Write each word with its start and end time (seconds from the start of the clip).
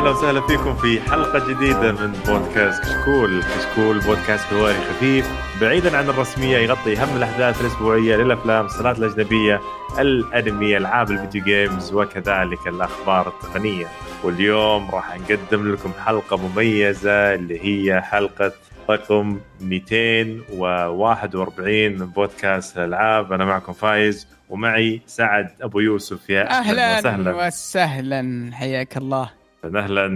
أهلا 0.00 0.10
وسهلا 0.10 0.40
فيكم 0.40 0.76
في 0.76 1.00
حلقة 1.00 1.48
جديدة 1.48 1.92
من 1.92 2.12
بودكاست 2.26 2.82
كشكول، 2.82 3.42
كشكول 3.42 3.98
بودكاست 3.98 4.44
حواري 4.44 4.74
خفيف 4.74 5.30
بعيدا 5.60 5.96
عن 5.96 6.08
الرسمية 6.08 6.58
يغطي 6.58 6.98
أهم 6.98 7.16
الأحداث 7.16 7.60
الأسبوعية 7.60 8.16
للأفلام، 8.16 8.64
الصناعات 8.64 8.98
الأجنبية، 8.98 9.60
الأنمي، 9.98 10.76
ألعاب 10.76 11.10
ال 11.10 11.16
video 11.16 11.44
games 11.44 11.92
وكذلك 11.92 12.66
الأخبار 12.66 13.28
التقنية. 13.28 13.86
واليوم 14.24 14.90
راح 14.90 15.18
نقدم 15.18 15.72
لكم 15.72 15.92
حلقة 16.06 16.36
مميزة 16.36 17.34
اللي 17.34 17.64
هي 17.64 18.00
حلقة 18.00 18.52
رقم 18.90 19.40
241 19.60 21.98
من 21.98 22.06
بودكاست 22.06 22.78
الألعاب، 22.78 23.32
أنا 23.32 23.44
معكم 23.44 23.72
فايز 23.72 24.26
ومعي 24.50 25.00
سعد 25.06 25.48
أبو 25.62 25.80
يوسف. 25.80 26.30
يا 26.30 26.50
أهلا 26.50 26.98
وسهلا. 26.98 27.46
وسهلا. 27.46 28.50
حياك 28.52 28.96
الله. 28.96 29.39
أهلا 29.64 30.06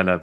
هلا 0.00 0.20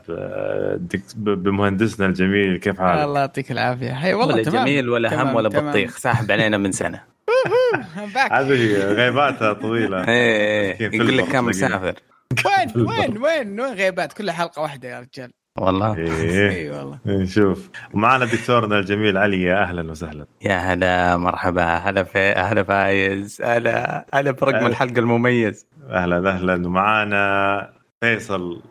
بمهندسنا 1.16 2.06
الجميل 2.06 2.58
كيف 2.58 2.80
حالك؟ 2.82 3.04
الله 3.04 3.20
يعطيك 3.20 3.52
العافية. 3.52 3.92
هي 3.92 4.14
والله 4.14 4.34
ولا 4.36 4.44
تمام. 4.44 4.66
جميل 4.66 4.90
ولا 4.90 5.10
تمام 5.10 5.28
هم 5.28 5.36
ولا 5.36 5.50
تمام. 5.50 5.70
بطيخ 5.70 5.98
ساحب 5.98 6.32
علينا 6.32 6.58
من 6.58 6.72
سنة. 6.72 7.04
هذه 8.32 8.74
غيباتها 8.94 9.54
طويلة. 9.54 10.06
إيه 10.08 10.74
مسكين 10.74 10.94
يقول 11.02 11.18
لك 11.18 11.26
تلاقيه. 11.26 11.42
مسافر. 11.42 11.94
وين 12.46 12.88
وين 12.88 13.18
وين 13.18 13.60
وين 13.60 13.74
غيبات؟ 13.74 14.14
كلها 14.14 14.34
حلقة 14.34 14.62
واحدة 14.62 14.90
يا 14.90 15.00
رجال. 15.00 15.32
والله. 15.58 15.98
إي 16.52 16.70
والله. 16.70 17.00
نشوف 17.06 17.70
ومعنا 17.94 18.26
دكتورنا 18.26 18.80
الجميل 18.80 19.18
علي 19.18 19.44
يا 19.44 19.62
أهلا 19.64 19.92
وسهلا. 19.92 20.26
يا 20.42 20.56
هلا 20.58 21.18
مرحبا. 21.18 21.64
هلا 21.64 22.04
في 22.04 22.20
هلا 22.20 22.64
فايز. 22.64 23.42
هلا 23.42 24.06
هلا 24.14 24.32
برقم. 24.32 24.66
الحلقة 24.66 25.00
المميز. 25.00 25.68
أهلا 25.90 26.30
أهلا. 26.30 26.68
ومعانا 26.68 27.70
فيصل. 28.02 28.62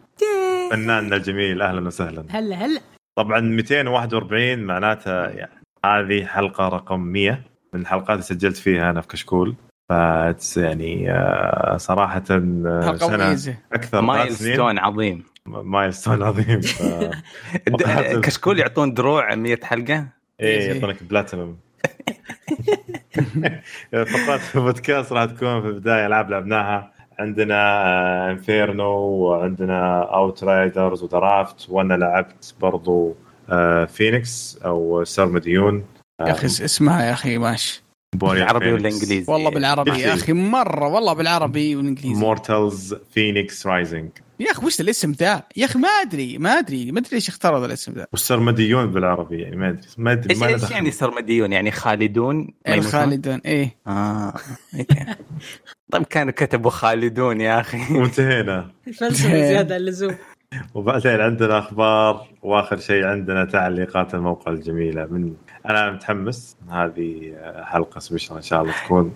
فناننا 0.70 1.16
الجميل 1.16 1.62
أهلا 1.62 1.86
وسهلا. 1.86 2.24
هلا 2.30 2.56
هلا. 2.56 2.80
طبعا 3.16 3.40
241 3.40 4.58
معناتها 4.58 5.30
يعني 5.30 5.60
هذه 5.84 6.24
حلقة 6.24 6.68
رقم 6.68 7.00
100 7.00 7.42
من 7.74 7.80
الحلقات 7.80 8.10
اللي 8.10 8.22
سجلت 8.22 8.56
فيها 8.56 8.90
أنا 8.90 9.00
في 9.00 9.08
كشكول. 9.08 9.54
ف 9.88 9.92
يعني 10.56 11.10
آه، 11.10 11.76
صراحة 11.76 12.22
آه، 12.30 12.96
سنة 12.96 13.56
أكثر 13.72 14.00
مايل 14.00 14.32
ستون 14.32 14.78
عظيم. 14.78 15.24
مايل 15.46 15.94
ستون 15.94 16.22
عظيم. 16.22 16.60
ف... 16.60 16.82
كشكول 18.24 18.58
يعطون 18.58 18.94
دروع 18.94 19.34
100 19.34 19.58
حلقة؟ 19.62 20.06
إيه 20.40 20.72
يعطونك 20.72 21.02
بلاتينوم. 21.02 21.58
فقرات 23.92 24.40
البودكاست 24.54 25.12
راح 25.12 25.24
تكون 25.24 25.62
في 25.62 25.68
البداية 25.68 26.06
ألعاب 26.06 26.30
لعبناها. 26.30 26.99
عندنا 27.20 27.54
آه، 27.86 28.30
Inferno 28.30 28.90
وعندنا 28.98 30.02
Outriders 30.02 31.02
و 31.02 31.13
Draft 31.13 31.66
وأنا 31.70 31.94
لعبت 31.94 32.54
برضو 32.60 33.14
آه، 33.50 33.84
فينيكس 33.84 34.58
أو 34.64 35.04
سرمديون 35.04 35.84
يا 36.20 36.30
أخي 36.30 36.46
اس- 36.46 36.62
اسمها 36.62 37.04
يا 37.04 37.12
أخي 37.12 37.38
ماشي 37.38 37.82
بالعربي 38.16 38.72
ولا 38.72 38.88
انجليزي 38.88 39.32
والله 39.32 39.50
بالعربي 39.50 39.90
يا 39.90 40.14
أخي 40.14 40.32
مرة 40.32 40.88
والله 40.88 41.12
بالعربي 41.12 41.76
والإنجليزي. 41.76 42.20
Immortals 42.20 42.94
Fenyx 42.94 43.66
Rising 43.66 44.10
يا 44.40 44.50
أخي 44.50 44.66
وش 44.66 44.80
الاسم 44.80 45.12
ذا؟ 45.12 45.42
يا 45.56 45.64
أخي 45.64 45.78
ما 45.78 45.88
أدري 45.88 46.38
ما 46.38 46.58
أدري 46.58 46.92
ما 46.92 47.00
أدري 47.00 47.10
ليش 47.12 47.28
اختاروا 47.28 47.58
هذا 47.58 47.66
الاسم 47.66 47.92
ذا 47.92 48.06
والسرمديون 48.12 48.90
بالعربي 48.90 49.40
يعني 49.42 49.56
ما 49.56 49.68
أدري 49.68 49.88
ما 49.98 50.12
أدري 50.12 50.30
إيش 50.30 50.38
ما 50.38 50.46
إيش. 50.46 50.70
يعني 50.70 50.90
سرمديون 50.90 51.52
يعني 51.52 51.70
خالدون؟ 51.70 52.48
الخالدون 52.68 53.40
إيه 53.44 53.76
آه. 53.86 54.34
طيب 55.92 56.02
كانوا 56.02 56.32
كتبوا 56.32 56.70
خالدون 56.70 57.40
يا 57.40 57.60
أخي 57.60 57.78
وانتهينا 57.98 58.70
فلسفة 58.98 59.28
زيادة 59.28 59.74
عن 59.74 59.80
اللزوم 59.80 60.16
وبعدين 60.74 61.20
عندنا 61.20 61.58
أخبار 61.58 62.26
وآخر 62.42 62.78
شيء 62.78 63.04
عندنا 63.04 63.44
تعليقات 63.44 64.14
الموقع 64.14 64.52
الجميلة 64.52 65.06
من 65.06 65.34
أنا 65.66 65.90
متحمس 65.90 66.56
هذه 66.70 67.34
حلقة 67.64 67.98
special 67.98 68.36
إن 68.36 68.42
شاء 68.42 68.62
الله 68.62 68.74
تكون. 68.84 69.14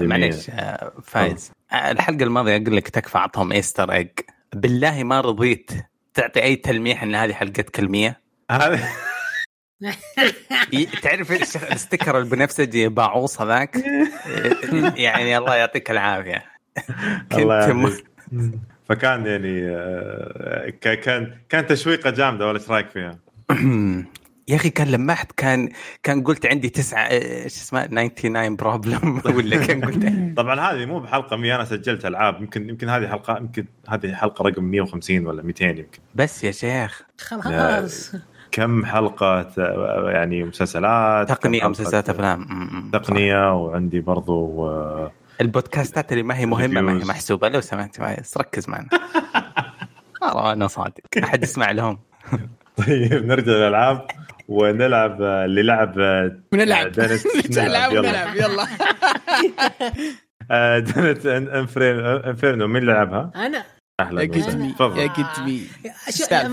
معليش 0.00 0.50
آه، 0.50 0.92
فايز 1.02 1.50
آه، 1.50 1.61
الحلقة 1.74 2.24
الماضية 2.24 2.56
أقول 2.56 2.76
لك 2.76 2.88
تكفى 2.88 3.18
اعطهم 3.18 3.52
Easter 3.52 3.92
egg 3.92 4.08
بالله 4.54 5.04
ما 5.04 5.20
رضيت 5.20 5.70
تعطي 6.14 6.42
أي 6.42 6.56
تلميح 6.56 7.02
إن 7.02 7.14
هذه 7.14 7.32
حلقة 7.32 7.62
المية 7.62 8.20
هذا 8.50 8.88
تعرف 11.02 11.32
ال 11.72 11.78
sticker 11.78 12.18
البنفسجي 12.18 12.88
باعوص 12.88 13.40
هذاك 13.40 13.76
يعني 14.96 15.38
الله 15.38 15.54
يعطيك 15.54 15.90
العافية 15.90 16.44
الله 17.32 17.72
كنت. 17.72 18.02
فكان 18.88 19.26
يعني 19.26 19.68
آه، 19.68 20.72
كان 20.80 21.34
كان 21.48 21.66
تشويقة 21.66 22.10
جامدة 22.10 22.46
ولا 22.46 22.58
إيش 22.58 22.70
رأيك 22.70 22.90
فيها؟ 22.90 23.18
يا 24.48 24.56
أخي 24.56 24.70
كان 24.70 24.88
لمحت 24.88 25.32
كان 25.32 25.68
كان 26.02 26.22
قلت 26.24 26.46
عندي 26.46 26.68
تسعة 26.68 27.02
آه، 27.02 27.40
شو 27.42 27.46
اسمه 27.46 27.86
99 27.86 28.56
problem 28.56 29.20
ولا 29.36 29.66
كان 29.66 29.84
قلت 29.84 30.12
طبعا 30.38 30.60
هذه 30.60 30.86
مو 30.86 31.00
بحلقة 31.00 31.36
100 31.36 31.54
أنا 31.54 31.64
سجلت 31.64 32.06
ألعاب 32.06 32.40
يمكن 32.40 32.68
يمكن 32.68 32.88
هذه 32.88 33.08
حلقة 33.08 33.36
يمكن 33.36 33.66
هذه 33.88 34.14
حلقة 34.14 34.42
رقم 34.48 34.64
150 34.64 35.26
ولا 35.26 35.42
200 35.42 35.64
يمكن. 35.64 35.98
بس 36.14 36.44
يا 36.44 36.50
شيخ. 36.50 37.02
خلاص. 37.18 38.12
كم 38.52 38.84
حلقة 38.84 39.40
آه، 39.58 40.10
يعني 40.10 40.44
مسلسلات 40.44 41.28
تقنية 41.28 41.68
مسلسلات 41.68 42.08
أفلام. 42.10 42.90
تقنية 42.92 43.54
وعندي 43.54 44.00
برضو 44.00 44.68
آه، 44.68 45.12
البودكاستات 45.40 46.12
اللي 46.12 46.22
ما 46.22 46.36
هي 46.38 46.46
مهمة 46.46 46.80
ما 46.80 46.92
هي. 46.92 47.04
محسوبة. 47.04 47.48
لو 47.48 47.60
سمحت 47.60 47.96
فايز 47.96 48.34
ركز 48.36 48.68
معنا. 48.68 48.88
أنا 50.52 50.66
صادق. 50.66 51.00
أحد 51.24 51.42
يسمع 51.42 51.70
لهم. 51.70 51.98
طيب 52.76 53.26
نرجع 53.26 53.52
للألعاب. 53.52 54.06
ونلعب 54.52 55.22
آه، 55.22 55.44
اللي 55.44 55.62
لعب 55.62 55.98
آه، 55.98 56.42
ونلعب 56.52 56.92
دنت 56.92 57.58
نلعب 57.58 57.92
يلا. 57.92 58.00
ونلعب 58.00 58.36
يلا. 58.36 58.66
آه، 60.50 60.78
Inferno 61.60 62.16
Inferno 62.16 62.66
مين 62.66 62.82
لعبها؟ 62.82 63.30
أنا. 63.36 63.64
أهلا 64.00 64.20
تفضل. 64.74 65.02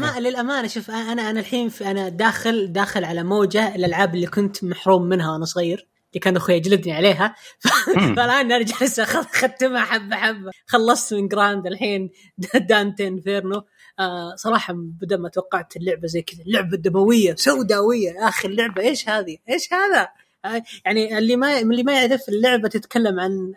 للأما- 0.01 0.17
للأمانة 0.17 0.67
شوف 0.67 0.91
أنا 0.91 1.29
أنا 1.29 1.39
الحين 1.39 1.69
في 1.69 1.91
أنا 1.91 2.09
داخل 2.09 2.71
داخل 2.71 3.03
على 3.03 3.23
موجة 3.23 3.75
الألعاب 3.75 4.15
اللي 4.15 4.27
كنت 4.27 4.63
محروم 4.63 5.03
منها 5.03 5.31
وأنا 5.31 5.45
صغير 5.45 5.87
اللي 6.09 6.19
كان 6.21 6.35
أخوي 6.35 6.55
يجلدني 6.55 6.93
عليها. 6.93 7.35
فالآن 8.17 8.51
ارجع 8.51 8.75
لسه 8.81 9.05
أخ- 9.05 9.15
اختمها 9.43 9.81
حبة 9.85 10.15
حبة. 10.15 10.51
خلصت 10.67 11.13
من 11.13 11.27
Grand 11.27 11.67
الحين 11.67 12.09
Dante 12.55 13.07
Inferno. 13.07 13.61
آه 13.99 14.35
صراحة 14.35 14.73
بدل 14.77 15.17
ما 15.17 15.29
توقعت 15.29 15.75
اللعبة 15.77 16.07
زي 16.07 16.21
كذا 16.21 16.41
اللعبة 16.43 16.77
دمويه 16.77 17.35
سوداوية 17.35 18.09
يا 18.11 18.29
أخي 18.29 18.47
اللعبة 18.47 18.81
إيش 18.81 19.09
هذه؟ 19.09 19.37
إيش 19.49 19.73
هذا؟ 19.73 20.07
آه 20.45 20.63
يعني 20.85 21.17
اللي 21.17 21.35
ما 21.35 21.59
اللي 21.59 21.83
ما 21.83 21.93
يعرف 21.93 22.29
اللعبة 22.29 22.67
تتكلم 22.69 23.19
عن 23.19 23.53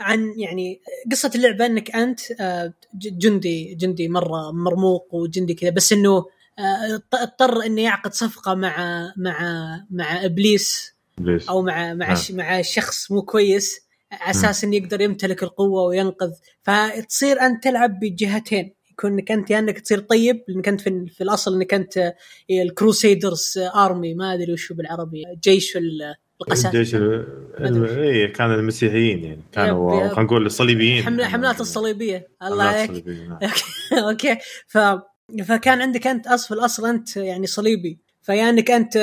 عن 0.00 0.34
يعني 0.36 0.80
قصة 1.10 1.30
اللعبة 1.34 1.66
إنك 1.66 1.96
أنت 1.96 2.20
آه، 2.40 2.72
جندي 2.94 3.74
جندي 3.74 4.08
مرة 4.08 4.52
مرموق 4.52 5.14
وجندي 5.14 5.54
كذا 5.54 5.70
بس 5.70 5.92
إنه 5.92 6.26
آه، 6.58 6.94
اضط- 6.94 7.14
اضطر 7.14 7.66
إنه 7.66 7.82
يعقد 7.82 8.12
صفقة 8.14 8.54
مع 8.54 8.76
مع 9.16 9.40
مع 9.90 10.24
إبليس؟ 10.24 10.92
أو 11.48 11.62
مع 11.62 11.94
مع 11.94 12.12
آه. 12.12 12.16
مع 12.30 12.62
شخص 12.62 13.10
مو 13.12 13.22
كويس 13.22 13.80
على 14.12 14.30
أساس 14.30 14.64
إنه 14.64 14.76
يقدر 14.76 15.00
يمتلك 15.00 15.42
القوة 15.42 15.82
وينقذ 15.82 16.32
فتصير 16.62 17.40
أنت 17.40 17.64
تلعب 17.64 18.00
بجهتين 18.00 18.74
يكون 19.02 19.12
إنك 19.18 19.30
أنت 19.32 19.50
يا 19.50 19.58
إنك 19.58 19.80
تصير 19.80 19.98
طيب 20.00 20.44
لانك 20.48 20.68
أنت 20.68 20.80
في, 20.80 21.06
في 21.06 21.24
الأصل 21.24 21.54
إنك 21.54 21.74
أنت 21.74 21.98
آه، 21.98 22.14
الكروسيدرز 22.50 23.58
آرمي 23.74 24.14
ما 24.14 24.34
أدري 24.34 24.52
وشو 24.52 24.74
بالعربي 24.74 25.22
جيش 25.44 25.76
ال- 25.76 26.14
القساوه 26.42 26.74
الجيش 26.74 26.94
ال- 26.94 27.26
ال- 27.60 27.98
اي 27.98 28.28
كان 28.28 28.52
المسيحيين 28.52 29.24
يعني 29.24 29.42
كانوا. 29.52 30.08
خلينا 30.08 30.22
نقول 30.22 30.46
الصليبيين. 30.46 31.02
حمل 31.02 31.24
حملات 31.24 31.60
الصليبية. 31.60 32.28
الله 32.42 32.70
حملات 32.72 32.90
عليك. 32.90 33.06
نعم. 33.08 33.38
أوكي 34.08 34.38
ف 34.68 34.78
فكان 35.46 35.82
عندك 35.82 36.06
أنت 36.06 36.26
أصل 36.26 36.54
الأصل 36.54 36.86
أنت 36.86 37.16
يعني 37.16 37.46
صليبي. 37.46 37.98
فيا 38.22 38.50
إنك 38.50 38.70
أنت 38.70 38.98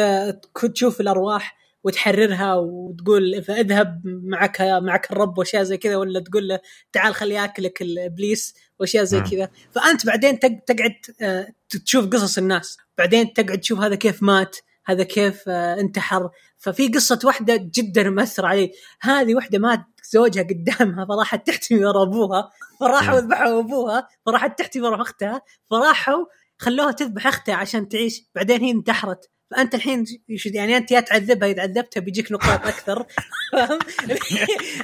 كنت 0.53 0.71
تشوف 0.71 1.01
الأرواح 1.01 1.59
وتحررها 1.83 2.55
وتقول 2.55 3.43
فاذهب 3.43 4.01
معك 4.05 4.61
معك 4.61 5.11
الرب 5.11 5.37
وأشياء 5.37 5.63
زي 5.63 5.77
كذا 5.77 5.95
ولا 5.95 6.19
تقول 6.19 6.47
له 6.47 6.59
تعال 6.93 7.13
خلي 7.15 7.33
ياكلك 7.35 7.81
الإبليس. 7.81 8.55
وأشياء 8.79 9.03
زي 9.03 9.19
مم. 9.19 9.25
كذا. 9.25 9.49
فأنت 9.71 10.05
بعدين 10.05 10.39
تق- 10.39 10.59
تقعد 10.67 10.95
آه، 11.21 11.47
تشوف 11.85 12.05
قصص 12.07 12.37
الناس. 12.37 12.77
بعدين 12.97 13.33
تقعد 13.33 13.59
تشوف 13.59 13.79
هذا 13.79 13.95
كيف 13.95 14.23
مات 14.23 14.57
هذا 14.85 15.03
كيف 15.03 15.43
آه، 15.47 15.79
انتحر. 15.79 16.29
ففي 16.57 16.87
قصة 16.87 17.19
واحدة 17.23 17.55
جدا 17.55 18.09
مأثرة 18.09 18.47
علي. 18.47 18.71
هذه 19.01 19.35
واحدة 19.35 19.59
مات 19.59 19.79
زوجها 20.11 20.43
قدامها 20.43 21.05
فراحت 21.05 21.47
تحتمي 21.47 21.85
ورا 21.85 22.03
أبوها. 22.03 22.51
فراحوا. 22.79 23.19
ذبحوا 23.19 23.59
أبوها 23.59 24.07
فراحت 24.25 24.59
تحتمي 24.59 24.83
ورا 24.83 25.01
أختها. 25.01 25.41
فراحوا 25.69 26.25
خلوها 26.57 26.91
تذبح 26.91 27.27
أختها 27.27 27.55
عشان 27.55 27.89
تعيش. 27.89 28.23
بعدين 28.35 28.61
هي 28.61 28.71
انتحرت. 28.71 29.29
فأنت 29.51 29.75
الحين 29.75 30.05
يعني 30.45 30.77
أنت 30.77 30.91
يا 30.91 30.99
تعذبها 30.99 31.49
اذا 31.51 31.61
عذبتها 31.61 32.01
بيجيك 32.01 32.31
نقاط 32.31 32.65
أكثر. 32.67 33.05
فاهم؟ 33.51 33.79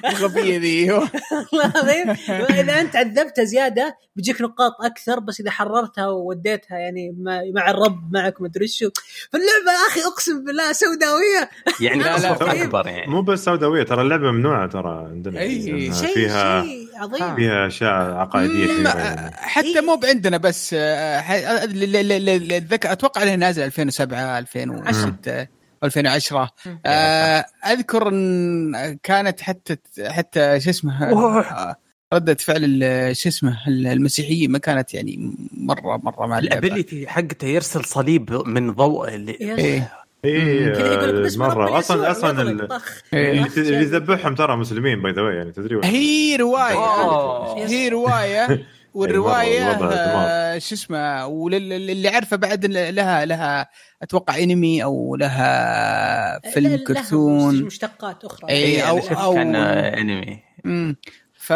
الغبية 0.11 0.57
ذي. 0.57 0.91
والله 0.91 1.71
العظيم 1.75 2.09
إذا 2.49 2.81
أنت 2.81 2.95
عذبتها 2.95 3.43
زيادة 3.43 3.97
بيجيك 4.15 4.41
نقاط 4.41 4.71
أكثر 4.81 5.19
بس 5.19 5.39
إذا 5.39 5.51
حررتها 5.51 6.07
ووديتها 6.07 6.77
يعني 6.77 7.15
مع, 7.19 7.41
مع 7.55 7.69
الرب 7.69 8.13
معك 8.13 8.41
ما 8.41 8.47
أدري 8.47 8.67
شو 8.67 8.89
فاللعبه 9.33 9.71
يا 9.71 9.87
أخي 9.89 9.99
أقسم 10.01 10.43
بالله 10.43 10.71
سوداوية 10.71 11.49
يعني 11.79 12.03
لا، 12.03 12.17
لا،. 12.23 12.63
أكبر 12.63 12.87
يعني 12.87 13.11
مو 13.11 13.21
بس 13.21 13.45
سوداوية 13.45 13.83
ترى 13.83 14.01
اللعبة 14.01 14.31
ممنوعة 14.31 14.67
ترى 14.67 15.07
عندنا 15.11 15.39
أي، 15.39 15.57
لأنها 15.57 16.01
شيء 16.01 16.13
فيها 16.13 16.63
شيء 16.63 16.87
عظيم 16.95 17.35
فيها 17.35 17.67
أشياء 17.67 17.91
عقائدية 17.91 18.89
يعني. 18.89 19.35
حتى 19.35 19.81
مو 19.81 19.95
بعندنا 19.95 20.37
بس 20.37 20.75
أتوقع 22.73 23.23
إنها 23.23 23.35
نازلة 23.35 23.65
2007 23.65 24.39
2006 24.39 25.47
2010 25.85 26.49
آه، 26.85 27.45
أذكر 27.65 28.07
إن 28.09 28.97
كانت 29.03 29.41
حتى 29.41 29.77
حتى 30.07 30.59
شو 30.59 30.69
اسمه 30.69 31.03
آه، 31.03 31.75
ردة 32.13 32.33
فعل 32.33 32.57
ال- 32.63 33.17
شو 33.17 33.29
اسمه 33.29 33.57
المسيحيين 33.67 34.51
ما 34.51 34.57
كانت 34.57 34.93
يعني 34.93 35.31
مرة 35.57 35.97
مرة 36.03 36.25
مع 36.27 36.39
اللعبة. 36.39 36.67
ال 36.67 36.72
ability 36.72 37.07
حقته 37.07 37.45
يرسل 37.47 37.85
صليب 37.85 38.43
من 38.47 38.71
ضوء 38.71 39.15
اللي 39.15 39.37
يا 39.41 39.57
إيه. 39.57 39.91
مرة. 41.37 41.79
أصلا 41.79 42.11
أصلا. 42.11 42.41
إيه. 43.13 43.31
اللي 43.31 43.47
اللي 43.57 43.77
يذبحهم 43.77 44.35
ترى 44.35 44.55
مسلمين 44.55 45.01
by 45.01 45.11
the 45.11 45.21
يعني 45.31 45.51
تدري؟ 45.51 45.79
هي 45.83 46.35
رواية. 46.35 47.65
هي 47.67 47.89
رواية. 47.89 48.47
والرواية. 48.95 49.61
آه، 49.71 50.57
شو 50.57 50.75
اسمه 50.75 51.25
واللي 51.25 52.07
عارفه 52.09 52.37
بعد 52.37 52.65
لها 52.65 53.25
لها 53.25 53.69
أتوقع 54.01 54.37
أنمي 54.37 54.83
أو 54.83 55.15
لها 55.15 56.39
فيلم 56.53 56.75
لها 56.75 56.83
كرتون 56.83 57.63
مشتقات 57.63 58.25
أخرى 58.25 58.49
إيه، 58.49 58.65
إيه، 58.65 58.91
أو- 58.99 59.03
شفت 59.03 59.13
أو- 59.17 59.33
كان 59.33 59.55
آه، 59.55 59.97
أنمي 60.01 60.39
امم 60.65 60.95
ف 61.33 61.53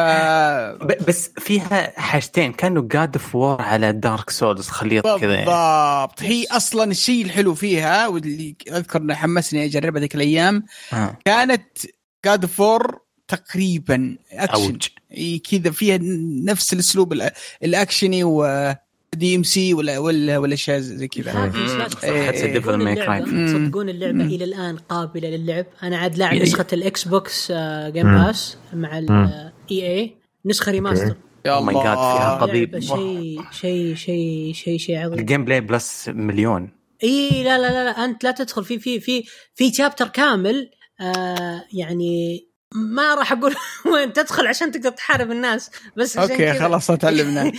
بس 1.07 1.31
فيها 1.37 1.99
حاجتين 1.99 2.53
كانوا 2.53 2.83
God 2.91 3.15
of 3.17 3.35
War 3.35 3.61
على 3.61 3.91
Dark 3.93 4.29
Souls 4.29 4.67
خليط 4.67 5.07
كذا 5.07 5.33
يعني. 5.33 5.45
بالضبط 5.45 6.21
هي 6.23 6.45
أصلا 6.51 6.91
الشيء 6.91 7.25
الحلو 7.25 7.53
فيها 7.55 8.07
واللي 8.07 8.55
أذكر 8.71 8.99
إنه 9.01 9.13
حمسني 9.13 9.65
أجربها 9.65 10.01
ذيك 10.01 10.15
الأيام 10.15 10.63
آه. 10.93 11.17
كانت 11.25 11.67
God 12.25 12.45
of 12.45 12.68
War 12.68 13.01
تقريبا 13.29 14.17
اكشن 14.31 14.77
كذا 15.51 15.71
فيها 15.71 15.99
نفس 16.45 16.73
الأسلوب 16.73 17.21
الأكشني 17.63 18.23
و 18.23 18.47
DMC 19.15 19.73
ولا 19.73 19.97
ولا 19.97 20.37
ولا 20.37 20.53
أشياء 20.53 20.79
زي 20.79 21.07
كذا. 21.07 21.51
إيه، 22.03 22.31
تصدقون 22.31 22.87
إيه. 22.87 23.95
اللعبة. 23.95 24.35
إلى 24.35 24.43
الآن 24.43 24.77
قابلة 24.77 25.29
للعب. 25.29 25.65
أنا 25.83 25.97
عاد 25.97 26.17
لاعب 26.17 26.33
يا- 26.33 26.43
نسخة 26.43 26.65
ال 26.73 27.07
Xbox 27.07 27.51
آه، 27.51 27.89
Game. 27.89 28.11
Pass 28.25 28.57
مع. 28.73 28.97
ال 28.97 29.51
EA 29.71 30.15
نسخة 30.45 30.71
ريماستر 30.71 31.15
يا 31.45 31.59
Oh 31.59 31.63
my 31.63 31.73
God، 31.73 31.79
فيها 31.81 32.37
قضيب. 32.41 32.79
شيء 32.79 33.41
شيء 33.51 33.95
شيء 33.95 34.53
شيء 34.53 34.77
شيء 34.77 34.97
عظيم. 34.97 35.19
الجيم 35.19 35.45
بلاي 35.45 35.61
بلس 35.61 36.09
مليون 36.09 36.71
إي 37.03 37.43
لا 37.43 37.57
لا 37.57 37.67
لا, 37.71 37.83
لا 37.83 38.05
أنت 38.05 38.23
لا 38.23 38.31
تدخل. 38.31 38.63
في 38.65 38.79
في 38.79 38.99
في 38.99 39.23
في 39.55 39.73
شابتر 39.73 40.07
كامل 40.07 40.69
آه 41.01 41.63
يعني 41.73 42.45
ما 42.75 43.15
راح 43.15 43.31
أقول 43.31 43.55
وين 43.93 44.13
تدخل 44.13 44.47
عشان 44.47 44.71
تقدر 44.71 44.89
تحارب 44.89 45.31
الناس 45.31 45.71
بس 45.97 46.17
عشان 46.17 46.31
أوكي. 46.31 46.59
خلاص 46.59 46.87
تعلمنا. 46.87 47.51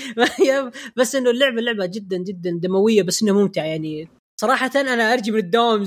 بس 0.96 1.14
إنه 1.14 1.30
اللعبة 1.30 1.58
اللعبة 1.58 1.86
جدا 1.86 2.16
جدا 2.16 2.50
دموية 2.62 3.02
بس 3.02 3.22
إنها 3.22 3.34
ممتعة 3.34 3.64
يعني. 3.64 4.08
صراحة 4.40 4.70
أنا 4.76 5.12
أرجي 5.12 5.30
من 5.30 5.38
الدوام 5.38 5.80
آه 5.82 5.86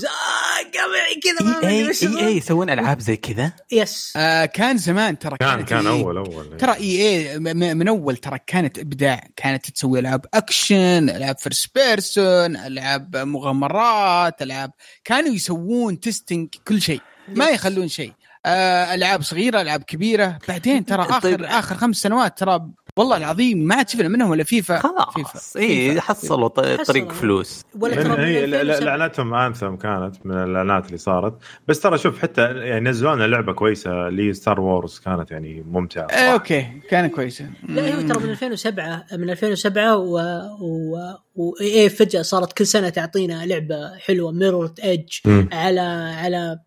قمعي 0.74 1.20
كذا 1.24 1.48
ما 1.48 1.68
إي 1.70 1.92
EA 2.04 2.38
يسوون 2.38 2.70
ألعاب 2.70 3.00
زي 3.00 3.18
كذا؟ 3.18 3.52
yes. 3.72 4.14
آه 4.18 4.46
كان 4.46 4.78
زمان 4.78 5.20
ترى 5.20 5.38
كان 5.38 5.66
كان 5.66 5.88
إيه. 5.88 6.02
اول 6.04 6.18
أول. 6.18 6.58
ترى 6.58 6.74
EA 6.74 7.40
من 7.74 7.88
أول 7.88 8.18
ترى 8.18 8.40
كانت 8.48 8.80
إبداع. 8.80 9.28
كانت 9.36 9.70
تسوي 9.70 10.00
ألعاب 10.00 10.26
أكشن 10.34 11.10
ألعاب 11.10 11.38
first 11.40 11.76
person 11.76 12.56
ألعاب 12.56 13.16
مغامرات 13.18 14.42
العاب 14.42 14.72
كانوا 15.04 15.34
يسوون 15.34 16.00
testing 16.00 16.50
كل 16.68 16.82
شيء. 16.82 17.02
ما 17.28 17.50
يخلون 17.50 17.88
شيء. 17.88 18.10
آه 18.10 18.23
ألعاب 18.46 19.22
صغيرة 19.22 19.62
ألعاب 19.62 19.84
كبيرة 19.84 20.38
بعدين 20.48 20.86
ترى 20.86 21.02
اخر 21.02 21.20
طيب. 21.22 21.44
آخر 21.44 21.76
خمس 21.76 21.96
سنوات 21.98 22.40
ترى 22.40 22.68
والله 22.98 23.18
العظيم 23.18 23.58
ما 23.58 23.76
عاد 23.76 23.90
شفنا 23.90 24.08
منهم 24.08 24.34
إلا 24.34 24.44
فيفا 24.44 24.80
خلاص 24.80 25.14
فيفا 25.14 25.60
اي 25.60 25.68
فيفا. 25.90 26.02
حصلوا. 26.02 26.48
طريق 26.48 27.12
فلوس 27.12 27.64
ولا 27.80 28.00
هي 28.00 28.04
من 28.04 28.14
ل- 28.16 28.50
ل- 28.52 28.56
2007. 28.56 28.96
لعبتهم 28.98 29.34
Anthem 29.34 29.76
كانت 29.76 30.16
من 30.26 30.36
الإعلانات 30.36 30.86
اللي 30.86 30.98
صارت 30.98 31.38
بس 31.68 31.80
ترى 31.80 31.98
شوف 31.98 32.22
حتى 32.22 32.42
يعني 32.42 32.90
نزلوا 32.90 33.16
لنا 33.16 33.24
لعبة 33.24 33.54
كويسة 33.54 34.08
اللي 34.08 34.34
Star 34.34 34.60
Wars 34.60 35.00
كانت 35.00 35.32
يعني 35.32 35.64
ممتعة 35.72 36.04
آه 36.04 36.08
صراحة. 36.08 36.34
أوكي 36.34 36.68
كان 36.90 37.08
كويسة 37.08 37.46
لا 37.70 37.96
هو 37.96 38.02
ترى 38.08 38.24
من 38.24 38.30
2007 38.30 39.06
من 39.14 39.30
2007 39.30 39.98
و 39.98 40.18
و 40.62 40.98
واي 41.36 41.90
فجأة 41.90 42.22
صارت 42.22 42.54
كل 42.54 42.66
سنة 42.68 42.90
تعطينا 42.90 43.46
لعبة 43.46 43.98
حلوة 43.98 44.32
Mirror 44.32 44.72
Edge. 44.84 45.18
على 45.54 45.80
على 46.22 46.60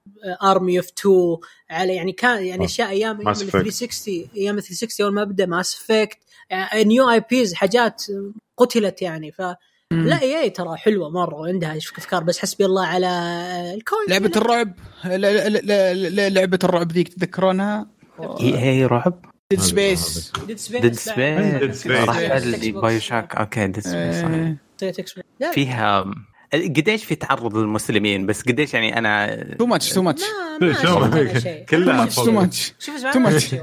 Army 0.43 0.79
of 0.79 0.87
2 0.99 1.37
على 1.71 1.95
يعني 1.95 2.13
كان 2.13 2.47
يعني 2.47 2.63
آه. 2.63 2.67
أشياء 2.67 2.89
أيام 2.89 3.21
أيام 3.21 3.35
Mass 3.35 3.41
ال 3.41 3.47
Effect. 3.49 3.51
360 3.51 4.29
أيام 4.37 4.59
ال 4.59 4.63
360 4.63 5.07
أول 5.07 5.15
ما 5.15 5.25
بدأ 5.25 5.47
Mass 5.47 5.75
Effect 5.75 6.19
new 6.75 7.11
IPs 7.11 7.55
حاجات 7.55 8.03
قتلت 8.57 9.03
يعني. 9.03 9.33
ف 9.33 9.43
لا 9.91 10.23
إي 10.23 10.51
ترى 10.51 10.77
حلوة 10.77 11.11
مرة 11.11 11.35
وعندها 11.35 11.77
أفكار 11.77 12.23
بس 12.25 12.39
حسبي 12.39 12.65
الله 12.65 12.87
على 12.87 13.07
الكون 13.75 13.99
لعبة 14.09 14.33
الرعب 14.37 14.73
لعبة 16.35 16.59
الرعب 16.65 16.93
ذيك 16.93 17.09
تذكرونها؟ 17.09 17.87
إي 18.41 18.63
إي 18.63 18.87
رعب. 18.87 19.25
Dead 19.51 19.61
Space 19.61 20.33
Dead 20.47 21.75
Space 21.75 21.78
Dead 21.78 21.80
Dead 21.80 21.83
Space. 21.83 21.87
راح 21.87 22.39
BioShock 22.81 23.37
أوكي 23.37 23.67
Dead 23.67 23.81
Space 23.81 25.05
آه، 25.43 25.53
فيها 25.53 26.15
قديش 26.55 27.05
في 27.05 27.15
تعرض 27.15 27.57
للمسلمين؟ 27.57 28.27
بس 28.27 28.43
قديش 28.43 28.75
يعني 28.75 28.99
أنا 28.99 29.37
too 29.59 29.67
much 29.67 29.93
too 29.93 30.03
much 30.03 30.23
كلها 31.71 32.07
too 32.07 32.33
much 32.33 32.71
too 33.13 33.21
much. 33.21 33.55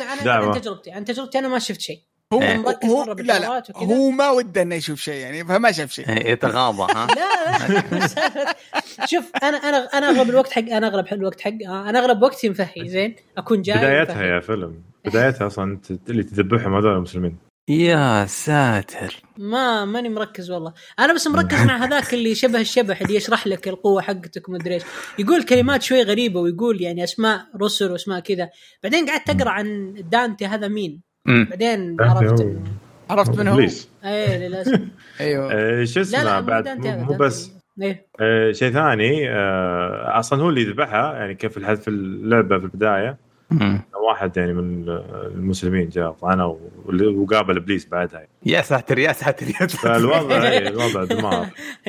عن 0.00 0.60
تجربتي 0.60 0.90
عن 0.90 1.04
تجربتي 1.04 1.38
أنا 1.38 1.48
ما 1.48 1.58
شفت 1.58 1.80
شيء. 1.80 2.00
هو 2.32 2.42
إيه. 2.42 2.56
مركز 2.56 2.88
هو 2.88 3.04
لا 3.04 3.38
لا. 3.38 3.62
هو 3.76 4.10
ما 4.10 4.30
وده 4.30 4.62
إنه 4.62 4.74
يشوف 4.74 5.00
شيء 5.00 5.14
يعني 5.14 5.44
فما 5.44 5.72
شاف 5.72 5.92
شيء. 5.92 6.30
يتغاضى 6.30 6.92
ها؟ 6.92 7.06
لا 7.06 7.68
لا. 7.68 8.54
شوف 9.10 9.30
أنا 9.42 9.56
أنا 9.56 9.76
أنا 9.76 10.10
أغلب 10.10 10.30
الوقت 10.30 10.52
حق 10.52 10.62
أنا 10.62 10.86
أغلب 10.86 11.06
الوقت 11.12 11.40
حق 11.40 11.52
أنا 11.64 11.98
أغلب 11.98 12.22
وقتي 12.22 12.48
مفهي 12.48 12.88
زين؟ 12.88 13.16
أكون 13.38 13.62
جاي 13.62 13.76
بدايتها. 13.76 14.22
يا 14.24 14.40
فيلم. 14.40 14.82
بدايتها 15.04 15.46
أصلا 15.46 15.78
اللي 16.08 16.22
تذبحهم 16.22 16.74
هذول 16.74 16.96
المسلمين. 16.96 17.36
يا 17.68 18.26
ساتر. 18.26 19.22
ما 19.38 19.84
ماني 19.84 20.08
مركز 20.08 20.50
والله. 20.50 20.72
أنا 20.98 21.14
بس 21.14 21.26
مركز 21.26 21.62
مع 21.62 21.76
هذاك 21.84 22.14
اللي 22.14 22.34
شبه 22.34 22.60
الشبح 22.60 23.00
اللي 23.00 23.14
يشرح 23.14 23.46
لك 23.46 23.68
القوة 23.68 24.02
حقتك 24.02 24.48
وما 24.48 24.58
أدري 24.58 24.74
إيش. 24.74 24.82
يقول 25.18 25.42
كلمات 25.42 25.82
شوي 25.82 26.02
غريبة 26.02 26.40
ويقول 26.40 26.82
يعني 26.82 27.04
أسماء 27.04 27.40
رسل 27.62 27.90
وأسماء 27.90 28.20
كذا. 28.20 28.50
بعدين 28.82 29.06
قعدت 29.06 29.30
اقرا 29.30 29.50
عن 29.50 29.94
دانتي 30.10 30.46
هذا 30.46 30.68
مين. 30.68 31.02
بعدين 31.26 31.96
عرفت. 32.00 32.46
عرفت 33.10 33.38
من 33.38 33.48
هو؟ 33.48 33.58
إيه 34.04 34.48
للأسف. 34.48 34.80
أيوه. 35.20 35.52
آه، 35.52 35.84
شو 35.84 36.00
لا 36.00 36.04
لا 36.04 36.38
اسمه 36.38 36.40
بعد؟ 36.40 36.68
مو. 36.86 37.16
بس. 37.16 37.50
إيه. 37.82 38.06
آه، 38.20 38.52
شيء 38.52 38.72
ثاني 38.72 39.30
آه، 39.30 40.18
أصلا 40.18 40.42
هو 40.42 40.48
اللي 40.48 40.60
يذبحها 40.60 41.14
يعني 41.14 41.34
كيف 41.34 41.58
في 41.58 41.88
اللعبة 41.88 42.58
في 42.58 42.64
البداية. 42.64 43.23
واحد 44.08 44.36
يعني 44.36 44.52
من 44.52 44.88
المسلمين 45.34 45.88
جاء 45.88 46.10
طعنه 46.10 46.46
و- 46.46 46.58
وقابل 47.22 47.56
إبليس 47.56 47.86
بعدها. 47.86 48.18
يعني. 48.20 48.28
يا 48.46 48.62
ساتر 48.62 48.98
يا 48.98 49.12
ساتر 49.12 49.46
يا 49.46 49.52
ساتر. 49.52 49.76
فالوضع 49.78 50.42
إيه، 50.48 50.68
الوضع 50.68 51.04
دمار. 51.04 51.46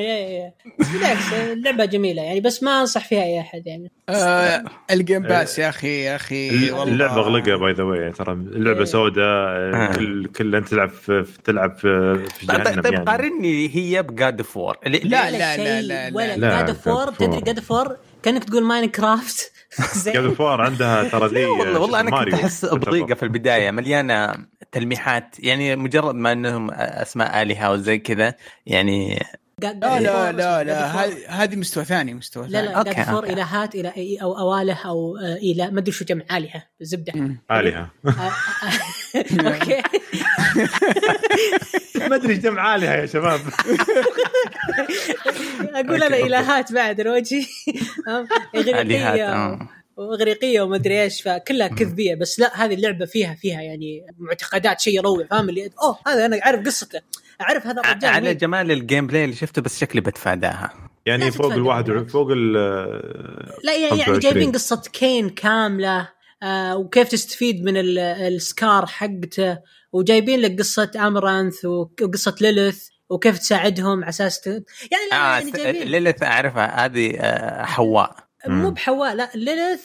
بالعكس 0.93 1.33
اللعبة 1.33 1.85
جميلة 1.85 2.21
يعني 2.21 2.39
بس 2.41 2.63
ما 2.63 2.81
أنصح 2.81 3.07
فيها 3.07 3.23
أي 3.23 3.39
أحد 3.39 3.67
يعني. 3.67 3.91
آه 4.09 4.63
ال 4.91 4.97
Game 4.97 5.21
Pass 5.23 5.59
يا 5.59 5.69
أخي 5.69 6.03
يا 6.03 6.15
أخي 6.15 6.71
والله. 6.71 6.83
اللعبة 6.93 7.13
أغلقها 7.21 7.55
by 7.57 7.73
the 7.73 7.83
way 7.83 8.11
ترى 8.11 8.33
اللعبة 8.33 8.79
إيه. 8.79 8.85
سوداء 8.85 9.25
آه. 9.25 9.95
كل 9.95 10.25
كل 10.25 10.55
أنت 10.55 10.67
تلعب 10.67 10.89
في 10.89 11.25
تلعب 11.43 11.75
في 11.77 12.15
في 12.39 12.47
طيب 12.47 12.61
جهنم 12.63 12.81
طيب 12.81 12.93
يعني. 12.93 13.05
قارني 13.05 13.75
هي 13.75 14.03
ب 14.03 14.12
God 14.12 14.39
of 14.39 14.57
War 14.57 14.77
لا، 14.85 14.89
لا، 14.97 15.31
لا، 15.31 15.81
لا، 15.81 16.09
لا. 16.37 16.49
God 16.49 16.69
of 16.69 16.87
War 16.87 17.05
God 17.05 17.09
of 17.09 17.17
تدري. 17.17 17.41
جاد 17.41 17.57
اوف 17.57 17.71
وور 17.71 17.97
كأنك 18.23 18.43
تقول 18.43 18.63
Minecraft 18.63 19.51
جاد 20.05 20.33
فور 20.33 20.61
عندها 20.61 21.03
ترى 21.03 21.29
زي 21.29 21.45
والله 21.45 21.79
والله 21.79 21.99
أنا 21.99 22.23
كنت. 22.23 22.33
أحس 22.33 22.65
بضيقة 22.65 23.13
في 23.15 23.23
البداية 23.23 23.71
مليانة 23.71 24.33
تلميحات 24.71 25.35
يعني 25.39 25.75
مجرد 25.75 26.15
ما 26.15 26.31
إنهم 26.31 26.71
أسماء 26.71 27.41
آلهة 27.41 27.71
وزي 27.71 27.97
كذا 27.97 28.33
يعني 28.65 29.25
لا 29.61 29.73
لا 29.73 30.31
لا 30.31 30.63
لا 30.63 31.43
هذه 31.43 31.55
مستوى 31.55 31.85
ثاني 31.85 32.13
مستوى 32.13 32.47
لا 32.47 32.61
لا 32.61 32.83
God 32.83 33.01
of 33.01 33.10
War 33.10 33.23
الهات 33.23 33.75
إلى 33.75 34.19
أو 34.21 34.37
اوالة 34.37 34.77
أو 34.85 35.17
إلى 35.17 35.71
ما 35.71 35.79
أدري 35.79 35.91
شو 35.91 36.05
جمع 36.05 36.37
آلهة 36.37 36.63
زبدة. 36.81 37.13
آلهة. 37.51 37.91
أوكي. 39.47 39.81
ما 42.09 42.15
أدري 42.15 42.33
إيش 42.33 42.39
جمع 42.39 42.75
آلهة 42.75 42.93
يا 42.93 43.05
شباب. 43.05 43.39
أقول 45.59 46.03
أنا 46.03 46.17
الهات 46.17 46.71
بعد 46.71 46.99
الوجه 46.99 47.45
إغريقية. 48.55 49.59
واغريقيه 49.97 50.61
وما 50.61 50.75
ادري 50.75 51.01
إيش 51.03 51.21
فكلها 51.21 51.67
كذبية 51.67 52.15
بس 52.15 52.39
لا 52.39 52.65
هذه 52.65 52.73
اللعبة 52.73 53.05
فيها 53.05 53.35
فيها 53.35 53.61
يعني 53.61 54.05
معتقدات 54.17 54.79
شيء 54.81 54.95
يروع 54.97 55.25
فاهم 55.31 55.49
اللي 55.49 55.69
أوه 55.81 55.99
هذا 56.07 56.25
أنا 56.25 56.45
أعرف 56.45 56.65
قصته. 56.65 57.01
أعرف 57.41 57.67
هذا 57.67 57.81
الرجال 57.81 58.11
على 58.11 58.27
مين. 58.27 58.37
جمال 58.37 58.71
ال 58.71 59.07
gameplay 59.07 59.23
اللي 59.23 59.35
شفته 59.35 59.61
بس 59.61 59.79
شكلي 59.79 60.01
بتفاداها. 60.01 60.73
يعني 61.05 61.31
فوق 61.31 61.53
الواحد 61.53 62.09
فوق 62.09 62.27
ال 62.31 62.53
لا 63.63 63.75
يعني, 63.75 63.99
يعني 63.99 64.19
جايبين 64.19 64.51
قصة 64.51 64.81
كين 64.93 65.29
كاملة 65.29 66.09
آه 66.43 66.77
وكيف 66.77 67.07
تستفيد 67.07 67.63
من 67.63 67.73
ال 67.77 67.99
scar 67.99 68.85
حقته 68.85 69.57
وجايبين 69.93 70.39
لك 70.39 70.59
قصة 70.59 70.91
أمرانث 70.95 71.65
وقصة 71.65 72.35
ليلث 72.41 72.87
وكيف 73.09 73.39
تساعدهم 73.39 74.03
على 74.03 74.09
أساس 74.09 74.41
ت... 74.41 74.47
يعني 74.47 74.63
لا 75.11 75.17
آه 75.17 75.39
يعني 75.39 75.51
جايبين. 75.51 75.87
ليلث 75.87 76.23
أعرفها 76.23 76.85
هذه 76.85 77.17
آه 77.19 77.65
حواء. 77.65 78.15
مو 78.47 78.71
بحواء 78.71 79.13
لا 79.15 79.29
ليلث 79.35 79.81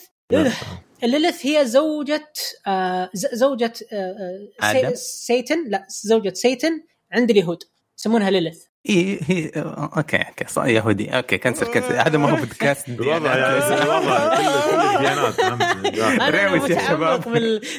ليلث 1.03 1.45
هي 1.45 1.65
زوجة 1.65 2.33
آه 2.67 3.09
زوجة 3.13 3.73
آه, 3.93 4.49
آه، 4.63 4.93
Satan 4.95 5.69
لا 5.69 5.85
زوجة 5.89 6.33
Satan 6.33 6.71
عند 7.11 7.31
اليهود 7.31 7.63
يسمونها 7.99 8.29
ليلث. 8.29 8.70
إي 8.89 9.19
هي 9.27 9.51
okay 9.97 10.17
okay 10.17 10.45
صح 10.47 10.65
يهودي 10.65 11.09
okay 11.17 11.37
cancel 11.37 11.65
cancel 11.65 11.95
هذا 11.95 12.17
ما 12.17 12.29
هو 12.31 12.35
بودكاست 12.35 12.89
الوضع 12.89 13.33
الوضع 13.33 14.35
كل 14.35 14.47
الديانات 14.79 15.39
أنا 15.39 16.55
متعمق 16.55 17.27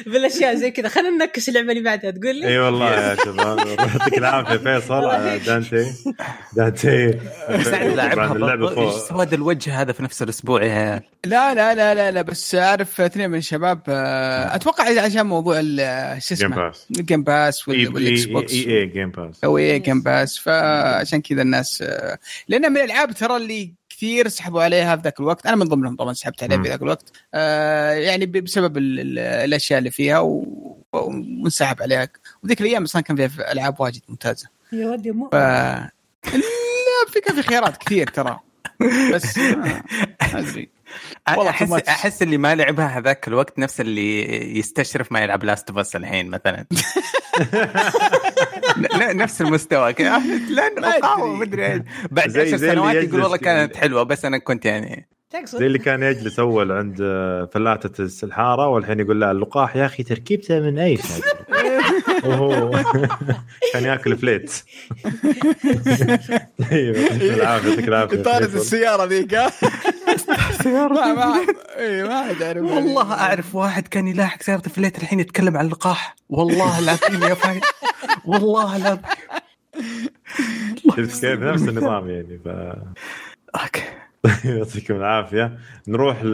بالأشياء 0.05 0.55
زي 0.55 0.71
كذا. 0.71 0.89
خلينا 0.89 1.09
ننكس 1.09 1.49
اللعبة 1.49 1.71
اللي 1.71 1.83
بعدها 1.83 2.11
تقول 2.11 2.35
لي؟ 2.35 2.47
إي 2.47 2.59
والله 2.59 2.91
يا 2.91 3.15
شباب. 3.25 3.57
يعطيك 3.67 4.17
العافية 4.17 4.57
فيصل 4.57 5.09
دانتي. 5.45 5.85
دانتي. 6.53 7.19
لعبها 7.49 8.81
إيش 8.85 8.93
سواد 8.93 9.33
الوجه 9.33 9.81
هذا 9.81 9.91
في 9.91 10.03
نفس 10.03 10.21
الأسبوع؟ 10.21 10.63
يا 10.63 11.01
لا 11.25 11.53
لا 11.53 11.75
لا 11.75 11.93
لا 11.95 12.11
لا 12.11 12.21
بس 12.21 12.55
أعرف 12.55 13.01
اثنين 13.01 13.29
من 13.29 13.37
الشباب 13.37 13.81
أتوقع 13.87 15.01
عشان 15.01 15.25
موضوع 15.25 15.61
شو 16.19 16.33
اسمه؟ 16.33 16.71
ال 16.99 17.04
Game 17.04 17.23
Pass 17.23 17.67
وال 17.67 18.25
Xbox. 18.25 18.53
إي 18.53 18.77
إي 18.79 18.85
Game 18.85 19.11
Pass 19.11 19.43
أو 19.43 19.57
إي 19.57 19.79
Game 19.79 20.01
Pass 20.01 20.37
ف 20.39 20.49
عشان 20.93 21.21
كذا 21.21 21.41
الناس 21.41 21.83
لأن 22.47 22.71
من 22.71 22.77
الألعاب 22.77 23.11
ترى 23.11 23.37
اللي 23.37 23.73
كثير 23.89 24.27
سحبوا 24.27 24.63
عليها 24.63 24.95
في 24.95 25.01
ذاك 25.01 25.19
الوقت. 25.19 25.45
أنا 25.45 25.55
من 25.55 25.65
ضمنهم 25.65 25.95
طبعا 25.95 26.13
سحبت 26.13 26.43
عليها 26.43 26.63
في 26.63 26.69
ذاك 26.69 26.81
الوقت. 26.81 27.11
آه 27.33 27.91
يعني 27.91 28.25
بسبب 28.25 28.77
الأشياء 28.77 29.79
اللي 29.79 29.91
فيها 29.91 30.19
وانسحب 30.93 31.81
عليها. 31.81 32.09
وذيك 32.43 32.61
الأيام 32.61 32.83
أصلا 32.83 33.01
كان 33.01 33.27
فيها 33.27 33.51
ألعاب 33.51 33.79
واجد 33.79 34.01
ممتازة. 34.07 34.47
يا 34.71 34.87
ودي 34.87 35.11
مو 35.11 35.29
ف... 35.29 35.35
لا 35.35 35.91
في 37.07 37.21
كان 37.21 37.35
في 37.35 37.41
خيارات 37.41 37.77
كثير 37.77 38.07
ترى. 38.07 38.39
بس 39.13 39.37
ما 39.37 39.83
أدري. 40.21 40.69
أحس 41.27 41.71
أحس 41.71 42.21
اللي 42.21 42.37
ما 42.37 42.55
لعبها 42.55 42.87
هذاك 42.87 43.27
الوقت 43.27 43.59
نفس 43.59 43.81
اللي 43.81 44.57
يستشرف 44.59 45.11
ما 45.11 45.19
يلعب 45.19 45.43
Last 45.43 45.69
of 45.69 45.95
الحين 45.95 46.29
مثلا. 46.29 46.65
نفس 49.23 49.41
المستوى. 49.41 49.93
لأن 50.49 50.83
اقاوم 50.83 51.39
مدري 51.39 51.83
بعد 52.11 52.37
عشر 52.37 52.57
سنوات 52.57 52.95
يقول 52.95 53.21
والله 53.21 53.37
كانت 53.37 53.75
حلوة 53.75 54.03
بس 54.03 54.25
أنا 54.25 54.37
كنت 54.37 54.65
يعني 54.65 55.09
زي 55.43 55.65
اللي 55.65 55.79
كان 55.79 56.03
يجلس 56.03 56.39
أول 56.39 56.71
عند 56.71 56.97
فلاتة 57.53 58.01
السلحارة 58.01 58.67
والحين 58.67 58.99
يقول 58.99 59.21
لا 59.21 59.31
اللقاح 59.31 59.75
يا 59.75 59.85
أخي 59.85 60.03
تركيبته 60.03 60.59
من 60.59 60.79
أي 60.79 60.97
شيء. 60.97 61.23
كان 63.73 63.83
ياكل 63.83 64.17
فليت. 64.17 64.51
أيوه 66.71 66.97
يعطيك 66.97 67.21
العافية 67.21 67.69
يعطيك 67.69 67.87
العافية 67.87 68.23
طارت 68.23 68.55
السيارة 68.55 69.05
ذيك 69.05 69.39
سيارة 70.63 70.93
ما 70.93 71.13
ما 71.13 71.45
اي 71.77 72.03
ما 72.03 72.13
اعرف 72.13 72.63
والله 72.63 73.13
أعرف 73.13 73.55
واحد 73.55 73.87
كان 73.87 74.07
يلاحق 74.07 74.41
سيارة 74.41 74.61
فليت 74.61 74.97
الحين 74.97 75.19
يتكلم 75.19 75.57
عن 75.57 75.65
اللقاح. 75.65 76.15
والله 76.29 76.79
العظيم 76.79 77.23
يا 77.23 77.33
فهد. 77.33 77.61
والله 78.25 78.75
العظيم. 78.75 79.01
شفت 80.97 81.25
كيف؟ 81.25 81.39
نفس 81.39 81.61
النظام 81.61 82.09
يعني 82.09 82.39
ف 82.45 82.47
Okay. 83.61 83.83
يعطيكم 84.57 84.95
العافية. 84.95 85.57
نروح 85.87 86.23
ل 86.23 86.31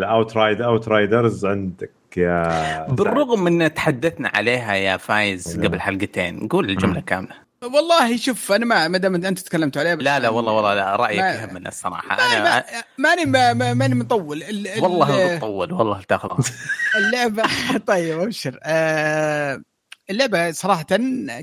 Outride 0.00 0.60
Out 0.62 0.88
riders 0.88 1.46
عندك. 1.46 1.90
يا 2.16 2.86
بالرغم 2.88 3.46
إن 3.46 3.74
تحدثنا 3.74 4.28
عليها 4.34 4.74
يا 4.74 4.96
فايز 4.96 5.60
قبل 5.60 5.80
حلقتين 5.80 6.48
قول 6.48 6.70
الجملة 6.70 7.00
كاملة. 7.00 7.44
والله 7.62 8.16
شوف 8.16 8.52
أنا 8.52 8.64
ما 8.64 8.88
ما 8.88 8.98
دام 8.98 9.14
أنت 9.14 9.38
تكلمت 9.38 9.76
عليه 9.76 9.94
لا 9.94 10.18
لا 10.18 10.28
والله 10.28 10.52
والله 10.52 10.74
لا 10.74 10.96
رأيك 10.96 11.18
يهمنا 11.18 11.68
الصراحة. 11.68 12.14
أنا 12.14 12.64
ماني 12.98 13.24
ماني 13.24 13.74
ماني 13.74 13.94
مطول. 13.94 14.42
والله 14.80 15.36
مطول 15.36 15.72
والله 15.72 16.02
تاخذ 16.08 16.46
اللعبه 16.98 17.42
طيب 17.86 18.20
أبشر. 18.20 18.58
آه 18.62 19.62
اللعبة 20.10 20.50
صراحة 20.50 20.82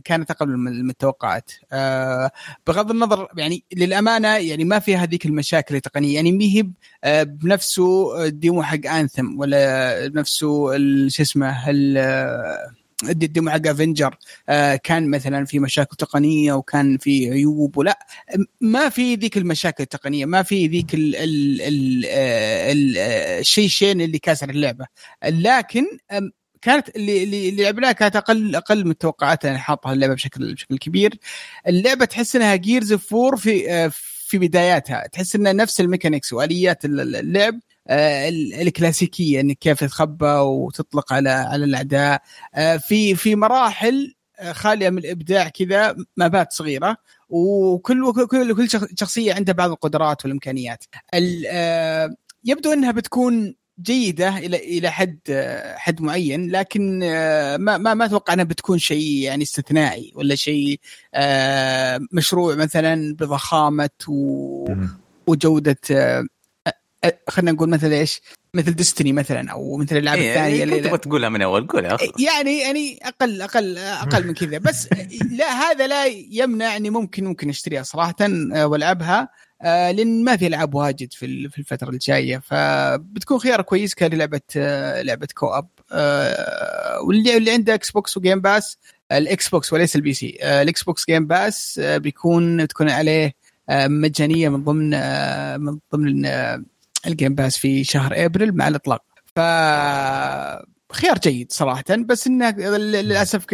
كانت 0.04 0.32
أقل 0.32 0.48
من 0.48 0.72
المتوقعات 0.72 1.52
أه 1.72 2.32
بغض 2.68 2.92
النظر 2.92 3.28
يعني 3.38 3.64
للأمانة 3.74 4.38
يعني 4.38 4.64
ما 4.64 4.80
فيها 4.80 4.98
هذيك 4.98 5.26
المشاكل 5.26 5.76
التقنية. 5.76 6.16
يعني 6.16 6.32
ما 6.32 6.44
هي 6.44 6.68
آه، 7.04 7.24
بنفسه 7.24 8.26
ال 8.26 8.33
demo 8.33 8.64
حق 8.64 8.86
Anthem 8.88 9.40
ولا 9.40 10.08
بنفسه 10.08 10.78
شو 11.08 11.22
اسمه 11.22 11.70
ال 13.10 13.18
demo 13.18 13.50
حق 13.50 13.68
Avengers 13.68 14.18
آه 14.50 14.76
كان 14.76 15.10
مثلا 15.10 15.46
في 15.46 15.60
مشاكل 15.60 15.96
تقنية 15.96 16.54
وكان 16.54 16.98
في 16.98 17.32
عيوب 17.32 17.78
ولا 17.78 18.00
ما 18.62 18.90
في 18.90 19.16
ذيك 19.16 19.38
المشاكل 19.38 19.84
التقنية. 19.84 20.26
ما 20.26 20.44
في 20.44 20.68
ذيك 20.68 20.94
ال 20.94 21.16
ال 21.16 21.62
ال 21.62 22.06
ال 22.06 22.98
الشيء 23.40 23.68
شين 23.68 24.02
اللي 24.02 24.20
كاسر 24.20 24.50
اللعبة. 24.50 24.86
لكن 25.26 25.86
كانت 26.62 26.96
اللي 26.96 27.24
اللي 27.24 27.52
لعبناها 27.52 27.92
كانت 27.92 28.16
أقل 28.16 28.56
أقل 28.56 28.88
من 28.88 28.98
توقعاتنا 28.98 29.52
يعني 29.52 29.64
حاطها 29.64 29.94
اللعبة 29.94 30.14
بشكل 30.14 30.54
بشكل 30.54 30.78
كبير. 30.78 31.18
اللعبة 31.68 32.06
تحس 32.06 32.36
إنها 32.36 32.56
Gears 32.56 32.92
4 33.14 33.36
في 33.36 33.72
آه، 33.72 33.92
في 34.28 34.38
بداياتها. 34.38 35.08
تحس 35.08 35.36
إنها 35.36 35.54
نفس 35.54 35.82
ال 35.82 35.87
mechanics 35.87 36.34
وآليات 36.34 36.86
اللعب 36.86 37.60
آه، 37.88 38.30
الكلاسيكية 38.62 39.40
إنك 39.42 39.58
كيف 39.58 39.80
تتخبى 39.80 40.26
وتطلق 40.26 41.14
على 41.14 41.30
على 41.30 41.66
الأعداء. 41.66 42.22
آه، 42.56 42.78
في 42.78 43.16
في 43.16 43.36
مراحل 43.36 44.16
خالية 44.52 44.90
من 44.90 44.98
الإبداع 44.98 45.48
كذا 45.50 45.96
مابات 46.18 46.54
صغيرة. 46.54 46.98
وكل 47.30 48.14
كل 48.28 48.56
كل 48.56 48.70
شخصية 49.00 49.34
عندها 49.34 49.54
بعض 49.54 49.72
القدرات 49.72 50.26
والإمكانيات. 50.26 50.84
يبدو 52.44 52.74
إنها 52.74 52.92
بتكون 52.92 53.56
جيدة 53.82 54.38
إلى 54.38 54.58
إلى 54.58 54.92
حد 54.92 55.20
حد 55.76 56.02
معين 56.02 56.52
لكن 56.52 57.00
ما 57.60 57.78
ما 57.78 57.94
ما 57.94 58.06
أتوقع 58.06 58.34
أنها 58.34 58.46
بتكون 58.46 58.78
شيء 58.78 59.22
يعني 59.22 59.44
استثنائي 59.44 60.12
ولا 60.16 60.36
شيء 60.36 60.80
مشروع 62.12 62.56
مثلا 62.56 63.16
بضخامة 63.16 63.90
وجودة 65.28 65.78
خلينا 67.30 67.52
نقول 67.52 67.70
مثل 67.70 67.92
إيش؟ 67.92 68.22
مثل 68.54 68.72
ديستني 68.72 69.14
مثلا 69.14 69.52
أو 69.52 69.78
مثل 69.78 69.98
الالعاب 69.98 70.20
إيه 70.20 70.30
الثانية 70.30 70.64
اللي 70.64 70.80
تبغى 70.80 70.98
تقولها 70.98 71.30
من 71.30 71.42
أول 71.42 71.68
قولها 71.68 71.98
يعني 72.20 72.60
يعني 72.60 73.00
أقل 73.04 73.42
أقل 73.42 73.78
أقل 73.78 74.28
من 74.28 74.34
كذا. 74.34 74.58
بس 74.58 74.90
لا 75.40 75.46
هذا 75.46 75.88
لا 75.88 76.06
يمنع 76.32 76.76
إني 76.76 76.90
ممكن 76.90 77.24
ممكن 77.24 77.50
أشتريها 77.50 77.84
صراحة 77.84 78.16
وألعبها. 78.54 79.22
آه 79.22 79.30
لأن 79.64 80.24
ما 80.24 80.38
في 80.38 80.48
العاب 80.48 80.76
واجد 80.76 81.14
في 81.14 81.26
الفترة 81.60 81.90
الجاية 81.90 82.38
فبتكون 82.38 83.40
خيار 83.40 83.62
كويس 83.62 83.94
كلعبه 83.94 84.42
آه 84.58 85.02
لعبة 85.02 85.28
co-op 85.36 85.68
آه 85.92 87.02
واللي 87.02 87.38
اللي 87.38 87.52
عنده 87.52 87.74
Xbox 87.74 87.92
و 87.92 88.18
Game 88.18 88.42
Pass 88.42 88.78
ال 89.12 89.50
Xbox 89.50 89.74
وليس 89.74 89.96
ال 89.96 90.14
PC 90.14 90.38
آه 90.42 90.62
ال 90.62 90.84
Xbox 90.84 91.06
Game 91.06 91.28
Pass 91.28 91.80
آه 91.84 91.98
بيكون 91.98 92.64
بتكون 92.64 92.90
عليه 92.90 93.34
آه 93.70 93.88
مجانية 93.88 94.50
من 94.50 94.64
ضمن 94.64 94.94
آه 94.94 95.58
من 95.58 95.80
ضمن 95.94 96.26
آه 96.26 96.64
ال 97.08 97.13
Game 97.13 97.36
Pass 97.36 97.58
في 97.58 97.84
شهر 97.84 98.14
ابريل 98.16 98.56
مع 98.56 98.68
الإطلاق. 98.68 99.04
ف 99.36 99.40
خيار 100.94 101.18
جيد 101.24 101.52
صراحة 101.52 101.84
بس 101.90 102.28
إنها 102.28 102.52
للأسف 102.78 103.46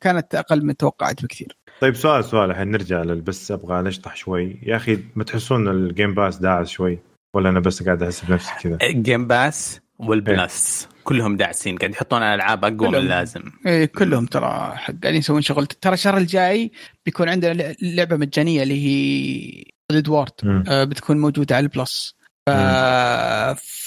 كانت 0.00 0.34
أقل 0.34 0.64
من 0.64 0.70
التوقعات 0.70 1.22
بكثير. 1.22 1.56
طيب 1.82 1.94
سؤال 1.94 2.24
سؤال 2.24 2.50
الحين 2.50 2.70
نرجع 2.70 3.02
بس 3.02 3.50
أبغى 3.50 3.82
نشطح 3.82 4.16
شوي. 4.16 4.56
يا 4.62 4.76
أخي 4.76 4.98
ما 5.16 5.24
تحسون 5.24 5.68
ال 5.68 5.77
Game 5.77 6.14
Pass 6.14 6.36
داعس 6.36 6.68
شوي؟ 6.68 6.98
ولا 7.34 7.48
أنا 7.48 7.60
بس 7.60 7.82
قاعد 7.82 8.02
أحس 8.02 8.24
بنفسي 8.24 8.52
كذا؟ 8.62 8.78
Game 8.82 9.26
Pass 9.26 9.80
وال 9.98 10.28
Plus 10.28 10.88
كلهم 11.04 11.36
داعسين. 11.36 11.76
قاعد 11.76 11.90
يحطون 11.90 12.22
ألعاب 12.22 12.64
أقوى 12.64 12.88
من 12.88 12.94
اللازم 12.94 13.42
إيه 13.66 13.84
كلهم 13.84 14.26
ترى 14.26 14.74
قاعدين 15.02 15.14
يسوون 15.14 15.42
شغل. 15.42 15.66
ترى 15.66 15.94
الشهر 15.94 16.16
الجاي 16.16 16.72
بيكون 17.06 17.28
عندنا 17.28 17.74
لعبة 17.82 18.16
مجانية 18.16 18.62
اللي 18.62 18.86
هي 18.86 19.64
Oddworld 19.92 20.64
آه 20.68 20.84
بتكون 20.84 21.18
موجودة 21.18 21.56
على 21.56 21.64
ال 21.64 21.72
Plus. 21.72 22.14
ف... 22.46 22.50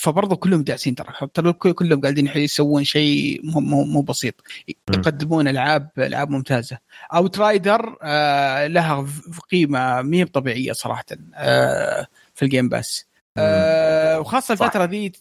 فبرضه 0.02 0.36
كلهم 0.36 0.64
داعسين 0.64 0.96
ترى 0.96 1.08
ترى 1.34 1.54
كلهم 1.54 2.02
قاعدين 2.02 2.28
يسوون 2.36 2.84
شيء 2.84 3.42
مو 3.44 3.60
مو, 3.60 3.84
مو 3.84 4.02
بسيط. 4.02 4.36
يقدمون 4.68 5.48
ألعاب 5.48 5.90
ألعاب 5.98 6.30
ممتازة. 6.30 6.78
Outrider 7.14 7.98
آه 8.04 8.68
لها 8.68 9.08
قيمة 9.52 10.02
ما 10.02 10.18
هي 10.18 10.26
طبيعية 10.26 10.72
صراحة 10.72 11.06
آه 11.36 12.08
في 12.36 12.46
ال 12.46 12.50
Game 12.50 12.70
Pass 12.70 13.06
آه 13.38 14.20
وخاصة 14.20 14.52
الفترة 14.52 14.86
ذي 14.86 15.12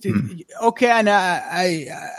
okay 0.62 0.92
أنا 0.92 1.42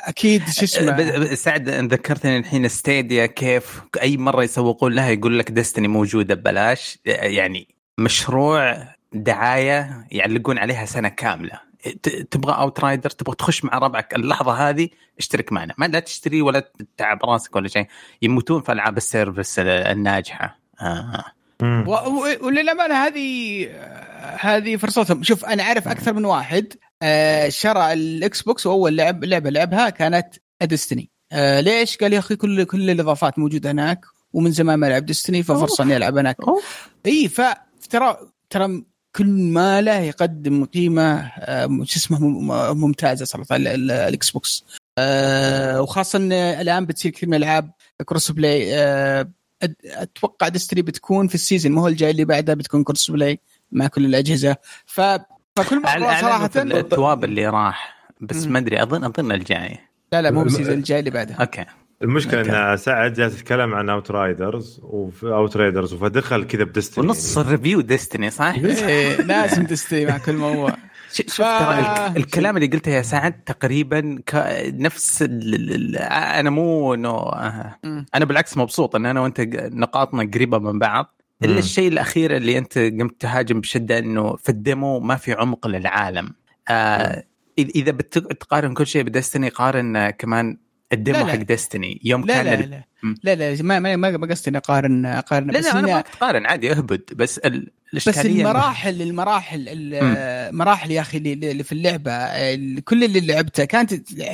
أكيد 0.10 0.50
شو 0.50 0.64
اسمه. 0.64 1.36
سعد 1.36 1.70
ذكرتني 1.70 2.38
الحين 2.38 2.68
Stadia 2.68 3.26
كيف 3.26 3.82
أي 4.02 4.18
مرة 4.18 4.44
يسوقون 4.44 4.94
لها 4.94 5.10
يقول 5.10 5.40
لك 5.40 5.52
Destiny 5.52 5.88
موجودة 5.88 6.36
ببلاش 6.36 7.00
يعني 7.06 7.76
مشروع 7.98 8.95
دعاية 9.16 10.08
يعلقون 10.12 10.58
عليها 10.58 10.86
سنة 10.86 11.10
كاملة. 11.10 11.60
تبغى 12.32 12.54
Outrider 12.54 13.10
تبغى 13.10 13.36
تخش 13.36 13.66
مع 13.66 13.78
ربعك. 13.78 14.16
اللحظة 14.16 14.70
هذه 14.70 14.90
اشترك 15.20 15.52
معنا. 15.52 15.74
ما 15.78 15.86
لا 15.86 16.00
تشتري 16.00 16.42
ولا 16.42 16.60
تتعب 16.60 17.26
راسك 17.26 17.56
ولا 17.56 17.68
شيء. 17.68 17.88
يموتون 18.22 18.62
في 18.62 18.72
ألعاب 18.72 18.98
ال 18.98 19.05
service 19.05 19.60
الناجحة. 19.60 20.60
آه. 20.82 21.24
وللامانه 22.42 22.96
هذه 22.96 23.68
هذه 24.40 24.76
فرصتهم. 24.76 25.24
شوف 25.24 25.46
أنا 25.46 25.64
أعرف 25.64 25.88
أكثر 25.88 26.14
من 26.14 26.26
واحد 26.26 26.74
آه، 27.02 27.50
شرى 27.50 27.94
ال 27.94 28.42
Xbox 28.42 28.66
وأول 28.66 28.98
لعب 28.98 29.24
لعبة 29.24 29.50
لعبها 29.50 29.90
كانت 29.90 30.36
Destiny 30.64 31.10
آه، 31.32 31.60
ليش؟ 31.60 31.98
قال 31.98 32.14
يا 32.14 32.20
أخي 32.20 32.36
كل 32.36 32.64
كل 32.64 32.90
الإضافات 32.90 33.40
موجودة 33.40 33.72
هناك 33.72 34.06
ومن 34.34 34.52
زمان 34.52 34.80
ما 34.80 34.86
لعب 34.86 35.06
Destiny 35.06 35.44
ففرصة 35.44 35.84
إني 35.84 35.98
ألعب 35.98 36.18
هناك. 36.18 36.38
إي 37.06 37.28
فترى 37.28 38.18
ترى 38.50 38.84
كل 39.16 39.26
ما 39.28 39.82
له 39.82 40.00
يقدم 40.00 40.66
قيمة 40.66 41.32
آه، 41.40 41.68
شو 41.84 41.98
اسمه 42.00 42.20
ممتازة 42.74 43.26
صراحة 43.26 43.56
ال 43.56 44.32
Xbox. 44.32 44.66
وخاصة 45.80 46.18
ان 46.20 46.32
الآن 46.32 46.86
بتصير 46.86 47.12
كثير 47.12 47.30
من 47.30 47.36
الألعاب 47.36 47.72
cross 48.06 48.32
play 48.32 48.76
أتوقع 49.86 50.48
Destiny 50.48 50.82
بتكون 50.82 51.28
في 51.28 51.36
ال 51.36 51.41
season 51.41 51.72
ما 51.72 51.82
هو 51.82 51.88
الجاي 51.88 52.12
اللي 52.12 52.26
بعده 52.26 52.54
بتكون 52.54 52.84
cross 52.84 53.12
play 53.12 53.40
مع 53.72 53.88
كل 53.88 54.06
الأجهزة. 54.06 54.56
ف 54.86 55.02
فكل 55.56 55.82
مره 55.82 56.22
صراحة 56.22 56.50
التواب 56.56 57.24
اللي 57.24 57.48
راح 57.48 57.96
بس 58.22 58.46
ما 58.46 58.60
أدري 58.60 58.84
اظن 58.84 59.04
أظن 59.04 59.32
الجاي. 59.32 59.80
لا 60.14 60.22
لا 60.22 60.32
مو 60.32 60.44
ال 60.44 60.48
season 60.48 60.74
الجاي 60.74 61.00
اللي 61.00 61.12
بعده. 61.12 61.36
okay. 61.36 61.66
المشكلة 62.02 62.72
إن 62.72 62.78
سعد 62.78 63.14
جالس 63.14 63.40
يتكلم 63.40 63.74
عن 63.74 63.90
Outriders 63.90 64.82
Outriders 65.24 65.94
فدخل 65.94 66.44
كذا 66.44 66.64
ب 66.64 66.69
Destiny. 66.69 67.08
ونص 67.08 67.38
ال 67.38 67.44
review 67.44 67.82
Destiny 67.82 68.30
صح؟ 68.30 68.54
إيه 68.56 69.22
لازم 69.22 69.64
Destiny 69.64 70.06
مع 70.06 70.18
كل 70.18 70.34
موضوع. 70.34 70.76
شوف 71.12 71.38
ترى 71.38 72.08
الكلام 72.18 72.58
اللي 72.58 72.68
قلته 72.68 72.92
يا 72.92 73.02
سعد 73.02 73.44
تقريبا 73.44 74.20
نفس 74.66 75.26
أنا 76.12 76.50
مو 76.50 76.94
إنه 76.94 77.10
آه، 77.10 77.78
أنا 78.16 78.26
بالعكس 78.26 78.58
مبسوط 78.58 78.96
إن 78.96 79.06
أنا 79.06 79.22
وأنت 79.22 79.42
نقاطنا 79.56 80.32
قريبة 80.34 80.60
من 80.60 80.80
بعض. 80.80 81.22
إلا 81.44 81.60
الشيء 81.60 81.88
الأخير 81.88 82.36
اللي 82.36 82.58
أنت 82.58 82.78
قمت 82.78 83.22
تهاجم 83.22 83.60
بشدة 83.60 84.00
إنه 84.00 84.36
في 84.36 84.50
ال 84.50 84.60
demo 84.60 85.00
ما 85.00 85.16
في 85.16 85.34
عمق 85.34 85.68
للعالم. 85.68 86.34
آه 86.70 87.24
إذا 87.58 87.92
بتقارن 87.92 88.74
كل 88.74 88.88
شيء 88.88 89.04
ب 89.04 89.09
Destiny 89.10 89.50
قارن 89.50 90.10
كمان 90.10 90.58
ال 90.94 90.99
demo 90.99 91.18
لا 91.18 91.24
لا. 91.24 91.32
حق 91.32 91.38
Destiny 91.38 92.02
يوم 92.04 92.26
لا 92.26 92.44
كان 92.44 92.46
لا 92.46 92.86
لا, 93.24 93.36
لا 93.36 93.56
لا 93.56 93.64
ما 93.64 93.80
ما 93.80 93.96
ما 93.96 94.28
قصدي 94.28 94.50
إني 94.50 94.58
اقارن 94.58 95.06
أقارن 95.06 95.52
لا 95.52 95.58
لا 95.58 95.80
أنا 95.80 95.82
ما 95.82 96.02
تقارن 96.02 96.46
عادي 96.46 96.72
أهبد. 96.72 97.02
بس 97.16 97.40
بس 97.94 98.26
المراحل 98.26 99.02
المراحل 99.02 99.66
المراحل 99.68 100.92
يا 100.92 101.02
أخي 101.02 101.18
اللي 101.18 101.64
في 101.64 101.72
اللعبة 101.72 102.12
كل 102.80 103.04
اللي 103.04 103.20
لعبته 103.20 103.66
كانت 103.66 103.94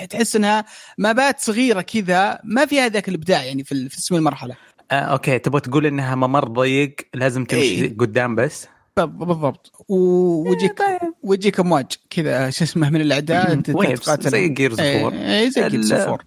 تحس 0.10 0.36
إنها 0.36 0.65
مابات 0.98 1.39
صغيرة 1.39 1.81
كذا 1.81 2.39
ما 2.43 2.65
فيها 2.65 2.88
ذاك 2.88 3.10
الإبداع 3.10 3.43
يعني 3.43 3.63
في 3.63 3.89
اسم 3.98 4.16
المرحلة. 4.16 4.55
آه 4.92 4.96
أوكي. 4.96 5.40
تبغى 5.40 5.61
تقول 5.61 5.85
إنها 5.85 6.16
ممر 6.16 6.48
ضيق 6.48 6.96
لازم 7.14 7.46
تمشي 7.46 7.64
إيه؟ 7.64 7.98
قدام 7.98 8.35
بس؟ 8.35 8.68
بالضبط. 8.98 9.85
ويجيك 9.90 10.81
إيه، 10.81 11.00
طيب. 11.00 11.14
ويجيك 11.24 11.59
امواج 11.59 11.85
كذا 12.09 12.50
شو 12.50 12.64
اسمه 12.64 12.90
من 12.90 13.01
الأعداء 13.01 13.55
تقاتل 13.55 14.29
زي 14.29 14.48
Gears 14.48 14.81
Four 14.81 15.14
اي 15.14 15.51
زي 15.51 15.70
Gears 15.70 15.94
Four 15.94 16.24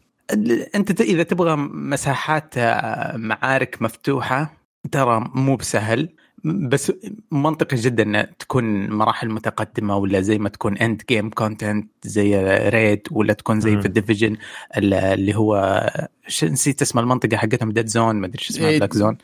أنت 0.74 1.00
إذا 1.00 1.22
تبغى 1.22 1.56
مساحات 1.56 2.58
آه، 2.58 3.16
معارك 3.16 3.82
مفتوحة 3.82 4.56
ترى 4.92 5.30
مو 5.34 5.56
بسهل. 5.56 6.08
بس 6.44 6.92
منطقي 7.30 7.76
جدا 7.76 8.02
ان 8.02 8.26
تكون 8.38 8.90
مراحل 8.90 9.28
متقدمة 9.28 9.96
ولا 9.96 10.20
زي 10.20 10.38
ما 10.38 10.48
تكون 10.48 10.78
end 10.78 11.02
game 11.08 11.30
content 11.30 11.90
زي 12.02 12.36
raid 12.68 13.00
ولا 13.10 13.32
تكون 13.32 13.60
زي 13.60 13.80
في 13.80 13.86
ال 13.86 13.92
Division 13.92 14.36
اللي 14.76 15.36
هو 15.36 15.80
نسيت 16.42 16.82
اسم 16.82 16.98
المنطقة 16.98 17.36
حقتهم 17.36 17.72
dead 17.72 17.86
zone 17.86 18.16
ما 18.16 18.26
أدري 18.26 18.38
إيش 18.38 18.50
اسمها 18.50 18.70
black 18.70 18.94
zone 18.94 19.18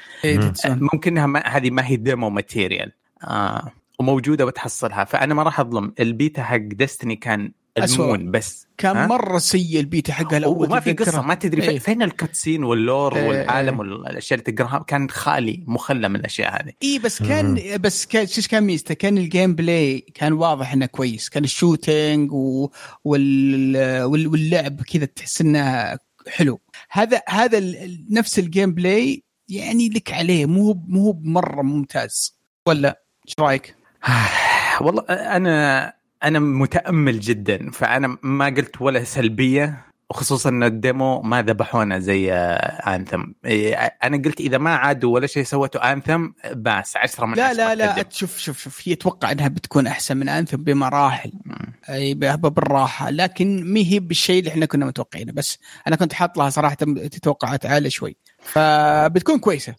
ممكن 0.65 1.19
إنها 1.19 1.57
هذه 1.57 1.71
ما 1.71 1.87
هي 1.87 1.97
demo 1.97 2.31
material 2.31 2.93
آه 3.25 3.73
وموجودة 3.99 4.47
وتحصلها. 4.47 5.05
فأنا 5.05 5.35
ما 5.35 5.43
راح 5.43 5.61
أظلم. 5.61 5.93
البيتا 6.01 6.43
حق 6.43 6.57
Destiny 6.57 7.17
كان 7.17 7.53
ال 7.79 7.89
Moon 7.89 8.31
بس. 8.31 8.67
كان 8.79 8.97
ها؟ 8.97 9.07
مرة 9.07 9.39
سيء 9.39 9.81
البيتا 9.81 10.13
حقها 10.13 10.37
الأول 10.37 10.67
وما 10.67 10.81
في 10.81 10.93
قصة 10.93 11.23
ما 11.23 11.35
تدري. 11.35 11.69
إيه. 11.69 11.79
فين 11.79 12.03
ال 12.03 12.10
cutscene 12.10 12.65
وال 12.65 12.82
lore 12.82 13.17
إيه. 13.17 13.29
والعالم 13.29 13.79
والأشياء 13.79 14.41
اللي 14.41 14.53
تقراها؟ 14.53 14.85
كان 14.87 15.11
خالي 15.11 15.65
مخلى 15.67 16.09
من 16.09 16.17
الأشياء 16.17 16.63
هذه. 16.63 16.73
اي 16.83 16.99
بس 16.99 17.23
كان 17.23 17.47
مم. 17.47 17.77
بس 17.81 18.07
كان 18.07 18.27
شو 18.27 18.43
كان 18.51 18.63
ميزته؟ 18.63 18.95
كان 18.95 19.19
ال 19.19 19.55
gameplay 19.55 20.01
كان 20.15 20.33
واضح 20.33 20.73
إنه 20.73 20.87
كويس. 20.87 21.29
كان 21.29 21.45
ال 21.45 21.55
shooting 21.55 22.33
و... 22.33 22.71
وال... 23.05 24.05
واللعب 24.05 24.83
كذا 24.83 25.05
تحس 25.05 25.41
إنه 25.41 25.99
حلو. 26.29 26.61
هذا 26.91 27.23
هذا 27.29 27.63
نفس 28.11 28.39
ال 28.39 28.75
gameplay 28.75 29.23
يعني 29.49 29.89
لك 29.89 30.13
عليه. 30.13 30.47
مو 30.47 30.85
مو 30.89 31.21
مره 31.25 31.63
ممتاز. 31.63 32.37
ولا؟ 32.67 33.03
إيش 33.29 33.35
رأيك؟ 33.41 33.75
والله 34.81 35.03
أنا 35.03 36.00
أنا 36.25 36.39
متأمل 36.39 37.21
جدا 37.21 37.71
فأنا 37.71 38.19
ما 38.23 38.47
قلت 38.47 38.83
ولا 38.83 39.05
سلبية 39.05 39.91
وخصوصا 40.11 40.49
ان 40.49 40.63
الديمو 40.63 41.23
ما 41.23 41.43
ذبحونا 41.43 41.99
زي 41.99 42.33
انثم 42.33 43.25
إيه، 43.45 43.75
أنا 43.75 44.17
قلت 44.17 44.41
إذا 44.41 44.59
ما 44.59 44.75
عادوا 44.75 45.15
ولا 45.15 45.27
شيء 45.27 45.43
سوته 45.45 45.93
انثم 45.93 46.29
بس 46.53 46.97
10 46.97 47.27
من 47.27 47.37
لا 47.37 47.53
لا 47.53 47.75
لا 47.75 48.05
شوف 48.11 48.39
شوف 48.39 48.59
شوف 48.59 48.89
هي 48.89 48.93
أتوقع 48.93 49.33
إنها 49.33 49.49
بتكون 49.49 49.87
أحسن 49.87 50.17
من 50.17 50.29
انثم 50.29 50.57
بمراحل. 50.57 51.33
أي 51.89 52.15
بالراحة. 52.15 53.11
لكن 53.11 53.65
ما 53.73 53.81
هي 53.81 53.99
بالشيء 53.99 54.39
اللي 54.39 54.51
إحنا 54.51 54.67
كنا 54.67 54.87
متوقعينه. 54.87 55.33
بس 55.33 55.59
أنا 55.87 55.97
كنت 55.97 56.13
حاط 56.13 56.39
لها 56.39 56.51
صراحة 56.51 56.77
توقعات 57.23 57.67
عالية 57.67 57.89
شوي. 57.89 58.17
فبتكون 58.39 59.39
كويسة. 59.39 59.75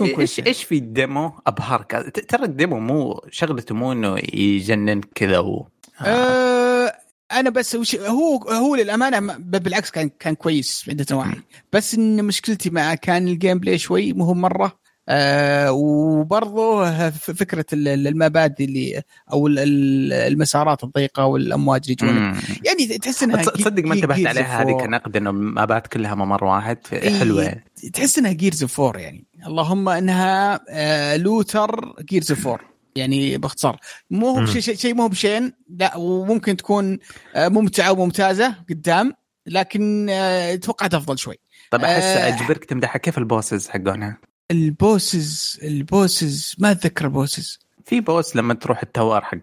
إيش 0.00 0.40
إيش 0.40 0.64
في 0.64 0.74
ال 0.78 0.87
demo؟ 0.87 1.32
أبهرك. 1.46 2.22
ترى 2.28 2.44
الديمو 2.44 2.78
مو 2.78 3.20
شغلته 3.30 3.74
مو 3.74 3.92
إنه 3.92 4.18
يجنن 4.34 5.00
كذا 5.14 5.38
و... 5.38 5.68
آه. 6.00 6.92
أنا 7.32 7.50
بس 7.50 7.74
وش 7.74 7.96
هو 7.96 8.36
هو 8.36 8.74
للأمانة 8.76 9.36
بالعكس 9.38 9.90
كان 9.90 10.10
كان 10.20 10.34
كويس 10.34 10.80
في 10.82 10.90
عدة 10.90 11.06
نواحي. 11.10 11.36
بس 11.72 11.94
إن 11.94 12.24
مشكلتي 12.24 12.70
معه 12.70 12.94
كان 12.94 13.28
ال 13.28 13.58
gameplay 13.58 13.78
شوي 13.78 14.12
مو 14.12 14.34
مرة. 14.34 14.86
آه 15.08 15.72
وبرضه 15.72 17.10
فكرة 17.10 17.64
المابات 17.72 18.64
اللي 18.64 19.02
أو 19.32 19.46
المسارات 19.46 20.84
الضيقة 20.84 21.24
والأمواج 21.26 21.80
اللي 21.84 21.94
يجون 21.94 22.36
يعني 22.64 22.98
تحس 22.98 23.22
إنها 23.22 23.42
تصدق 23.42 23.84
ما 23.84 23.94
انتبهت 23.94 24.26
عليها؟ 24.26 24.62
هذه 24.62 24.72
كنقد 24.72 25.16
إنه 25.16 25.30
المابات 25.30 25.86
كلها 25.86 26.14
ممر 26.14 26.44
واحد. 26.44 26.78
حلوة. 27.20 27.54
تحس 27.92 28.18
إنها 28.18 28.32
Gears 28.32 28.64
Four 28.64 28.98
يعني. 28.98 29.24
اللهم 29.46 29.88
إنها 29.88 30.60
آه 30.68 31.16
looter 31.16 31.94
Gears 32.00 32.32
Four 32.32 32.75
يعني 32.96 33.38
باختصار. 33.38 33.80
مو 34.10 34.28
هو 34.28 34.46
شيء 34.46 34.76
شيء 34.76 34.94
مو 34.94 35.08
بشين 35.08 35.52
لا 35.78 35.96
وممكن 35.96 36.56
تكون 36.56 36.98
آه، 37.34 37.48
ممتعة 37.48 37.92
وممتازة 37.92 38.54
قدام 38.70 39.12
لكن 39.46 40.06
آه، 40.10 40.54
توقعت 40.54 40.94
أفضل 40.94 41.18
شوي. 41.18 41.38
طيب 41.70 41.84
أحس 41.84 42.02
أه 42.02 42.28
أجبرك 42.28 42.64
تمدحها 42.64 42.98
كيف 42.98 43.18
ال 43.18 43.25
bosses 43.25 43.68
حقونها؟ 43.68 44.18
ال 44.50 44.65
bosses 44.65 45.58
ال 45.62 45.75
bosses 45.75 46.54
ما 46.58 46.70
أتذكر 46.70 47.04
ال 47.04 47.11
bosses. 47.11 47.58
في 47.84 48.00
boss 48.00 48.36
لما 48.36 48.54
تروح 48.54 48.82
ال 48.82 48.89
tower 48.89 49.24
حق 49.24 49.38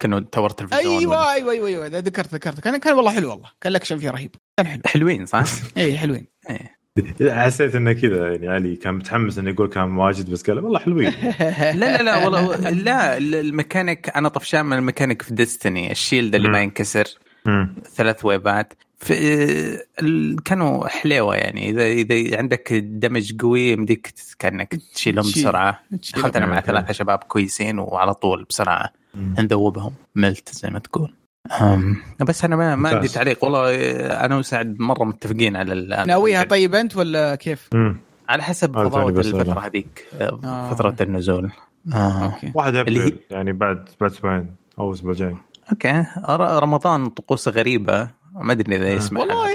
كأنه 0.00 0.20
tower 0.20 0.50
تلفزيون 0.50 0.98
أيوه 0.98 1.32
أيوه 1.32 1.52
أيوه 1.52 1.68
أيوه 1.68 1.86
ذكرت 1.86 2.34
ذكرت. 2.34 2.60
كان 2.60 2.76
كان 2.76 2.94
والله 2.94 3.12
حلو 3.12 3.30
والله. 3.30 3.50
كان 3.60 3.70
الاكشن 3.70 3.98
فيه 3.98 4.10
رهيب. 4.10 4.34
كان 4.56 4.66
حلو. 4.66 4.82
حلوين 4.86 5.26
صح؟ 5.26 5.44
اي 5.76 5.98
حلوين. 5.98 6.26
إيه. 6.50 6.75
حسيت 7.30 7.74
إنه 7.74 7.92
كذا 7.92 8.28
يعني 8.32 8.48
علي 8.48 8.76
كان 8.76 8.94
متحمس 8.94 9.38
إنه 9.38 9.50
يقول 9.50 9.68
كان 9.68 9.96
واجد 9.96 10.30
بس 10.30 10.42
قال 10.42 10.58
والله 10.58 10.78
حلوين 10.78 11.08
لا 11.50 11.72
لا 11.74 12.02
لا 12.02 12.24
والله 12.24 12.70
لا 12.70 13.16
الميكانيك 13.18 14.16
أنا 14.16 14.28
طفشان 14.28 14.66
من 14.66 14.76
الميكانيك 14.76 15.22
في 15.22 15.34
Destiny 15.34 15.92
ال 15.92 15.98
shield 15.98 16.34
اللي 16.34 16.48
ما 16.48 16.60
ينكسر. 16.62 17.04
ثلاث 17.94 18.26
ال- 19.10 20.42
كانوا 20.44 20.88
حليوة 20.88 21.36
يعني 21.36 21.70
إذا 21.70 21.86
إذا 21.86 22.38
عندك 22.38 22.72
damage 22.72 23.40
قوي 23.40 23.60
يمديك 23.70 24.14
كانك 24.38 24.74
تشيلهم 24.94 25.24
تشيل. 25.24 25.42
بسرعة. 25.42 25.80
دخلت 25.90 26.36
أنا 26.36 26.46
مع. 26.46 26.60
ثلاثة 26.60 26.92
شباب 26.92 27.18
كويسين 27.18 27.78
وعلى 27.78 28.14
طول 28.14 28.46
بسرعة. 28.50 28.92
نذوبهم 29.38 29.92
melt 30.14 30.48
زي 30.54 30.70
ما 30.70 30.78
تقول 30.78 31.12
بس 32.20 32.44
أنا 32.44 32.56
ما, 32.56 32.76
ما 32.76 32.88
عندي. 32.88 33.08
تعليق 33.08 33.44
والله 33.44 33.74
أنا 34.24 34.36
وسعد 34.36 34.76
مرة 34.80 35.04
متفقين 35.04 35.56
على 35.56 35.72
ال- 35.72 36.06
ناويها 36.06 36.44
طيب 36.44 36.74
أنت 36.74 36.96
ولا 36.96 37.34
كيف؟ 37.34 37.68
مم. 37.74 37.96
على 38.28 38.42
حسب 38.42 38.74
فضاوة 38.74 39.08
الفترة. 39.08 39.60
هذيك 39.60 40.04
آه. 40.20 40.70
فترة 40.74 40.96
النزول 41.00 41.50
آه. 41.94 42.24
أوكي 42.24 42.52
واحد 42.54 42.76
اللي 42.76 43.12
يعني 43.30 43.52
بعد 43.52 43.88
بعد 44.00 44.10
أسبوعين 44.10 44.46
أو 44.78 44.88
الأسبوع 44.90 45.12
الجاي 45.12 45.36
أوكي 45.72 46.04
ر- 46.28 46.62
رمضان 46.62 47.06
طقوسه 47.08 47.50
غريبة 47.50 48.08
ما 48.34 48.52
أدري 48.52 48.76
إذا 48.76 48.86
آه. 48.86 48.90
يسمح 48.90 49.20
والله. 49.20 49.46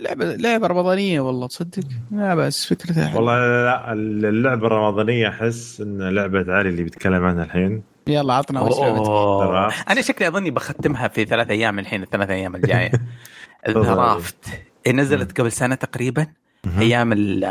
لعبه 0.00 0.24
لعبة 0.36 0.66
رمضانية 0.66 1.20
والله 1.20 1.46
تصدق 1.46 1.84
لا 2.10 2.34
بس 2.34 2.66
فكرتها. 2.66 3.16
والله 3.16 3.38
لا 3.64 3.92
اللعبة 3.92 4.66
الرمضانية 4.66 5.28
أحس 5.28 5.80
إن 5.80 6.02
لعبة 6.02 6.44
علي 6.52 6.68
اللي 6.68 6.82
بيتكلم 6.82 7.24
عنها 7.24 7.44
الحين 7.44 7.82
يلا 8.06 8.34
عطنا 8.34 8.60
وش 8.60 8.78
لعبتك. 8.78 9.90
أنا 9.90 10.00
شكلي 10.00 10.28
أظني 10.28 10.50
بختمها 10.50 11.08
في 11.08 11.24
ثلاث 11.24 11.50
أيام 11.50 11.78
الحين 11.78 12.02
الثلاث 12.02 12.30
أيام 12.30 12.54
الجاية. 12.56 12.90
تفضل. 13.66 13.82
Raft 13.84 14.36
نزلت 14.88 15.40
قبل 15.40 15.52
سنة 15.52 15.74
تقريبا 15.74 16.26
أيام 16.78 17.12
ال 17.12 17.44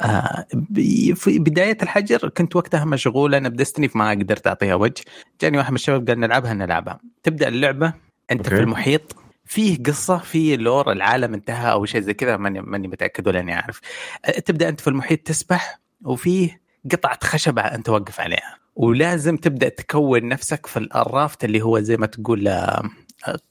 آه 0.00 0.46
ب- 0.54 1.12
في 1.14 1.38
بداية 1.38 1.78
الحجر 1.82 2.28
كنت 2.28 2.56
وقتها 2.56 2.84
مشغول 2.84 3.34
أنا 3.34 3.48
ب 3.48 3.53
Destiny 3.53 3.88
فما 3.88 4.10
قدرت 4.10 4.46
أعطيها 4.46 4.74
وجه. 4.74 5.02
جاني 5.40 5.58
واحد 5.58 5.70
من 5.70 5.74
الشباب 5.76 6.08
قال 6.08 6.20
نلعبها 6.20 6.54
نلعبها. 6.54 7.00
تبدأ 7.22 7.48
اللعبة 7.48 7.92
أنت 8.30 8.44
أوكي. 8.44 8.56
في 8.56 8.62
المحيط 8.62 9.16
فيه 9.44 9.82
قصة 9.82 10.18
في 10.18 10.56
lore 10.56 10.92
العالم 10.92 11.34
انتهى 11.34 11.72
أو 11.72 11.84
شيء 11.84 12.00
زي 12.00 12.14
كذا 12.14 12.36
ماني 12.36 12.60
ماني 12.60 12.88
متأكد 12.88 13.28
ولا 13.28 13.40
أني 13.40 13.52
عارف 13.52 13.80
آه، 14.24 14.30
تبدأ 14.30 14.68
أنت 14.68 14.80
في 14.80 14.88
المحيط 14.88 15.18
تسبح 15.20 15.78
وفيه 16.04 16.60
قطعة 16.92 17.18
خشبة 17.24 17.62
أنت 17.62 17.88
واقف 17.88 18.20
عليها. 18.20 18.56
ولازم 18.78 19.36
تبدأ 19.36 19.68
تكون 19.68 20.28
نفسك 20.28 20.66
في 20.66 20.76
الرافت 20.76 21.44
اللي 21.44 21.62
هو 21.62 21.80
زي 21.80 21.96
ما 21.96 22.06
تقول 22.06 22.48
آه، 22.48 22.82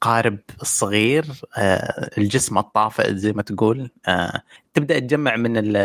قارب 0.02 0.38
صغير 0.62 1.26
آه، 1.58 2.10
الجسم 2.18 2.58
الطافئ 2.58 3.16
زي 3.16 3.34
ما 3.34 3.42
تقول 3.42 3.90
آه، 4.08 4.42
تبدأ 4.74 5.00
تجمع 5.00 5.36
من 5.36 5.58
ال- 5.58 5.78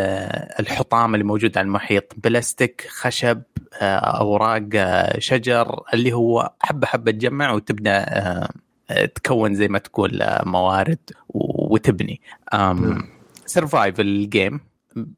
الحطام 0.59 1.13
اللي 1.15 1.25
موجود 1.25 1.57
على 1.57 1.65
المحيط 1.65 2.13
بلاستيك 2.17 2.87
خشب 2.89 3.41
أوراق 3.81 4.69
شجر 5.19 5.79
اللي 5.93 6.13
هو 6.13 6.51
حبة 6.59 6.87
حبة 6.87 7.11
تجمع 7.11 7.51
وتبدأ 7.51 8.05
تكون 9.15 9.55
زي 9.55 9.67
ما 9.67 9.79
تقول 9.79 10.19
موارد 10.45 10.99
وتبني 11.29 12.21
نعم. 12.53 13.07
survival 13.45 14.29
game 14.29 14.59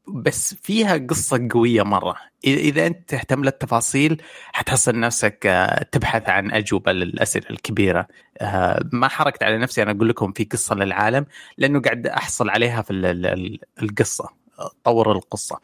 بس 0.08 0.54
فيها 0.62 0.96
قصة 0.96 1.48
قوية 1.50 1.82
مرة. 1.82 2.16
إذا- 2.46 2.78
أنت 2.78 3.08
تهتم 3.08 3.44
للتفاصيل 3.44 4.22
حتحصل 4.52 5.00
نفسك 5.00 5.46
آه، 5.46 5.82
تبحث 5.92 6.28
عن 6.28 6.52
أجوبة 6.52 6.92
للأسئلة 6.92 7.50
الكبيرة. 7.50 8.06
آه، 8.38 8.84
ما 8.92 9.08
حركت 9.08 9.42
على 9.42 9.58
نفسي 9.58 9.82
أنا 9.82 9.90
أقول 9.90 10.08
لكم 10.08 10.32
في 10.32 10.44
قصة 10.44 10.74
للعالم 10.74 11.26
لأنه 11.58 11.80
قاعد 11.80 12.06
أحصل 12.06 12.50
عليها 12.50 12.82
في 12.82 12.90
ال- 12.90 13.06
ال- 13.06 13.26
ال- 13.26 13.60
القصة. 13.82 14.28
طور 14.84 15.12
القصة. 15.12 15.60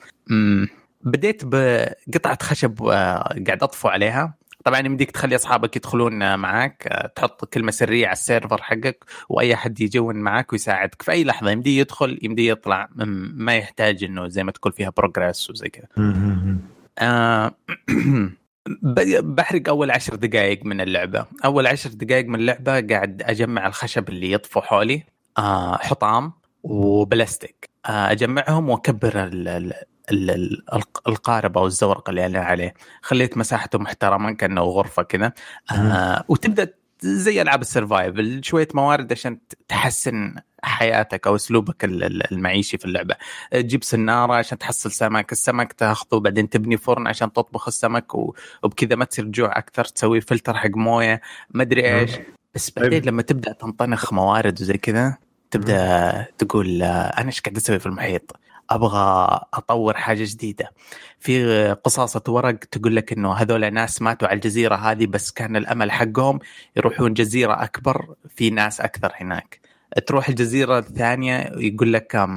بديت 1.05 1.42
بقطعة 1.44 2.38
خشب 2.42 2.83
آه، 2.83 3.35
قاعد 3.46 3.62
أطفو 3.62 3.88
عليها. 3.88 4.35
طبعا 4.64 4.81
يمديك 4.81 5.11
تخلي 5.11 5.37
أصحابك 5.37 5.77
يدخلون 5.77 6.22
آه، 6.22 7.07
تحط 7.16 7.44
كلمة 7.44 7.70
سريه 7.70 8.07
على 8.07 8.12
ال 8.12 8.20
server 8.20 8.62
حقك 8.62 9.05
وأي 9.29 9.57
حد 9.57 9.81
يجون 9.81 10.16
معاك 10.16 10.53
ويساعدك. 10.53 11.03
في 11.03 11.12
أي 11.12 11.25
لحظة 11.25 11.51
يمديه 11.51 11.81
يدخل 11.81 12.18
يمديه 12.22 12.51
يطلع 12.51 12.88
ما 13.35 13.57
يحتاج 13.57 14.05
إنه 14.05 14.29
زي 14.29 14.44
ما 14.44 14.53
تقول 14.53 14.72
فيها 14.72 14.92
progress 14.96 15.50
وزي 15.51 15.68
كذا. 15.68 15.87
آه، 16.98 17.55
بحرق 19.22 19.68
أول 19.68 19.90
عشر 19.90 20.14
دقائق 20.14 20.64
من 20.64 20.81
اللعبة. 20.81 21.27
أول 21.44 21.66
عشر 21.66 21.90
دقائق 21.90 22.27
من 22.27 22.35
اللعبة 22.35 22.81
قاعد 22.81 23.22
أجمع 23.22 23.66
الخشب 23.66 24.09
اللي 24.09 24.33
يطفو 24.33 24.61
حولي 24.61 25.03
آه، 25.38 25.77
حطام 25.77 26.33
وبلاستيك. 26.62 27.70
آه، 27.87 28.11
أجمعهم 28.11 28.68
وأكبر 28.68 29.31
ال- 30.10 30.30
ال- 30.30 30.30
ال- 30.30 30.52
ال- 30.52 30.74
الق- 30.74 31.08
القارب 31.08 31.58
أو 31.58 31.66
الزورق 31.66 32.08
اللي 32.08 32.26
أنا 32.26 32.38
عليه. 32.40 32.74
خليت 33.02 33.36
مساحته 33.38 33.78
محترمة 33.78 34.32
كأنه 34.32 34.60
غرفة 34.62 35.02
كذا 35.02 35.32
آه، 35.72 36.24
وتبدأ 36.28 36.74
زي 37.00 37.42
ألعاب 37.42 37.60
ال 37.61 37.70
survival 37.70 38.44
شوية 38.44 38.68
موارد 38.74 39.12
عشان 39.12 39.38
تحسن 39.68 40.34
حياتك 40.62 41.26
أو 41.26 41.36
أسلوبك 41.36 41.84
ال- 41.84 42.04
ال- 42.04 42.32
المعيشي 42.32 42.78
في 42.78 42.84
اللعبة. 42.84 43.14
تجيب 43.50 43.84
سنارة 43.84 44.34
عشان 44.34 44.58
تحصل 44.58 44.90
سمك 44.92 45.32
السمك 45.32 45.72
تاخذه 45.72 46.18
بعدين 46.18 46.48
تبني 46.48 46.76
فرن 46.76 47.06
عشان 47.06 47.32
تطبخ 47.32 47.68
السمك 47.68 48.14
وبكذا 48.14 48.96
ما 48.96 49.04
تصير 49.04 49.24
جوع 49.24 49.58
أكثر 49.58 49.84
تسوي 49.84 50.20
فلتر 50.20 50.54
حق 50.54 50.70
موية 50.76 51.20
ما 51.50 51.62
أدري 51.62 51.98
إيش. 52.00 52.10
بس 52.54 52.70
بعدين 52.76 52.90
طيب. 53.00 53.06
لما 53.06 53.22
تبدأ 53.22 53.52
تنطنخ 53.52 54.12
موارد 54.12 54.60
وزي 54.60 54.74
كذا 54.78 55.16
تبدأ 55.50 56.26
تقول 56.38 56.82
آه، 56.82 56.86
أنا 56.88 57.26
إيش 57.26 57.40
قاعد 57.40 57.56
أسوي 57.56 57.78
في 57.78 57.86
المحيط؟ 57.86 58.36
أبغى 58.70 59.40
أطور 59.55 59.96
حاجة 59.96 60.25
جديدة. 60.25 60.72
في 61.20 61.77
قصاصة 61.85 62.22
ورق 62.29 62.55
تقول 62.55 62.96
لك 62.96 63.12
إنه 63.12 63.33
هذول 63.33 63.72
ناس 63.72 64.03
ماتوا 64.03 64.29
على 64.29 64.35
الجزيرة 64.37 64.75
هذه 64.75 65.07
بس 65.07 65.31
كان 65.31 65.57
الأمل 65.57 65.90
حقهم 65.92 66.38
يروحون 66.77 67.14
جزيرة 67.14 67.64
أكبر 67.64 68.14
في 68.37 68.51
ناس 68.51 68.81
أكثر 68.81 69.12
هناك. 69.16 69.61
تروح 70.07 70.29
الجزيرة 70.29 70.79
الثانية 70.79 71.53
يقول 71.57 71.92
لك 71.92 72.29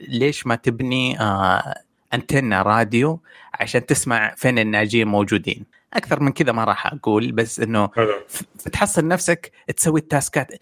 ليش 0.00 0.46
ما 0.46 0.54
تبني 0.54 1.20
آه، 1.20 1.74
انتنا 2.14 2.62
راديو 2.62 3.20
عشان 3.54 3.86
تسمع 3.86 4.34
فين 4.36 4.58
الناجين 4.58 5.08
موجودين؟ 5.08 5.64
أكثر 5.94 6.20
من 6.20 6.32
كذا 6.32 6.52
ما 6.52 6.64
راح 6.64 6.86
أقول 6.86 7.32
بس 7.32 7.60
إنه 7.60 7.88
تحصل 8.72 9.08
نفسك 9.08 9.52
تسوي 9.76 10.00
التاسكات. 10.00 10.52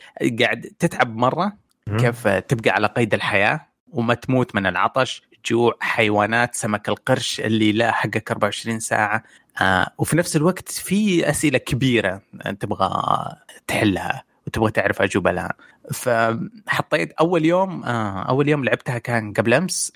قاعد 0.40 0.72
تتعب 0.78 1.16
مرة. 1.16 1.52
كيف 1.98 2.28
تبقى 2.28 2.70
على 2.70 2.86
قيد 2.86 3.14
الحياة. 3.14 3.71
وما 3.92 4.14
تموت 4.14 4.54
من 4.54 4.66
العطش 4.66 5.22
جوع 5.46 5.76
حيوانات 5.80 6.54
سمك 6.54 6.88
القرش 6.88 7.40
اللي 7.40 7.72
لا 7.72 7.92
حقك 7.92 8.30
24 8.30 8.80
ساعة. 8.80 9.22
آه 9.60 9.90
وفي 9.98 10.16
نفس 10.16 10.36
الوقت 10.36 10.68
في 10.68 11.30
أسئلة 11.30 11.58
كبيرة 11.58 12.22
تبغى 12.60 12.90
تحلها 13.66 14.24
وتبغى 14.46 14.70
تعرف 14.70 15.02
أجوبة 15.02 15.32
لها. 15.32 15.54
فحطيت 15.92 17.12
أول 17.12 17.44
يوم 17.44 17.84
آه 17.84 18.22
أول 18.22 18.48
يوم 18.48 18.64
لعبتها 18.64 18.98
كان 18.98 19.32
قبل 19.32 19.54
أمس 19.54 19.92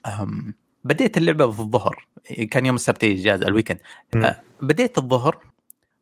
بديت 0.84 1.16
اللعبة 1.16 1.50
في 1.50 1.60
الظهر. 1.60 2.06
كان 2.50 2.66
يوم 2.66 2.74
السبت 2.74 3.04
إجازة 3.04 3.48
ال 3.48 3.52
weekend. 3.52 3.78
آه 4.16 4.40
بديت 4.62 4.98
الظهر 4.98 5.38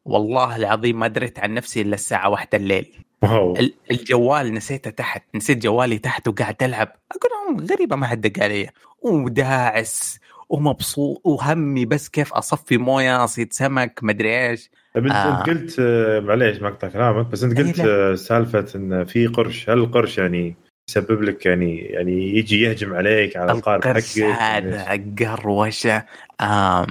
والله 0.04 0.56
العظيم 0.56 0.98
ما 0.98 1.08
دريت 1.08 1.38
عن 1.38 1.54
نفسي 1.54 1.80
إلا 1.80 1.94
الساعة 1.94 2.28
واحدة 2.28 2.58
الليل. 2.58 3.04
wow. 3.24 3.56
ال- 3.56 3.74
الجوال 3.90 4.54
نسيته 4.54 4.90
تحت 4.90 5.22
نسيت 5.34 5.58
جوالي 5.58 5.98
تحت 5.98 6.28
وقاعد 6.28 6.62
ألعب. 6.62 6.88
أقول 7.12 7.30
لهم 7.58 7.66
غريبة 7.72 7.96
ما 7.96 8.06
حد 8.06 8.20
دق 8.20 8.42
علي. 8.42 8.68
وداعس 9.02 10.18
ومبسوط 10.48 11.20
وهمي 11.24 11.84
بس 11.84 12.08
كيف 12.08 12.32
أصفي 12.32 12.78
موية 12.78 13.24
أصيد 13.24 13.52
سمك 13.52 14.00
مدري 14.02 14.48
إيش. 14.50 14.70
طيب 14.94 15.04
انت 15.06 15.14
آه. 15.14 15.38
انت 15.40 15.48
قلت 15.48 15.76
آه، 15.80 16.20
معليش 16.20 16.58
ما 16.58 16.68
اقطع 16.68 16.88
كلامك 16.88 17.26
بس 17.26 17.42
أنت 17.42 17.58
أي 17.58 17.64
قلت. 17.64 17.80
آه، 17.80 18.14
سالفة 18.14 18.66
إن 18.74 19.04
في 19.04 19.26
قرش 19.26 19.70
هل 19.70 19.78
القرش 19.78 20.18
يعني 20.18 20.56
يسبب 20.88 21.22
لك 21.22 21.46
يعني 21.46 21.78
يعني 21.78 22.38
يجي 22.38 22.60
يهجم 22.60 22.94
عليك 22.94 23.36
على 23.36 23.52
القارب 23.52 23.84
حقك؟ 23.84 24.18
هذا 24.18 25.04
قروشة. 25.20 26.04
آم، 26.40 26.86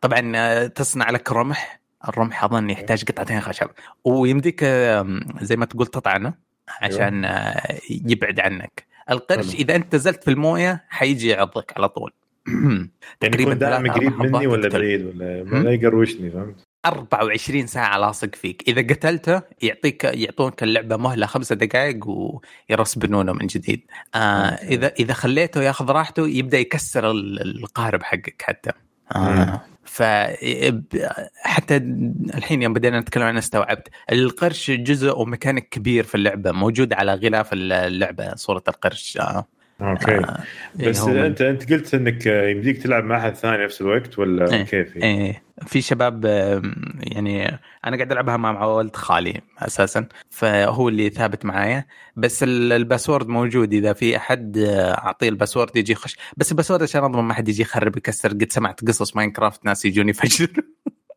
طبعا 0.00 0.32
آه، 0.36 0.66
تصنع 0.66 1.10
لك 1.10 1.32
رمح. 1.32 1.77
الرمح 2.08 2.44
أظن 2.44 2.70
يحتاج 2.70 3.04
قطعتين 3.04 3.40
خشب 3.40 3.68
ويمديك 4.04 4.64
زي 5.40 5.56
ما 5.56 5.64
تقول 5.64 5.86
تطعنه 5.86 6.34
عشان 6.82 7.24
آه، 7.24 7.78
يبعد 7.90 8.40
عنك 8.40 8.86
القرش. 9.10 9.54
إذا 9.54 9.76
أنت 9.76 9.94
نزلت 9.94 10.24
في 10.24 10.30
الموية 10.30 10.84
حيجي 10.88 11.28
يعضك 11.28 11.72
على 11.76 11.88
طول 11.88 12.12
يعني 12.48 12.90
تقريباً 13.20 13.42
يكون 13.42 13.58
دائما 13.58 13.92
قريب 13.92 14.12
مني 14.20 14.46
ولا. 14.46 14.68
بعيد 14.68 15.06
ولا 15.06 15.42
هم؟ 15.42 15.62
لا 15.62 15.70
يقروشني 15.72 16.30
فهمت 16.30 16.54
24 16.86 17.66
ساعة 17.66 17.98
لاصق 17.98 18.34
فيك 18.34 18.68
إذا 18.68 18.82
قتلته 18.82 19.42
يعطيك 19.62 20.04
يعطونك 20.04 20.62
اللعبة 20.62 20.96
مهلة 20.96 21.26
خمسة 21.26 21.54
دقائق 21.54 22.04
ويرسبنونه 22.08 23.32
من 23.32 23.46
جديد 23.46 23.82
آه. 24.14 24.18
إذا 24.48 24.92
إذا 24.98 25.14
خليته 25.14 25.62
ياخذ 25.62 25.90
راحته 25.90 26.28
يبدأ 26.28 26.58
يكسر 26.58 27.10
ال- 27.10 27.58
القارب 27.62 28.02
حقك 28.02 28.42
حتى. 28.42 28.70
آه 29.16 29.60
ف 29.88 30.02
حتى 31.42 31.76
الحين 32.34 32.62
يوم 32.62 32.72
بدينا 32.72 33.00
نتكلم 33.00 33.22
عنه 33.24 33.38
استوعبت 33.38 33.88
القرش 34.12 34.70
جزء 34.70 35.18
وميكانيك 35.18 35.68
كبير 35.68 36.04
في 36.04 36.14
اللعبة 36.14 36.52
موجود 36.52 36.92
على 36.92 37.14
غلاف 37.14 37.48
اللعبة 37.52 38.34
صورة 38.34 38.62
القرش. 38.68 39.16
آه. 39.20 39.57
أوكي 39.80 40.14
آه، 40.14 40.44
بس 40.74 41.00
من- 41.04 41.16
انت 41.16 41.40
أنت 41.42 41.72
قلت 41.72 41.94
إنك 41.94 42.26
يمديك 42.26 42.82
تلعب 42.82 43.04
مع 43.04 43.18
أحد 43.18 43.34
ثاني 43.34 43.64
نفس 43.64 43.80
الوقت 43.80 44.18
ولا 44.18 44.54
إيه. 44.54 44.62
كيف؟ 44.62 44.96
إيه 44.96 45.42
في 45.66 45.80
شباب 45.80 46.24
يعني 47.02 47.46
أنا 47.86 47.96
قاعد 47.96 48.12
ألعبها 48.12 48.36
مع 48.36 48.64
ولد 48.64 48.96
خالي 48.96 49.40
أساسا 49.58 50.06
فهو 50.30 50.88
اللي 50.88 51.10
ثابت 51.10 51.44
معايا 51.44 51.86
بس 52.16 52.42
ال- 52.42 52.72
ال 52.72 52.78
password 52.78 53.28
موجود 53.28 53.72
إذا 53.74 53.92
في 53.92 54.16
أحد 54.16 54.58
آه، 54.58 54.92
أعطيه 54.98 55.28
ال 55.28 55.33
password 55.33 55.76
يجي 55.76 55.92
يخش 55.92 56.16
بس 56.36 56.52
ال 56.52 56.55
password 56.55 56.82
عشان 56.82 57.04
اضمن 57.04 57.22
ما 57.22 57.34
حد 57.34 57.48
يجي 57.48 57.62
يخرب 57.62 57.96
يكسر 57.96 58.28
قد 58.28 58.46
سمعت 58.52 58.84
قصص 58.84 59.16
Minecraft 59.16 59.64
ناس 59.64 59.84
يجون 59.84 60.08
يفجرون 60.08 60.48
آه. 60.58 60.62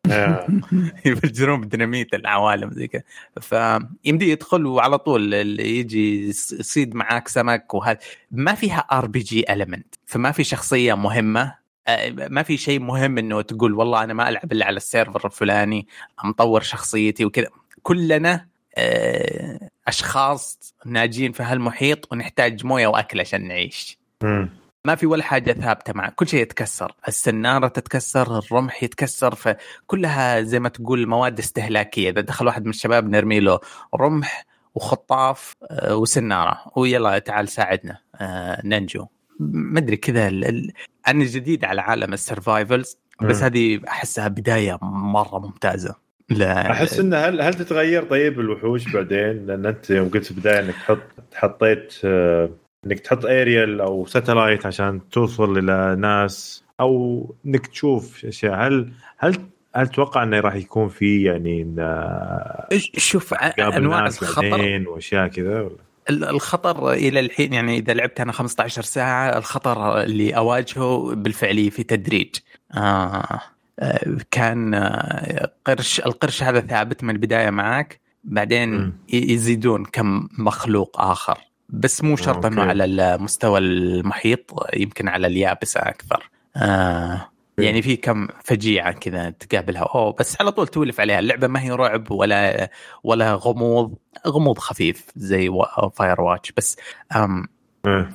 يفجرون 1.06 1.60
بديناميت 1.60 2.14
العوالم 2.14 2.70
زي 2.70 2.88
كذا. 2.88 3.02
فيمدي 3.40 4.30
يدخل 4.30 4.66
وعلى 4.66 4.98
طول 4.98 5.34
اللي 5.34 5.78
يجي 5.78 6.28
يص- 6.28 6.52
يصيد 6.52 6.94
معاك 6.94 7.28
سمك 7.28 7.74
وهذا. 7.74 7.98
ما 8.30 8.54
فيها 8.54 8.78
RPG 8.78 9.52
element 9.52 9.94
فما 10.06 10.32
في 10.32 10.44
شخصية 10.44 10.94
مهمة. 10.94 11.54
آه، 11.88 12.10
ما 12.10 12.42
في 12.42 12.56
شيء 12.56 12.80
مهم 12.80 13.18
إنه 13.18 13.42
تقول 13.42 13.72
والله 13.74 14.04
أنا 14.04 14.14
ما 14.14 14.28
ألعب 14.28 14.52
إلا 14.52 14.66
على 14.66 14.76
ال 14.76 14.83
server 14.83 15.26
الفلاني 15.26 15.86
مطور 16.24 16.60
شخصيتي 16.60 17.24
وكذا. 17.24 17.48
كلنا 17.82 18.46
آه، 18.76 19.68
أشخاص 19.88 20.74
ناجين 20.86 21.32
في 21.32 21.42
هالمحيط 21.42 22.12
ونحتاج 22.12 22.66
موية 22.66 22.86
وأكل 22.86 23.20
عشان 23.20 23.48
نعيش. 23.48 23.98
ما 24.84 24.94
في 24.94 25.06
ولا 25.06 25.22
حاجة 25.22 25.52
ثابتة 25.52 25.92
معك. 25.92 26.14
كل 26.14 26.28
شيء 26.28 26.40
يتكسر. 26.42 26.92
السنارة 27.08 27.68
تتكسر 27.68 28.38
الرمح 28.38 28.82
يتكسر 28.82 29.34
فكلها 29.34 30.42
زي 30.42 30.60
ما 30.60 30.68
تقول 30.68 31.06
مواد 31.06 31.38
استهلاكية. 31.38 32.10
إذا 32.10 32.20
دخل 32.20 32.46
واحد 32.46 32.64
من 32.64 32.70
الشباب 32.70 33.08
نرمي 33.08 33.40
له 33.40 33.60
رمح 33.94 34.46
وخطاف 34.74 35.52
آه، 35.70 35.96
وسنارة. 35.96 36.60
ويلا 36.76 37.18
تعال 37.18 37.48
ساعدنا 37.48 37.98
آه، 38.20 38.60
ننجو. 38.64 39.06
ما 39.40 39.78
أدري 39.78 39.96
كذا 39.96 40.28
أنا 41.08 41.24
جديد 41.24 41.64
على 41.64 41.80
عالم 41.80 42.12
ال 42.12 42.20
survivals 42.20 42.96
بس. 43.22 43.42
هذه 43.42 43.80
أحسها 43.88 44.28
بداية 44.28 44.78
مرة 44.82 45.38
ممتازة. 45.38 45.94
لا 46.28 46.70
أحس 46.72 46.98
إنه 46.98 47.16
هل 47.16 47.40
هل 47.40 47.54
تتغير 47.54 48.04
طيب 48.04 48.40
الوحوش 48.40 48.88
بعدين؟ 48.88 49.46
لأن 49.46 49.66
أنت 49.66 49.90
يوم 49.90 50.08
قلت 50.08 50.24
في 50.24 50.30
البداية 50.30 50.60
إنك 50.60 50.74
تحط 50.74 50.98
حطيت 51.34 51.94
آه، 52.04 52.50
إنك 52.86 53.00
تحط 53.00 53.24
اريال 53.24 53.80
أو 53.80 54.06
satellite 54.06 54.66
عشان 54.66 55.08
توصل 55.08 55.58
إلى 55.58 55.96
ناس 55.98 56.64
أو 56.80 57.34
إنك 57.46 57.66
تشوف 57.66 58.24
أشياء 58.24 58.54
هل 58.66 58.92
هل 59.18 59.36
هل 59.76 59.88
تتوقع 59.88 60.22
إنه 60.22 60.40
راح 60.40 60.54
يكون 60.54 60.88
في 60.88 61.22
يعني 61.22 61.62
إن 61.62 61.76
شوف 62.96 63.34
أنواع 63.34 64.06
الخطر 64.06 64.84
وأشياء 64.88 65.28
كذا 65.28 65.60
ولا؟ 65.60 65.76
ال- 66.10 66.24
الخطر 66.24 66.92
إلى 66.92 67.20
الحين 67.20 67.52
يعني 67.52 67.76
إذا 67.78 67.94
لعبت 67.94 68.20
أنا 68.20 68.32
15 68.32 68.82
ساعة 68.82 69.38
الخطر 69.38 70.02
اللي 70.02 70.36
أواجهه 70.36 71.14
بالفعل 71.14 71.70
في 71.70 71.82
تدريج 71.82 72.34
آه 72.74 73.40
آه، 73.80 74.16
كان 74.30 74.74
آه، 74.74 75.52
قرش 75.64 76.00
القرش 76.00 76.42
هذا 76.42 76.60
ثابت 76.60 77.04
من 77.04 77.10
البداية 77.10 77.50
معك 77.50 78.00
بعدين. 78.24 78.92
ي- 79.12 79.32
يزيدون 79.32 79.84
كم 79.84 80.28
مخلوق 80.38 81.00
آخر 81.00 81.38
بس 81.72 82.04
مو 82.04 82.16
شرط 82.16 82.46
إنه. 82.46 82.62
على 82.62 82.84
المستوى 82.84 83.58
المحيط 83.58 84.50
يمكن 84.76 85.08
على 85.08 85.26
اليابسه 85.26 85.80
أكثر. 85.80 86.30
آه 86.56 87.28
يعني 87.58 87.82
في 87.82 87.96
كم 87.96 88.28
فجيعة 88.44 88.92
كذا 88.92 89.30
تقابلها. 89.30 89.82
أوه 89.82 90.12
بس 90.12 90.40
على 90.40 90.52
طول 90.52 90.68
تولف 90.68 91.00
عليها. 91.00 91.18
اللعبة 91.18 91.46
ما 91.46 91.62
هي 91.62 91.70
رعب 91.70 92.10
ولا 92.10 92.70
ولا 93.04 93.34
غموض. 93.34 93.94
غموض 94.26 94.58
خفيف 94.58 95.06
زي 95.16 95.50
فاير 95.94 96.20
واتش 96.20 96.52
بس 96.52 96.76
إيه. 97.86 98.10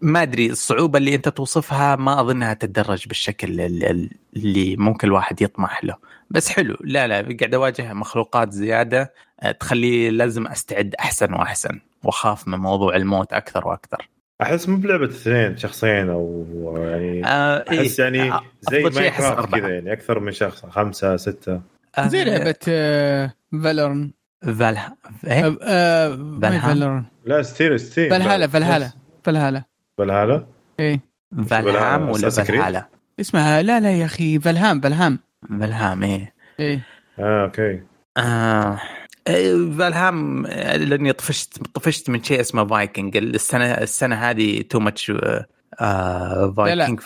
ما 0.00 0.22
أدري 0.22 0.50
الصعوبة 0.50 0.98
اللي 0.98 1.14
أنت 1.14 1.28
توصفها 1.28 1.96
ما 1.96 2.20
اظنها 2.20 2.54
تتدرج 2.54 3.06
بالشكل 3.08 3.60
ال- 3.60 3.84
ال- 3.84 4.10
اللي 4.36 4.76
ممكن 4.76 5.08
الواحد 5.08 5.42
يطمح 5.42 5.84
له. 5.84 5.96
بس 6.30 6.48
حلو. 6.48 6.76
لا 6.80 7.06
لا 7.06 7.36
قاعد 7.40 7.54
أواجه 7.54 7.92
مخلوقات 7.92 8.52
زيادة 8.52 9.12
أه، 9.40 9.52
تخلي 9.52 10.10
لازم 10.10 10.46
أستعد 10.46 10.94
أحسن 11.00 11.32
وأحسن 11.34 11.80
وأخاف 12.04 12.48
من 12.48 12.58
موضوع 12.58 12.96
الموت 12.96 13.32
أكثر 13.32 13.68
وأكثر. 13.68 14.08
أحس 14.42 14.68
مو 14.68 14.76
بلعبة 14.76 15.04
اثنين 15.04 15.56
شخصين 15.56 16.10
أو 16.10 16.46
يعني 16.78 17.26
آه 17.26 17.64
أحس 17.70 17.98
يعني 17.98 18.32
آه، 18.32 18.42
زي 18.70 18.84
أربعة. 18.86 19.60
كذا 19.60 19.68
يعني 19.68 19.92
أكثر 19.92 20.20
من 20.20 20.32
شخص 20.32 20.66
خمسة 20.66 21.16
ستة. 21.16 21.60
آه، 21.98 22.06
زي 22.08 22.24
لعبة 22.24 22.54
آه، 22.68 23.34
فالورن 23.62 24.10
فالها 24.42 24.96
إيه؟ 25.26 25.44
آه، 25.46 25.56
آه، 25.62 26.16
ما؟ 26.16 26.58
فالورن 26.60 27.04
لا 27.26 27.42
ستير 27.42 27.76
ستير 27.76 28.10
فالهالا 28.10 28.46
فالهالا 28.46 28.90
فالهالا 29.24 29.62
فالهالا 29.98 30.46
إيه. 30.80 31.00
فالهام 31.48 32.08
ولا؟ 32.10 32.30
فالهالا 32.30 32.88
اسمها 33.20 33.62
لا 33.62 33.80
لا 33.80 33.92
يا 33.92 34.04
أخي 34.04 34.38
فالهام 34.40 34.80
فالهام. 34.80 35.18
فالهام 35.60 36.02
إيه. 36.02 36.34
إيه. 36.60 36.80
آه 37.18 37.44
أوكي. 37.44 37.80
آه. 38.16 38.80
إيه، 39.28 39.72
فالهام 39.78 40.46
لأني 40.46 41.12
طفشت 41.12 41.58
طفشت 41.74 42.10
من 42.10 42.22
شيء 42.22 42.40
اسمه 42.40 42.66
فايكنج 42.66 43.16
السنة 43.16 43.64
السنة 43.64 44.16
هذه 44.16 44.62
تو 44.62 44.80
ماتش 44.80 45.10
لا. 45.10 45.46
فايكنج 46.56 47.00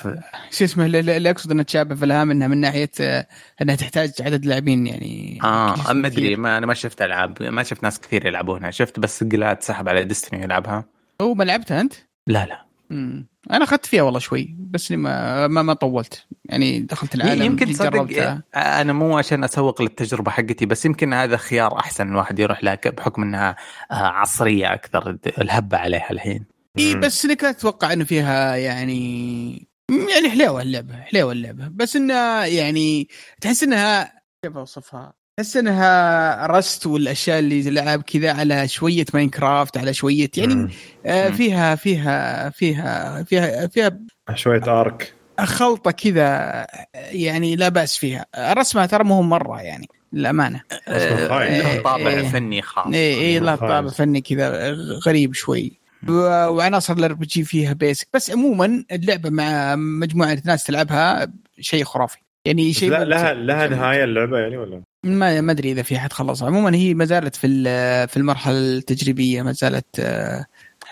شو 0.50 0.64
اسمه 0.64 0.87
اللي- 0.87 1.31
أقصد 1.31 1.50
إنها 1.50 1.64
تشابه 1.64 1.94
فالهام 1.94 2.31
إنها 2.31 2.48
من 2.48 2.59
ناحية 2.61 2.90
آه، 3.00 3.27
إنها 3.62 3.74
تحتاج 3.74 4.12
عدد 4.20 4.46
لاعبين 4.46 4.87
يعني. 4.87 5.38
آه. 5.44 5.92
ما 5.92 6.07
أدري 6.07 6.37
ما 6.37 6.59
أنا 6.59 6.66
ما 6.66 6.74
شفت 6.74 7.03
ألعاب 7.03 7.42
ما 7.42 7.62
شفت 7.62 7.83
ناس 7.83 8.00
كثير 8.00 8.27
يلعبونها. 8.27 8.70
شفت 8.70 9.00
بس 9.00 9.24
قلاد 9.24 9.62
سحب 9.62 9.88
على 9.88 10.05
ديستني 10.05 10.42
يلعبها. 10.42 10.85
هو 11.22 11.35
ما 11.35 11.44
لعبتها 11.44 11.81
أنت؟ 11.81 11.94
لا 12.27 12.46
لا 12.46 12.64
مم. 12.90 13.27
أنا 13.50 13.64
أخذت 13.64 13.87
فيها 13.87 14.03
والله 14.03 14.18
شوي 14.18 14.57
بس 14.59 14.92
ما 14.92 15.46
ما, 15.48 15.62
ما 15.62 15.74
طولت 15.74 16.27
يعني 16.44 16.81
دخلت 16.81 17.14
العالم 17.14 17.42
يمكن 17.42 17.66
تصدق 17.66 18.42
أنا 18.57 18.92
مو 18.92 19.18
عشان 19.18 19.44
أسوق 19.44 19.83
للتجربة 19.83 20.31
حقتي 20.31 20.66
بس 20.66 20.85
يمكن 20.85 21.12
هذا 21.12 21.37
خيار 21.37 21.79
أحسن 21.79 22.09
الواحد 22.09 22.38
يروح 22.38 22.64
لها 22.64 22.79
بحكم 22.87 23.22
إنها 23.22 23.57
آه، 23.90 23.94
عصرية 23.94 24.72
أكثر 24.74 25.18
الهبة 25.38 25.79
عليها 25.79 26.11
الحين 26.11 26.44
إي. 26.79 26.94
بس 26.94 27.24
إنك 27.24 27.44
لا 27.44 27.53
تتوقع 27.53 27.92
إنه 27.92 28.05
فيها 28.05 28.57
يعني 28.57 29.68
يعني 29.90 30.31
حليوة 30.31 30.62
اللعبة 30.62 30.96
حليوة 30.96 31.33
اللعبة 31.33 31.68
بس 31.68 31.96
إنها 31.96 32.46
يعني 32.46 33.09
تحس 33.40 33.62
إنها 33.62 34.22
كيف 34.42 34.57
أوصفها؟ 34.57 35.12
تحس 35.37 35.57
إنها 35.57 36.47
Rust 36.47 36.87
والأشياء 36.87 37.38
اللي 37.38 37.61
الالعاب 37.61 38.03
كذا 38.03 38.33
على 38.33 38.68
شوية 38.68 39.05
Minecraft 39.14 39.79
على 39.79 39.94
شوية 39.94 40.31
يعني 40.37 40.55
مم. 40.55 40.70
آه 41.07 41.29
مم. 41.29 41.35
فيها 41.35 41.75
فيها 41.75 42.51
فيها 42.51 43.23
فيها 43.23 43.66
فيها 43.66 43.99
شوية 44.35 44.81
Ark 44.81 45.14
خلطة 45.40 45.90
كذا 45.90 46.66
يعني 46.94 47.57
لا 47.57 47.68
بأس 47.68 47.97
فيها. 47.97 48.27
رسمها 48.38 48.87
ترى 48.87 49.05
مو 49.05 49.23
مرة 49.23 49.61
يعني 49.61 49.88
للأمانة. 50.12 50.61
آه، 50.88 51.81
طابع 51.81 52.11
إيه. 52.11 52.29
فني 52.29 52.62
خاص. 52.62 52.87
اي 52.87 53.14
اي 53.14 53.38
لا. 53.38 53.57
طابع 53.57 53.88
فني 53.88 54.20
كذا 54.20 54.70
غريب 55.07 55.35
شوي. 55.35 55.79
وعناصر 56.09 56.92
ال 56.94 57.12
RPG 57.12 57.44
فيها 57.44 57.73
basic 57.73 58.09
بس 58.14 58.31
عموما 58.31 58.85
اللعبة 58.92 59.31
مع 59.31 59.77
مجموعة 59.77 60.38
ناس 60.44 60.64
تلعبها 60.64 61.27
شيء 61.61 61.85
خرافي. 61.85 62.18
يعني 62.46 62.72
شيء 62.72 62.90
لا. 62.90 63.04
لها 63.04 63.35
لها 63.35 63.66
نهاية 63.68 64.04
اللعبة 64.04 64.38
يعني 64.38 64.57
ولا؟ 64.57 64.83
ما 65.04 65.40
ما 65.40 65.52
أدري 65.52 65.72
إذا 65.72 65.83
في 65.83 65.96
أحد 65.96 66.12
خلصها 66.12 66.46
عموما 66.48 66.74
هي 66.74 66.94
ما 66.94 67.04
زالت 67.04 67.37
في 67.37 67.46
ال- 67.46 68.09
في 68.09 68.16
المرحلة 68.16 68.59
التجريبية 68.59 69.42
ما 69.42 69.52
زالت 69.52 69.87
آه، 70.00 70.46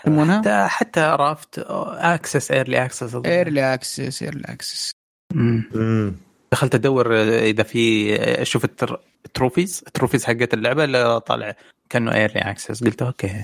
يسمونها؟ 0.05 0.37
حتى 0.39 0.67
حتى 0.69 1.01
Raft 1.19 1.59
access 1.59 2.51
early 2.51 2.85
access 2.85 3.15
early 3.25 3.73
access 3.73 4.23
early 4.23 4.43
access 4.45 4.91
امم 5.35 6.15
دخلت 6.51 6.75
أدور 6.75 7.15
إذا 7.23 7.63
في 7.63 8.15
أشوف 8.41 8.65
التر... 8.65 8.99
ال 9.25 9.31
trophies 9.31 9.83
ال 9.87 9.91
trophies 9.91 10.25
حقت 10.25 10.53
اللعبة 10.53 10.83
اللي 10.83 11.19
طالع 11.19 11.55
كأنه 11.89 12.13
early 12.15 12.39
access 12.39 12.83
قلت 12.83 13.01
أوكي. 13.01 13.43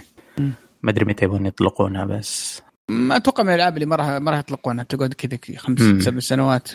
ما 0.83 0.91
أدري 0.91 1.05
متى 1.05 1.25
يبون 1.25 1.45
يطلقونها 1.45 2.05
بس. 2.05 2.61
ما 2.89 3.15
أتوقع 3.15 3.43
من 3.43 3.49
الألعاب 3.49 3.73
اللي 3.73 3.85
ما 3.85 3.95
راح 3.95 4.07
ما 4.07 4.31
راح 4.31 4.39
يطلقونها. 4.39 4.83
تقعد 4.83 5.13
كذا 5.13 5.57
خمس. 5.57 6.03
سبع 6.03 6.19
سنوات. 6.19 6.69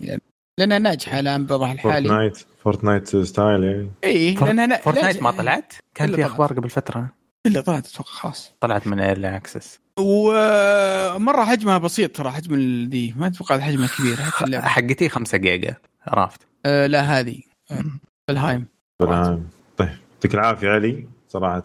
يعني 0.00 0.22
لأنها 0.60 0.78
ناجحة 0.78 1.20
الآن 1.20 1.46
بوضع 1.46 1.72
الحالي. 1.72 2.08
فورتنايت 2.08 2.38
فورتنايت 2.64 3.16
ستايل 3.16 3.64
يعني. 3.64 3.90
إي 4.04 4.34
لأنها 4.34 4.66
نا- 4.66 4.76
Fortnite 4.76 5.22
ما 5.22 5.30
طلعت؟ 5.30 5.72
كان 5.94 6.14
في. 6.16 6.26
أخبار 6.26 6.52
قبل 6.52 6.70
فترة. 6.70 7.08
إلا 7.46 7.60
طلعت 7.60 7.86
أتوقع 7.86 8.10
خلاص. 8.10 8.52
طلعت 8.60 8.86
من 8.86 9.00
ايرلي 9.00 9.36
اكسس 9.36 9.80
ومرة 9.98 11.44
حجمها 11.44 11.78
بسيط 11.78 12.16
ترى 12.16 12.30
حجم 12.30 12.54
دي 12.88 13.14
ما 13.18 13.26
أتوقع 13.26 13.58
حجمها 13.60 13.88
كبير 13.98 14.16
حقتي 14.60 15.08
5 15.08 15.38
جيجا 15.38 15.74
عرفت؟ 16.06 16.40
آه 16.66 16.86
لا 16.86 17.00
هذه. 17.00 17.40
آه، 17.70 17.84
Valheim 18.30 18.66
بالعام. 19.00 19.48
طيب 19.76 19.88
يعطيك 20.14 20.34
العافية 20.34 20.68
علي. 20.68 21.06
صراحة 21.28 21.60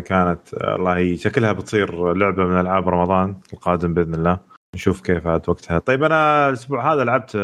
كانت 0.00 0.40
الله 0.54 0.96
هي 0.96 1.16
شكلها 1.16 1.52
بتصير 1.52 2.12
لعبة 2.14 2.44
من 2.44 2.60
ألعاب 2.60 2.88
رمضان 2.88 3.36
القادم 3.52 3.94
بإذن 3.94 4.14
الله. 4.14 4.38
نشوف 4.74 5.00
كيف 5.00 5.26
عاد 5.26 5.48
وقتها. 5.48 5.78
طيب 5.78 6.02
أنا 6.02 6.48
الأسبوع 6.48 6.94
هذا 6.94 7.04
لعبت 7.04 7.36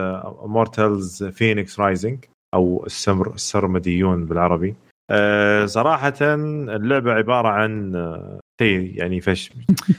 Immortals 0.42 1.24
Fenyx 1.24 1.80
Rising 1.80 2.24
أو 2.54 2.84
السمر 2.86 3.34
السرمديون 3.34 4.26
بالعربي. 4.26 4.74
أه 5.10 5.66
صراحة 5.66 6.14
اللعبة 6.20 7.12
عبارة 7.12 7.48
عن 7.48 7.92
شيء 8.60 8.92
يعني 8.98 9.20
فش 9.20 9.50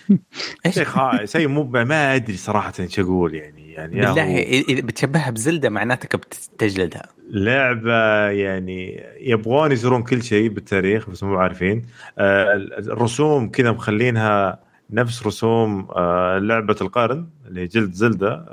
شيء 0.69 0.83
خا... 0.83 1.25
شيء 1.25 1.47
مو 1.47 1.63
ما 1.63 2.15
أدري 2.15 2.37
صراحة 2.37 2.73
إيش 2.79 2.99
أقول 2.99 3.35
يعني. 3.35 3.71
يعني 3.71 3.95
بالله 3.95 4.23
هو 4.23 4.37
اذا 4.37 4.81
بتشبهها 4.81 5.29
بزلدة 5.29 5.69
معناتك 5.69 6.15
بتجلدها 6.15 7.09
لعبة 7.29 8.29
يعني 8.29 9.03
يبغون 9.19 9.71
يزورون 9.71 10.03
كل 10.03 10.23
شيء 10.23 10.49
بالتاريخ 10.49 11.09
بس 11.09 11.23
مو 11.23 11.35
عارفين. 11.37 11.85
آه، 12.17 12.53
الرسوم 12.77 13.49
كذا 13.49 13.71
مخلينها 13.71 14.59
نفس 14.89 15.27
رسوم 15.27 15.87
آه، 15.95 16.37
لعبة 16.37 16.75
القرن 16.81 17.27
اللي 17.47 17.61
هي 17.61 17.67
جلد 17.67 17.93
زلدة 17.93 18.45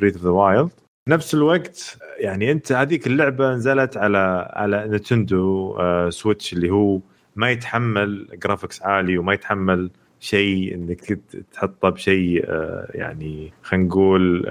بريث 0.00 0.14
اوف 0.14 0.24
ذا 0.24 0.30
وايلد 0.30 0.70
نفس 1.08 1.34
الوقت 1.34 1.98
يعني 2.18 2.52
أنت 2.52 2.72
هذيك 2.72 3.06
اللعبة 3.06 3.54
نزلت 3.54 3.96
على 3.96 4.50
على 4.52 4.86
نتندو 4.88 5.76
آه، 5.80 6.10
سويتش 6.10 6.52
اللي 6.52 6.70
هو 6.70 7.00
ما 7.36 7.50
يتحمل 7.50 8.28
graphics 8.42 8.82
عالي 8.82 9.18
وما 9.18 9.32
يتحمل 9.34 9.90
شيء 10.20 10.74
إنك 10.74 11.20
تحطه 11.52 11.88
بشيء 11.88 12.44
آه، 12.48 12.90
يعني 12.94 13.52
خلينا 13.62 13.86
نقول 13.86 14.46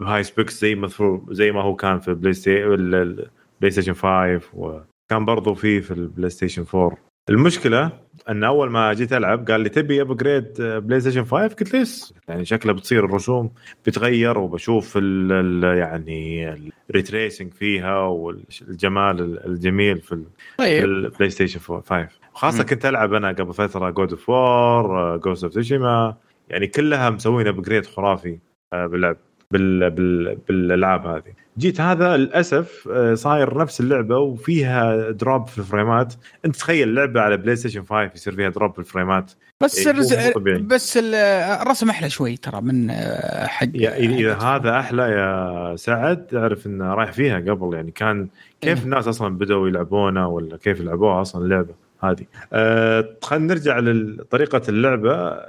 high 0.00 0.22
specs 0.22 0.60
زي 0.60 0.72
المفروض 0.72 1.32
زي 1.32 1.52
ما 1.52 1.62
هو 1.62 1.74
كان 1.76 2.00
في 2.00 2.14
PlayStation 2.14 3.30
Station 3.70 3.94
5 3.94 4.40
وكان 4.54 5.24
برضو 5.24 5.54
فيه 5.54 5.80
في 5.80 5.90
ال 5.90 6.30
PlayStation 6.30 6.64
4 6.74 7.11
المشكلة 7.30 7.92
أن 8.28 8.44
أول 8.44 8.70
ما 8.70 8.92
جيت 8.92 9.12
ألعب 9.12 9.50
قال 9.50 9.60
لي 9.60 9.68
تبي 9.68 10.02
upgrade 10.02 10.52
PlayStation 10.58 11.24
5 11.24 11.54
قلت 11.54 11.74
له 11.74 11.80
yes 11.80 12.14
يعني 12.28 12.44
شكله 12.44 12.72
بتصير 12.72 13.04
الرسوم 13.04 13.52
بتغير 13.86 14.38
وبشوف 14.38 14.96
ال 14.96 15.32
ال 15.32 15.78
يعني 15.78 16.54
ال 16.90 16.96
ray 16.96 17.12
tracing 17.12 17.52
فيها 17.52 17.98
والجمال 17.98 19.46
الجميل 19.46 20.00
في 20.00 20.24
طيب. 20.58 20.84
ال 20.84 21.30
PlayStation 21.30 21.60
5 21.60 22.08
وخاصه 22.34 22.58
مم. 22.58 22.66
كنت 22.66 22.86
ألعب 22.86 23.14
أنا 23.14 23.28
قبل 23.28 23.52
فترة 23.54 23.90
God 23.90 24.10
of 24.10 24.28
War 24.28 25.16
Ghost 25.16 25.44
of 25.44 25.54
Tsushima 25.54 26.16
يعني 26.48 26.66
كلها 26.66 27.10
مسوين 27.10 27.46
upgrade 27.46 27.86
خرافي 27.86 28.38
آه، 28.72 28.86
باللعب. 28.86 29.16
بال 29.52 29.90
بال 29.90 30.36
بالألعاب 30.48 31.06
هذه. 31.06 31.32
جيت 31.58 31.80
هذا 31.80 32.16
للأسف 32.16 32.88
آه، 32.92 33.14
صاير 33.14 33.58
نفس 33.58 33.80
اللعبة 33.80 34.18
وفيها 34.18 35.10
drop 35.10 35.46
في 35.48 35.58
الفريمات. 35.58 36.14
أنت 36.44 36.56
تخيل 36.56 36.94
لعبة 36.94 37.20
على 37.20 37.36
PlayStation 37.36 37.82
5 37.84 38.10
يصير 38.14 38.34
فيها 38.36 38.48
drop 38.48 38.72
في 38.72 38.78
الفريمات. 38.78 39.32
بس 39.60 39.78
إيه، 39.86 39.92
الرز... 39.94 40.14
بس 40.60 40.96
ال- 40.96 41.14
الرسم 41.62 41.90
أحلى 41.90 42.10
شوي 42.10 42.36
ترى 42.36 42.60
من 42.60 42.90
آه، 42.90 43.46
حق 43.46 43.66
اذا 43.74 43.96
إذا 43.96 44.34
حق- 44.34 44.42
هذا 44.44 44.78
أحلى 44.78 45.02
يا 45.02 45.76
سعد. 45.76 46.26
تعرف 46.26 46.66
إنه 46.66 46.94
رايح 46.94 47.12
فيها 47.12 47.36
قبل 47.38 47.74
يعني 47.74 47.90
كان 47.90 48.28
كيف 48.60 48.78
إيه. 48.78 48.84
الناس 48.84 49.08
أصلا 49.08 49.38
بدأوا 49.38 49.68
يلعبونه 49.68 50.28
ولا 50.28 50.56
كيف 50.56 50.80
لعبوها 50.80 51.20
أصلا 51.20 51.44
اللعبة؟ 51.44 51.74
هذه. 52.04 52.26
أه 52.52 53.16
خلينا 53.22 53.46
نرجع 53.46 53.78
لطريقة 53.78 54.62
اللعبة. 54.68 55.40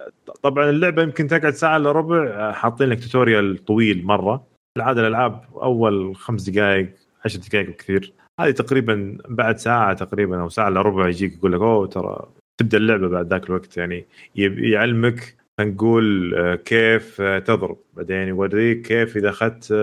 طبعا 0.43 0.69
اللعبة 0.69 1.01
يمكن 1.03 1.27
تقعد 1.27 1.53
ساعة 1.53 1.77
إلا 1.77 1.91
ربع. 1.91 2.27
آه، 2.27 2.51
حاطين 2.51 2.89
لك 2.89 3.03
توتوريال 3.03 3.65
طويل 3.65 4.05
مرة. 4.05 4.47
العادة 4.77 5.01
الألعاب 5.01 5.41
أول 5.61 6.15
خمس 6.15 6.49
دقائق 6.49 6.89
عشر 7.25 7.39
دقائق 7.39 7.75
كثير 7.75 8.13
هذه 8.39 8.51
تقريبا 8.51 9.17
بعد 9.29 9.57
ساعة 9.57 9.93
تقريبا 9.93 10.41
أو 10.41 10.49
ساعة 10.49 10.67
إلا 10.67 10.81
ربع 10.81 11.07
يجيك 11.07 11.33
يقول 11.33 11.53
لك 11.53 11.61
أوه 11.61 11.87
ترى 11.87 12.27
تبدأ 12.57 12.77
اللعبة 12.77 13.07
بعد 13.07 13.27
ذاك 13.27 13.49
الوقت. 13.49 13.77
يعني 13.77 14.05
يعلمك 14.35 15.35
نقول 15.59 16.35
آه، 16.35 16.55
كيف 16.55 17.21
آه، 17.21 17.39
تضرب. 17.39 17.77
بعدين 17.93 18.27
يوريك 18.27 18.81
كيف 18.81 19.17
إذا 19.17 19.29
أخذت 19.29 19.73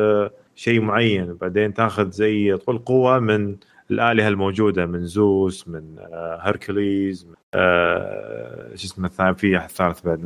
شيء 0.54 0.80
معين. 0.80 1.34
بعدين 1.34 1.74
تأخذ 1.74 2.10
زي 2.10 2.56
تقول 2.56 2.78
قوة 2.78 3.18
من 3.18 3.56
الآلهة 3.90 4.28
الموجودة 4.28 4.86
من 4.86 5.06
زوس 5.06 5.68
من 5.68 5.96
آه، 5.98 6.38
هركليز 6.42 7.24
من 7.26 7.34
آه، 7.54 8.68
شو 8.74 8.86
اسمه 8.86 9.06
الثاني؟ 9.06 9.34
في 9.34 9.58
أحد 9.58 9.70
ثالث 9.70 10.00
بعد 10.06 10.24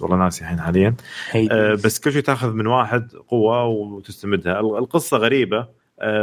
والله 0.00 0.16
ناسي 0.16 0.44
الحين 0.44 0.60
حاليا. 0.60 0.94
آه، 1.52 1.72
بس 1.74 2.00
كل 2.00 2.12
شوي 2.12 2.22
تاخذ 2.22 2.52
من 2.52 2.66
واحد 2.66 3.12
قوة 3.28 3.64
وتستمدها. 3.64 4.60
ال- 4.60 4.78
القصة 4.78 5.16
غريبة. 5.16 5.68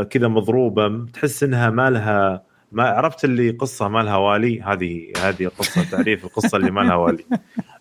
كذا 0.09 0.27
مضروبة. 0.27 1.05
تحس 1.13 1.43
إنها 1.43 1.69
ما 1.69 1.89
لها 1.89 2.43
ما 2.71 2.83
عرفت 2.83 3.25
اللي 3.25 3.49
قصة 3.49 3.87
ما 3.87 3.99
لها 4.03 4.15
والي؟ 4.17 4.61
هذه 4.61 5.11
هذه 5.17 5.47
قصه 5.59 5.89
تعريف 5.91 6.25
القصة 6.25 6.57
اللي 6.57 6.71
ما 6.71 6.81
لها 6.81 6.95
والي. 6.95 7.25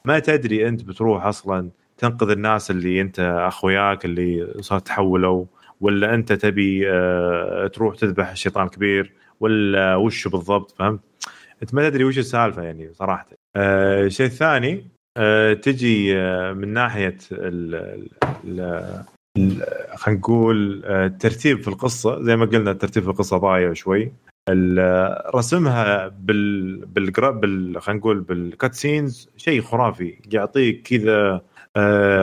ما 0.04 0.18
تدري 0.18 0.68
أنت 0.68 0.84
بتروح 0.84 1.26
أصلا 1.26 1.70
تنقذ 1.98 2.30
الناس 2.30 2.70
اللي 2.70 3.00
أنت 3.00 3.20
أخوياك 3.48 4.04
اللي 4.04 4.54
صار 4.60 4.78
تحولوا. 4.78 5.44
ولا 5.82 6.14
أنت 6.14 6.32
تبي 6.32 6.90
آه، 6.90 7.66
تروح 7.66 7.96
تذبح 7.96 8.30
الشيطان 8.30 8.64
الكبير 8.64 9.12
ولا 9.40 9.96
وشه 9.96 10.30
بالضبط 10.30 10.70
فهمت؟ 10.70 11.00
أنت 11.62 11.74
ما 11.74 11.88
تدري 11.88 12.04
وش 12.04 12.18
السالفة 12.18 12.62
يعني 12.62 12.92
صراحة. 12.94 13.28
آه، 13.56 14.06
الشيء 14.06 14.26
الثاني 14.26 14.84
آه، 15.16 15.52
تجي 15.52 16.16
آه، 16.18 16.52
من 16.52 16.68
ناحية 16.68 17.16
خلينا 19.96 20.18
نقول 20.18 20.82
آه، 20.84 21.06
الترتيب 21.06 21.60
في 21.62 21.68
القصة 21.68 22.22
زي 22.22 22.36
ما 22.36 22.46
قلنا 22.46 22.70
الترتيب 22.70 23.02
في 23.02 23.08
القصة 23.08 23.36
ضايع 23.36 23.72
شوي 23.72 24.12
رسمها 25.34 26.08
بال 26.08 26.76
بال 26.86 27.80
خلينا 27.80 28.00
نقول 28.00 28.20
بالكات 28.20 28.74
سينز 28.74 29.28
شيء 29.36 29.62
خرافي 29.62 30.18
يعطيك 30.32 30.82
كذا 30.82 31.16
آه، 31.16 31.42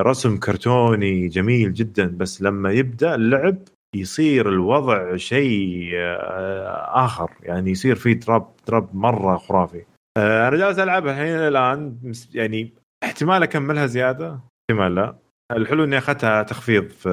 رسم 0.02 0.38
كرتوني 0.38 1.28
جميل 1.28 1.74
جدا 1.74 2.18
بس 2.18 2.42
لما 2.42 2.72
يبدأ 2.72 3.16
اللعب 3.16 3.58
يصير 3.96 4.50
الوضع 4.50 5.16
شيء 5.16 5.92
آه، 5.96 7.06
آخر. 7.06 7.32
يعني 7.44 7.72
يصير 7.72 7.96
في 7.96 8.16
تراب 8.16 8.56
تراب 8.66 8.96
مرة 8.96 9.38
خرافي. 9.38 9.86
آه، 10.18 10.48
أنا 10.48 10.58
جالس 10.58 10.80
ألعبها 10.80 11.12
الحين 11.12 11.36
الآن. 11.36 11.98
يعني 12.34 12.74
احتمال 13.04 13.44
أكملها 13.44 13.86
زيادة؟ 13.86 14.40
احتمال 14.72 14.96
لا. 14.96 15.16
الحلو 15.52 15.84
إني 15.84 15.98
أخذتها 15.98 16.44
تخفيض 16.44 16.90
في 16.90 17.10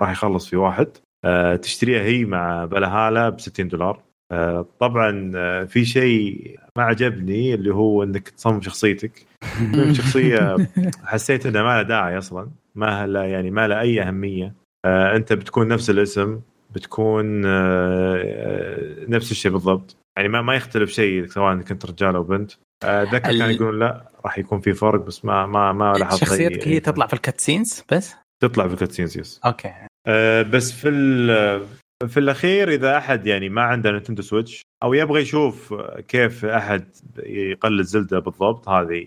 راح 0.00 0.10
يخلص 0.10 0.48
في 0.48 0.56
واحد. 0.56 0.88
آه، 1.24 1.56
تشتريها 1.56 2.02
هي 2.02 2.24
مع 2.24 2.64
بلهاله 2.64 3.28
ب 3.28 3.40
60 3.40 3.68
دولار. 3.68 3.96
آه، 3.96 4.02
طبعا 4.80 5.32
آه، 5.36 5.64
في 5.64 5.84
شيء 5.84 6.56
ما 6.78 6.82
عجبني 6.84 7.54
اللي 7.54 7.74
هو 7.74 8.02
إنك 8.02 8.28
تصمم 8.28 8.60
شخصيتك. 8.62 9.26
شخصية 9.98 10.56
حسيت 11.04 11.46
إنها 11.46 11.62
ما 11.62 11.68
لها 11.68 11.82
داعي 11.82 12.18
أصلا 12.18 12.48
ما 12.74 13.06
لها 13.06 13.24
يعني 13.24 13.50
ما 13.50 13.68
لها 13.68 13.80
أي 13.80 14.02
أهمية. 14.02 14.54
آه، 14.86 15.16
أنت 15.16 15.32
بتكون 15.32 15.68
نفس 15.68 15.90
الاسم 15.90 16.40
بتكون 16.74 17.46
آه، 17.46 18.22
آه، 18.24 19.06
نفس 19.08 19.30
الشيء 19.30 19.52
بالضبط. 19.52 19.96
يعني 20.16 20.28
ما 20.28 20.42
ما 20.42 20.54
يختلف 20.54 20.90
شيء 20.90 21.26
سواء 21.26 21.56
كنت 21.56 21.86
رجال 21.86 22.14
أو 22.16 22.22
بنت. 22.22 22.52
آه، 22.84 23.02
اتذكر 23.02 23.30
ال- 23.30 23.38
كانوا 23.38 23.52
يقولون 23.54 23.78
لا 23.78 24.08
راح 24.24 24.38
يكون 24.38 24.60
في 24.60 24.72
فرق 24.72 25.00
بس 25.00 25.24
ما 25.24 25.46
ما 25.46 25.72
ما 25.72 25.92
لاحظت 25.98 26.20
شخصيتك 26.24 26.68
هي 26.68 26.80
تطلع 26.80 27.06
في 27.06 27.14
ال 27.14 27.21
cutscenes 27.21 27.84
بس؟ 27.92 28.14
تطلع 28.42 28.68
في 28.68 28.74
ال 28.74 28.78
cutscenes 28.78 29.18
yes. 29.18 29.40
أوكي. 29.46 29.72
آه، 30.06 30.42
بس 30.42 30.72
في 30.72 30.88
في 32.08 32.16
الأخير 32.16 32.68
إذا 32.68 32.96
أحد 32.96 33.26
يعني 33.26 33.48
ما 33.48 33.62
عنده 33.62 33.90
Nintendo 33.90 34.22
Switch 34.22 34.62
أو 34.82 34.94
يبغى 34.94 35.22
يشوف 35.22 35.74
كيف 36.08 36.44
أحد 36.44 36.84
يقلد 37.26 37.84
Zelda 37.84 38.18
بالضبط 38.18 38.68
هذه 38.68 39.06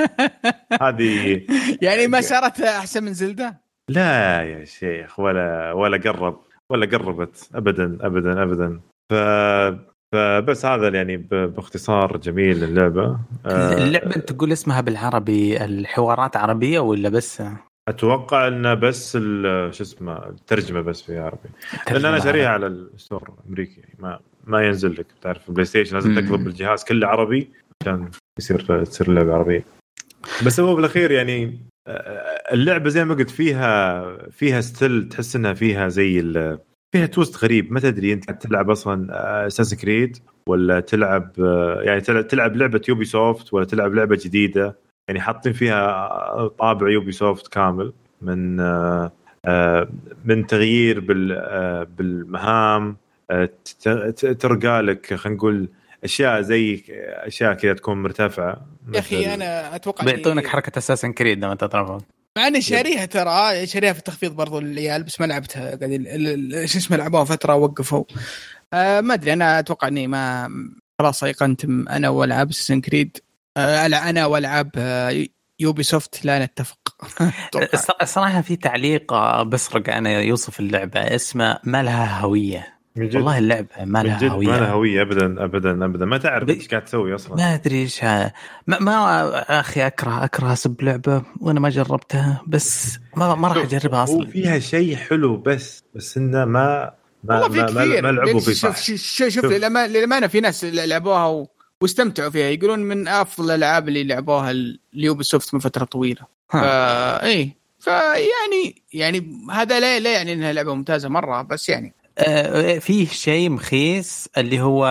هذه 0.82 1.42
يعني 1.82 2.06
ما 2.06 2.20
صارت 2.20 2.60
أحسن 2.60 3.04
من 3.04 3.12
Zelda؟ 3.12 3.60
لا 3.90 4.42
يا 4.42 4.64
شيخ 4.64 5.20
ولا 5.20 5.72
ولا 5.72 5.96
قرب 5.96 6.40
ولا 6.70 6.86
قربت 6.86 7.50
ابدا 7.54 7.98
ابدا 8.00 8.42
ابدا. 8.42 8.80
ف 9.12 9.14
فبس 10.12 10.66
هذا 10.66 10.88
يعني 10.88 11.16
باختصار 11.16 12.16
جميل 12.16 12.64
اللعبة. 12.64 13.18
آه، 13.46 13.72
اللعبة 13.72 14.16
انت 14.16 14.32
تقول 14.32 14.52
اسمها 14.52 14.80
بالعربي 14.80 15.64
الحوارات 15.64 16.36
عربية 16.36 16.80
ولا 16.80 17.08
بس؟ 17.08 17.42
أتوقع 17.90 18.48
انه 18.48 18.74
بس 18.74 19.16
ال- 19.20 19.74
شو 19.74 19.82
اسمه 19.82 20.28
الترجمة 20.28 20.80
بس 20.80 21.02
في 21.02 21.18
عربي. 21.18 21.48
لأن 21.90 22.04
أنا 22.04 22.18
شاريها 22.18 22.48
على 22.48 22.66
ال 22.66 22.77
store 22.77 23.34
الأمريكي. 23.38 23.82
ما 23.98 24.20
ما 24.44 24.66
ينزل 24.66 24.92
لك 24.92 25.06
تعرف 25.22 25.48
البلاي 25.48 25.64
ستيشن 25.64 25.94
لازم. 25.94 26.14
تقلب 26.14 26.46
الجهاز 26.46 26.84
كله 26.84 27.06
عربي 27.06 27.50
عشان 27.82 28.10
يصير 28.38 28.84
تصير 28.84 29.08
اللعبه 29.08 29.34
عربية. 29.34 29.64
بس 30.46 30.60
هو 30.60 30.74
بالأخير 30.74 31.10
يعني 31.10 31.58
اللعبة 32.52 32.88
زي 32.88 33.04
ما 33.04 33.14
قلت 33.14 33.30
فيها 33.30 34.04
فيها 34.30 34.60
still 34.60 35.08
تحس 35.08 35.36
إنها 35.36 35.52
فيها 35.54 35.88
زي 35.88 36.22
فيها 36.94 37.06
twist 37.06 37.44
غريب. 37.44 37.72
ما 37.72 37.80
تدري 37.80 38.12
أنت 38.12 38.30
تلعب 38.30 38.70
أصلا 38.70 39.06
Assassin's 39.46 39.74
Creed 39.74 40.16
ولا 40.48 40.80
تلعب 40.80 41.32
يعني 41.82 42.00
تلعب 42.00 42.56
لعبة 42.56 42.80
Ubisoft 42.88 43.54
ولا 43.54 43.64
تلعب 43.64 43.94
لعبة 43.94 44.18
جديدة. 44.24 44.89
يعني 45.10 45.20
حاطين 45.20 45.52
فيها 45.52 46.48
طابع 46.58 46.88
Ubisoft 46.90 47.48
كامل 47.48 47.92
من 48.22 48.60
آه، 48.60 49.88
من 50.24 50.46
تغيير 50.46 51.00
بال 51.00 51.32
آه، 51.32 51.86
بالمهام 51.98 52.96
آه، 53.30 53.44
ت- 53.80 53.88
ت- 53.88 54.26
ترقى 54.26 54.82
لك 54.82 55.14
خلينا 55.14 55.36
نقول 55.38 55.68
أشياء 56.04 56.40
زي 56.40 56.82
أشياء 57.08 57.54
كذا 57.54 57.72
تكون 57.72 58.02
مرتفعة. 58.02 58.66
يا 58.94 58.98
أخي 58.98 59.34
أنا 59.34 59.76
أتوقع 59.76 60.04
بيعطونك 60.04 60.46
حركة 60.46 60.78
Assassin's 60.78 61.08
Creed 61.08 61.44
لما 61.44 61.54
تضربهم. 61.54 62.00
مع 62.38 62.46
إني 62.46 62.60
شاريها 62.60 63.06
ترى 63.06 63.66
شاريها 63.66 63.92
في 63.92 63.98
التخفيض 63.98 64.32
برضو 64.36 64.58
العيال 64.58 65.02
بس 65.02 65.20
ما 65.20 65.26
لعبتها. 65.26 65.64
قاعد 65.66 65.82
ال- 65.82 66.08
ال- 66.08 66.54
ال- 66.54 66.68
شو 66.68 66.78
اسمه 66.78 66.96
لعبوها 66.96 67.24
فترة 67.24 67.54
وقفوا 67.54 68.04
آه 68.72 69.00
ما 69.00 69.14
أدري 69.14 69.32
أنا 69.32 69.58
أتوقع 69.58 69.88
إني 69.88 70.06
ما 70.06 70.48
خلاص 70.98 71.24
أيقنت 71.24 71.64
أنا 71.64 72.08
والعاب 72.08 72.48
Assassin's 72.50 72.80
Creed 72.80 73.16
أنا 73.56 74.26
والعاب 74.26 74.70
آه، 74.76 75.26
Ubisoft 75.60 76.24
لا 76.24 76.44
نتفق. 76.44 76.78
الصراحه 78.02 78.40
في 78.40 78.56
تعليق 78.56 79.12
آه، 79.12 79.42
بسرق 79.42 79.94
أنا 79.94 80.20
يوصف 80.20 80.60
اللعبة 80.60 81.00
اسمه 81.00 81.58
ما 81.64 81.82
لها 81.82 82.20
هوية. 82.20 82.80
والله 82.96 83.38
اللعبة 83.38 83.68
ما 83.84 84.02
لها 84.02 84.28
هويه 84.28 84.46
ما 84.48 84.52
لها 84.52 84.70
هوية 84.70 85.02
ابدا 85.02 85.44
ابدا 85.44 85.84
ابدا. 85.84 86.04
ما 86.06 86.18
تعرف 86.18 86.48
إيش 86.48 86.68
قاعد 86.68 86.84
تسوي 86.84 87.14
أصلا. 87.14 87.36
ما 87.36 87.54
أدري 87.54 87.82
إيش 87.82 88.04
ما, 88.04 88.30
ما 88.66 89.60
أخي 89.60 89.86
أكره 89.86 90.24
أكره 90.24 90.52
أسب 90.52 90.82
لعبة 90.82 91.22
وأنا 91.40 91.60
ما 91.60 91.68
جربتها 91.68 92.42
بس 92.46 92.98
ما 93.16 93.34
ما 93.34 93.48
راح 93.48 93.56
أجربها 93.56 94.04
أصلا. 94.04 94.26
فيها 94.26 94.58
شيء 94.58 94.96
حلو 94.96 95.36
بس 95.36 95.84
بس 95.94 96.16
إنه 96.16 96.44
ما 96.44 96.94
ما 97.24 97.48
ما, 97.48 97.70
ما, 97.70 98.00
ما 98.00 98.12
لعبوا 98.12 98.40
فيه 98.40 98.52
صح 98.52 98.76
شوف 98.76 98.98
شوف, 98.98 99.28
شوف. 99.28 99.44
للأمانة 99.44 100.26
في 100.26 100.40
ناس 100.40 100.64
لعبوها 100.64 101.26
و... 101.26 101.48
واستمتعوا 101.82 102.30
فيها. 102.30 102.46
يقولون 102.46 102.78
من 102.78 103.08
أفضل 103.08 103.44
الألعاب 103.44 103.88
اللي 103.88 104.04
لعبوها 104.04 104.50
ال 104.94 105.24
Ubisoft 105.24 105.54
من 105.54 105.60
فترة 105.60 105.84
طويلة. 105.84 106.22
فا 106.48 107.24
اي 107.24 107.56
فيعني 107.78 108.82
يعني 108.92 109.46
هذا 109.52 109.80
لا 109.80 109.98
لا 109.98 110.12
يعني 110.12 110.32
إنها 110.32 110.52
لعبة 110.52 110.74
ممتازة 110.74 111.08
مرة 111.08 111.42
بس 111.42 111.68
يعني. 111.68 111.94
آه 112.18 112.78
فيه 112.78 113.06
شيء 113.06 113.50
مخيس 113.50 114.28
اللي 114.38 114.60
هو 114.60 114.86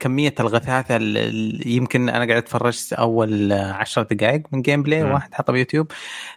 كمية 0.00 0.34
الغثاثة 0.40 0.96
اللي 0.96 1.76
يمكن 1.76 2.08
أنا 2.08 2.24
قاعد 2.24 2.42
أتفرج 2.42 2.78
أول 2.92 3.52
عشر 3.52 4.02
دقائق 4.02 4.42
من 4.52 4.62
gameplay 4.62 5.02
واحد 5.02 5.34
حطه 5.34 5.52
بيوتيوب. 5.52 5.92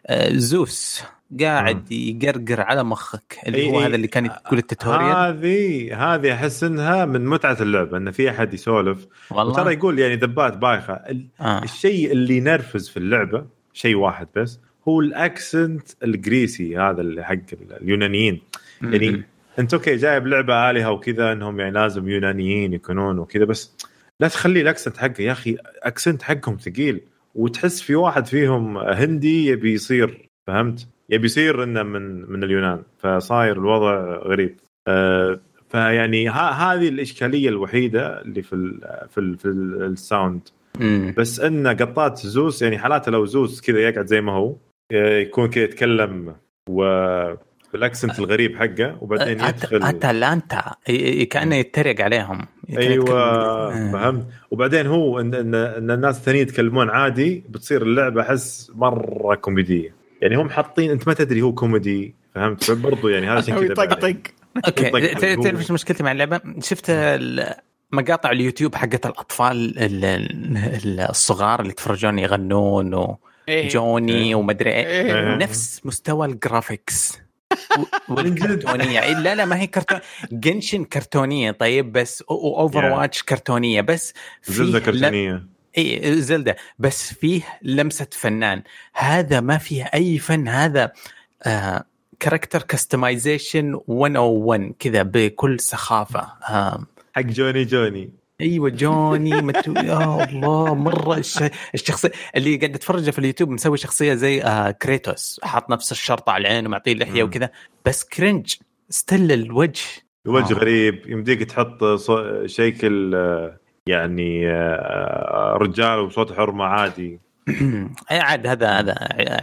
آه 0.08 0.34
زوس. 0.34 1.04
قاعد 1.42 1.92
يقرقر 1.92 2.62
على 2.62 2.84
مخك 2.84 3.38
اللي 3.48 3.58
إيه 3.58 3.70
هو 3.70 3.80
هذا 3.80 3.96
اللي 3.96 4.08
كان 4.08 4.26
يقول 4.26 4.60
ال 4.60 4.65
tutorial. 4.65 5.16
هذه 5.16 6.14
هذه 6.14 6.34
أحس 6.34 6.64
إنها 6.64 7.06
من 7.06 7.26
متعة 7.26 7.58
اللعبة 7.62 7.98
إن 7.98 8.12
في 8.12 8.30
أحد 8.30 8.54
يسولف. 8.54 9.08
وترى 9.32 9.74
يقول 9.74 10.00
يعني 10.00 10.16
طبات 10.16 10.58
بايخة. 10.58 10.94
آه. 11.42 11.64
الشيء 11.64 12.12
اللي 12.12 12.38
ينرفز 12.38 12.90
في 12.90 12.98
اللعبة 12.98 13.46
شيء 13.74 13.96
واحد 13.96 14.28
بس 14.36 14.60
هو 14.88 15.00
ال 15.00 15.12
accent 15.12 15.84
الجريسي 16.04 16.78
هذا 16.78 17.02
اللي 17.02 17.24
حق 17.24 17.36
اليونانيين. 17.82 18.42
يعني 18.82 19.24
أنت 19.60 19.74
okay 19.74 19.96
جايب 19.96 20.28
لعبة 20.28 20.70
آلهة 20.70 20.92
وكذا 20.92 21.32
إنهم 21.32 21.60
يعني 21.60 21.72
لازم 21.72 22.10
يونانيين 22.10 22.74
يكونون 22.74 23.20
وكذا 23.20 23.46
بس 23.46 23.76
لا 24.20 24.28
تخلي 24.28 24.62
ال 24.62 24.67
accent 24.67 24.98
حقه 24.98 25.22
يا 25.22 25.32
أخي 25.32 25.58
accent 25.84 26.22
حقهم 26.22 26.58
ثقيل. 26.58 27.02
وتحس 27.36 27.82
في 27.82 27.96
واحد 27.96 28.26
فيهم 28.26 28.78
هندي 28.78 29.46
يبي 29.46 29.74
يصير 29.74 30.30
فهمت؟ 30.48 30.88
يبي 31.10 31.26
يصير 31.26 31.64
إنه 31.64 31.84
من 31.84 32.32
من 32.32 32.44
اليونان. 32.44 32.84
فصاير 32.98 33.58
الوضع 33.58 34.16
غريب. 34.18 34.56
أه 34.88 35.40
فيعني 35.70 36.30
هذه 36.30 36.90
الإشكالية 36.90 37.50
الوحيدة 37.50 38.22
اللي 38.22 38.42
في 38.42 38.54
ال 38.54 38.82
في 39.10 39.18
ال 39.18 39.38
في 39.38 39.48
ال 39.48 39.61
sound. 39.61 40.42
بس 41.18 41.40
إن 41.40 41.68
قطات 41.68 42.18
زوس 42.18 42.62
يعني 42.62 42.78
حالاته 42.78 43.12
لو 43.12 43.26
زوس 43.26 43.62
كذا 43.62 43.80
يقعد 43.80 44.06
زي 44.06 44.22
ما 44.22 44.32
هو 44.32 44.56
يكون 44.92 45.50
كذا 45.50 45.64
يتكلم 45.64 46.36
و 46.70 46.84
بال 47.74 47.85
accent 47.85 48.20
الغريب 48.20 48.56
حقه 48.56 48.98
وبعدين 49.02 49.40
يدخل 49.40 49.84
أتلانتا 49.84 50.76
كأنه 51.30 51.56
يتريق 51.56 52.02
عليهم 52.02 52.48
أيوه 52.78 53.92
فهمت. 53.92 54.26
وبعدين 54.52 54.88
هو 54.88 55.20
إن, 55.20 55.36
إن, 55.36 55.56
إن 55.56 55.92
الناس 55.92 56.18
الثانيين 56.18 56.48
يتكلمون 56.48 56.90
عادي 56.90 57.44
بتصير 57.50 57.82
اللعبة 57.82 58.22
أحس 58.22 58.72
مرة 58.76 59.36
كوميدية. 59.36 59.94
يعني 60.22 60.36
هم 60.36 60.50
حاطين 60.50 60.92
انت 60.92 61.08
ما 61.08 61.14
تدري 61.14 61.42
هو 61.42 61.54
كوميدي 61.54 62.16
فهمت؟ 62.36 62.72
برضو 62.72 63.08
يعني 63.08 63.28
هذا 63.28 63.38
عشان 63.38 63.60
كذا 63.68 63.74
طق 63.74 64.14
okay 64.66 64.90
تعرف 65.16 65.60
إيش 65.60 65.72
مشكلتي 65.72 66.04
مع 66.04 66.12
اللعبة؟ 66.12 66.42
شفت 66.60 66.92
مقاطع 67.92 68.32
اليوتيوب 68.32 68.76
حقت 68.76 69.06
الأطفال 69.06 69.74
الصغار 71.10 71.60
اللي 71.60 71.72
يتفرجون 71.72 72.20
يغنون 72.20 73.18
وجوني 73.50 74.14
إيه. 74.14 74.36
ومدري 74.36 74.72
إيه. 74.72 74.86
إيه. 74.86 75.36
نفس 75.36 75.82
مستوى 75.86 76.28
ال 76.28 76.37
graphics. 76.37 77.18
والكرتونية. 78.10 79.20
لا 79.20 79.36
لا 79.36 79.46
ما 79.46 79.60
هي 79.60 79.68
كرتون 79.68 80.00
Genshin 80.32 80.84
كرتونية 80.84 81.52
طيب 81.52 81.92
بس 81.92 82.24
Overwatch 82.30 83.24
كرتونية. 83.24 83.82
بس 83.82 84.14
Zelda 84.44 84.80
كرتونية. 84.80 85.57
إي 85.78 86.22
Zelda. 86.22 86.56
بس 86.80 87.14
فيه 87.14 87.42
لمسة 87.62 88.08
فنان. 88.12 88.64
هذا 88.94 89.40
ما 89.40 89.58
فيه 89.58 89.84
أي 89.84 90.18
فن 90.18 90.48
هذا 90.48 90.92
آه 91.44 91.84
character 92.20 92.62
customization 92.62 93.80
101 93.88 94.74
كذا 94.80 95.04
بكل 95.04 95.60
سخافة. 95.60 96.20
آه. 96.50 96.86
حق 97.14 97.22
Johnny 97.22 97.64
Johnny. 97.66 98.12
أيوه 98.42 98.70
جوني 98.70 99.42
متو... 99.42 99.74
يا 99.74 100.24
الله 100.24 100.76
مرة 100.76 101.18
الش... 101.18 101.44
الشخصيه 101.74 102.12
اللي 102.36 102.58
قاعد 102.58 102.76
اتفرجه 102.76 103.12
في 103.12 103.20
اليوتيوب 103.20 103.50
مسوي 103.50 103.78
شخصية 103.78 104.14
زي 104.14 104.42
آه 104.42 104.72
Kratos. 104.72 105.40
حاط 105.44 105.70
نفس 105.70 105.92
الشرطة 105.92 106.32
على 106.32 106.42
العين 106.42 106.66
ومعطيه 106.66 106.92
اللحيه 106.94 107.24
وكذا. 107.24 107.50
بس 107.86 108.04
cringe 108.04 108.56
still 108.90 109.32
الوجه. 109.32 109.82
الوجه 110.26 110.54
آه. 110.54 110.58
غريب. 110.58 111.10
يمديك 111.10 111.44
تحط 111.44 111.84
صو... 111.84 112.18
آه، 112.18 113.60
يعني 113.90 114.50
آه، 114.52 115.58
رجال 115.62 116.00
وصوت 116.00 116.34
حرمة 116.34 116.66
عادي. 116.66 117.20
اي 118.12 118.20
عاد 118.20 118.48
هذا 118.48 118.70
هذا 118.70 118.94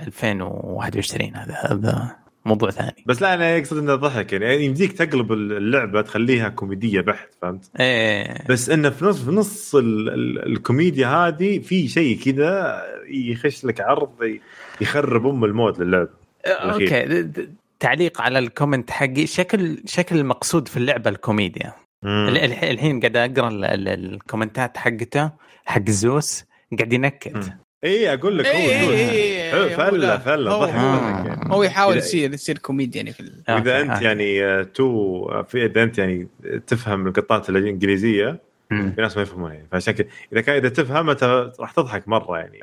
2021 0.06 1.36
هذا 1.36 1.54
هذا 1.54 2.16
موضوع 2.44 2.70
ثاني. 2.70 3.04
بس 3.06 3.22
لا 3.22 3.34
أنا 3.34 3.58
اقصد 3.58 3.76
إنه 3.78 3.94
ضحك 3.94 4.32
يعني 4.32 4.64
يمديك 4.64 4.92
تقلب 4.92 5.32
اللعبة 5.32 6.02
تخليها 6.02 6.48
كوميدية 6.48 7.00
بحت 7.00 7.28
فهمت؟ 7.42 7.70
إيه. 7.80 8.44
بس 8.48 8.70
إنه 8.70 8.90
في 8.90 9.04
نص 9.04 9.22
في 9.24 9.30
نص 9.30 9.74
ال 9.74 10.08
ال 10.08 10.46
الكوميديا 10.46 11.08
هذه 11.08 11.58
في 11.58 11.88
شيء 11.88 12.18
كذا 12.18 12.82
يخش 13.08 13.64
لك 13.64 13.80
عرض 13.80 14.38
يخرب 14.80 15.26
أم 15.26 15.44
الموت 15.44 15.78
للعبه 15.78 16.08
okay. 16.46 17.26
تعليق 17.80 18.20
على 18.20 18.38
ال 18.38 18.45
comment 18.45 18.90
حقي. 18.90 19.26
شكل 19.26 19.78
شكل 19.86 20.16
المقصود 20.16 20.68
في 20.68 20.76
اللعبة 20.76 21.10
الكوميديا. 21.10 21.72
الحين 22.04 23.00
قاعد 23.00 23.16
أقرأ 23.16 23.50
ال 23.74 23.85
commentات 23.85 24.76
حقته 24.76 25.30
حق 25.64 25.90
زوس 25.90 26.44
قاعد 26.78 26.92
ينكت 26.92 27.52
اي 27.84 28.14
أقول 28.14 28.38
لك 28.38 28.46
هو 28.46 28.52
إيه 28.52 28.90
إيه 28.90 29.76
فلة 29.76 30.18
فلة 30.18 30.50
هو, 30.50 30.64
هو 31.54 31.62
يحاول 31.62 31.96
يصير 31.96 32.34
يصير 32.34 32.58
كوميديان 32.58 33.12
في 33.12 33.32
إذا 33.48 33.80
أنت 33.80 34.02
يعني 34.02 34.64
تو 34.64 35.42
في 35.42 35.66
إذا 35.66 35.82
أنت 35.82 35.98
يعني 35.98 36.28
تفهم 36.66 37.06
القطات 37.06 37.50
الإنجليزية 37.50 38.40
في 38.68 38.94
ناس 38.98 39.16
ما 39.16 39.22
يفهمونها 39.22 39.54
يعني. 39.54 39.68
فعشان 39.72 39.94
كذا 39.94 40.06
إذا 40.32 40.40
كان 40.40 40.56
إذا 40.56 40.68
تفهم 40.68 41.10
أنت 41.10 41.52
راح 41.60 41.72
تضحك 41.72 42.08
مرة 42.08 42.38
يعني. 42.38 42.58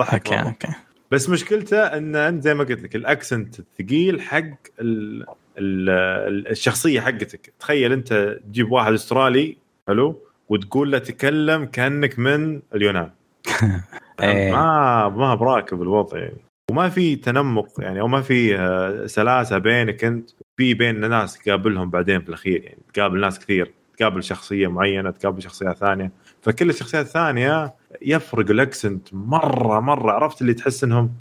ضحك 0.00 0.32
okay 0.32 0.48
okay. 0.48 0.68
بس 1.10 1.28
مشكلته 1.28 1.78
إن 1.78 2.16
أنت 2.16 2.44
زي 2.44 2.54
ما 2.54 2.64
قلت 2.64 2.82
لك 2.82 2.96
ال 2.96 3.05
accent 3.05 3.58
الثقيل 3.58 4.20
حق 4.20 4.50
ال 4.80 5.26
الشخصية 5.58 7.00
حقتك. 7.00 7.52
تخيل 7.60 7.92
أنت 7.92 8.38
تجيب 8.44 8.72
واحد 8.72 8.92
أسترالي 8.92 9.56
حلو؟ 9.88 10.18
وتقول 10.48 10.92
له 10.92 10.98
تكلم 10.98 11.64
كأنك 11.64 12.18
من 12.18 12.62
اليونان. 12.74 13.10
إيه. 14.22 14.52
ما 14.52 15.08
ما 15.08 15.34
براكب 15.34 15.82
الوضع 15.82 16.18
يعني. 16.18 16.36
وما 16.70 16.88
في 16.88 17.16
تنمق 17.16 17.68
يعني 17.78 18.00
أو 18.00 18.08
ما 18.08 18.22
في 18.22 18.58
آه، 18.58 19.06
سلاسة 19.06 19.58
بينك 19.58 20.04
أنت. 20.04 20.30
في 20.56 20.74
بين 20.74 21.10
ناس 21.10 21.38
تقابلهم 21.38 21.90
بعدين 21.90 22.20
في 22.22 22.28
الأخير 22.28 22.64
يعني. 22.64 22.78
تقابل 22.94 23.20
ناس 23.20 23.38
كثير. 23.38 23.72
تقابل 23.98 24.22
شخصية 24.22 24.66
معينة 24.66 25.10
تقابل 25.10 25.42
شخصيات 25.42 25.76
ثانية. 25.76 26.12
فكل 26.42 26.70
الشخصيات 26.70 27.06
الثانية 27.06 27.74
يفرق 28.02 28.50
الأكسنت 28.50 29.08
مرة 29.12 29.80
مرة. 29.80 30.12
عرفت 30.12 30.42
اللي 30.42 30.54
تحس 30.54 30.84
إنهم 30.84 31.14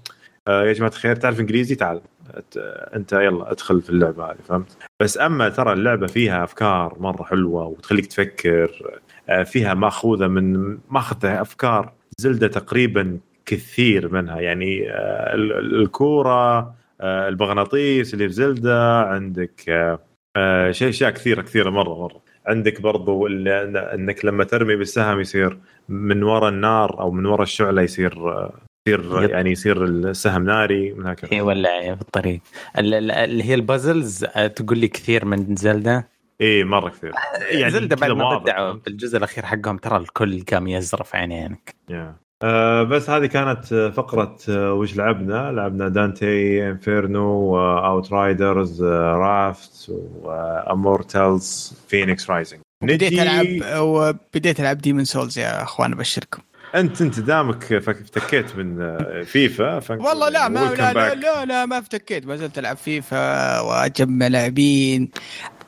آه 0.48 0.64
يا 0.64 0.74
جماعة 0.74 0.90
الخير 0.90 1.16
تعرف 1.16 1.40
إنجليزي؟ 1.40 1.76
تعال. 1.76 2.02
أنت 2.96 3.14
يلا 3.14 3.52
أدخل 3.52 3.82
في 3.82 3.90
اللعبة 3.90 4.26
هذه 4.26 4.38
فهمت؟ 4.48 4.78
بس 5.00 5.18
أما 5.18 5.50
ترى 5.50 5.74
اللعبة 5.74 6.08
فيها 6.08 6.44
أفكار 6.44 6.98
مرة 7.00 7.24
حلوة 7.24 7.66
وتخليك 7.66 8.06
تفكر 8.06 9.00
آه 9.30 9.44
فيها 9.44 9.74
مأخوذة 9.74 10.28
من 10.28 10.78
مأخذة 10.90 11.42
أفكار 11.42 11.94
زلدة 12.18 12.48
تقريبا 12.48 13.20
كثير 13.46 14.14
منها. 14.14 14.40
يعني 14.40 14.92
آه، 14.92 15.36
الكورة 15.36 16.60
آه، 17.02 17.28
المغناطيس 17.28 18.14
اللي 18.14 18.28
في 18.28 18.34
زلدة 18.34 19.02
عندك 19.02 19.62
شيء 20.72 20.90
أشياء 20.90 21.12
كثيره 21.12 21.42
كثيرة 21.42 21.70
مره 21.70 22.00
مرة. 22.00 22.22
عندك 22.46 22.82
برضو 22.82 23.28
إنك 23.28 24.26
لما 24.26 24.44
ترمي 24.44 24.76
بالسهم 24.76 25.20
يصير 25.20 25.60
من 25.90 26.24
وراء 26.24 26.50
النار 26.50 27.00
أو 27.00 27.12
من 27.12 27.26
وراء 27.26 27.42
الشعلة 27.42 27.82
يصير 27.82 28.14
يصير 28.88 29.30
يعني 29.30 29.52
يصير 29.52 29.86
السهم 29.86 30.44
ناري 30.44 30.94
من 30.94 31.08
هكذا. 31.08 31.32
اي 31.32 31.42
ولا 31.42 31.96
في 31.96 32.02
الطريق. 32.02 32.40
اللي 32.78 33.44
هي 33.44 33.54
البازلز 33.54 34.26
تقول 34.56 34.78
لي 34.78 34.88
كثير 34.88 35.26
من 35.26 35.56
Zelda. 35.56 36.08
إيه 36.42 36.64
مرة 36.64 36.90
كثير. 36.90 37.12
يعني 37.52 37.72
Zelda 37.72 37.96
بعد 37.96 38.12
ما 38.12 38.38
بدعوا 38.38 38.74
بالجزء 38.74 39.18
الأخير 39.18 39.46
حقهم 39.46 39.78
ترى 39.78 39.98
الكل 39.98 40.44
قام 40.52 40.68
يزرف 40.68 41.16
عينينك. 41.16 41.76
Yeah. 41.92 41.94
آه 42.44 42.84
بس 42.84 43.10
هذه 43.10 43.26
كانت 43.26 43.92
فقرة 43.96 44.38
آه 44.50 44.74
وش 44.74 44.96
لعبنا؟ 44.96 45.52
لعبنا 45.52 45.90
Dante's 45.90 46.70
Inferno 46.70 47.58
Outriders 47.60 48.14
Raft 48.14 48.84
و 48.84 49.92
Immortals 50.22 51.74
Fenyx 51.88 52.30
Rising 52.30 52.60
بديت 52.84 53.14
ألعب 53.14 53.46
وبديت 53.78 54.60
ألعب 54.60 54.78
Demon's 54.78 55.06
Souls 55.06 55.40
يا 55.40 55.64
أخوان 55.64 55.92
أبشركم. 55.94 56.42
انت 56.76 57.02
انت 57.02 57.20
دامك 57.20 57.74
افتكيت 57.74 58.56
من 58.56 58.82
آه، 58.82 59.24
فيفا 59.24 59.76
والله 59.90 60.30
لا 60.30 60.48
ما 60.48 60.60
لا, 60.60 60.94
لا. 60.94 61.14
لا, 61.16 61.46
لا 61.46 61.66
ما 61.66 61.78
انفكيت 61.78 62.26
ما 62.26 62.36
زلت 62.36 62.60
العب 62.60 62.78
فيفا 62.78 63.60
واجمع 63.60 64.28
لاعبين 64.28 65.10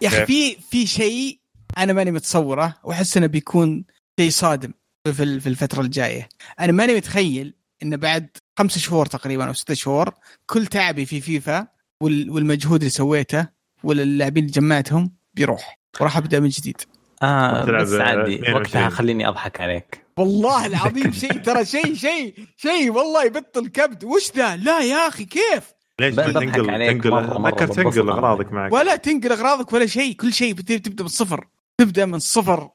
يا 0.01 0.07
أخي 0.07 0.17
كيف؟ 0.17 0.27
في 0.27 0.55
في 0.71 0.87
شيء 0.87 1.39
أنا 1.77 1.93
ماني 1.93 2.11
متصوره 2.11 2.75
وأحس 2.83 3.17
إنه 3.17 3.27
بيكون 3.27 3.85
شيء 4.19 4.29
صادم 4.29 4.71
في 5.13 5.23
ال- 5.23 5.41
في 5.41 5.49
الفترة 5.49 5.81
الجاية 5.81 6.29
أنا 6.59 6.71
ماني 6.71 6.95
متخيل 6.95 7.53
إنه 7.83 7.95
بعد 7.97 8.27
خمسة 8.59 8.79
شهور 8.79 9.05
تقريبا 9.05 9.47
أو 9.47 9.53
ستة 9.53 9.73
شهور 9.73 10.13
كل 10.45 10.65
تعبي 10.67 11.05
في 11.05 11.21
فيفا 11.21 11.67
وال- 12.01 12.29
والمجهود 12.29 12.79
اللي 12.79 12.89
سويته 12.89 13.47
واللاعبين 13.83 14.43
اللي 14.43 14.53
جمعتهم 14.55 15.11
بيروح 15.33 15.79
وراح 15.99 16.17
أبدأ 16.17 16.39
من 16.39 16.49
جديد 16.49 16.81
آه 17.23 17.65
بس 17.65 17.93
عادي 17.93 18.35
22. 18.35 18.55
وقتها 18.55 18.89
خليني 18.89 19.27
أضحك 19.27 19.61
عليك 19.61 20.02
والله 20.17 20.65
العظيم 20.71 21.11
شيء 21.11 21.33
ترى 21.37 21.65
شيء 21.65 21.93
شيء 21.95 22.33
شيء 22.57 22.91
والله 22.91 23.23
يبطل 23.25 23.67
كبد 23.67 24.03
وش 24.03 24.31
ذا؟ 24.35 24.55
لا 24.55 24.79
يا 24.79 25.07
أخي 25.07 25.25
كيف؟ 25.25 25.73
ليش 25.99 26.15
تنقل 26.15 26.65
تنقل 26.65 27.09
مرة- 27.11 27.37
مرة 27.39 27.49
ذكر 27.49 27.65
بنبسط 27.65 27.75
تنقل. 27.75 28.09
أغراضك 28.09 28.51
معك. 28.53 28.73
ولا 28.73 28.95
تنقل 28.95 29.31
أغراضك 29.31 29.73
ولا 29.73 29.85
شيء 29.85 30.13
كل 30.13 30.33
شيء 30.33 30.53
بت- 30.53 30.71
تبدا 30.71 31.03
من 31.03 31.05
الصفر 31.05 31.47
تبدأ 31.77 32.05
من 32.05 32.15
الصفر. 32.15 32.69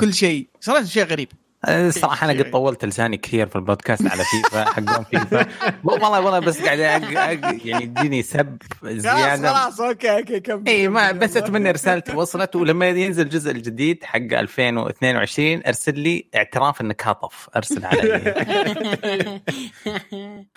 كل 0.00 0.14
شيء. 0.14 0.48
صراحة 0.60 0.84
شيء 0.84 1.04
غريب. 1.04 1.28
الصراحه 1.68 2.30
أنا 2.30 2.42
قد 2.42 2.50
طولت 2.50 2.84
لساني 2.84 3.16
كثير 3.16 3.46
في 3.46 3.56
البودكاست 3.56 4.06
على 4.06 4.22
فيفا 4.24 4.64
حقون 4.64 5.04
فيفا. 5.04 5.46
والله 5.84 6.20
والله 6.20 6.38
بس 6.38 6.62
قاعد 6.62 6.80
أق... 6.80 7.20
أق... 7.20 7.56
يعني 7.64 7.84
يديني 7.84 8.22
سب 8.22 8.56
زيادة. 8.84 9.52
خلاص 9.52 9.80
أوكي 9.80 10.18
أوكي 10.18 10.40
كمل 10.40 10.68
اي 10.68 10.88
ما. 10.88 11.12
بس 11.12 11.36
أتمنى 11.36 11.70
رسالتي 11.70 12.16
وصلت 12.16 12.56
ولما 12.56 12.88
ينزل 12.88 13.22
الجزء 13.22 13.50
الجديد 13.50 14.04
حق 14.04 14.16
2022 14.16 15.62
أرسل 15.66 15.98
لي 15.98 16.26
اعتراف 16.36 16.80
إنك 16.80 17.06
هطف. 17.06 17.48
أرسل 17.56 17.84
علي. 17.84 18.10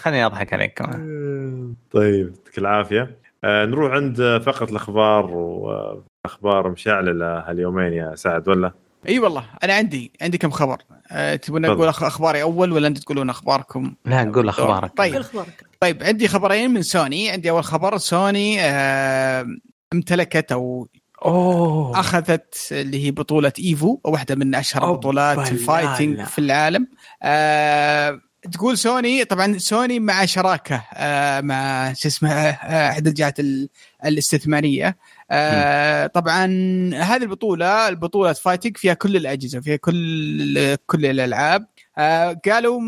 خليني 0.01 0.26
أضحك 0.26 0.54
عليك 0.54 0.74
كمان. 0.74 1.24
طيب 1.93 2.28
يعطيك 2.28 2.58
العافية. 2.58 3.18
آه 3.43 3.66
نروح 3.66 3.91
عند 3.91 4.41
فقرة 4.45 4.72
الأخبار 4.72 5.26
واخبار 5.32 6.70
مشعللة 6.70 7.39
هاليومين 7.39 7.93
يا 7.93 8.16
سعد 8.16 8.49
ولا؟ 8.49 8.72
إي 9.08 9.20
والله 9.20 9.45
أنا 9.64 9.74
عندي 9.74 10.12
عندي 10.22 10.38
كم 10.38 10.51
خبر. 10.51 10.82
أه 11.12 11.36
تبون. 11.36 11.66
أقول 11.66 11.93
أخ- 11.93 12.04
أخباري 12.04 12.41
أول 12.41 12.72
ولا 12.72 12.88
أنت 12.88 12.97
تقولون 12.97 13.30
أخباركم؟ 13.30 13.95
لا 14.06 14.32
قول 14.36 14.49
أخبارك. 14.49 14.91
طيب. 14.97 15.16
أخبارك. 15.16 15.66
طيب 15.80 16.04
عندي 16.04 16.28
خبرين 16.28 16.72
من 16.72 16.82
سوني. 16.82 17.30
عندي 17.30 17.49
أول 17.49 17.64
خبر 17.64 17.97
سوني 17.97 18.58
أه 18.62 19.45
امتلكت 19.93 20.51
أو 20.51 20.88
أوه. 21.26 21.99
أخذت 21.99 22.56
اللي 22.72 23.06
هي 23.06 23.12
بطولة 23.12 23.54
إيفو 23.60 23.99
واحدة 24.04 24.36
من 24.36 24.56
أشهر 24.56 24.91
بطولات 24.91 25.38
ال 25.38 25.47
fighting. 25.51 26.24
في 26.24 26.39
العالم. 26.39 26.88
آه 27.24 28.20
تقول 28.51 28.78
سوني 28.78 29.26
طبعا 29.26 29.58
سوني 29.58 29.99
مع 29.99 30.26
شراكة 30.26 30.84
آه 30.93 31.41
مع 31.41 31.93
شو 31.93 32.08
اسمه 32.08 32.32
آه، 32.32 32.89
احدى 32.91 33.10
الجهات 33.10 33.39
ال- 33.39 33.70
الاستثمارية. 34.06 34.97
آه 35.34 36.08
طبعا 36.08 36.46
هذه 36.96 37.24
البطولة 37.24 37.88
البطولة 37.90 38.34
fighting 38.34 38.78
فيها 38.78 38.94
كل 38.94 39.16
الأجهزة 39.16 39.60
فيها 39.62 39.76
كل 39.76 40.76
كل 40.86 41.06
الألعاب. 41.06 41.68
آه 41.98 42.42
قالوا 42.46 42.82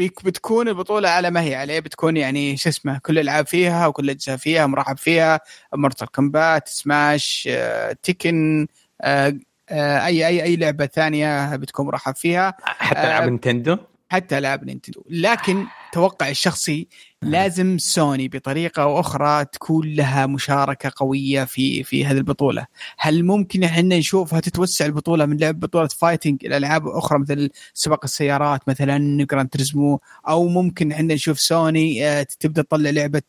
بتكون 0.00 0.68
البطولة 0.68 1.08
على 1.08 1.30
ما 1.30 1.42
هي 1.42 1.54
عليه 1.54 1.80
بتكون 1.80 2.16
يعني 2.16 2.56
شو 2.56 2.68
اسمه 2.68 2.98
كل 2.98 3.18
الألعاب 3.18 3.46
فيها 3.46 3.86
وكل 3.86 4.04
الأجهزة 4.04 4.36
فيها 4.36 4.66
مرحب 4.66 4.98
فيها 4.98 5.40
مورتال 5.74 6.10
كومبات 6.12 6.68
سماش 6.68 7.48
آه، 7.52 7.96
تيكن 8.02 8.66
آه، 9.00 9.38
آه، 9.70 10.06
اي 10.06 10.26
اي 10.26 10.42
أي 10.42 10.56
لعبة 10.56 10.86
ثانية 10.86 11.56
بتكون 11.56 11.86
مرحب 11.86 12.16
فيها. 12.16 12.54
حتى 12.62 12.98
آه، 12.98 13.06
العاب 13.06 13.28
نينتندو؟ 13.28 13.76
حتى 14.08 14.38
ألعاب 14.38 14.64
نينتندو. 14.64 15.02
لكن 15.10 15.66
توقع 15.92 16.28
الشخصي 16.28 16.88
لازم 17.22 17.78
سوني 17.78 18.28
بطريقة 18.28 18.82
أو 18.82 19.00
أخرى 19.00 19.44
تكون 19.44 19.94
لها 19.94 20.26
مشاركة 20.26 20.92
قوية 20.96 21.44
في 21.44 21.82
في 21.82 22.04
هذه 22.06 22.16
البطولة. 22.18 22.66
هل 22.98 23.24
ممكن 23.24 23.64
إحنا 23.64 23.98
نشوفها 23.98 24.40
تتوسع 24.40 24.86
البطولة 24.86 25.26
من 25.26 25.36
لعب 25.36 25.60
بطولة 25.60 25.88
fighting 25.88 26.44
إلى 26.46 26.56
ألعاب 26.56 26.86
أخرى 26.88 27.18
مثل 27.18 27.50
سباق 27.74 28.04
السيارات 28.04 28.68
مثلا 28.68 29.24
جراند 29.24 29.48
تريزمو؟ 29.48 30.00
أو 30.28 30.48
ممكن 30.48 30.92
إحنا 30.92 31.14
نشوف 31.14 31.40
سوني 31.40 32.06
آه، 32.06 32.26
تبدأ 32.40 32.62
تطلع 32.62 32.90
لعبة 32.90 33.22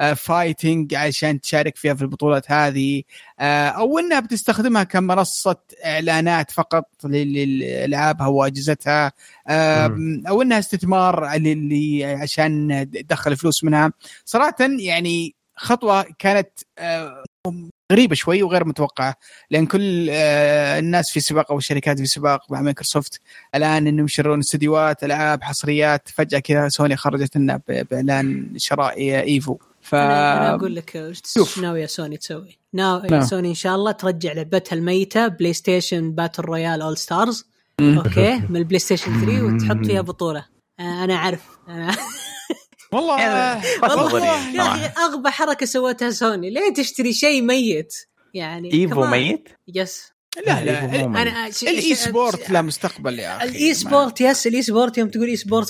آه، 0.00 0.12
fighting 0.14 0.94
عشان 0.94 1.40
تشارك 1.40 1.76
فيها 1.76 1.94
في 1.94 2.02
البطولات 2.02 2.52
هذه. 2.52 3.02
آه، 3.40 3.68
أو 3.68 3.98
إنها 3.98 4.20
بتستخدمها 4.20 4.84
كمنصة 4.84 5.56
إعلانات 5.84 6.50
فقط 6.50 6.84
لل- 7.04 7.32
للالعابها 7.34 8.26
واجهزتها 8.26 9.12
أو 10.28 10.42
إنها 10.42 10.58
استثمار 10.58 11.32
اللي 11.34 12.04
عشان 12.04 12.86
تدخل 13.10 13.36
فلوس 13.36 13.64
منها. 13.64 13.92
صراحة 14.24 14.56
يعني 14.60 15.34
خطوة 15.56 16.06
كانت 16.18 16.50
آه، 16.78 17.24
غريبة 17.92 18.14
شوي 18.14 18.42
وغير 18.42 18.64
متوقعة 18.64 19.14
لأن 19.50 19.66
كل 19.66 20.08
آه، 20.10 20.78
الناس 20.78 21.10
في 21.10 21.20
سباق 21.20 21.52
أو 21.52 21.58
الشركات 21.58 21.98
في 21.98 22.06
سباق 22.06 22.52
مع 22.52 22.60
مايكروسوفت 22.60 23.20
الآن 23.54 23.86
إنهم 23.86 24.04
يشترون 24.04 24.38
استديوهات 24.38 25.04
ألعاب 25.04 25.42
حصريات. 25.42 26.08
فجأة 26.08 26.38
كذا 26.38 26.68
سوني 26.68 26.96
خرجت 26.96 27.36
لنا 27.36 27.60
بإعلان 27.68 28.52
شراء 28.56 28.98
إيفو. 29.00 29.58
ف 29.82 29.94
أنا 29.94 30.36
أنا 30.36 30.54
أقول 30.54 30.74
لك 30.76 30.92
وش 30.96 31.20
شوف. 31.34 31.58
ناويه 31.58 31.86
سوني 31.86 32.16
تسوي؟ 32.16 32.58
ناوي 32.74 33.08
نعم. 33.08 33.24
سوني 33.24 33.48
إن 33.48 33.54
شاء 33.54 33.74
الله 33.74 33.92
ترجع 33.92 34.32
لعبتها 34.32 34.76
الميتة 34.76 35.28
بلاي 35.28 35.52
ستيشن 35.52 36.12
باتل 36.12 36.42
رويال 36.42 36.82
أول 36.82 36.96
ستارز 36.96 37.46
أوكي 37.80 38.42
من 38.50 38.56
البلاي 38.56 38.78
ستيشن 38.78 39.20
3 39.20 39.42
وتحط 39.42 39.86
فيها 39.86 40.00
بطولة. 40.00 40.44
أنا 40.80 41.14
أعرف. 41.14 41.42
أنا 41.68 41.96
والله 42.92 43.20
يعني 43.20 43.62
والله 43.82 44.06
نظري 44.06 44.24
يا 44.56 44.62
أخي. 44.62 44.86
أغبى 45.02 45.30
حركة 45.30 45.66
سوتها 45.66 46.10
سوني 46.10 46.50
ليه 46.50 46.72
تشتري 46.74 47.12
شيء 47.12 47.42
ميت 47.42 47.94
يعني 48.34 48.72
إيفو. 48.72 49.06
ميت؟ 49.06 49.48
yes 49.74 50.12
لا 50.46 50.64
لا 50.64 50.80
مو 50.86 51.08
ميت. 51.08 51.26
أنا 51.26 51.50
ش- 51.50 51.62
ال 51.62 51.94
e-sport 51.94 52.50
له 52.50 52.62
مستقبل 52.62 53.18
يا 53.18 53.36
أخي 53.36 53.44
الاي 53.48 53.74
سبورت 53.74 54.20
يس 54.20 54.46
الاي 54.46 54.62
سبورت 54.62 54.98
يوم 54.98 55.08
تقول 55.08 55.28
اي 55.28 55.36
سبورت 55.36 55.68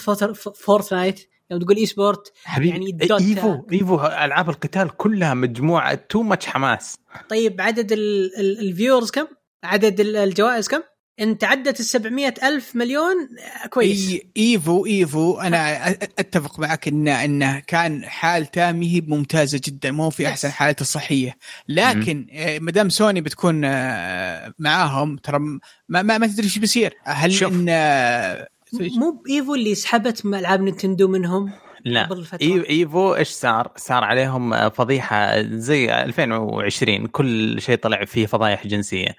فورتنايت 0.56 1.28
يوم 1.50 1.60
تقول 1.60 1.76
اي 1.76 1.86
سبورت 1.86 2.32
حبيبي 2.44 2.70
يعني 2.70 2.92
دوتا. 2.92 3.24
إيفو 3.24 3.62
إيفو 3.72 4.00
ألعاب 4.06 4.50
القتال 4.50 4.96
كلها 4.96 5.34
مجموعة 5.34 5.94
تو 5.94 6.22
ماتش 6.22 6.46
حماس 6.46 6.96
طيب 7.28 7.60
عدد 7.60 7.92
الفيورز 7.92 9.10
كم؟ 9.10 9.26
عدد 9.64 10.00
ال- 10.00 10.16
الجوائز 10.16 10.68
كم؟ 10.68 10.80
انت 11.20 11.44
عدت 11.44 11.80
ال 11.80 11.84
700 11.84 12.34
ألف 12.42 12.76
مليون 12.76 13.28
آه، 13.64 13.66
كويس. 13.66 14.10
إي 14.10 14.26
إيفو 14.36 14.86
إيفو. 14.86 15.40
أنا 15.40 15.90
أتفق 15.90 16.60
معك 16.60 16.88
انه 16.88 17.24
إنه 17.24 17.58
كان 17.58 18.04
حالته 18.04 18.72
ما 18.72 18.86
هي 18.86 19.00
ممتازة 19.00 19.60
جدا 19.64 19.90
مو 19.90 20.10
في 20.10 20.26
أحسن 20.26 20.50
حالته 20.50 20.80
الصحية. 20.80 21.36
لكن 21.68 22.26
ما 22.60 22.70
دام 22.70 22.88
سوني 22.88 23.20
بتكون 23.20 23.64
آه، 23.64 24.54
معاهم 24.58 25.16
ترى 25.16 25.38
ما 25.38 25.60
ما, 25.88 26.18
ما 26.18 26.26
تدري 26.26 26.44
إيش 26.44 26.58
بيصير. 26.58 26.94
هل 27.04 27.32
شوف. 27.32 27.52
إن 27.52 27.66
آه، 27.68 28.48
مو 28.72 29.10
بإيفو 29.10 29.54
اللي 29.54 29.74
سحبت 29.74 30.24
العاب 30.24 30.60
نينتندو 30.60 31.08
منهم؟ 31.08 31.52
لا. 31.85 32.05
قبل 32.05 32.26
إيفو 32.70 33.14
إيش 33.14 33.28
صار؟ 33.28 33.72
صار 33.76 34.05
عليهم 34.05 34.68
فضيحة 34.68 35.43
زي 35.43 36.03
2020 36.03 37.07
كل 37.07 37.61
شيء 37.61 37.76
طلع 37.76 38.05
فيه 38.05 38.26
فضايح 38.26 38.66
جنسية. 38.66 39.16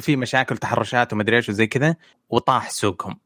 في 0.00 0.16
مشاكل 0.16 0.56
تحرشات 0.56 1.12
ومدري 1.12 1.36
إيش 1.36 1.48
وزي 1.48 1.66
كذا 1.66 1.96
وطاح 2.30 2.70
سوقهم. 2.70 3.16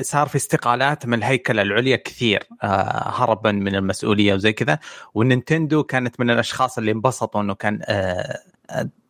صار 0.00 0.28
في 0.28 0.36
استقالات 0.36 1.06
من 1.06 1.18
الهيكلة 1.18 1.62
العليا 1.62 1.96
كثير 1.96 2.42
آه، 2.62 3.12
هربا 3.16 3.52
من 3.52 3.74
المسؤولية 3.74 4.34
وزي 4.34 4.52
كذا. 4.52 4.78
ونينتندو 5.14 5.82
كانت 5.82 6.20
من 6.20 6.30
الأشخاص 6.30 6.78
اللي 6.78 6.90
انبسطوا 6.90 7.40
إنه 7.40 7.54
كان 7.54 7.80
آه، 7.84 8.38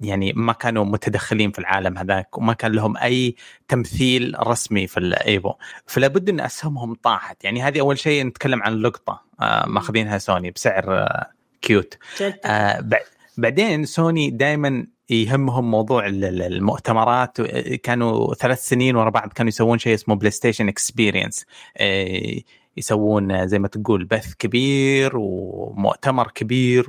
يعني 0.00 0.32
ما 0.32 0.52
كانوا 0.52 0.84
متدخلين 0.84 1.50
في 1.50 1.58
العالم 1.58 1.98
هذاك 1.98 2.38
وما 2.38 2.52
كان 2.52 2.72
لهم 2.72 2.96
أي 2.96 3.34
تمثيل 3.68 4.34
رسمي 4.40 4.86
في 4.86 4.96
الايفو 5.00 5.52
فلا 5.86 6.08
بد 6.08 6.28
إن 6.28 6.40
أسهمهم 6.40 6.94
طاحت 6.94 7.44
يعني 7.44 7.62
هذه 7.62 7.80
أول 7.80 7.98
شيء 7.98 8.24
نتكلم 8.26 8.62
عن 8.62 8.74
لقطة 8.74 9.22
آه، 9.40 9.66
ماخذينها 9.66 10.18
سوني 10.18 10.50
بسعر 10.50 10.84
آه، 10.98 11.26
cute. 11.62 11.98
آه، 12.44 12.80
بع- 12.80 13.06
بعدين 13.38 13.84
سوني 13.84 14.30
دائما 14.30 14.86
يهمهم 15.10 15.70
موضوع 15.70 16.06
ال- 16.06 16.24
ال- 16.24 16.42
المؤتمرات. 16.42 17.40
كانوا 17.82 18.34
ثلاث 18.34 18.68
سنين 18.68 18.96
ورا 18.96 19.10
بعض 19.10 19.32
كانوا 19.32 19.48
يسوون 19.48 19.78
شيء 19.78 19.94
اسمه 19.94 20.14
بلاي 20.14 20.30
ستيشن 20.30 20.68
اكسبيرينس 20.68 21.46
يسوون 22.78 23.46
زي 23.46 23.58
ما 23.58 23.68
تقول 23.68 24.04
بث 24.04 24.34
كبير 24.34 25.12
ومؤتمر 25.16 26.30
كبير 26.30 26.86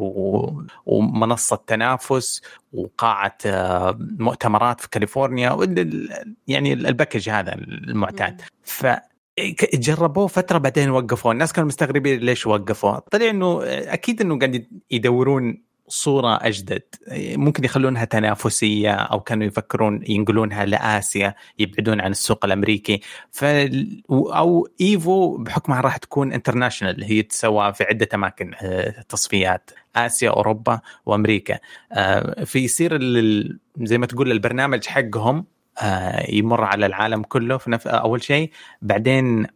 ومنصة 0.86 1.60
تنافس 1.68 2.42
وقاعة 2.74 3.38
آه، 3.46 3.98
مؤتمرات 4.00 4.82
في 4.82 4.90
كاليفورنيا 4.90 5.58
يعني 6.48 6.74
ال 6.74 6.81
package 6.81 7.30
هذا 7.30 7.54
المعتاد. 7.56 8.42
ف 8.64 8.86
جربوه 9.74 10.28
فترة 10.28 10.58
بعدين 10.58 10.90
وقفوه. 10.90 11.32
الناس 11.32 11.54
كانوا 11.54 11.68
مستغربين 11.68 12.20
ليش 12.20 12.48
وقفوه. 12.48 13.00
طلع 13.12 13.30
إنه 13.30 13.64
أكيد 13.66 14.22
إنه 14.22 14.40
قاعد 14.40 14.68
يدورون 14.92 15.69
صورة 15.90 16.40
أجدد 16.42 16.82
ممكن 17.18 17.64
يخلونها 17.64 18.06
تنافسية 18.06 18.92
أو 18.92 19.20
كانوا 19.20 19.48
يفكرون 19.48 20.04
ينقلونها 20.08 20.66
لآسيا 20.66 21.36
يبعدون 21.60 22.02
عن 22.02 22.12
السوق 22.12 22.46
الأمريكي. 22.46 23.02
ف 23.32 23.46
أو 24.12 24.68
إيفو 24.82 25.38
بحكمها 25.38 25.82
راح 25.82 25.98
تكون 25.98 26.34
international 26.34 27.04
هي 27.04 27.22
تسوى 27.22 27.74
في 27.74 27.84
عدة 27.84 28.10
أماكن 28.14 28.52
آه، 28.62 29.02
تصفيات 29.10 29.72
آسيا 29.96 30.30
أوروبا 30.30 30.82
وأمريكا. 31.06 31.60
آه، 31.92 32.44
فيصير 32.44 33.00
زي 33.82 33.98
ما 33.98 34.06
تقول 34.06 34.32
البرنامج 34.32 34.86
حقهم 34.86 35.46
آه، 35.82 36.32
يمر 36.32 36.64
على 36.64 36.86
العالم 36.86 37.24
كله 37.24 37.58
في 37.58 37.72
نفس 37.72 37.88
أول 37.88 38.24
شيء. 38.24 38.52
بعدين 38.82 39.48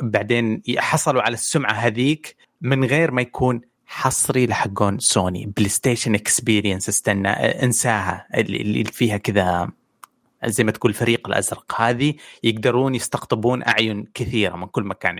بعدين 0.00 0.62
حصلوا 0.78 1.22
على 1.22 1.34
السمعة 1.34 1.72
هذيك 1.72 2.36
من 2.60 2.84
غير 2.84 3.10
ما 3.10 3.22
يكون 3.22 3.60
حصري 3.92 4.46
لحقون 4.46 4.98
سوني. 4.98 5.46
بلاي 5.56 5.68
ستيشن 5.68 6.14
إكسبيرينس 6.14 6.88
استنى 6.88 7.28
انساها. 7.28 8.26
اللي 8.34 8.84
فيها 8.84 9.16
كذا 9.16 9.70
زي 10.44 10.64
ما 10.64 10.72
تقول 10.72 10.90
الفريق 10.90 11.28
الأزرق. 11.28 11.80
هذه 11.80 12.14
يقدرون 12.42 12.94
يستقطبون 12.94 13.62
أعين 13.62 14.06
كثيرة 14.14 14.56
من 14.56 14.66
كل 14.66 14.84
مكان. 14.84 15.18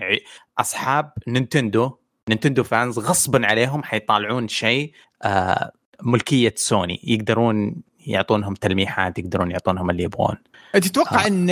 أصحاب 0.57 1.13
نينتندو 1.27 1.97
نينتندو 2.29 2.63
fans 2.63 2.99
غصبا 2.99 3.47
عليهم 3.47 3.83
حيطالعون 3.83 4.47
شيء 4.47 4.91
آه 5.23 5.71
ملكية 6.01 6.53
سوني. 6.57 6.99
يقدرون 7.03 7.75
يعطونهم 8.05 8.53
تلميحات 8.53 9.19
يقدرون 9.19 9.51
يعطونهم 9.51 9.89
اللي 9.89 10.03
يبغون. 10.03 10.35
تتوقع 10.73 11.25
آه. 11.25 11.27
إن 11.27 11.49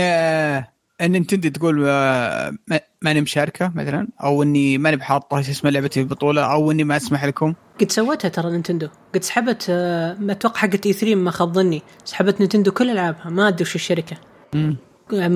إن 1.01 1.11
نتندو 1.11 1.49
تقول 1.49 1.85
آه، 1.87 2.53
ماني 3.01 3.21
مشاركة 3.21 3.71
مثلا 3.75 4.07
أو 4.23 4.43
إني 4.43 4.77
ماني 4.77 4.95
بحاطة 4.95 5.41
شو 5.41 5.51
اسمه 5.51 5.69
لعبتي 5.69 5.99
البطوله 5.99 6.51
أو 6.53 6.71
إني 6.71 6.83
ما 6.83 6.97
أسمح 6.97 7.25
لكم. 7.25 7.53
قد 7.81 7.91
سوتها 7.91 8.29
ترى 8.29 8.51
نينتندو. 8.51 8.87
قد 9.15 9.23
سحبت 9.23 9.65
آه، 9.69 10.13
ما 10.19 10.31
أتوقع 10.31 10.59
حقت 10.59 10.85
إي 10.85 10.93
3 10.93 11.15
ما 11.15 11.31
خاب 11.31 11.53
ظني. 11.53 11.81
سحبت 12.05 12.39
نينتندو 12.39 12.71
كل 12.71 12.89
ألعابها 12.89 13.29
ما 13.29 13.47
أدري 13.47 13.61
وش 13.61 13.75
الشركة. 13.75 14.17
امم 14.55 14.77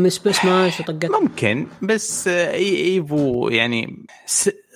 سماش 0.10 0.80
وطقت. 0.80 1.12
ممكن 1.22 1.68
بس 1.82 2.28
EVO 2.28 3.50
يعني 3.50 4.06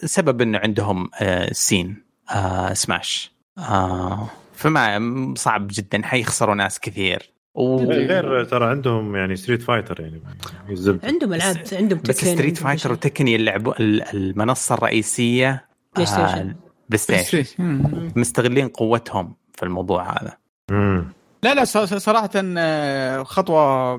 سبب 0.05 0.41
إنه 0.41 0.57
عندهم 0.57 1.09
سين 1.51 2.03
سماش 2.73 3.31
فما 4.53 5.33
صعب 5.37 5.67
جدا 5.71 6.01
حيخسروا 6.03 6.55
ناس 6.55 6.79
كثير. 6.79 7.29
غير 7.59 8.43
ترى 8.43 8.65
عندهم 8.65 9.15
يعني 9.15 9.35
Street 9.35 9.61
Fighter 9.61 10.01
يعني 10.01 10.21
يزبط. 10.69 11.05
عندهم 11.05 11.33
العاب 11.33 11.63
عندهم 11.71 12.01
بس 12.09 12.25
Street 12.25 12.57
Fighter 12.57 12.91
و 12.91 12.96
Tekken 12.96 13.27
يلعبوا 13.27 13.73
المنصة 14.13 14.75
الرئيسية 14.75 15.65
PlayStation 15.95 16.55
Play 16.89 17.23
Station 17.23 18.11
مستغلين 18.15 18.67
قوتهم 18.67 19.35
في 19.55 19.63
الموضوع 19.63 20.21
هذا. 20.21 20.37
مم. 20.71 21.05
لا 21.43 21.53
لا 21.53 21.65
صراحة 21.65 22.29
آه، 22.35 23.23
خطوة 23.23 23.95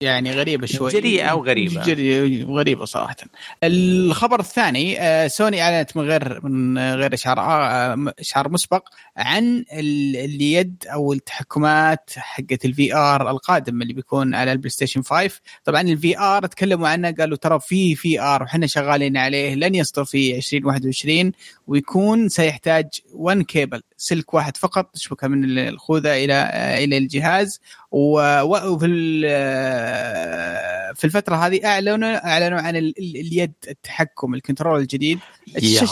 يعني 0.00 0.32
غريبة 0.32 0.66
شوي. 0.66 0.92
جريئه 0.92 1.24
أو 1.24 1.44
غريبة. 1.44 1.82
جريئه 1.82 2.44
غريبة 2.44 2.84
صراحة. 2.84 3.16
الخبر 3.64 4.40
الثاني 4.40 5.00
آه، 5.00 5.26
سوني 5.26 5.62
أعلنت 5.62 5.96
من 5.96 6.02
غير 6.02 6.46
من 6.46 6.78
غير 6.78 7.14
اشعار 7.14 7.40
آه، 7.40 8.12
إشعار 8.18 8.48
مسبق 8.48 8.88
عن 9.16 9.64
اليد 9.72 10.84
أو 10.92 11.12
التحكمات 11.12 12.10
حقت 12.16 12.64
ال 12.64 12.94
VR 12.94 13.30
القادم 13.30 13.82
اللي 13.82 13.92
بيكون 13.92 14.34
على 14.34 14.52
ال 14.52 14.70
PlayStation 14.70 15.02
5 15.02 15.40
طبعا 15.64 15.80
ال 15.80 16.18
VR 16.18 16.46
تكلموا 16.46 16.88
عنه 16.88 17.10
قالوا 17.10 17.36
ترى 17.36 17.60
في 17.60 17.94
VR 17.94 18.42
وحنا 18.42 18.66
شغالين 18.66 19.16
عليه 19.16 19.54
لن 19.54 19.74
يصدر 19.74 20.04
في 20.04 20.36
2021 20.36 21.32
ويكون 21.66 22.28
سيحتاج 22.28 22.88
1 23.14 23.42
كيبل 23.42 23.82
سلك 24.00 24.34
واحد 24.34 24.56
فقط 24.56 24.90
تشبكه 24.94 25.28
من 25.28 25.58
الخوذة 25.58 26.24
إلى 26.24 26.50
إلى 26.84 26.98
الجهاز. 26.98 27.60
وفي 27.90 28.86
في 30.94 31.04
الفترة 31.04 31.36
هذه 31.36 31.66
أعلنوا 31.66 32.26
أعلنوا 32.26 32.60
عن 32.60 32.76
اليد 32.76 33.52
التحكم 33.68 34.34
ال 34.34 34.40
control 34.40 34.80
الجديد. 34.80 35.18
يا 35.62 35.82
رب 35.82 35.88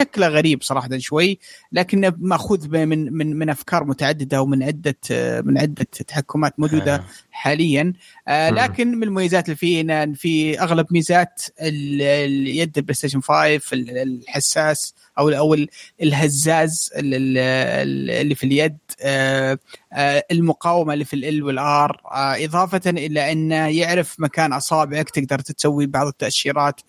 شكله 0.00 0.28
غريب 0.28 0.62
صراحة 0.62 0.88
شوي 0.98 1.38
لكنه 1.72 2.12
مأخوذ 2.18 2.68
من 2.68 3.12
من 3.12 3.36
من 3.36 3.50
أفكار 3.50 3.84
متعددة 3.84 4.42
ومن 4.42 4.62
عدة 4.62 4.96
من 5.42 5.58
عدة 5.58 5.86
تحكمات 6.08 6.60
موجودة. 6.60 7.04
حاليا. 7.30 7.92
آه 8.28 8.50
لكن 8.50 8.96
من 8.96 9.02
المميزات 9.02 9.44
اللي 9.44 9.56
فيه 9.56 9.80
ان 9.80 10.14
في 10.14 10.60
أغلب 10.60 10.86
ميزات 10.90 11.42
اليد 11.60 12.78
ال 12.78 12.94
PlayStation 12.94 13.20
5 13.20 13.60
الحساس 13.72 14.94
أو 15.18 15.28
أو 15.28 15.56
الهزاز 16.02 16.90
اللي 16.96 18.34
في 18.34 18.44
اليد 18.44 18.76
آه، 19.02 19.58
آه، 19.92 20.24
المقاومة 20.30 20.92
اللي 20.92 21.04
في 21.04 21.14
ال 21.14 21.42
والار 21.42 22.00
إضافة 22.44 22.90
إلى 22.90 23.32
إنه 23.32 23.66
يعرف 23.66 24.16
مكان 24.20 24.52
أصابعك 24.52 25.10
تقدر 25.10 25.38
تسوي 25.38 25.86
بعض 25.86 26.06
التأشيرات 26.06 26.80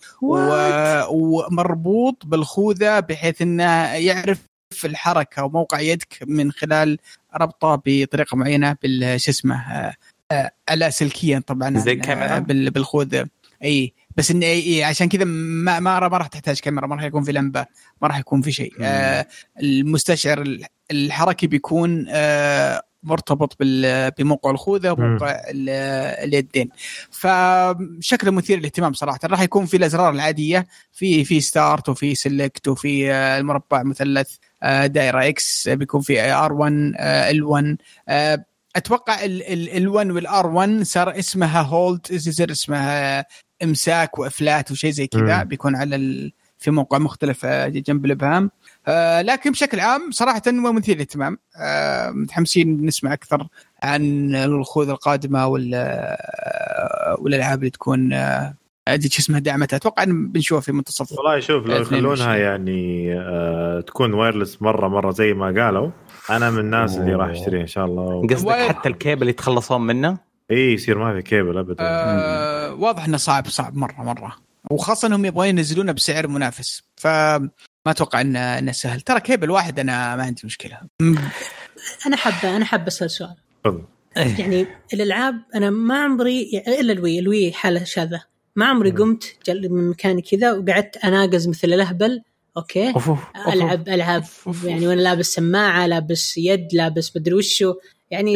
ومربوط 1.10 2.26
بالخوذة 2.26 3.00
بحيث 3.08 3.42
إنه 3.42 3.94
يعرف 3.94 4.38
الحركة 4.84 5.44
وموقع 5.44 5.80
يدك 5.80 6.18
من 6.26 6.52
خلال 6.52 6.98
ربطه 7.36 7.82
بطريقة 7.86 8.36
معينة 8.36 8.76
بالش 8.82 9.28
اسمه 9.28 9.92
اللاسلكيا 10.70 11.42
طبعا 11.46 11.78
زي 11.78 11.92
الكاميرا؟ 11.92 12.38
بالخوذه 12.70 13.26
إي 13.64 13.92
بس 14.16 14.30
انه 14.30 14.46
إيه 14.46 14.84
عشان 14.84 15.08
كذا 15.08 15.24
ما 15.24 15.80
ما 15.80 16.08
ما 16.08 16.18
راح 16.18 16.26
تحتاج 16.26 16.60
كاميرا 16.60 16.86
ما 16.86 16.94
راح 16.94 17.04
يكون 17.04 17.22
في 17.24 17.32
لمبة 17.32 17.66
ما 18.02 18.08
راح 18.08 18.18
يكون 18.18 18.42
في 18.42 18.52
شيء. 18.52 18.72
آه 18.80 19.26
المستشعر 19.62 20.58
الحركي 20.90 21.46
بيكون 21.46 22.06
آه 22.08 22.82
مرتبط 23.02 23.56
بموقع 24.18 24.50
الخوذة 24.50 24.90
وموقع 24.90 25.42
اليدين. 25.48 26.68
فشكله 27.10 28.30
مثير 28.30 28.58
للاهتمام 28.58 28.92
صراحة. 28.92 29.18
راح 29.24 29.40
يكون 29.40 29.66
في 29.66 29.76
الأزرار 29.76 30.10
العادية 30.10 30.66
في 30.92 31.24
في 31.24 31.40
start 31.40 31.88
وفي 31.88 32.14
select 32.14 32.68
وفي 32.68 33.12
آه، 33.12 33.38
المربع 33.38 33.82
مثلث 33.82 34.36
آه، 34.62 34.86
دائرة 34.86 35.28
X 35.28 35.68
بيكون 35.68 36.00
في 36.00 36.20
R 36.20 36.52
1 36.52 36.94
L 36.98 37.42
1 37.42 37.76
أتوقع 38.76 39.18
L 39.24 39.88
1 39.88 40.10
وال 40.10 40.34
R 40.34 40.46
1 40.46 40.82
صار 40.82 41.18
اسمها 41.18 41.62
hold 41.62 42.06
يصير 42.10 42.50
اسمها؟ 42.50 43.24
إمساك 43.62 44.18
وإفلات 44.18 44.70
وشيء 44.70 44.90
زي 44.90 45.06
كذا. 45.06 45.42
بيكون 45.42 45.76
على 45.76 45.96
ال... 45.96 46.32
في 46.58 46.70
موقع 46.70 46.98
مختلف 46.98 47.44
آه، 47.44 47.68
جنب 47.68 48.04
الإبهام. 48.04 48.50
آه 48.88 49.22
لكن 49.22 49.50
بشكل 49.50 49.80
عام 49.80 50.10
صراحة 50.10 50.42
هو 50.48 50.72
مثير 50.72 50.94
للاهتمام 50.94 51.38
آه 51.56 52.10
متحمسين 52.10 52.86
نسمع 52.86 53.12
أكثر 53.12 53.46
عن 53.82 54.34
الخوذ 54.34 54.88
القادمة 54.88 55.46
ولا 55.46 56.12
آه، 56.12 57.16
والألعاب 57.20 57.58
اللي 57.58 57.70
تكون 57.70 58.12
آه 58.12 58.54
ادري 58.88 59.08
شو 59.08 59.18
اسمها 59.18 59.40
دعمتها 59.40 59.76
أتوقع 59.76 60.02
إن 60.02 60.28
بنشوفها 60.28 60.60
في 60.60 60.72
منتصف 60.72 61.12
والله 61.12 61.40
شوف 61.40 61.66
لو 61.66 61.76
يخلونها 61.76 62.36
يعني 62.36 63.12
آه 63.18 63.80
تكون 63.80 64.14
wireless 64.14 64.62
مرة 64.62 64.88
مرة 64.88 65.10
زي 65.10 65.34
ما 65.34 65.46
قالوا. 65.46 65.90
أنا 66.30 66.50
من 66.50 66.58
الناس 66.58 66.96
اللي 66.96 67.14
راح 67.14 67.28
أشتريها 67.30 67.62
إن 67.62 67.66
شاء 67.66 67.84
الله. 67.84 68.26
قصدك 68.26 68.52
حتى 68.52 68.88
الكيبل 68.88 69.28
يتخلصون 69.28 69.80
منه؟ 69.80 70.18
إي 70.50 70.72
يصير 70.72 70.98
ما 70.98 71.14
في 71.14 71.22
كيبل 71.22 71.58
ابدا. 71.58 71.76
آه 71.80 72.74
واضح 72.74 73.04
إنه 73.04 73.16
صعب 73.16 73.46
صعب 73.46 73.76
مرة 73.76 74.02
مرة. 74.02 74.36
وخاصة 74.70 75.08
إنهم 75.08 75.24
يبغون 75.24 75.46
ينزلونه 75.46 75.92
بسعر 75.92 76.26
منافس. 76.26 76.82
فما 77.84 77.92
أتوقع 77.92 78.20
انه 78.20 78.58
إنه 78.58 78.72
سهل. 78.72 79.00
ترى 79.00 79.20
كيبل 79.20 79.50
واحد 79.50 79.80
أنا 79.80 80.16
ما 80.16 80.22
عندي 80.22 80.42
مشكلة. 80.44 80.78
أنا 82.06 82.16
حابه 82.16 82.56
أنا 82.56 82.64
حابه 82.64 82.88
أسأل 82.88 83.10
سؤال. 83.10 83.36
تفضل. 83.64 83.84
يعني 84.16 84.66
الألعاب 84.92 85.42
أنا 85.54 85.70
ما 85.70 86.02
عمري 86.02 86.42
يعني 86.42 86.80
إلا 86.80 86.92
ال 86.92 87.18
Wii 87.18 87.33
ال 87.33 87.37
Wii 87.37 87.52
حاله 87.52 87.84
شاذه 87.84 88.22
ما 88.56 88.66
عمري 88.66 88.90
قمت 88.90 89.36
من 89.48 89.90
مكاني 89.90 90.22
كذا 90.22 90.52
وقعدت 90.52 90.96
أناقز 90.96 91.48
مثل 91.48 91.68
الأهبل. 91.68 92.22
أوكي. 92.56 92.90
أوف 92.90 93.08
أوف 93.08 93.22
العب 93.48 93.88
ألعب 93.88 94.24
يعني 94.64 94.86
وأنا 94.88 95.00
لابس 95.00 95.26
سماعة 95.26 95.86
لابس 95.86 96.38
يد 96.38 96.68
لابس 96.72 97.16
مدري 97.16 97.34
وشو. 97.34 97.74
يعني 98.10 98.32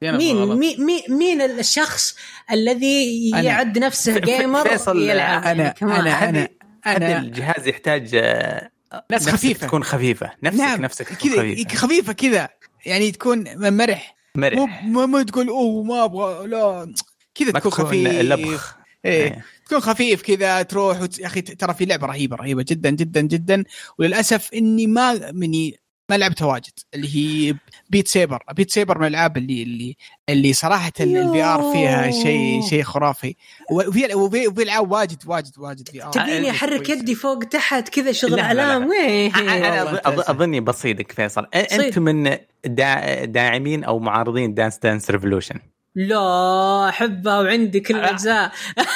يعني 0.00 0.18
مين 0.18 0.48
مين 0.58 1.02
مين 1.08 1.40
الشخص 1.40 2.16
الذي 2.50 3.30
يعد 3.30 3.78
نفسه 3.78 4.18
جيمر 4.18 4.68
فيصل 4.68 5.02
يلعب؟ 5.02 5.44
أنا 5.44 5.74
يعني 5.80 6.00
أنا 6.00 6.28
أنا 6.28 6.48
أنا 6.96 7.18
الجهاز 7.18 7.68
يحتاج 7.68 8.10
آه، 8.14 8.70
ناس 9.10 9.28
خفيفة. 9.28 9.66
تكون 9.66 9.84
خفيفة. 9.84 10.30
نفسك 10.42 10.60
نعم. 10.60 10.82
نفسك 10.82 11.08
تكون 11.08 11.66
خفيفة. 11.76 12.12
كذا. 12.12 12.48
يعني 12.86 13.10
تكون 13.10 13.44
مرح. 13.56 14.16
مرح. 14.34 14.84
مو 14.84 15.06
مو 15.06 15.22
تقول 15.22 15.48
أوه 15.48 15.82
ما 15.82 16.04
أبغى 16.04 16.46
لا. 16.46 16.94
كذا 17.34 17.50
تكون 17.50 17.72
خفيف. 17.72 18.08
لبخ 18.08 18.78
إيه, 19.04 19.24
إيه. 19.24 19.44
تكون 19.66 19.80
خفيف 19.80 20.22
كذا 20.22 20.62
تروح 20.62 21.02
وت... 21.02 21.18
يا 21.18 21.26
أخي 21.26 21.40
ترى 21.40 21.74
في 21.74 21.84
لعبة 21.84 22.06
رهيبة 22.06 22.36
رهيبة 22.36 22.64
جدا 22.68 22.90
جدا 22.90 23.20
جدا. 23.20 23.64
وللأسف 23.98 24.54
إني 24.54 24.86
ما 24.86 25.32
مني 25.32 25.80
ما 26.10 26.16
لعبتها 26.18 26.46
واجد 26.46 26.72
اللي 26.94 27.16
هي 27.16 27.54
Beat 27.90 28.08
Saber 28.08 28.42
Beat 28.56 28.70
Saber 28.70 28.98
من 28.98 29.06
الألعاب 29.06 29.36
اللي 29.36 29.62
اللي 29.62 29.96
اللي 30.28 30.52
صراحة 30.52 30.92
ال 31.00 31.42
VR 31.42 31.72
فيها 31.72 32.10
شيء 32.10 32.62
شيء 32.68 32.82
خرافي. 32.82 33.34
وفي 33.72 34.14
وفي 34.14 34.48
وفي 34.48 34.62
ألعاب 34.62 34.90
واجد 34.92 35.22
واجد 35.26 35.58
واجد 35.58 35.88
VR 35.88 36.10
تبيني 36.10 36.50
أحرك 36.50 36.88
يدي 36.88 37.14
فوق 37.14 37.38
تحت 37.38 37.88
كذا 37.88 38.12
شغل 38.12 38.30
لا، 38.30 38.36
لا، 38.36 38.40
لا. 38.54 38.62
أعلام؟ 38.62 38.88
وين 38.88 39.34
أنا 39.34 39.92
أظ- 39.92 40.30
أظني 40.30 40.60
بصيدك 40.60 41.12
فيصل. 41.12 41.46
انت 41.54 41.98
من 41.98 42.36
دا 42.66 43.24
داعمين 43.24 43.84
أو 43.84 43.98
معارضين 43.98 44.54
Dance 44.54 44.78
Dance 44.78 45.10
Revolution 45.10 45.58
لا 45.98 46.88
أحبها 46.88 47.40
وعندي 47.40 47.80
كل 47.80 47.96
آه. 47.96 47.98
الأجزاء. 47.98 48.52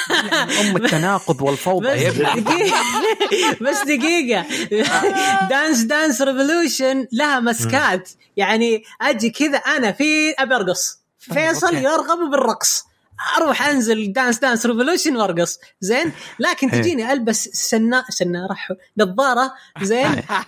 أم 0.61 0.77
التناقض 0.77 1.41
والفوضى. 1.41 1.87
بس 1.87 2.01
يا 2.01 2.09
ابني. 2.09 2.41
دقيقة. 2.41 2.81
بس 3.69 3.81
دقيقة. 3.87 4.45
Dance 5.49 5.81
Dance 5.81 6.21
Revolution 6.21 7.07
لها 7.11 7.39
مسكات. 7.39 8.09
يعني 8.37 8.83
أجي 9.01 9.29
كذا 9.29 9.57
أنا 9.57 9.91
في 9.91 10.31
أبي 10.39 10.55
أرقص. 10.55 10.99
فيصل. 11.19 11.75
يرغب 11.75 12.29
بالرقص. 12.31 12.83
أروح 13.37 13.67
انزل 13.67 14.13
Dance 14.13 14.39
Dance 14.39 14.65
Revolution 14.65 15.15
وارقص 15.15 15.59
زين 15.81 16.11
لكن 16.39 16.69
إيه. 16.69 16.81
تجيني 16.81 17.13
ألبس 17.13 17.49
سنا 17.53 18.03
سناره 18.09 18.57
نظارة 18.97 19.53
زين 19.81 20.07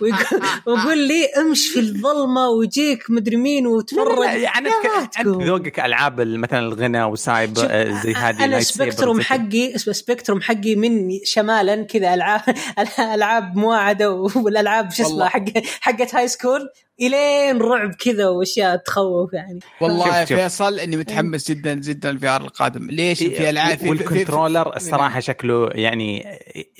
ويقول, 0.66 0.98
لي 0.98 1.26
امش 1.26 1.68
في 1.68 1.80
الظلمة 1.80 2.48
ويجيك 2.48 3.10
مدري 3.10 3.36
مين 3.36 3.66
وتفرج 3.66 4.40
يعني 4.40 4.68
انت. 4.98 5.26
ذوقك 5.26 5.80
ألعاب 5.80 6.20
مثلا 6.20 6.58
الغنى 6.58 7.04
وسايب 7.04 7.58
آه، 7.58 8.02
زي 8.02 8.14
هذه 8.14 8.44
أنا 8.44 8.60
سبكتروم. 8.60 9.20
حقي 9.20 9.74
اسمه 9.74 9.94
سبكتروم 9.94 10.40
حقي 10.40 10.74
من 10.76 11.10
شمالا 11.24 11.82
كذا 11.82 12.14
العاب 12.14 12.42
ألعاب 13.14 13.56
مواعدة 13.56 14.10
والألعاب 14.12 14.92
شو 14.92 15.02
والله. 15.04 15.28
حق 15.28 15.44
حقت 15.80 16.14
هاي 16.14 16.28
سكول 16.28 16.68
إلين 17.00 17.58
رعب 17.62 17.94
كذا 17.94 18.28
وأشياء 18.28 18.76
تخوف 18.76 19.32
يعني. 19.32 19.58
والله 19.80 20.24
شوف. 20.24 20.38
فيصل 20.38 20.78
إني 20.78 20.96
متحمس 20.96 21.50
جدا 21.50 21.74
جدا 21.74 22.10
الفي 22.10 22.28
آر 22.28 22.40
القادم. 22.40 22.90
ليش؟ 22.90 23.18
في 23.18 23.50
العاب 23.50 23.70
في- 23.70 23.76
في- 23.76 23.82
في- 23.84 23.90
والكنترولر 23.90 24.76
الصراحة 24.76 25.20
شكله 25.20 25.68
يعني 25.72 26.24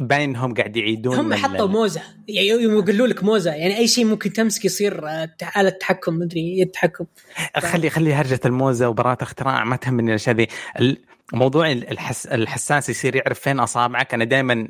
باين 0.00 0.30
إنهم 0.30 0.54
قاعد 0.54 0.76
يعيدون 0.76 1.16
هم 1.18 1.34
حطوا 1.34 1.66
موزة. 1.66 2.02
يعني 2.28 2.48
يوم 2.48 2.72
يقولوا 2.78 3.06
لك 3.06 3.24
موزة 3.24 3.50
يعني 3.54 3.76
أي 3.78 3.88
شيء 3.88 4.04
ممكن 4.04 4.32
تمسك 4.32 4.64
يصير 4.64 5.08
آه، 5.08 5.28
آلة 5.56 5.70
تحكم 5.70 6.14
مدري 6.14 6.58
يد 6.58 6.68
تحكم 6.68 7.04
خلي 7.58 7.90
خلي 7.90 8.14
هرجة 8.14 8.40
الموزة 8.44 8.88
وبراءة 8.88 9.22
اختراع 9.22 9.64
ما 9.64 9.76
تهمني 9.76 10.10
الأشياء 10.10 10.36
ذي. 10.36 10.46
ال- 10.80 10.98
موضوع 11.32 11.72
الحس 11.72 12.26
الحساس 12.26 12.88
يصير 12.90 13.16
يعرف 13.16 13.40
فين 13.40 13.60
أصابعك. 13.60 14.14
أنا 14.14 14.24
دائما 14.24 14.68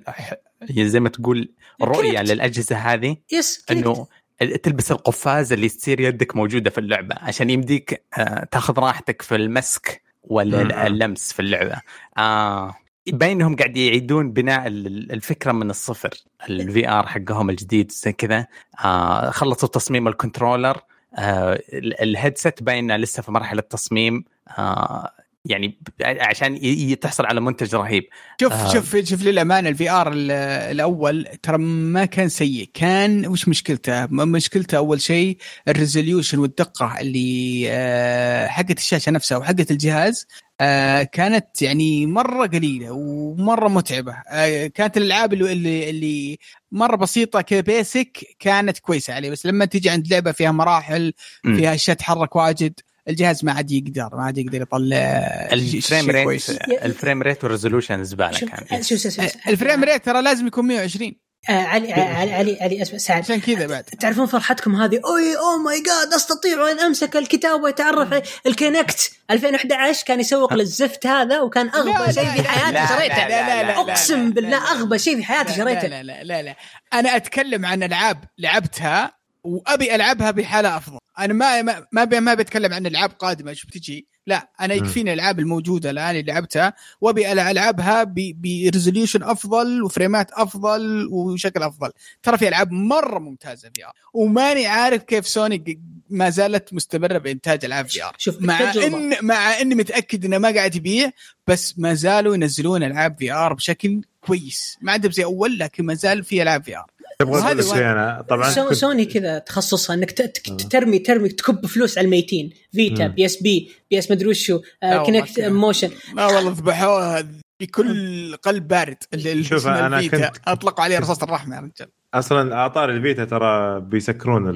زي 0.70 1.01
ما 1.01 1.09
تقول 1.09 1.53
رؤية. 1.82 2.22
للأجهزة 2.22 2.76
هذه. 2.76 3.16
يس. 3.32 3.64
إنه 3.70 4.07
تلبس 4.39 4.93
القفاز 4.93 5.53
اللي 5.53 5.68
تصير 5.68 6.01
يدك 6.01 6.37
موجودة 6.37 6.70
في 6.70 6.78
اللعبة 6.78 7.14
عشان 7.18 7.51
يمديك 7.51 8.03
آه، 8.18 8.45
تاخذ 8.51 8.78
راحتك 8.78 9.22
في 9.22 9.34
المسك 9.34 10.03
ولا. 10.24 10.87
اللمس 10.87 11.32
في 11.32 11.41
اللعبة. 11.41 11.76
آه 12.18 12.74
باين 13.07 13.37
انهم 13.37 13.57
قاعد 13.57 13.76
يعيدون 13.76 14.32
بناء 14.32 14.66
ال- 14.66 15.12
الفكرة 15.12 15.53
من 15.53 15.70
الصفر. 15.70 16.11
ال 16.51 16.89
VR 16.89 17.07
حقهم 17.07 17.51
الجديد 17.51 17.93
زي 17.93 18.12
كذا. 18.12 18.47
آه 18.84 19.30
خلصوا 19.30 19.68
تصميم 19.68 20.09
ال 20.09 20.14
controller. 20.14 20.81
آه 21.18 21.53
ال- 21.72 22.01
ال 22.01 22.08
headset 22.08 22.62
باين 22.62 22.97
لسه 22.97 23.22
في 23.22 23.32
مرحلة 23.32 23.61
تصميم. 23.62 24.24
آه 24.59 25.12
يعني 25.51 25.78
عشان 26.03 26.61
تحصل 27.01 27.26
على 27.26 27.40
منتج 27.40 27.74
رهيب 27.74 28.05
شوف 28.40 28.53
آه. 28.53 28.72
شوف 28.72 28.97
شوف 28.97 29.22
للأمانة 29.22 29.68
ال 29.68 29.91
VR 29.91 30.12
الأول 30.12 31.26
ترى 31.42 31.59
ما 31.59 32.05
كان 32.05 32.28
سيء 32.28 32.70
كان 32.74 33.26
وش 33.26 33.49
مشكلته؟ 33.49 34.07
مشكلته 34.07 34.76
أول 34.78 35.01
شيء 35.01 35.36
ال 35.68 35.75
resolution 35.75 36.39
والدقة 36.38 37.01
اللي 37.01 37.64
آه، 37.70 38.47
حقت 38.47 38.78
الشاشة 38.78 39.11
نفسها 39.11 39.38
وحقت 39.38 39.70
الجهاز 39.70 40.26
آه، 40.61 41.03
كانت 41.03 41.62
يعني 41.62 42.07
مرة 42.07 42.47
قليلة 42.47 42.90
ومرة 42.90 43.68
متعبة 43.68 44.16
آه، 44.28 44.66
كانت 44.66 44.97
الألعاب 44.97 45.32
اللي 45.32 45.90
اللي, 45.90 46.38
مرة 46.72 46.97
بسيطة 46.97 47.40
كذا 47.40 47.61
basic 47.61 48.37
كانت 48.38 48.78
كويسة 48.78 49.14
عليه 49.14 49.30
بس 49.30 49.47
لما 49.47 49.64
تيجي 49.64 49.90
عند 49.90 50.09
لعبة 50.09 50.32
فيها 50.32 50.53
مراحل. 50.53 51.12
فيها 51.42 51.74
أشياء 51.74 51.97
تتحرك 51.97 52.36
واجد 52.36 52.80
الجهاز 53.09 53.45
ما 53.45 53.53
عاد 53.53 53.71
يقدر 53.71 54.09
ما 54.13 54.25
عاد 54.25 54.39
يقدر 54.39 54.63
يطلع 54.63 55.49
شيء 55.55 55.77
ال 55.77 55.82
frame 55.82 56.11
rate 56.11 56.24
كويس. 56.25 56.51
ال 56.83 56.89
frame 56.89 57.22
rate 57.22 57.45
وال 57.45 57.55
resolution 57.55 58.05
زبالة 58.05 58.39
كان. 58.39 58.83
شوف 58.83 58.99
شوف 58.99 59.13
شوف. 59.13 59.49
ال 59.49 59.55
frame 59.55 59.85
rate 59.85 60.05
ترى 60.05 60.23
لازم 60.23 60.47
يكون 60.47 60.67
120 60.67 61.15
آه، 61.49 61.53
علي 61.53 61.93
علي 61.93 62.33
علي 62.33 62.59
علي 62.61 62.83
أسمع 62.83 62.99
سعد. 62.99 63.23
عشان 63.23 63.41
كذا 63.41 63.67
بعد. 63.67 63.85
تعرفون 63.85 64.27
فرحتكم 64.27 64.77
هذه؟ 64.77 65.01
أوي 65.05 65.37
oh 65.37 65.59
my 65.64 65.83
God 65.83 66.14
أستطيع 66.15 66.71
أن 66.71 66.81
أمسك 66.81 67.17
الكتاب 67.17 67.63
وأتعرف 67.63 68.13
عليه. 68.13 68.23
ال 68.47 68.56
Kinect 68.56 69.11
2011 69.31 70.05
كان 70.07 70.21
يسوق 70.21 70.55
للزفت 70.55 71.07
هذا 71.07 71.41
وكان 71.41 71.69
أغبى 71.69 72.13
شيء 72.13 72.31
في 72.31 72.49
حياتي 72.49 72.95
شريته. 72.95 73.29
لا، 73.29 73.29
لا، 73.29 73.63
لا، 73.63 73.81
أقسم 73.81 74.31
بالله 74.31 74.73
أغبى 74.73 74.99
شيء 74.99 75.17
في 75.17 75.25
حياتي 75.25 75.55
شريته. 75.55 75.87
لا 75.89 76.03
لا 76.03 76.25
لا 76.25 76.43
لا. 76.43 76.57
أنا 76.93 77.17
أتكلم 77.17 77.67
عن 77.67 77.83
ألعاب 77.83 78.25
لعبتها 78.39 79.16
وأبي 79.47 79.94
ألعبها 79.94 80.30
بحالة 80.30 80.76
أفضل. 80.76 80.99
أنا 81.18 81.34
ما 81.34 81.62
ما 81.62 81.86
ما 81.92 82.03
ابي 82.03 82.20
ما 82.20 82.34
بتكلم 82.34 82.74
عن 82.74 82.86
ألعاب 82.86 83.11
قادمة 83.11 83.53
شو 83.53 83.68
بتجي. 83.68 84.07
لا 84.26 84.51
أنا 84.61 84.74
يكفيني 84.74 85.12
الالعاب 85.12 85.38
الموجودة 85.38 85.90
الآن 85.90 86.11
اللي 86.11 86.32
لعبتها 86.32 86.74
وأبي 87.01 87.32
ألعبها 87.32 88.05
ب 88.14 88.24
resolution 88.24 89.22
أفضل 89.22 89.82
و 89.83 89.89
frameات 89.89 90.31
أفضل 90.32 91.09
وشكل 91.11 91.62
أفضل. 91.62 91.90
ترى 92.22 92.38
في 92.38 92.49
ألعاب 92.49 92.72
مرة 92.72 93.18
ممتازة 93.18 93.70
VR 93.74 93.93
وماني 94.14 94.66
عارف 94.66 95.03
كيف 95.03 95.28
سوني 95.28 95.80
ما 96.11 96.30
زالت 96.30 96.74
مستمرة 96.74 97.18
بإنتاج 97.18 97.64
ألعاب 97.64 97.88
VR 97.89 98.14
شوف 98.18 98.42
مع 98.42 98.61
التجربة. 98.61 98.99
ان 98.99 99.14
مع 99.22 99.61
إني 99.61 99.74
متأكد 99.74 100.24
إنه 100.24 100.38
ما 100.38 100.55
قاعد 100.55 100.74
يبيع 100.74 101.11
بس 101.47 101.78
ما 101.78 101.94
زالوا 101.94 102.34
ينزلون 102.34 102.82
ألعاب 102.82 103.16
VR 103.18 103.55
بشكل 103.55 104.01
كويس. 104.20 104.78
ما 104.80 104.92
عندهم 104.92 105.12
زي 105.12 105.24
اول 105.24 105.59
لكن 105.59 105.84
ما 105.84 105.94
زال 105.94 106.24
في 106.24 106.42
ألعاب 106.42 106.64
VR 106.64 106.87
تبغى 107.19 107.41
أقول 107.41 107.59
لك 107.59 107.73
أنا 107.77 108.25
طبعا 108.29 108.51
سوني 108.73 109.05
كذا 109.05 109.39
تخصصها؟ 109.39 109.95
إنك 109.95 110.11
ت- 110.11 110.23
ت- 110.23 110.62
ترمي 110.73 110.99
ترمي 110.99 111.29
تكب 111.29 111.67
فلوس 111.67 111.99
على 111.99 112.05
الميتين. 112.05 112.51
Vita. 112.72 113.07
PSP 113.07 113.70
PS 113.91 114.11
مدري 114.11 114.29
وشو 114.29 114.61
لا 114.83 115.03
Kinect 115.03 115.37
كذا. 115.37 115.49
motion 115.49 115.91
ما 116.14 116.27
والله 116.27 116.51
ذبحوها 116.51 117.27
بكل 117.61 118.37
قلب 118.37 118.69
بارد 118.69 118.97
ال- 119.14 119.29
ال- 119.29 119.45
شوف، 119.45 119.67
ال 119.68 119.79
Vita. 119.79 120.29
كنت- 120.29 120.41
أطلقوا 120.49 120.85
عليه 120.85 120.99
رصاصه 120.99 121.25
الرحمة 121.25 121.57
يا 121.57 121.61
رجال. 121.61 121.89
أصلا 122.14 122.55
store 122.55 122.91
ال 122.91 122.97
Vita 122.97 123.24
ترى 123.25 123.81
بيسكرون 123.81 124.49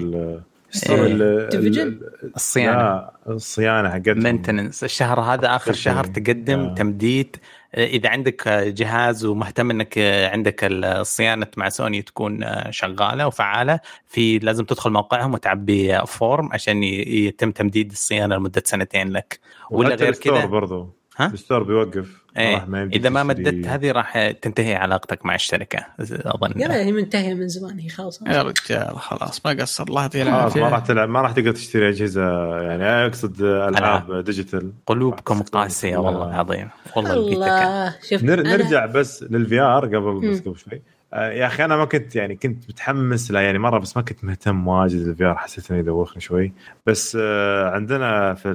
إيه. 0.89 1.99
الصيانة. 2.37 3.09
الصيانة 3.29 3.91
حقتهم. 3.91 4.23
maintenance 4.23 4.85
الشهر 4.85 5.21
هذا 5.21 5.57
آخر 5.57 5.73
شهر 5.73 6.05
إيه. 6.05 6.13
تقدم 6.13 6.61
آه. 6.61 6.75
تمديد. 6.75 7.37
إذا 7.77 8.09
عندك 8.09 8.49
جهاز 8.49 9.25
ومهتم 9.25 9.71
إنك 9.71 9.99
عندك 10.33 10.61
الصيانة 10.65 11.47
مع 11.57 11.69
سوني 11.69 12.03
تكون 12.03 12.45
شغالة 12.71 13.27
وفعالة 13.27 13.81
في 14.07 14.39
لازم 14.39 14.65
تدخل 14.65 14.91
موقعهم 14.91 15.35
وتعبي 15.35 16.07
form 16.07 16.53
عشان 16.53 16.83
يتم 16.83 17.51
تمديد 17.51 17.91
الصيانة 17.91 18.37
لمدة 18.37 18.63
سنتين 18.67 19.09
لك. 19.13 19.41
ولا 19.71 19.95
غير 19.95 20.09
ال 20.09 20.14
store 20.14 20.39
كذا 20.39 20.47
برضو. 20.47 20.95
ها؟ 21.17 21.27
ال 21.27 21.33
store 21.33 21.63
بيوقف. 21.63 22.20
إيه 22.37 22.65
ما 22.69 22.83
إذا 22.85 23.09
ما. 23.09 23.23
مددت 23.23 23.67
هذه 23.67 23.93
راح 23.93 24.31
تنتهي 24.31 24.75
علاقتك 24.75 25.27
مع 25.27 25.35
الشركة 25.35 25.87
أظن. 26.01 26.53
يلا 26.57 26.77
هي 26.77 26.93
منتهية 26.93 27.35
من 27.35 27.49
زمان 27.49 27.79
هي 27.79 27.89
خلاص. 27.89 28.23
يا 28.27 28.43
رجال 28.43 28.99
خلاص 28.99 29.47
ما 29.47 29.53
قصر. 29.53 29.85
الله 29.85 30.03
يعطيه 30.03 30.25
خلاص 30.25 30.35
العافية. 30.35 30.61
ما 30.61 30.69
راح 30.69 30.79
تلعب 30.79 31.09
ما 31.09 31.21
راح 31.21 31.33
تقدر 31.33 31.53
تشتري 31.53 31.89
أجهزة 31.89 32.23
يعني 32.63 32.85
أقصد 33.07 33.43
ألعاب 33.43 34.25
digital. 34.25 34.73
قلوبكم 34.87 35.43
قاسية 35.43 35.97
والله 35.97 36.29
العظيم. 36.29 36.69
والله 36.97 37.15
الله 37.15 37.95
شوف. 38.11 38.21
أنا- 38.21 38.25
نرجع 38.25 38.87
بس 38.87 39.23
لل 39.31 39.61
VR 39.61 39.87
قبل 39.87 40.31
بس. 40.31 40.41
قبل 40.41 40.59
شوي. 40.59 40.83
يا 41.13 41.47
أخي 41.47 41.65
أنا 41.65 41.77
ما 41.77 41.85
كنت 41.85 42.17
يعني 42.17 42.37
كنت 42.37 42.69
متحمس 42.69 43.31
لا 43.31 43.41
يعني 43.41 43.59
مرة 43.59 43.79
بس 43.79 43.97
ما 43.97 44.03
كنت 44.03 44.25
مهتم 44.25 44.69
واجد 44.69 45.09
لل 45.09 45.25
VR 45.25 45.35
حسيت 45.35 45.71
إنه 45.71 45.81
يدوخني 45.81 46.21
شوي 46.21 46.53
بس 46.87 47.19
آه، 47.21 47.71
عندنا 47.71 48.35
في 48.35 48.55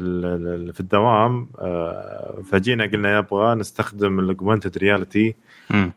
في 0.74 0.80
الدوام 0.80 1.47
آه، 1.60 2.41
فجينا 2.51 2.86
قلنا 2.86 3.18
يبغى 3.18 3.56
نستخدم 3.56 4.20
ال 4.20 4.25
augmented 4.25 4.78
reality. 4.78 5.36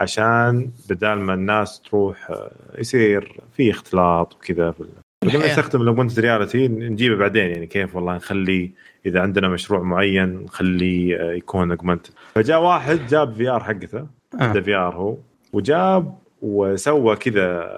عشان 0.01 0.71
بدال 0.91 1.19
ما 1.19 1.35
الناس 1.35 1.81
تروح 1.81 2.31
آه، 2.31 2.51
يصير 2.79 3.41
في 3.57 3.71
اختلاط 3.71 4.35
وكذا 4.35 4.71
قلنا. 4.71 5.47
نستخدم 5.47 5.83
ال 5.83 5.87
augmented 5.87 6.21
reality 6.21 6.69
نجيبه 6.69 7.17
بعدين 7.17 7.51
يعني 7.51 7.67
كيف 7.67 7.97
والله 7.97 8.17
نخلي 8.17 8.71
إذا 9.07 9.21
عندنا 9.21 9.49
مشروع 9.49 9.83
معين 9.83 10.35
نخليه 10.43 11.17
آه، 11.17 11.33
يكون 11.33 11.71
augmented 11.71 12.11
فجاء 12.35 12.63
واحد 12.63 13.07
جاب 13.07 13.35
VR 13.35 13.65
حقته 13.65 14.07
عنده 14.35 14.61
VR 14.61 14.95
هو 14.95 15.17
وجاب 15.53 16.19
وسوى 16.43 17.17
كذا 17.17 17.73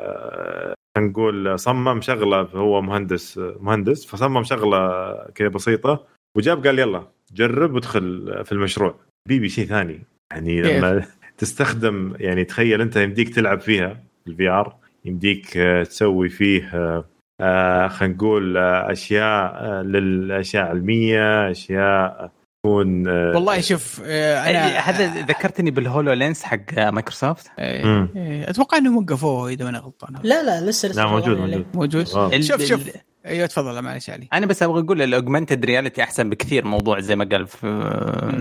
نقول 0.99 1.59
صمم 1.59 2.01
شغلة 2.01 2.41
هو 2.41 2.83
مهندس 2.83 3.39
مهندس 3.39 4.07
فصمم 4.07 4.43
شغلة 4.45 5.15
كذا 5.35 5.49
بسيطة 5.49 6.07
وجاب 6.37 6.67
قال 6.67 6.79
يلا 6.79 7.09
جرب 7.33 7.75
وادخل 7.75 8.35
في 8.45 8.53
المشروع 8.53 8.95
بيبي 9.29 9.49
شيء 9.49 9.67
ثاني 9.67 10.03
يعني؟ 10.33 10.63
لما 10.63 11.07
تستخدم 11.39 12.15
يعني 12.19 12.45
تخيل 12.45 12.81
أنت 12.81 12.97
يمديك 12.97 13.35
تلعب 13.35 13.61
فيها 13.61 14.03
ال 14.27 14.49
VR 14.49 14.77
يمديك 15.05 15.57
آه، 15.57 15.83
تسوي 15.83 16.29
فيه 16.29 16.71
آه، 16.75 17.05
آه 17.41 17.89
خلينا 17.89 18.15
نقول 18.15 18.57
أشياء 18.59 19.65
للأشياء 19.83 20.67
علمية 20.67 21.51
أشياء 21.51 22.33
تكون 22.65 23.09
آه 23.09 23.33
والله 23.35 23.61
شوف 23.61 24.01
آه، 24.05 24.51
أنا 24.51 24.79
هذا 24.79 25.23
ذكرتني 25.23 25.71
بال 25.71 26.13
HoloLens 26.13 26.43
حق 26.43 26.79
مايكروسوفت 26.79 27.47
آه،. 27.59 28.09
آه، 28.17 28.51
أتوقع 28.51 28.79
انهم 28.79 28.97
وقفوه 28.97 29.49
إذا 29.49 29.65
ما 29.65 29.71
أنا 29.71 29.79
غلطان 29.79 30.15
لا 30.23 30.43
لا 30.43 30.71
لسه 30.71 30.89
لسه 30.89 31.03
لا 31.05 31.11
موجود. 31.11 31.39
موجود 31.39 31.67
موجود 31.75 32.09
آه. 32.09 32.29
ال- 32.37 32.45
شوف 32.45 32.63
شوف 32.63 32.81
أيوه 33.27 33.47
تفضل 33.47 33.83
معلش 33.83 34.11
علي 34.11 34.29
أنا 34.33 34.47
بس 34.47 34.63
أبغى 34.63 34.81
أقول 34.81 35.03
ال 35.03 35.09
augmented 35.09 35.65
reality 35.65 36.03
أحسن 36.03 36.31
بكثير 36.31 36.65
موضوع 36.65 37.01
زي 37.01 37.17
ما 37.17 37.25
قال 37.33 37.47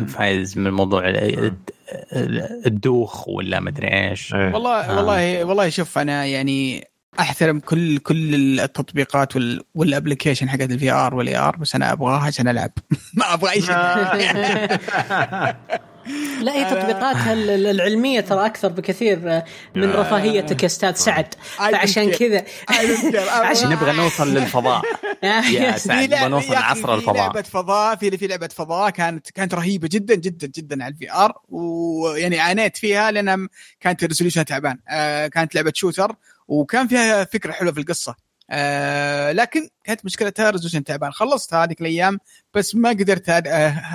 فايز 0.08 0.58
من 0.58 0.72
موضوع 0.72 1.10
ال- 1.10 1.54
ال- 2.14 2.62
الدوخ 2.66 3.28
ولا 3.28 3.60
مدري 3.60 4.10
إيش 4.10 4.36
إيه. 4.36 4.54
والله 4.54 4.76
آه. 4.76 4.98
والله 4.98 5.46
والله 5.46 5.70
شوف 5.70 5.98
أنا 5.98 6.26
يعني 6.26 6.88
أحترم 7.20 7.60
كل 7.60 7.98
كل 7.98 8.60
التطبيقات 8.60 9.36
وال 9.36 9.62
وال 9.76 9.87
application 9.87 10.50
حقت 10.50 10.62
ال 10.62 10.92
VR 10.92 11.16
وال 11.16 11.38
AR 11.38 11.56
بس 11.56 11.76
أنا 11.76 11.92
أبغاها 11.92 12.20
عشان 12.24 12.48
ألعب. 12.48 12.72
ما 13.18 13.34
أبغى 13.34 13.52
أي 13.52 13.62
شيء. 13.62 13.76
لا 16.42 16.52
هي 16.54 16.66
تطبيقاتها 16.66 17.34
ال- 17.34 17.50
ال- 17.50 17.68
العلمية 17.68 18.20
ترى 18.20 18.46
أكثر 18.46 18.68
بكثير 18.68 19.20
من 19.76 19.92
رفاهيتك 19.92 20.62
يا 20.64 20.66
أستاذ 20.68 20.94
سعد. 20.96 21.34
فعشان 21.40 22.12
كذا. 22.12 22.44
عشان- 23.30 23.70
نبغى 23.70 23.92
نوصل 23.92 24.34
للفضاء. 24.34 24.82
يا 25.24 25.78
سعد 25.78 26.14
نبغى 26.14 26.28
نوصل 26.28 26.54
يا 26.54 26.60
أخي 26.60 26.66
عصر 26.80 26.88
في 26.88 26.94
الفضاء. 26.94 27.16
لعبة 27.16 27.42
فضاء 27.42 27.96
في 27.96 28.18
في 28.18 28.28
لعبة 28.28 28.50
فضاء 28.56 28.90
كانت 28.90 29.30
كانت 29.32 29.54
رهيبة 29.54 29.90
جدا 29.92 30.16
جدا 30.16 30.48
جدا 30.48 30.84
على 30.84 30.94
ال 30.94 31.12
VR 31.12 31.34
ويعني 31.50 32.40
عانيت 32.40 32.78
فيها 32.78 33.12
لأنها 33.12 33.36
م- 33.36 33.50
كانت 33.80 34.04
ال 34.04 34.07
resolution 34.07 34.46
تعبان. 34.46 34.78
آه 34.90 35.28
كانت 35.28 35.56
لعبة 35.56 35.72
shooter 35.76 36.16
وكان 36.50 36.88
فيها 36.88 37.24
فكرة 37.24 37.52
حلوة 37.52 37.72
في 37.74 37.80
القصة. 37.80 38.16
آه 38.50 39.32
لكن 39.32 39.70
كانت 39.84 40.06
مشكلتها 40.06 40.50
resolution 40.50 40.84
تعبان. 40.84 41.12
خلصتها 41.12 41.64
هذيك 41.64 41.82
الأيام 41.82 42.20
بس 42.54 42.76
ما 42.76 42.90
قدرت 42.90 43.30
آه، 43.30 43.40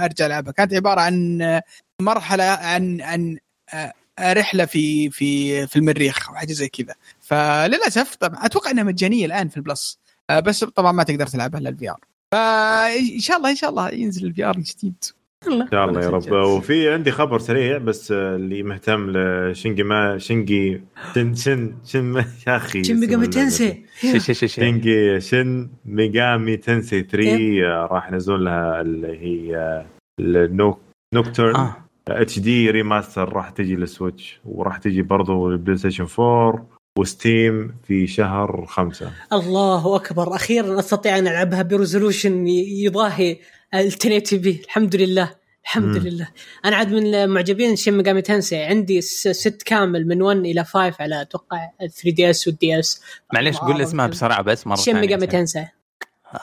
أرجع 0.05 0.27
ألعبها. 0.27 0.53
كانت 0.53 0.75
عبارة 0.75 1.01
عن 1.01 1.43
آه، 1.43 1.63
مرحلة 2.01 2.45
عن 2.45 3.01
عن 3.01 3.39
آه، 3.75 3.93
رحلة 4.21 4.65
في 4.65 5.11
في 5.11 5.67
في 5.67 5.77
المريخ 5.77 6.29
أو 6.29 6.35
حاجة 6.35 6.53
زي 6.53 6.69
كذا. 6.69 6.95
فللأسف 7.21 8.15
طبعا 8.15 8.47
أتوقع 8.47 8.71
إنها 8.71 8.85
مجانية 8.85 9.27
الآن 9.27 9.49
في 9.49 9.57
ال 9.57 9.64
Plus. 9.64 9.99
بس 10.45 10.65
طبعا 10.65 10.93
ما 10.93 11.03
تقدر 11.03 11.27
تلعبها 11.27 11.61
إلا 11.61 11.71
ال 11.71 11.91
VR. 11.91 12.01
فإن 12.33 13.21
شاء 13.21 13.37
الله 13.37 13.51
إن 13.51 13.57
شاء 13.57 13.71
الله 13.71 13.89
ينزل 13.91 14.27
ال 14.27 14.45
VR 14.45 14.57
الجديد 14.57 15.05
إن 15.49 15.69
شاء 15.71 15.85
الله 15.85 16.01
يا 16.03 16.09
رب. 16.11 16.33
وفي 16.33 16.93
عندي 16.93 17.11
خبر 17.11 17.39
سريع 17.39 17.79
بس 17.79 18.13
آه، 18.13 18.37
اللي 18.37 18.63
مهتم 18.63 19.11
لشنجي 19.11 19.83
ما 19.83 20.19
شنجي 20.19 20.81
شن 21.15 21.35
شن 21.35 21.75
شن 21.85 22.15
يا 22.47 22.57
أخي 22.57 22.85
Shin 22.85 22.95
Megami. 23.01 23.27
Tensei؟ 23.27 23.85
شي 24.01 24.21
شي 24.21 24.21
شي 24.21 24.35
شي. 24.35 24.49
شنجي 24.49 25.21
Shin 25.21 25.69
Megami 25.85 26.57
Tensei 26.57 27.03
3 27.03 27.29
آه، 27.65 27.89
راح 27.93 28.13
ينزلون 28.13 28.45
لها 28.45 28.81
اللي 28.81 29.19
هي 29.19 29.85
ال 30.21 30.81
Noc- 31.15 31.71
Nocturne. 32.09 32.39
HD 32.39 32.71
Remaster 32.71 33.33
راح 33.33 33.51
تجي 33.51 33.77
لل 33.77 33.93
Switch 33.93 34.41
وراح 34.45 34.77
تجي 34.77 35.03
برضو 35.03 35.51
لل 35.51 35.77
PlayStation 35.77 36.07
4 36.19 36.67
و 36.99 37.11
Steam 37.11 37.75
في 37.83 38.07
شهر 38.07 38.67
خمسة. 38.67 39.11
الله 39.33 39.97
أكبر. 39.97 40.35
أخيرا 40.35 40.79
أستطيع 40.79 41.19
أن 41.19 41.27
ألعبها 41.29 41.63
ب 41.63 41.70
resolution 41.70 42.47
يضاهي 42.47 43.39
ال 43.75 43.81
1080 43.87 44.41
p 44.43 44.63
الحمد 44.65 44.97
لله 44.97 45.35
الحمد 45.65 45.99
مم. 45.99 46.07
لله 46.09 46.29
أنا 46.65 46.77
عاد 46.77 46.93
من 46.93 47.29
معجبين 47.29 47.77
Shin 47.77 47.95
Megami 47.97 48.23
Tensei. 48.23 48.57
عندي 48.63 49.01
س- 49.01 49.29
set 49.29 49.63
كامل 49.63 50.07
من 50.09 50.23
1 50.23 50.37
إلى 50.39 50.65
5 50.65 50.95
على 51.01 51.21
أتوقع 51.23 51.71
3 51.81 52.11
DS 52.11 52.47
وال 52.49 52.79
DS 52.79 53.01
معليش 53.35 53.57
قول 53.57 53.83
اسمها 53.83 54.07
بسرعة 54.07 54.43
بس 54.43 54.67
مرة 54.67 54.77
ثانية. 54.77 55.01
Megami 55.01 55.27
Tensei. 55.27 55.67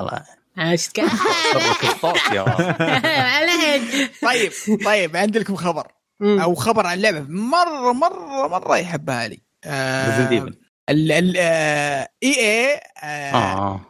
الله. 0.01 0.23
عشت 0.57 0.99
الصوت 1.84 2.19
يا 2.34 2.45
طيب 4.27 4.51
طيب 4.86 5.17
عندي 5.17 5.39
لكم 5.39 5.55
خبر. 5.55 5.88
أو 6.21 6.55
خبر 6.55 6.88
عن 6.88 6.99
لعبة 6.99 7.19
مرة 7.29 7.93
مرة 7.93 8.47
مرة 8.47 8.77
يحبها 8.77 9.27
علي. 9.28 9.39
آه 9.65 10.47
آه 10.89 12.09
إي 12.23 12.36
إي 12.39 12.79
آه. 13.03 13.82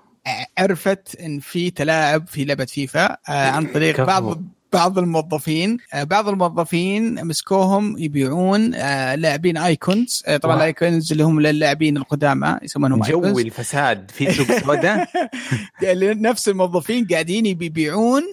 عرفت 0.57 1.15
إن 1.19 1.39
في 1.39 1.71
تلاعب 1.71 2.27
في 2.27 2.45
لعبة 2.45 2.65
فيفا 2.65 3.17
آه 3.29 3.49
عن 3.49 3.65
طريق. 3.65 4.01
بعض 4.01 4.41
بعض 4.73 4.99
الموظفين 4.99 5.77
آه 5.93 6.03
بعض 6.03 6.27
الموظفين 6.29 7.25
مسكوهم 7.27 7.97
يبيعون 7.97 8.73
آه 8.75 9.15
لاعبين 9.15 9.57
icons 9.57 10.23
طبعا. 10.41 10.55
ال 10.55 10.65
icons 10.65 11.11
اللي 11.11 11.23
هم 11.23 11.39
للاعبين 11.41 11.97
القدامى 11.97 12.57
يسمونهم 12.63 13.03
ايكونز 13.03 13.39
الفساد 13.39 14.11
في 14.11 14.33
سوق 14.33 14.57
سوداء 14.65 15.07
نفس 16.21 16.49
الموظفين 16.49 17.07
قاعدين 17.07 17.45
يبيعون 17.45 18.23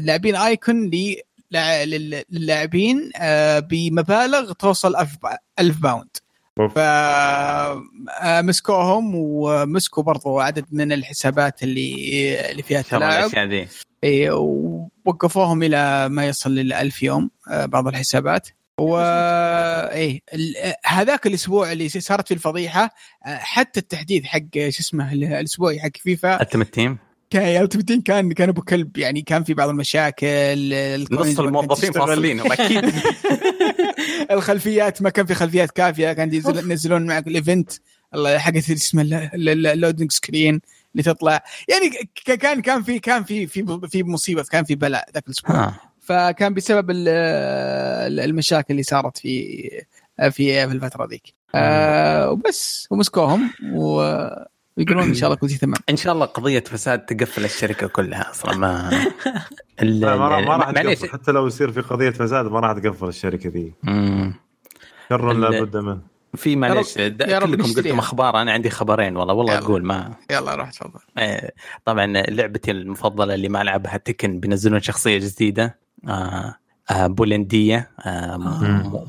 لاعبين 0.00 0.36
icon 0.36 0.90
للاعبين 1.52 3.10
بمبالغ 3.70 4.52
توصل 4.52 4.96
1000 4.96 5.16
با- 5.22 5.38
1000 5.60 5.78
pound 5.78 6.08
أوف. 6.60 6.74
ف 6.74 6.78
آه، 6.78 7.82
مسكوهم 8.42 9.12
ومسكوا 9.14 10.02
برضو 10.02 10.40
عدد 10.40 10.64
من 10.72 10.92
الحسابات 10.92 11.62
اللي 11.62 12.50
اللي 12.50 12.62
فيها 12.62 12.82
تلاعب. 12.82 13.30
ووقفوهم 14.30 15.62
إلى 15.62 16.08
ما 16.08 16.26
يصل 16.26 16.58
إلى 16.58 16.80
1000 16.80 17.02
يوم 17.02 17.30
آه، 17.50 17.66
بعض 17.66 17.88
الحسابات. 17.88 18.48
و 18.80 18.98
إيه 18.98 20.20
آه، 20.62 20.76
هذاك 20.86 21.26
الأسبوع 21.26 21.72
اللي 21.72 21.88
صارت 21.88 22.28
فيه 22.28 22.34
الفضيحة 22.34 22.90
آه، 23.26 23.36
حتى 23.36 23.80
التحديث 23.80 24.24
حق 24.24 24.40
شو 24.54 24.80
اسمه 24.80 25.12
ال- 25.12 25.24
الاسبوعي 25.24 25.80
حق 25.80 25.96
FIFA. 25.96 26.40
Ultimate 26.42 26.74
Team. 26.74 26.98
كان 27.30 27.62
ال 27.62 27.70
team 27.70 28.00
كان 28.00 28.32
كان 28.32 28.48
أبو 28.48 28.62
كلب 28.62 28.96
يعني 28.98 29.22
كان 29.22 29.44
في 29.44 29.54
بعض 29.54 29.68
المشاكل 29.68 30.26
نص 31.10 31.40
الموظفين. 31.40 31.92
فاصلينهم 31.92 32.52
أكيد. 32.52 32.84
الخلفيات 34.34 35.02
ما 35.02 35.10
كان 35.10 35.26
في 35.26 35.34
خلفيات 35.34 35.70
كافية 35.70 36.12
كان 36.12 36.34
ينزل- 36.34 36.70
ينزلون 36.70 37.06
معك 37.06 37.26
ال 37.26 37.33
event 37.33 37.70
حقت 38.36 38.70
اسمه 38.70 39.30
ال 39.34 39.44
loading 39.44 40.12
screen 40.12 40.60
اللي 40.92 41.02
تطلع. 41.02 41.44
يعني 41.68 42.10
كان 42.24 42.60
كان 42.62 42.82
في 42.82 42.98
كان 42.98 43.24
في 43.24 43.46
في 43.46 43.80
في 43.90 44.02
مصيبة 44.02 44.42
كان 44.42 44.64
في 44.64 44.74
بلاء 44.74 45.08
ذاك 45.14 45.26
الأسبوع. 45.26 45.74
فكان 46.00 46.54
بسبب 46.54 46.90
ال- 46.90 47.08
ال- 47.08 48.20
المشاكل 48.20 48.66
اللي 48.70 48.82
صارت 48.82 49.18
في 49.18 49.68
في 50.18 50.30
في 50.30 50.64
الفترة 50.64 51.06
ذيك. 51.06 51.34
آه 51.54 52.30
وبس 52.30 52.88
ومسكوهم 52.90 53.50
و- 53.72 54.28
ويقولون 54.76 55.02
إن 55.04 55.14
شاء 55.14 55.26
الله 55.28 55.36
كل 55.40 55.50
شيء 55.50 55.58
تمام. 55.58 55.74
إن 55.90 55.96
شاء 55.96 56.12
الله 56.12 56.26
قضية 56.26 56.60
فساد 56.66 56.98
تقفل 57.06 57.44
الشركة 57.44 57.86
كلها 57.86 58.30
أصلا. 58.30 58.56
ما 58.56 58.90
ال- 59.82 60.00
لا، 60.00 60.16
ما 60.16 60.28
راح 60.28 60.46
ما 60.46 60.56
راح 60.56 60.70
تقفل. 60.70 61.08
حتى 61.08 61.32
لو 61.32 61.46
يصير 61.46 61.72
في 61.72 61.80
قضية 61.80 62.10
فساد 62.10 62.46
ما 62.46 62.60
راح 62.60 62.78
تقفل 62.78 63.08
الشركة 63.08 63.50
ذي. 63.50 63.72
شر 65.10 65.30
ال- 65.30 65.40
لا 65.40 65.60
بد 65.60 65.76
منه. 65.76 66.14
في 66.36 66.54
رب 66.54 67.54
كلكم 67.56 67.72
قلتم. 67.72 67.98
أخبار 67.98 68.42
أنا 68.42 68.52
عندي 68.52 68.70
خبرين 68.70 69.16
والله 69.16 69.34
والله 69.34 69.54
يلا. 69.54 69.64
أقول 69.64 69.84
ما 69.84 70.14
يلا 70.30 70.54
روح 70.54 70.70
تفضل. 70.70 71.00
آه، 71.18 71.52
طبعا 71.84 72.06
لعبتي 72.06 72.70
المفضلة 72.70 73.34
اللي 73.34 73.48
ما 73.48 73.62
ألعبها 73.62 73.96
تكن 73.96 74.40
بينزلون 74.40 74.80
شخصية 74.80 75.18
جديدة 75.18 75.78
آه، 76.08 76.54
آه، 76.90 77.06
بولندية 77.06 77.90
آه، 78.06 78.36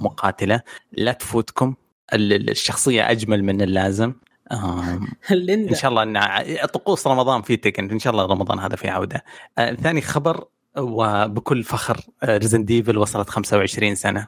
مقاتلة. 0.02 0.62
لا 0.92 1.12
تفوتكم 1.12 1.76
ال- 2.14 2.34
ال- 2.34 2.50
الشخصية 2.50 3.12
أجمل 3.12 3.44
من 3.44 3.62
اللازم. 3.62 4.14
ليندا. 5.32 5.70
إن 5.72 5.76
شاء 5.76 5.92
الله 5.92 6.04
ان 6.04 6.68
طقوس 6.74 7.08
رمضان 7.08 7.42
في 7.42 7.58
Tekken. 7.58 7.92
إن 7.92 8.00
شاء 8.00 8.14
الله 8.14 8.26
رمضان 8.26 8.60
هذا 8.60 8.76
في 8.76 8.90
عودة. 8.90 9.24
آه، 9.58 9.74
ثاني 9.74 10.02
خبر 10.02 10.44
وبكل 10.78 11.64
فخر 11.64 11.98
Resident 12.24 12.66
Evil 12.66 12.98
وصلت 12.98 13.30
25 13.30 13.96
سنة. 13.96 14.28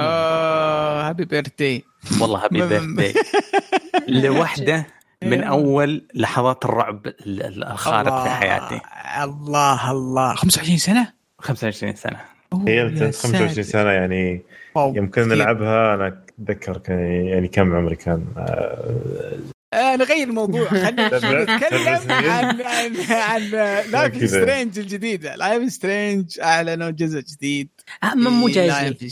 آه 0.00 1.08
happy 1.08 1.24
birthday 1.24 1.84
والله 2.20 2.44
happy 2.44 2.66
birthday 2.68 3.14
لوحدة 4.08 4.86
من 5.22 5.42
أول 5.44 6.06
لحظات 6.14 6.64
الرعب 6.64 7.06
ال- 7.06 7.42
ال- 7.42 7.64
الخارق 7.64 8.22
في 8.22 8.28
حياتي. 8.30 8.80
الله 9.22 9.90
الله. 9.90 10.34
25 10.34 10.78
سنة؟ 10.78 11.12
25 11.38 11.94
سنة. 11.94 12.20
هي 12.66 12.76
يا 12.76 12.84
25 12.88 13.48
ساتر. 13.48 13.62
سنة 13.62 13.90
يعني 13.90 14.42
يمكن. 14.76 15.28
نلعبها. 15.28 15.94
أنا 15.94 16.22
أتذكر 16.42 16.78
كان 16.78 16.98
يعني 17.26 17.48
كم 17.48 17.76
عمري 17.76 17.96
كان 17.96 18.24
آه، 18.36 19.38
آه 19.72 19.96
نغير 19.96 20.28
الموضوع. 20.28 20.68
خلينا 20.68 21.08
نتكلم. 21.56 21.88
عن 22.12 22.60
عن 22.62 22.96
عن 23.10 23.42
Life 23.90 24.28
is. 24.30 24.44
Strange 24.44 24.78
الجديده 24.78 25.36
Life 25.36 25.72
is 25.72 25.87
Strange 25.87 26.40
اعلنوا 26.40 26.90
جزء 26.90 27.20
جديد. 27.20 27.68
آه، 28.04 28.14
مو 28.14 28.48
جايز 28.48 28.72
لي. 29.02 29.10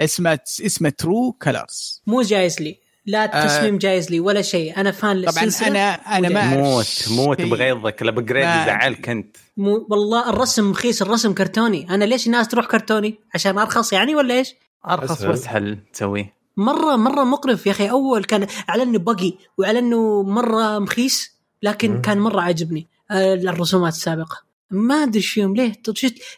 اسمه 0.00 0.38
اسمه 0.66 0.88
True 0.88 1.32
Colors 1.32 2.02
مو 2.06 2.22
جايز 2.22 2.60
لي. 2.60 2.78
لا 3.06 3.24
التصميم 3.24 3.78
جايز 3.78 4.10
لي 4.10 4.20
ولا 4.20 4.42
شيء. 4.42 4.76
أنا 4.80 4.90
fan 4.90 5.24
طبعا 5.24 5.50
أنا 5.66 5.94
أنا 5.94 6.28
ما 6.28 6.40
أعرف 6.40 6.56
موت 6.58 7.10
موت. 7.10 7.40
بغيظك 7.42 8.02
ال 8.02 8.07
upgrade 8.07 8.42
يزعلك 8.44 9.08
انت 9.08 9.36
مو 9.56 9.86
والله 9.90 10.30
الرسم 10.30 10.70
رخيص. 10.70 11.02
الرسم 11.02 11.32
كرتوني. 11.34 11.86
أنا 11.90 12.04
ليش 12.04 12.26
الناس 12.26 12.48
تروح 12.48 12.66
كرتوني؟ 12.66 13.18
عشان 13.34 13.58
أرخص 13.58 13.92
يعني 13.92 14.14
ولا 14.14 14.34
إيش؟ 14.34 14.54
أرخص. 14.88 15.22
واسهل 15.22 15.78
تسويه. 15.92 16.35
مره 16.56 16.96
مرة 16.96 17.24
مقرف 17.24 17.66
يا 17.66 17.72
أخي. 17.72 17.90
أول 17.90 18.24
كان 18.24 18.46
اعلنوا 18.70 19.00
بقي 19.00 19.32
واعلنوا 19.58 20.22
مرة 20.22 20.78
مخيس 20.78 21.36
لكن 21.62 21.90
مم. 21.90 22.00
كان 22.00 22.18
مرة 22.18 22.40
عجبني 22.40 22.86
آه، 23.10 23.34
الرسومات 23.34 23.92
السابقة. 23.92 24.46
ما 24.70 24.94
أدري 24.94 25.16
إيش 25.16 25.30
فيهم 25.30 25.56
ليه؟ 25.56 25.72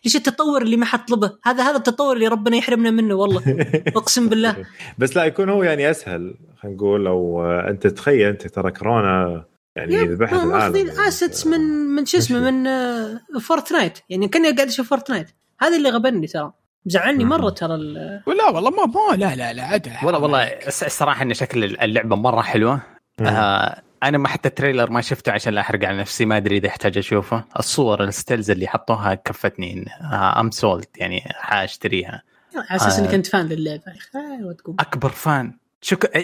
ليش 0.05 0.17
التطور 0.17 0.63
اللي 0.63 0.77
ما 0.77 0.87
حطلبه 0.87 1.33
هذا 1.45 1.63
هذا 1.63 1.77
التطور 1.77 2.17
اللي 2.17 2.29
ربنا 2.29 2.57
يحرمنا 2.57 2.91
منه 2.91 3.15
والله. 3.15 3.43
أقسم 3.97 4.29
بالله. 4.29 4.67
بس 4.99 5.17
لا 5.17 5.25
يكون 5.25 5.49
هو 5.49 5.63
يعني 5.63 5.91
أسهل. 5.91 6.35
خلينا 6.63 6.77
نقول 6.77 7.05
لو 7.05 7.43
آه، 7.43 7.71
أنت 7.71 7.87
تخيل 7.87 8.29
أنت 8.29 8.47
ترى 8.47 8.71
كورونا 8.71 9.45
يعني 9.77 9.97
ذبحت 9.97 10.33
العالم 10.33 10.49
ماخذين 10.53 10.87
يعني. 10.87 11.09
assets 11.09 11.47
من 11.47 11.61
من 11.61 12.07
شو 12.07 12.19
اسمه. 12.19 12.51
من 12.51 12.67
آه، 12.67 13.21
Fortnite 13.41 13.99
يعني 14.09 14.29
كأني 14.29 14.51
قاعد 14.51 14.69
أشوف 14.69 14.89
فورتنايت 14.89 15.27
هذا 15.61 15.77
اللي 15.77 15.91
غبني 15.91 16.27
ترى. 16.27 16.53
زعلني 16.87 17.25
مم. 17.25 17.31
مرة 17.31 17.51
ترى 17.51 17.75
ال- 17.75 18.23
ولا 18.27 18.49
والله 18.49 18.71
ما 18.71 18.87
ما 18.87 19.17
لا 19.17 19.35
لا 19.37 19.53
لا 19.53 19.63
عدل 19.65 19.91
والله 20.03 20.19
والله 20.21 20.49
الص- 20.61 20.85
الصراحة 20.85 21.23
إن 21.23 21.35
شكل 21.35 21.65
اللعبة 21.65 22.17
مرة 22.17 22.43
حلوة. 22.43 22.81
آه 23.21 23.83
أنا 24.03 24.19
ما 24.19 24.29
حتى 24.29 24.49
ال 24.49 24.54
trailer 24.54 24.91
ما 24.91 25.01
شفته 25.01 25.33
عشان 25.33 25.53
لا 25.55 25.61
أحرق 25.61 25.85
على 25.85 25.99
نفسي 25.99 26.25
ما 26.25 26.37
أدري 26.37 26.57
إذا 26.57 26.69
احتاج 26.69 26.99
أشوفه 26.99 27.45
الصور 27.59 28.05
ال 28.05 28.11
stills 28.11 28.51
اللي 28.51 28.67
حطوها 28.67 29.15
كفتني 29.15 29.85
I'm 30.13 30.51
sold 30.51 30.87
يعني 30.97 31.21
حأشتريها 31.35 32.23
على 32.57 32.77
أساس 32.77 32.99
آه. 32.99 33.03
اني 33.03 33.09
كنت 33.09 33.27
fan 33.27 33.47
للعبة 33.47 33.83
يا 33.87 33.93
أخي 33.97 34.19
آه، 34.19 34.47
وتقوم 34.47 34.77
أكبر 34.81 35.09
fan 35.09 35.53
شكرا 35.81 36.23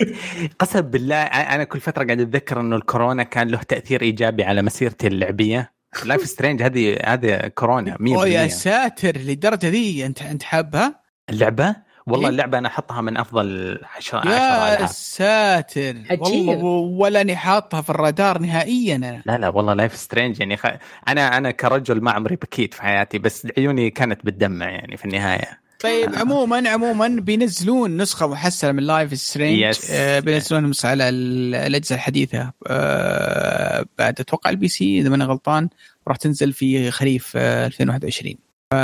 قسم 0.59 0.81
بالله 0.81 1.23
أنا 1.23 1.65
كل 1.65 1.81
فترة 1.81 2.05
قاعد 2.05 2.21
أتذكر 2.21 2.61
إنه 2.61 2.77
الكورونا 2.77 3.23
كان 3.23 3.49
له 3.49 3.59
تأثير 3.59 4.03
إيجابي 4.03 4.45
على 4.45 4.63
مسيرتي 4.63 5.07
اللعبية 5.07 5.73
Life 6.05 6.27
is 6.27 6.35
Strange 6.35 6.63
هذه 6.63 6.97
هذه 7.05 7.37
كورونا 7.37 7.97
100% 8.01 8.13
أوه 8.13 8.29
يا 8.29 8.49
ساتر 8.49 9.17
للدرجة 9.17 9.69
ذي 9.69 10.07
انت 10.07 10.23
أنت 10.23 10.43
حابها؟ 10.43 11.01
اللعبة؟ 11.31 11.77
والله 12.07 12.25
إيه؟ 12.27 12.33
اللعبة 12.33 12.59
أنا 12.59 12.69
أحطها 12.69 13.01
من 13.01 13.17
أفضل 13.17 13.79
10 13.97 14.19
10 14.19 14.31
يا 14.31 14.87
ساتر. 14.87 15.97
عجيب. 16.11 16.49
والله 16.49 16.65
ولا 16.99 17.21
اني 17.21 17.37
حاطها 17.37 17.81
في 17.83 17.91
الرادار 17.91 18.39
نهائيا 18.39 18.97
أنا. 18.97 19.23
لا 19.27 19.39
لا 19.39 19.49
والله 19.49 19.75
Life 19.75 19.97
is 19.97 20.06
Strange 20.06 20.41
يعني 20.41 20.57
خ... 20.57 20.67
أنا 21.09 21.37
أنا 21.37 21.51
كرجل 21.51 22.01
ما 22.01 22.11
عمري 22.11 22.37
بكيت 22.37 22.75
في 22.75 22.83
حياتي 22.83 23.19
بس 23.19 23.49
عيوني 23.59 23.91
كانت 23.91 24.27
بتدمع 24.27 24.71
يعني 24.71 24.97
في 24.97 25.05
النهاية. 25.05 25.64
طيب 25.85 26.15
عموما 26.15 26.69
عموما 26.71 27.09
بينزلون 27.09 27.97
نسخة 27.97 28.27
محسنة 28.29 28.73
من 28.73 28.83
Life 28.83 29.19
is 29.19 29.31
Strange 29.31 29.75
Yes. 29.75 29.79
آه 29.91 30.21
بينزلون 30.21 30.65
نسخه 30.71 30.89
على 30.89 31.09
ال- 31.09 31.55
الأجهزة 31.55 31.95
الحديثة 31.95 32.53
آه 32.67 33.87
بعد 33.99 34.21
أتوقع 34.21 34.51
ال 34.51 34.69
PC 34.69 34.99
إذا 35.01 35.09
ماني 35.09 35.25
غلطان 35.25 35.69
راح 36.09 36.17
تنزل 36.17 36.53
في 36.53 36.91
خريف 36.91 37.33
آه 37.37 37.67
2021 37.67 38.35
ف 38.73 38.75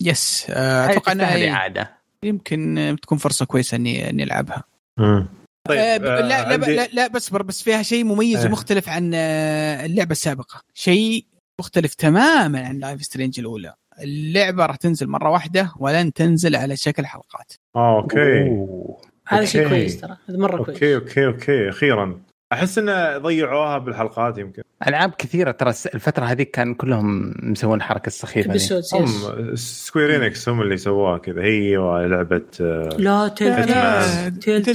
yes 0.00 0.46
آه 0.50 0.90
أتوقع 0.90 1.12
إنها 1.12 1.92
يمكن 2.24 2.78
آه، 2.78 2.92
تكون 2.94 3.18
فرصة 3.18 3.44
كويسة 3.46 3.76
إني 3.76 4.10
إني 4.10 4.22
ألعبها 4.22 4.62
مم. 4.98 5.26
طيب 5.68 5.78
آه 5.78 5.96
ب- 5.96 6.04
آه، 6.04 6.20
لا, 6.20 6.56
لا, 6.56 6.66
لا 6.66 6.88
لا 6.92 7.06
بس 7.08 7.30
بس 7.30 7.62
فيها 7.62 7.82
شيء 7.82 8.04
مميز 8.04 8.44
آه. 8.44 8.46
ومختلف 8.48 8.88
عن 8.88 9.10
آه، 9.14 9.86
اللعبة 9.86 10.12
السابقة 10.12 10.62
شيء 10.74 11.24
مختلف 11.60 11.94
تماما 11.94 12.66
عن 12.66 12.78
Life 12.78 13.02
is 13.02 13.10
Strange 13.10 13.40
الأولى 13.40 13.74
اللعبة 14.02 14.66
راح 14.66 14.76
تنزل 14.76 15.06
مرة 15.06 15.30
واحدة 15.30 15.72
ولن 15.78 16.12
تنزل 16.12 16.56
على 16.56 16.76
شكل 16.76 17.06
حلقات. 17.06 17.52
آه، 17.76 17.96
okay. 17.96 18.42
أوه. 18.42 19.00
هذا 19.28 19.44
شيء 19.44 19.62
okay. 19.62 19.74
كويس 19.74 20.00
ترى 20.00 20.16
هذا 20.28 20.38
مرة 20.38 20.56
كويس. 20.64 20.68
okay 20.68 20.94
okay 20.96 21.26
okay 21.26 21.68
أخيرا. 21.68 22.20
أحس 22.52 22.78
إنه 22.78 23.18
ضيعوها 23.18 23.78
بالحلقات 23.78 24.38
يمكن. 24.38 24.62
ألعاب 24.88 25.10
كثيرة 25.18 25.50
ترى 25.50 25.70
الفترة 25.94 26.24
هذيك 26.24 26.50
كان 26.50 26.74
كلهم 26.74 27.34
مسوون 27.42 27.78
الحركه 27.78 28.06
السخيفه 28.06 28.52
Episodes، 28.52 28.94
هم 28.94 29.06
yes. 29.06 29.54
Square 29.54 30.16
Enix 30.16 30.48
هم 30.48 30.62
اللي 30.62 30.76
سووها 30.76 31.18
كذا. 31.18 31.42
هي 31.42 31.76
ولعبه 31.76 32.42
آه، 32.60 32.88
لا 32.98 33.28
Telltale's. 33.28 34.66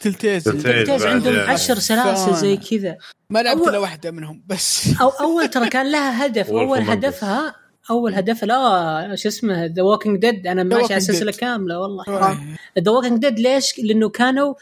Telltale's 0.00 0.44
Telltale's 0.44 1.06
عندهم 1.06 1.34
يعني. 1.34 1.50
عشر 1.50 1.74
سلاسل 1.74 2.34
زي 2.34 2.56
كذا. 2.56 2.96
ما 3.30 3.42
لعبت 3.42 3.62
أول- 3.62 3.68
إلا 3.68 3.78
واحدة 3.78 4.10
منهم 4.10 4.42
بس. 4.46 5.00
أو 5.00 5.08
أول 5.08 5.48
ترى 5.48 5.68
كان 5.68 5.92
لها 5.92 6.26
هدف. 6.26 6.50
أول. 6.50 6.78
هدفها 6.78 7.54
أول 7.90 8.14
هدف 8.14 8.44
لا 8.44 9.14
شو 9.14 9.28
اسمه 9.28 9.66
The 9.66 9.82
Walking 9.82 10.18
Dead 10.20 10.46
أنا 10.46 10.62
ماشي 10.62 10.84
على 10.84 10.96
السلسله. 10.96 11.32
كاملة 11.32 11.80
والله. 11.80 12.04
حرام 12.04 12.56
The 12.78 12.90
Walking 12.90 13.18
Dead 13.18 13.38
ليش؟ 13.38 13.78
لأنه 13.78 14.08
كانوا 14.08 14.54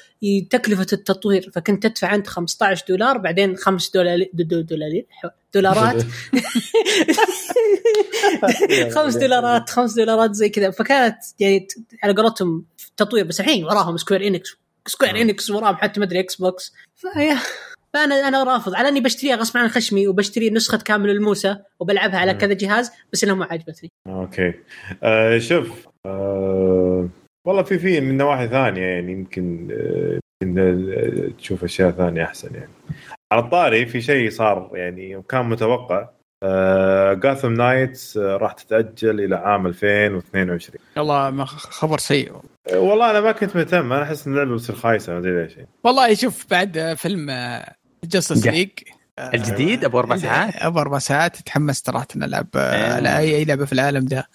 تكلفة 0.51 0.87
التطوير. 0.93 1.51
فكنت 1.55 1.87
تدفع 1.87 2.15
أنت 2.15 2.27
15 2.27 2.85
دولار 2.89 3.19
بعدين 3.19 3.57
5 3.57 3.91
دولار 3.95 4.27
دولار 4.35 5.03
دولارات. 5.55 6.03
5 8.95 9.21
دولارات 9.21 9.71
5 9.71 9.97
دولارات 9.97 10.35
زي 10.35 10.49
كذا. 10.49 10.71
فكانت 10.71 11.17
يعني 11.41 11.69
على 12.03 12.13
قولتهم 12.15 12.65
تطوير 12.97 13.25
بس 13.25 13.41
الحين 13.41 13.65
وراهم 13.65 13.97
Square 13.97 14.27
Enix 14.27 14.57
Square 14.87 15.21
Enix 15.21 15.51
وراهم 15.51 15.77
حتى 15.77 16.01
مدري 16.01 16.21
Xbox 16.21 16.73
فيا. 16.97 17.39
فانا 17.95 18.29
أنا 18.29 18.43
رافض. 18.45 18.75
على 18.75 18.89
أني 18.89 19.01
بشتريها 19.01 19.37
غصب 19.37 19.57
عن 19.59 19.69
خشمي 19.69 20.09
وبشتري 20.09 20.51
نسخة 20.51 20.79
كامل 20.79 21.11
الموسى 21.11 21.57
وبلعبها 21.81 22.19
على. 22.19 22.35
كذا 22.35 22.53
جهاز 22.55 22.93
بس 23.13 23.25
إنها 23.25 23.35
ما 23.35 23.45
عجبتني 23.51 23.91
okay. 24.07 24.55
آه 25.03 25.39
شوف 25.39 25.89
آه 26.07 27.09
والله 27.47 27.63
في 27.63 27.79
في 27.79 28.01
من 28.01 28.17
نواحي 28.17 28.49
ثانية 28.49 28.83
يعني 28.83 29.13
يمكن 29.13 29.69
آه 29.73 30.19
آه، 30.59 31.31
تشوف 31.39 31.65
أشياء 31.65 31.91
ثانية 31.91 32.25
أحسن 32.25 32.55
يعني. 32.55 32.71
على 33.33 33.43
الطاري 33.45 33.87
في 33.87 34.01
شيء 34.01 34.31
صار 34.31 34.71
يعني 34.75 35.23
كان 35.29 35.45
متوقع. 35.49 36.09
آه 36.45 37.15
Gotham 37.15 37.53
Knights 37.53 38.17
آه 38.17 38.37
راح 38.37 38.53
تتأجل 38.53 39.21
إلى 39.21 39.37
عام 39.37 39.67
2022 39.67 40.79
والله 40.97 41.31
ما 41.31 41.45
خ- 41.45 41.71
خبر 41.71 41.99
سيء. 41.99 42.33
آه 42.73 42.79
والله 42.79 43.11
أنا 43.11 43.21
ما 43.21 43.33
كنت 43.33 43.57
مهتم. 43.57 43.93
أنا 43.93 44.03
أحس 44.03 44.27
إن 44.27 44.33
اللعبة 44.33 44.55
بتصير 44.55 44.77
خايسة 44.77 45.13
ما 45.13 45.19
أدري 45.19 45.43
ليش 45.43 45.57
يعني. 45.57 45.69
والله 45.85 46.15
شوف 46.15 46.47
بعد 46.51 46.95
فيلم 46.97 47.31
Justice. 48.05 48.51
League 48.51 48.69
الجديد 49.19 49.85
أبو 49.85 49.99
أربع 49.99 50.17
ساعات 50.17 50.57
أبو 50.57 50.79
أربع 50.81 50.99
ساعات 50.99 51.37
تحمست 51.37 51.87
صراحة 51.87 52.07
ان 52.17 52.23
العب 52.23 52.47
إيه. 52.57 52.93
على 52.93 53.19
اي 53.19 53.37
أي 53.37 53.45
لعبة 53.45 53.65
في 53.65 53.73
العالم 53.73 54.05
ده 54.05 54.29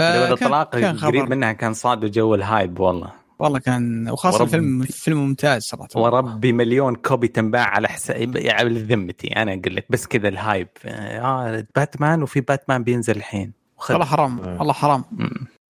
لو 0.00 0.36
كان 0.36 0.96
قريب. 0.98 1.30
منها 1.30 1.52
كان 1.52 1.74
صاد 1.74 2.10
جو 2.10 2.34
ال 2.34 2.43
hype 2.43 2.80
والله 2.80 3.12
والله 3.38 3.58
كان 3.58 4.08
وخاصة 4.10 4.36
ورب- 4.36 4.44
الفيلم 4.46 4.82
فيلم 4.82 5.18
ممتاز 5.18 5.62
صراحة 5.62 5.88
وربي 5.96 6.52
مليون 6.52 6.94
copy 6.94 7.28
تنباع 7.28 7.64
على 7.66 7.88
حساب 7.88 8.36
على 8.44 8.80
ذمتي 8.80 9.26
أنا 9.28 9.52
أقول 9.52 9.76
لك 9.76 9.86
بس 9.90 10.06
كذا 10.06 10.28
ال 10.28 10.36
hype 10.36 10.68
آه 10.84 11.66
باتمان 11.76 12.22
وفي 12.22 12.40
باتمان 12.40 12.82
بينزل 12.82 13.16
الحين. 13.16 13.52
والله 13.90 14.04
حرام 14.04 14.40
آه. 14.40 14.58
والله 14.58 14.72
حرام. 14.72 15.04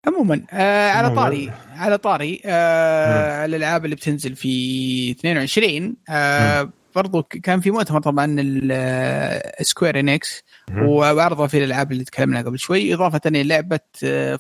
عموما 0.07 0.43
آه 0.53 0.91
على. 0.91 1.15
طاري 1.17 1.51
على 1.77 1.99
طاري 1.99 2.41
آه 2.45 3.45
الألعاب 3.45 3.85
اللي 3.85 3.97
بتنزل 3.97 4.37
في 4.37 5.11
22 5.11 5.97
آه 6.09 6.71
برضو 6.99 7.23
كان 7.23 7.61
في 7.61 7.71
مؤتمر 7.71 8.01
طبعا 8.01 8.37
ال 9.61 9.66
Square 9.66 10.01
Enix. 10.01 10.43
وعرضوا 10.83 11.47
فيه 11.47 11.59
الألعاب 11.59 11.93
اللي 11.93 12.05
تكلمنا 12.05 12.43
قبل 12.43 12.59
شوي. 12.59 12.95
إضافة 12.95 13.21
للعبه 13.27 13.81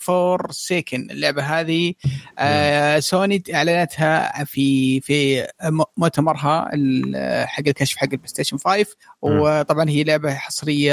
Forspoken 0.00 1.10
اللعبة 1.10 1.42
هذه 1.42 1.94
آه 2.38 2.98
سوني 2.98 3.42
أعلنتها 3.54 4.44
في 4.44 5.00
في 5.00 5.46
مؤتمرها 5.96 6.70
ال- 6.74 7.48
حق 7.48 7.62
الكشف 7.66 7.96
حق 7.96 8.08
ال 8.12 8.28
PlayStation 8.28 8.56
5 8.58 8.86
وطبعا 9.22 9.88
هي 9.88 10.04
لعبة 10.04 10.34
حصرية 10.34 10.92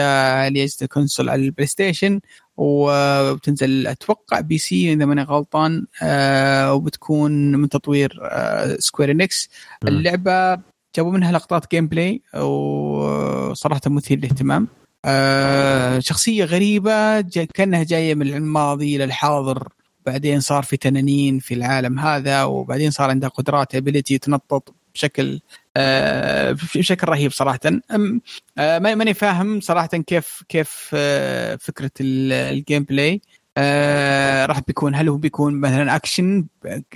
لاجهزه 0.50 0.78
ال 0.82 0.88
console 0.88 1.30
على 1.30 1.46
ال 1.46 1.68
PlayStation 1.68 2.20
وبتنزل 2.58 3.88
أتوقع 3.88 4.40
PC 4.40 4.94
إذا 4.94 5.06
ماني 5.06 5.22
غلطان 5.24 5.86
آه 6.04 6.74
وبتكون 6.74 7.52
من 7.56 7.70
تطوير 7.70 8.20
آه 8.24 8.76
سكوير 8.80 9.12
انكس. 9.12 9.50
اللعبة 9.88 10.58
جابوا 10.96 11.12
منها 11.12 11.32
لقطات 11.32 11.72
gameplay 11.72 12.22
وصراحة 12.36 13.82
مثير 13.88 14.18
للاهتمام. 14.18 14.68
آه 15.06 16.00
شخصية 16.00 16.46
غريبة 16.46 17.22
جا 17.22 17.44
كأنها 17.46 17.84
جاية 17.84 18.16
من 18.16 18.28
الماضي 18.28 18.96
إلى 18.96 19.04
الحاضر. 19.04 19.68
بعدين 20.06 20.40
صار 20.40 20.64
في 20.64 20.78
تنانين 20.78 21.40
في 21.40 21.54
العالم 21.54 22.00
هذا 22.00 22.44
وبعدين 22.44 22.92
صار 22.92 23.10
عندها 23.10 23.30
قدرات 23.30 23.76
ability 23.76 24.18
تنطط 24.18 24.74
بشكل 24.94 25.40
آه 25.78 26.52
بشكل 26.76 27.08
رهيب 27.08 27.32
صراحة. 27.32 27.60
أم- 27.68 28.20
آه 28.58 28.80
ما- 28.80 28.96
ماني 28.96 29.14
فاهم 29.14 29.60
صراحة 29.62 29.88
كيف 29.88 30.44
كيف 30.50 30.90
آه 30.94 31.56
فكرة 31.56 31.92
ال- 32.02 32.32
ال 32.32 32.84
gameplay 32.84 33.22
آه 33.58 34.46
راح 34.46 34.60
بيكون 34.68 34.96
هل 34.96 35.10
هو 35.10 35.18
بيكون 35.18 35.60
مثلا 35.60 35.96
اكشن 35.96 36.46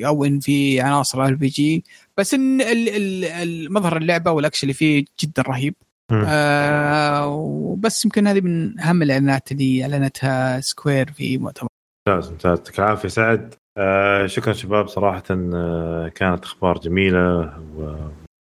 أو 0.06 0.26
إن 0.26 0.40
في 0.40 0.82
عناصر 0.82 1.26
RPG 1.26 1.84
بس 2.18 2.34
إن 2.34 2.62
ال- 2.62 2.90
ال- 2.90 3.26
المظهر 3.26 3.98
اللعبة 3.98 4.32
والاكشن 4.32 4.64
اللي 4.64 4.74
فيه 4.74 5.06
جدا 5.20 5.42
رهيب. 5.42 5.76
آه 6.12 7.28
وبس 7.28 8.06
يمكن 8.06 8.28
هذه 8.28 8.42
من 8.42 8.80
أهم 8.80 9.02
الإعلانات 9.02 9.52
اللي 9.52 9.84
أعلنتها 9.84 10.60
Square 10.60 11.12
في 11.12 11.38
مؤتمر. 11.38 11.70
ممتاز 12.08 12.32
ممتاز. 12.32 12.58
يعطيك 12.58 12.80
العافية 12.80 13.10
سعد. 13.10 13.56
آه 13.78 14.26
شكرا 14.26 14.54
شباب 14.54 14.88
صراحة 14.88 15.24
آه 15.32 16.08
كانت 16.16 16.44
أخبار 16.44 16.78
جميلة 16.78 17.54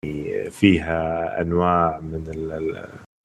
وفيها 0.05 1.41
أنواع 1.41 1.99
من 1.99 2.23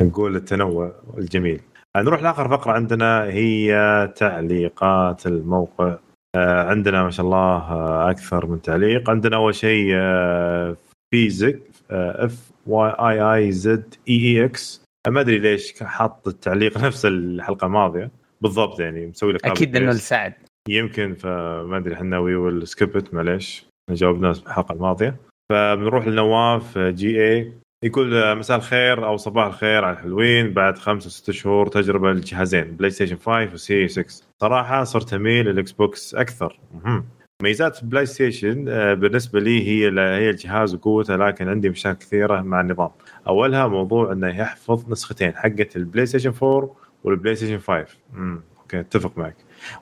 نقول 0.03 0.37
التنوع 0.37 0.93
الجميل. 1.19 1.61
نروح 1.97 2.23
لآخر 2.23 2.49
فقرة 2.49 2.73
عندنا 2.73 3.25
هي 3.25 3.73
تعليقات 4.17 5.27
الموقع. 5.27 5.99
آه 6.37 6.63
عندنا 6.63 7.03
ما 7.03 7.11
شاء 7.11 7.27
الله 7.27 7.39
آه 7.39 8.11
أكثر 8.11 8.47
من 8.47 8.63
تعليق. 8.63 9.11
عندنا 9.11 9.37
أول 9.37 9.55
شيء 9.55 9.91
آه 9.95 10.77
بي 11.13 11.31
زك 11.31 11.63
اف 11.91 12.51
واي 12.67 12.91
اي 12.91 13.21
اي 13.35 13.53
زد 13.53 13.95
اي 14.09 14.15
اي 14.15 14.45
إكس 14.45 14.85
ما 15.09 15.21
أدري 15.21 15.39
ليش 15.39 15.83
حاط 15.83 16.29
التعليق 16.29 16.79
نفس 16.87 17.07
الحلقة 17.07 17.67
الماضية. 17.67 18.11
بالضبط 18.41 18.81
يعني 18.81 19.07
مسوي 19.07 19.33
لك 19.33 19.47
أكيد 19.47 19.77
انه 19.77 19.91
لسعد. 19.91 20.35
يمكن 20.69 21.15
فما 21.15 21.77
أدري 21.77 21.95
إحنا 21.95 22.19
we 22.19 22.35
will 22.35 22.67
skip 22.67 22.99
it 22.99 23.15
معليش. 23.15 23.67
جاوبنا 23.91 24.31
الحلقة 24.31 24.73
الماضية. 24.73 25.17
فبنروح 25.53 26.07
لنواف 26.07 26.79
جي 26.79 27.25
اي 27.33 27.53
يقول 27.83 28.37
مساء 28.39 28.57
الخير 28.57 29.07
أو 29.07 29.17
صباح 29.17 29.47
الخير 29.47 29.85
على 29.85 29.97
الحلوين. 29.97 30.53
بعد 30.53 30.79
خمسة 30.79 31.11
ست 31.11 31.31
شهور 31.31 31.67
تجربة 31.67 32.13
للجهازين 32.13 32.65
PlayStation 32.65 33.17
5 33.17 33.53
و 33.55 33.60
Series 33.60 33.89
X 33.89 34.25
صراحة 34.41 34.85
صرت 34.85 35.15
اميل 35.15 35.47
لل 35.47 35.73
Xbox 35.73 36.15
أكثر. 36.15 36.61
مهم. 36.75 37.05
ميزات 37.43 37.85
PlayStation 37.85 38.65
آه، 38.69 38.95
بالنسبة 38.95 39.41
لي 39.41 39.69
هي 39.69 40.01
هي 40.01 40.31
الجهاز 40.31 40.75
وقوته 40.75 41.17
لكن 41.17 41.49
عندي 41.49 41.71
مشاكل 41.71 41.99
كثيرة 41.99 42.41
مع 42.41 42.61
النظام. 42.61 42.91
أولها 43.29 43.67
موضوع 43.67 44.13
إنه 44.13 44.29
يحفظ 44.29 44.91
نسختين 44.91 45.33
حقة 45.37 45.69
ال 45.77 46.07
PlayStation 46.07 46.33
4 46.43 46.77
وال 47.05 47.35
PlayStation 47.35 47.59
5 47.59 47.87
امم 48.15 48.41
okay 48.61 48.81
أتفق 48.81 49.19
معك. 49.19 49.37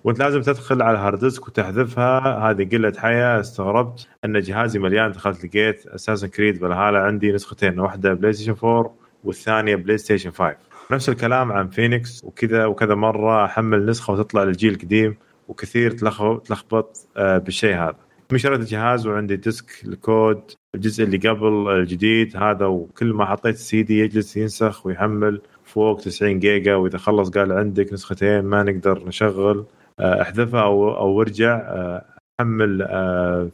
وانت 0.05 0.19
لازم 0.19 0.43
تدخل 0.43 0.83
على 0.83 0.99
hard 0.99 1.19
disk 1.19 1.49
وتحذفها. 1.49 2.51
هذه 2.51 2.69
قلة 2.69 2.93
حياة. 2.99 3.41
استغربت 3.41 4.09
أن 4.25 4.41
جهازي 4.41 4.79
مليان 4.79 5.13
دخلت 5.13 5.45
لقيت 5.45 5.87
Assassin's 5.87 6.27
Creed 6.29 6.61
Valhalla 6.61 6.99
عندي 6.99 7.33
نسختين 7.33 7.81
واحدة 7.81 8.15
PlayStation 8.15 8.57
4 8.65 8.95
والثانية 9.25 9.77
PlayStation 9.77 10.31
5 10.31 10.57
نفس 10.91 11.09
الكلام 11.09 11.53
عن 11.53 11.69
فينيكس 11.69 12.25
وكذا 12.25 12.67
وكذا 12.67 12.95
مرة 12.95 13.45
أحمل 13.45 13.87
نسخة 13.87 14.13
وتطلع 14.13 14.43
للجيل 14.45 14.75
القديم 14.75 15.17
وكثير 15.49 15.91
تلخبط 15.91 17.07
آه، 17.17 17.39
بالشيء 17.39 17.75
هذا. 17.75 17.97
شريت 18.39 18.61
الجهاز 18.61 19.07
وعندي 19.07 19.37
disk 19.37 19.85
ال 19.85 19.99
COD 19.99 20.43
الجزء 20.75 21.05
اللي 21.05 21.17
قبل 21.17 21.69
الجديد 21.69 22.37
هذا 22.37 22.67
وكل 22.67 23.13
ما 23.13 23.25
حطيت 23.25 23.55
السي 23.55 23.83
دي 23.83 23.99
يجلس 23.99 24.37
ينسخ 24.37 24.87
ويحمل 24.87 25.41
فوق 25.65 26.01
90 26.01 26.39
جيجا 26.39 26.75
وإذا 26.75 26.99
خلص 26.99 27.31
قال 27.31 27.53
عندك 27.53 27.93
نسختين 27.93 28.43
ما 28.43 28.63
نقدر 28.63 29.07
نشغل. 29.07 29.65
آه، 30.01 30.23
احذفها 30.23 30.63
أو 30.63 30.97
أو 30.97 31.21
أرجع 31.21 31.57
آه، 31.57 32.05
حمل 32.41 32.79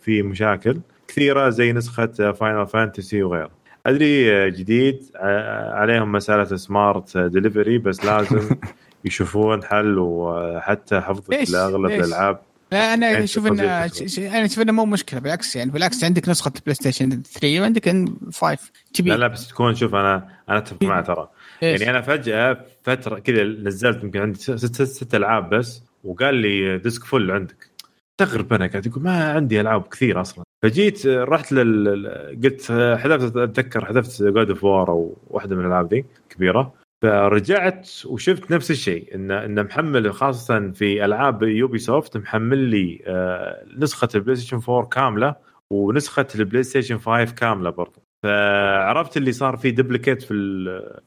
في 0.02 0.22
مشاكل 0.22 0.80
كثيرة 1.08 1.48
زي 1.48 1.72
نسخة 1.72 2.32
Final 2.32 2.66
Fantasy 2.66 3.22
وغيره. 3.22 3.50
أدري 3.86 4.50
جديد 4.50 5.02
عليهم 5.72 6.12
مسألة 6.12 6.44
Smart 6.44 7.18
Delivery 7.18 7.78
بس 7.78 8.04
لازم 8.04 8.48
يشوفون 9.04 9.64
حل 9.64 9.98
وحتى 9.98 11.00
حفظك 11.00 11.50
لأغلب 11.52 11.90
الألعاب. 11.90 12.38
لا 12.72 12.94
أنا 12.94 13.24
أشوف 13.24 13.46
إنه 13.46 13.62
أنا 14.18 14.44
أشوف 14.44 14.60
إنه 14.60 14.72
مو 14.72 14.84
مشكلة 14.84 15.20
بالعكس 15.20 15.56
يعني 15.56 15.70
بالعكس 15.70 16.04
عندك 16.04 16.28
نسخة 16.28 16.52
PlayStation 16.64 17.22
3 17.22 17.60
وعندك 17.60 17.88
5 18.32 18.58
تبي 18.94 19.10
لا 19.10 19.16
لا 19.16 19.26
بس 19.26 19.48
تكون 19.48 19.74
شوف 19.74 19.94
أنا 19.94 20.28
أنا 20.48 20.58
أتفق 20.58 20.82
معه 20.82 21.02
ترى. 21.02 21.28
يعني 21.62 21.90
أنا 21.90 22.00
فجأة 22.00 22.66
فترة 22.82 23.18
كذا 23.18 23.44
نزلت 23.44 24.04
يمكن 24.04 24.20
عندي 24.20 24.38
ست, 24.38 24.54
ست, 24.56 24.82
ست 24.82 25.14
ألعاب 25.14 25.50
بس 25.50 25.82
وقال 26.04 26.34
لي 26.34 26.78
disk 26.78 27.04
full 27.04 27.30
عندك. 27.30 27.70
استغرب 28.20 28.52
أنا 28.52 28.66
قاعد 28.66 28.86
يقول 28.86 29.02
ما 29.02 29.32
عندي 29.32 29.60
ألعاب 29.60 29.82
كثير 29.88 30.20
أصلا. 30.20 30.44
فجيت 30.62 31.06
رحت 31.06 31.52
لل 31.52 32.08
قلت 32.44 32.72
حذفت 32.72 33.36
أتذكر 33.36 33.84
حذفت 33.84 34.22
God 34.22 34.50
of 34.50 34.64
War 34.64 34.88
أو 34.88 35.16
واحدة 35.26 35.56
من 35.56 35.62
الألعاب 35.62 35.94
ذي 35.94 36.04
كبيرة. 36.30 36.74
فرجعت 37.02 37.90
وشفت 38.06 38.50
نفس 38.50 38.70
الشيء 38.70 39.14
إن 39.14 39.30
إن 39.30 39.64
محمل 39.64 40.14
خاصة 40.14 40.70
في 40.70 41.04
ألعاب 41.04 41.42
Ubisoft 41.42 42.16
محمل 42.16 42.58
لي 42.58 43.02
آه، 43.06 43.64
نسخة 43.78 44.08
ال 44.14 44.36
PlayStation 44.36 44.60
4 44.68 44.86
كاملة 44.88 45.36
ونسخة 45.72 46.26
ال 46.34 46.62
PlayStation 46.62 46.98
5 46.98 47.34
كاملة 47.34 47.70
برضو. 47.70 48.02
فعرفت 48.22 49.16
اللي 49.16 49.32
صار 49.32 49.56
في 49.56 49.70
duplicate 49.70 50.22
في 50.22 50.34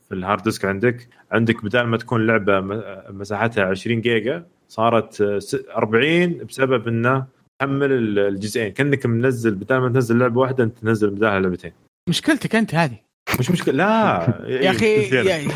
في 0.07 0.15
ال 0.15 0.21
hard 0.21 0.43
disk 0.43 0.65
عندك. 0.65 1.07
عندك 1.31 1.63
بدل 1.63 1.81
ما 1.81 1.97
تكون 1.97 2.27
لعبة 2.27 2.59
مساحتها 3.09 3.63
20 3.63 4.01
جيجا 4.01 4.47
صارت 4.67 5.21
40 5.75 6.37
بسبب 6.45 6.87
إنه 6.87 7.25
حمل 7.61 7.91
الجزئين. 8.19 8.73
كأنك 8.73 9.05
منزل 9.05 9.55
بدل 9.55 9.77
ما 9.77 9.89
تنزل 9.89 10.19
لعبة 10.19 10.39
واحدة 10.39 10.63
أنت 10.63 10.77
تنزل 10.77 11.09
بدالها 11.09 11.39
لعبتين. 11.39 11.71
مشكلتك 12.09 12.55
أنت 12.55 12.75
هذه. 12.75 13.08
مش 13.39 13.51
مشكلة. 13.51 13.73
لا 13.75 14.43
يا 14.47 14.71
أخي 14.71 15.09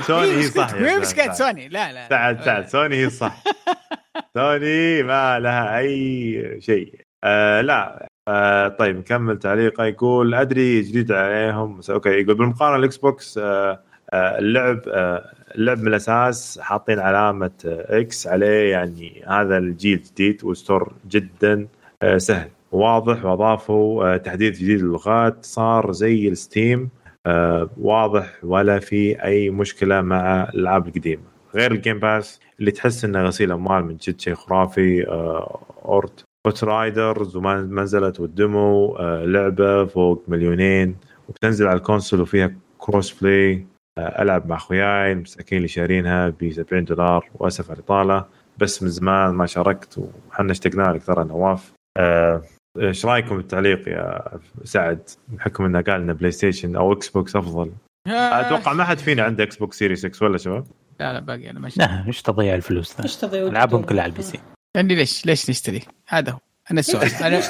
سوني 0.07 0.31
هي 0.31 0.41
صح 0.57 0.73
وين 0.73 0.99
مشكلة 0.99 1.33
سوني؟ 1.33 1.67
لا 1.67 1.93
لا. 1.93 2.07
تعال 2.07 2.43
تعال 2.43 2.69
سوني 2.69 2.95
هي 3.05 3.09
صح. 3.09 3.43
سوني 4.37 5.03
ما 5.03 5.39
لها 5.39 5.77
أي 5.77 6.57
شيء. 6.61 6.93
آه 7.23 7.61
لا. 7.61 8.07
آه 8.27 8.67
طيب 8.67 8.97
نكمل 8.97 9.39
تعليقه 9.39 9.85
يقول 9.85 10.33
أدري 10.35 10.81
جديد 10.81 11.11
عليهم. 11.11 11.79
okay 11.89 12.09
يقول 12.09 12.35
بالمقارنة 12.35 12.75
ال 12.79 12.97
Xbox 12.97 13.37
آه 13.37 13.79
آه 14.13 14.39
اللعب 14.39 14.79
آه 14.87 15.25
اللعب 15.55 15.77
من 15.81 15.87
الأساس 15.87 16.59
حاطين 16.61 16.99
علامة 16.99 17.51
X 17.65 18.27
عليه 18.27 18.71
يعني 18.71 19.23
هذا 19.27 19.57
الجيل 19.57 19.97
الجديد 19.97 20.43
و 20.43 20.52
store 20.52 20.93
جدا 21.09 21.67
آه 22.03 22.17
سهل. 22.17 22.49
واضح 22.71 23.25
وأضافوا 23.25 24.13
آه 24.13 24.17
تحديث 24.17 24.57
جديد 24.59 24.81
للغات. 24.81 25.45
صار 25.45 25.91
زي 25.91 26.27
ال 26.27 26.36
Steam. 26.36 26.89
آه 27.02 27.02
واضح 27.77 28.33
ولا 28.43 28.79
في 28.79 29.23
أي 29.23 29.49
مشكلة 29.49 30.01
مع 30.01 30.43
الألعاب 30.43 30.87
القديمة. 30.87 31.23
غير 31.55 31.71
ال 31.71 31.77
Game 31.77 31.99
Pass 31.99 32.39
اللي 32.59 32.71
تحس 32.71 33.05
إنه 33.05 33.21
غسيل 33.23 33.51
أموال 33.51 33.85
من 33.85 33.97
جد 33.97 34.21
شيء 34.21 34.33
خرافي 34.35 35.07
آه 35.07 35.59
Outriders 35.85 37.35
وما 37.35 37.61
نزلت 37.61 38.19
وال 38.19 38.45
demo 38.45 38.95
آه 38.95 39.25
لعبة 39.25 39.85
فوق 39.85 40.23
مليونين. 40.27 40.95
وبتنزل 41.29 41.67
على 41.67 41.77
ال 41.77 41.83
console 41.83 42.21
وفيها 42.21 42.55
cross-play 42.77 43.65
آه 43.97 44.21
ألعب 44.21 44.47
مع 44.47 44.55
أخوياي 44.55 45.11
المساكين 45.11 45.57
اللي 45.57 45.67
شارينها 45.67 46.29
ب 46.29 46.51
70 46.51 46.85
دولار 46.85 47.29
وأسف 47.35 47.71
على 47.71 47.79
الإطالة. 47.79 48.25
بس 48.57 48.83
من 48.83 48.89
زمان 48.89 49.29
ما 49.35 49.45
شاركت 49.45 50.07
وحنا 50.29 50.51
اشتقنا 50.51 50.83
لك 50.83 51.03
ترى 51.03 51.23
نواف. 51.23 51.71
آه 51.97 52.41
إيش 52.81 53.05
رأيكم 53.05 53.37
بالتعليق 53.37 53.89
يا 53.89 54.21
سعد؟ 54.63 55.09
بحكم 55.27 55.65
إنه 55.65 55.81
قال 55.81 56.01
إنه 56.01 56.13
PlayStation 56.13 56.75
أو 56.75 56.93
Xbox 56.93 57.35
افضل 57.35 57.71
أتوقع 58.07 58.73
ما 58.73 58.83
حد 58.83 58.97
فينا 58.97 59.23
عنده 59.23 59.43
Xbox 59.43 59.77
Series 59.77 60.05
X 60.05 60.25
ولا 60.25 60.37
شباب؟ 60.37 60.65
لا 60.99 61.13
لا 61.13 61.19
باقي 61.19 61.49
أنا 61.49 61.59
ماشي. 61.59 61.79
لا 61.79 62.03
إيش 62.07 62.21
تضيع 62.21 62.55
الفلوس 62.55 62.97
ذا؟ 62.97 63.03
إيش 63.03 63.15
تضيع 63.15 63.41
ألعابهم 63.47 63.83
كلها 63.83 64.03
على 64.03 64.11
ال 64.11 64.23
PC. 64.23 64.39
يعني 64.75 64.95
ليش؟ 64.95 65.25
ليش 65.25 65.49
نشتري؟ 65.49 65.81
هذا 66.07 66.31
هو. 66.31 66.39
أنا 66.71 66.79
السؤال. 66.79 67.11
أنا 67.23 67.41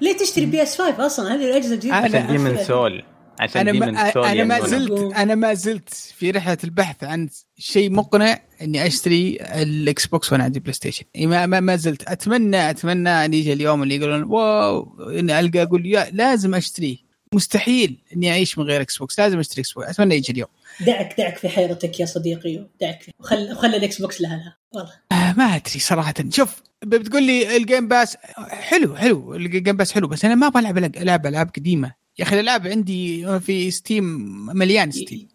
ليه 0.00 0.16
تشتري 0.16 0.46
PS 0.46 0.82
5 0.82 1.06
أصلا؟ 1.06 1.34
هذه 1.34 1.50
الأجهزة 1.50 1.74
الجديدة. 1.74 1.94
عشان 1.94 2.26
Demon's 2.26 2.56
Souls. 2.56 3.02
عشان 3.40 3.68
أنا 3.68 3.72
ما 3.72 4.10
أنا 4.32 4.44
ما 4.44 4.66
زلت 4.66 5.12
أنا 5.16 5.34
ما 5.34 5.54
زلت 5.54 5.94
في 5.94 6.30
رحلة 6.30 6.58
البحث 6.64 7.04
عن 7.04 7.28
شيء 7.58 7.90
مقنع 7.90 8.40
إني 8.62 8.86
أشتري 8.86 9.38
ال 9.40 10.06
Xbox 10.06 10.32
وأنا 10.32 10.44
عندي 10.44 10.60
PlayStation 10.60 11.04
ما, 11.18 11.46
ما, 11.46 11.60
ما 11.60 11.76
زلت. 11.76 12.02
أتمنى 12.08 12.70
أتمنى 12.70 13.08
أن 13.24 13.34
يجي 13.34 13.52
اليوم 13.52 13.82
اللي 13.82 13.96
يقولون 13.96 14.22
wow! 14.22 15.00
إني 15.18 15.40
ألقى 15.40 15.62
أقول 15.62 15.86
يا 15.86 16.10
لازم 16.12 16.54
اشتريه 16.54 16.96
مستحيل 17.34 18.02
إني 18.16 18.30
أعيش 18.30 18.58
من 18.58 18.64
غير 18.64 18.80
Xbox 18.80 19.20
لازم 19.20 19.38
أشتري 19.38 19.60
Xbox 19.60 19.88
أتمنى 19.88 20.14
يجي 20.14 20.32
اليوم. 20.32 20.48
دعك 20.86 21.14
دعك 21.18 21.36
في 21.36 21.48
حيرتك 21.48 22.00
يا 22.00 22.06
صديقي 22.06 22.66
دعك. 22.80 23.02
في 23.02 23.10
وخل 23.20 23.54
خل 23.56 23.68
ال 23.74 24.00
Xbox 24.00 24.20
لها 24.20 24.56
والله. 24.74 24.92
آه 25.12 25.32
ما 25.32 25.44
أدري 25.44 25.78
صراحة. 25.78 26.14
شوف 26.28 26.62
بتقول 26.84 27.22
لي 27.22 27.56
ال 27.56 27.62
Game 27.62 27.88
Pass 27.88 28.16
حلو 28.50 28.96
حلو. 28.96 29.34
ال 29.34 29.42
Game 29.42 29.76
Pass 29.76 29.92
حلو 29.92 30.08
بس 30.08 30.24
أنا 30.24 30.34
ما 30.34 30.46
أبغى 30.46 30.60
ألعب 30.60 30.78
العب 30.78 31.26
العاب 31.26 31.50
قديمة. 31.56 31.99
يا 32.20 32.24
أخي 32.24 32.34
الألعاب 32.34 32.66
عندي 32.66 33.40
في 33.40 33.70
Steam 33.70 34.04
مليان 34.46 34.90
Steam 34.90 35.28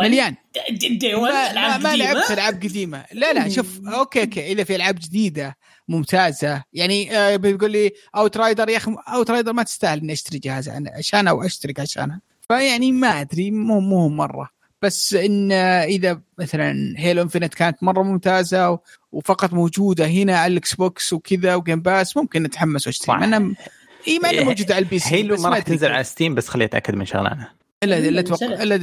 مليان. 0.00 0.34
دي 0.70 1.14
ما, 1.14 1.78
ما 1.78 1.96
لعبت 1.96 2.30
ألعاب 2.30 2.54
قديمة. 2.54 3.04
لا 3.12 3.32
لا 3.32 3.48
شوف 3.48 3.80
okay 3.86 4.20
okay. 4.20 4.52
إذا 4.52 4.64
في 4.64 4.76
ألعاب 4.76 4.94
جديدة 4.94 5.56
ممتازة. 5.88 6.62
يعني 6.72 7.16
آه 7.16 7.36
بتقول 7.36 7.70
لي 7.70 7.92
Outriders 8.16 8.68
يا 8.68 8.76
أخي 8.76 8.96
Outriders 9.08 9.52
ما 9.52 9.62
تستاهل 9.62 9.98
إني 9.98 10.12
أشتري 10.12 10.38
جهاز 10.38 10.68
عشانها 10.68 11.32
أو 11.32 11.42
أشترك 11.42 11.80
عشانها 11.80 12.20
فيعني 12.48 12.92
ما 12.92 13.20
أدري 13.20 13.50
مو 13.50 13.80
مو 13.80 14.08
مرة. 14.08 14.48
بس 14.82 15.14
إن 15.14 15.52
إذا 15.52 16.20
مثلا 16.38 16.94
Halo 16.96 17.22
Infinite 17.22 17.54
كانت 17.54 17.82
مرة 17.82 18.02
ممتازة 18.02 18.78
وفقط 19.12 19.52
موجودة 19.52 20.06
هنا 20.06 20.38
على 20.38 20.52
ال 20.52 20.74
Xbox 20.74 21.12
وكذا 21.12 21.54
و 21.54 21.59
Game 21.59 21.80
Pass 21.80 22.16
ممكن 22.16 22.42
نتحمس 22.42 22.86
وأشتري. 22.86 23.16
أنا 23.16 23.54
اي 24.08 24.18
ما 24.18 24.30
انه 24.30 24.44
موجوده 24.44 24.74
على 24.74 24.84
ال 24.84 24.98
PC 24.98 25.14
Halo 25.14 25.36
ما 25.36 25.48
راح 25.48 25.58
تنزل 25.58 25.92
على 25.92 26.04
Steam 26.04 26.34
بس 26.34 26.48
خليني 26.48 26.64
أتأكد 26.64 26.94
من 26.94 27.04
شغله 27.04 27.32
أنا 27.32 27.48
الا 27.84 27.98
الا 27.98 28.20
أتوقع 28.20 28.62
إلا 28.62 28.74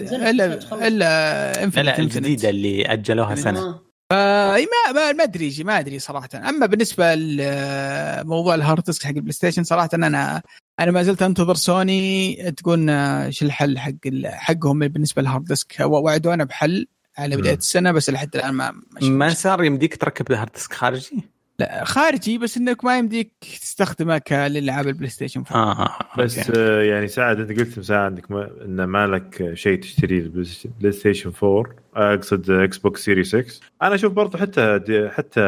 الا 0.87 1.65
الا 1.65 1.99
الجديدة 1.99 2.49
اللي 2.49 2.85
أجلوها 2.85 3.35
سنة. 3.35 3.79
فاي 4.11 4.65
ما 4.65 4.93
ما 4.93 5.11
ما 5.11 5.23
أدري 5.23 5.55
ما 5.59 5.79
أدري 5.79 5.99
صراحة. 5.99 6.29
أما 6.35 6.65
بالنسبة 6.65 7.15
لموضوع 7.15 8.55
ال 8.55 8.61
hard 8.61 8.83
disk 8.83 9.03
حق 9.03 9.09
ال 9.09 9.31
PlayStation 9.31 9.63
صراحة 9.63 9.89
أنا 9.93 10.41
أنا 10.79 10.91
ما 10.91 11.03
زلت 11.03 11.21
أنتظر 11.21 11.55
سوني 11.55 12.35
تقول 12.51 12.89
إيش 12.89 13.43
الحل 13.43 13.79
حق 13.79 13.93
حقهم 14.25 14.79
بالنسبة 14.79 15.21
لل 15.21 15.29
hard 15.29 15.45
disk. 15.45 15.75
وعدونا 15.79 16.43
بحل 16.43 16.87
على 17.17 17.37
بداية 17.37 17.57
السنة 17.57 17.91
بس 17.91 18.09
لحد 18.09 18.35
الآن 18.35 18.53
ما 18.53 18.81
ما 19.01 19.33
صار 19.33 19.63
يمديك 19.63 19.95
تركب 19.95 20.31
hard 20.31 20.51
disk 20.51 20.73
خارجي؟ 20.73 21.30
لا 21.61 21.83
خارجي 21.85 22.37
بس 22.37 22.57
إنك 22.57 22.85
ما 22.85 22.97
يمديك 22.97 23.31
تستخدمه 23.41 24.17
كالالعاب 24.17 24.87
ال 24.87 25.09
PlayStation 25.09 25.43
4 25.51 25.83
آه 25.85 25.97
بس 26.21 26.37
okay. 26.49 26.51
آه 26.61 26.81
يعني 26.81 27.07
سعد 27.07 27.39
أنت 27.39 27.59
قلت 27.59 27.79
مساء 27.79 27.97
عندك 27.97 28.31
ما 28.31 28.49
إن 28.65 28.83
ما 28.83 29.07
لك 29.07 29.51
شيء 29.53 29.79
تشتري 29.79 30.17
ال 30.19 30.91
PlayStation 30.91 31.31
4 31.43 31.65
آه، 31.95 32.13
أقصد 32.13 32.51
Xbox 32.51 33.05
Series 33.05 33.23
X 33.23 33.45
أنا 33.81 33.95
أشوف 33.95 34.13
برضه 34.13 34.39
حتى 34.39 34.79
دي- 34.79 35.09
حتى 35.09 35.41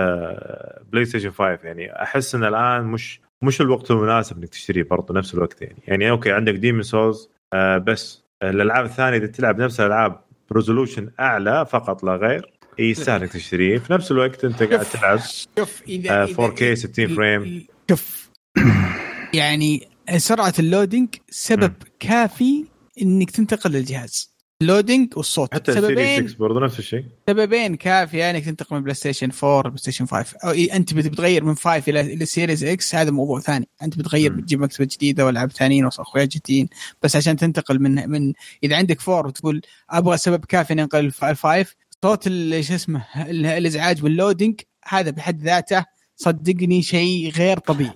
PlayStation 0.92 1.32
5 1.32 1.44
يعني 1.64 2.02
أحس 2.04 2.36
إن 2.36 2.44
الآن 2.44 2.84
مش 2.84 3.22
مش 3.42 3.62
الوقت 3.62 3.92
المناسب 3.92 4.38
إنك 4.38 4.50
تشتريه 4.50 4.84
برضه 4.84 5.14
نفس 5.14 5.34
الوقت 5.34 5.62
يعني. 5.62 5.78
يعني 5.88 6.10
okay 6.10 6.32
عندك 6.32 6.54
Demon's 6.54 6.82
Souls 6.84 7.30
آه 7.54 7.78
بس 7.78 8.24
الألعاب 8.44 8.86
الثانية 8.86 9.18
إذا 9.18 9.28
تلعب 9.28 9.62
نفس 9.62 9.80
الألعاب 9.80 10.20
ب 10.52 10.57
resolution 10.57 11.10
أعلى 11.20 11.66
فقط 11.66 12.04
لا 12.04 12.16
غير. 12.16 12.53
يستاهل 12.80 13.22
انك 13.22 13.32
تشتريه 13.32 13.78
في 13.78 13.94
نفس 13.94 14.12
الوقت 14.12 14.46
أنت 14.46 14.64
قاعد 14.64 14.86
تلعب 14.86 15.20
شوف 15.60 15.82
اذا 15.88 16.12
آه، 16.24 16.26
إذا- 16.26 16.30
4K 16.30 16.74
60 16.74 17.16
frame. 17.16 17.66
شوف 17.90 18.30
يعني 19.34 19.88
سرعة 20.18 20.54
ال 20.60 20.66
loading 20.66 21.10
سبب 21.30 21.64
مم. 21.64 21.92
كافي 22.00 22.66
إنك 23.02 23.32
تنتقل 23.32 23.72
للجهاز. 23.72 24.34
ال 24.62 24.69
loading 24.69 25.18
والصوت. 25.18 25.54
حتى 25.54 25.74
سببين 25.74 26.28
6 26.28 26.38
برضه 26.40 26.60
نفس 26.60 26.80
الشيء. 26.80 27.06
سببين 27.30 27.76
كافيه 27.76 28.30
إنك 28.30 28.46
تنتقل 28.46 28.76
من 28.76 28.82
بلاي 28.84 28.94
ستيشن 28.96 29.30
4 29.44 29.62
بلاي 29.64 29.78
ستيشن 29.78 30.06
5 30.06 30.38
أو 30.44 30.50
أنت 30.52 30.94
بت- 30.94 31.08
بتغير 31.08 31.44
من 31.44 31.56
5 31.56 31.90
إلى 31.90 32.02
إلى 32.02 32.26
Series 32.26 32.64
X 32.64 32.96
هذا 32.96 33.12
موضوع 33.12 33.40
ثاني. 33.40 33.68
أنت 33.82 33.98
بتغير 33.98 34.32
مم. 34.32 34.38
بتجيب 34.38 34.62
مكتبة 34.62 34.88
جديدة 34.92 35.26
وألعاب 35.26 35.52
ثانيين 35.52 35.86
واخويا 35.86 36.26
جديدين. 36.26 36.70
بس 37.02 37.16
عشان 37.16 37.38
تنتقل 37.38 37.80
من 37.82 38.10
من 38.10 38.34
إذا 38.64 38.76
عندك 38.76 39.02
4 39.10 39.28
وتقول 39.28 39.62
أبغى 39.90 40.18
سبب 40.18 40.46
كافي 40.46 40.74
إني 40.74 40.82
أنقل 40.84 41.12
ال 41.24 41.34
five 41.34 41.76
صوت 42.04 42.24
شو 42.62 42.76
اسمه 42.76 43.06
ال- 43.18 43.46
الإزعاج 43.46 44.04
وال 44.04 44.17
loading 44.17 44.62
هذا 44.88 45.12
بحد 45.12 45.42
ذاته 45.42 45.86
صدقني 46.16 46.82
شيء 46.82 47.32
غير 47.32 47.58
طبيعي. 47.60 47.92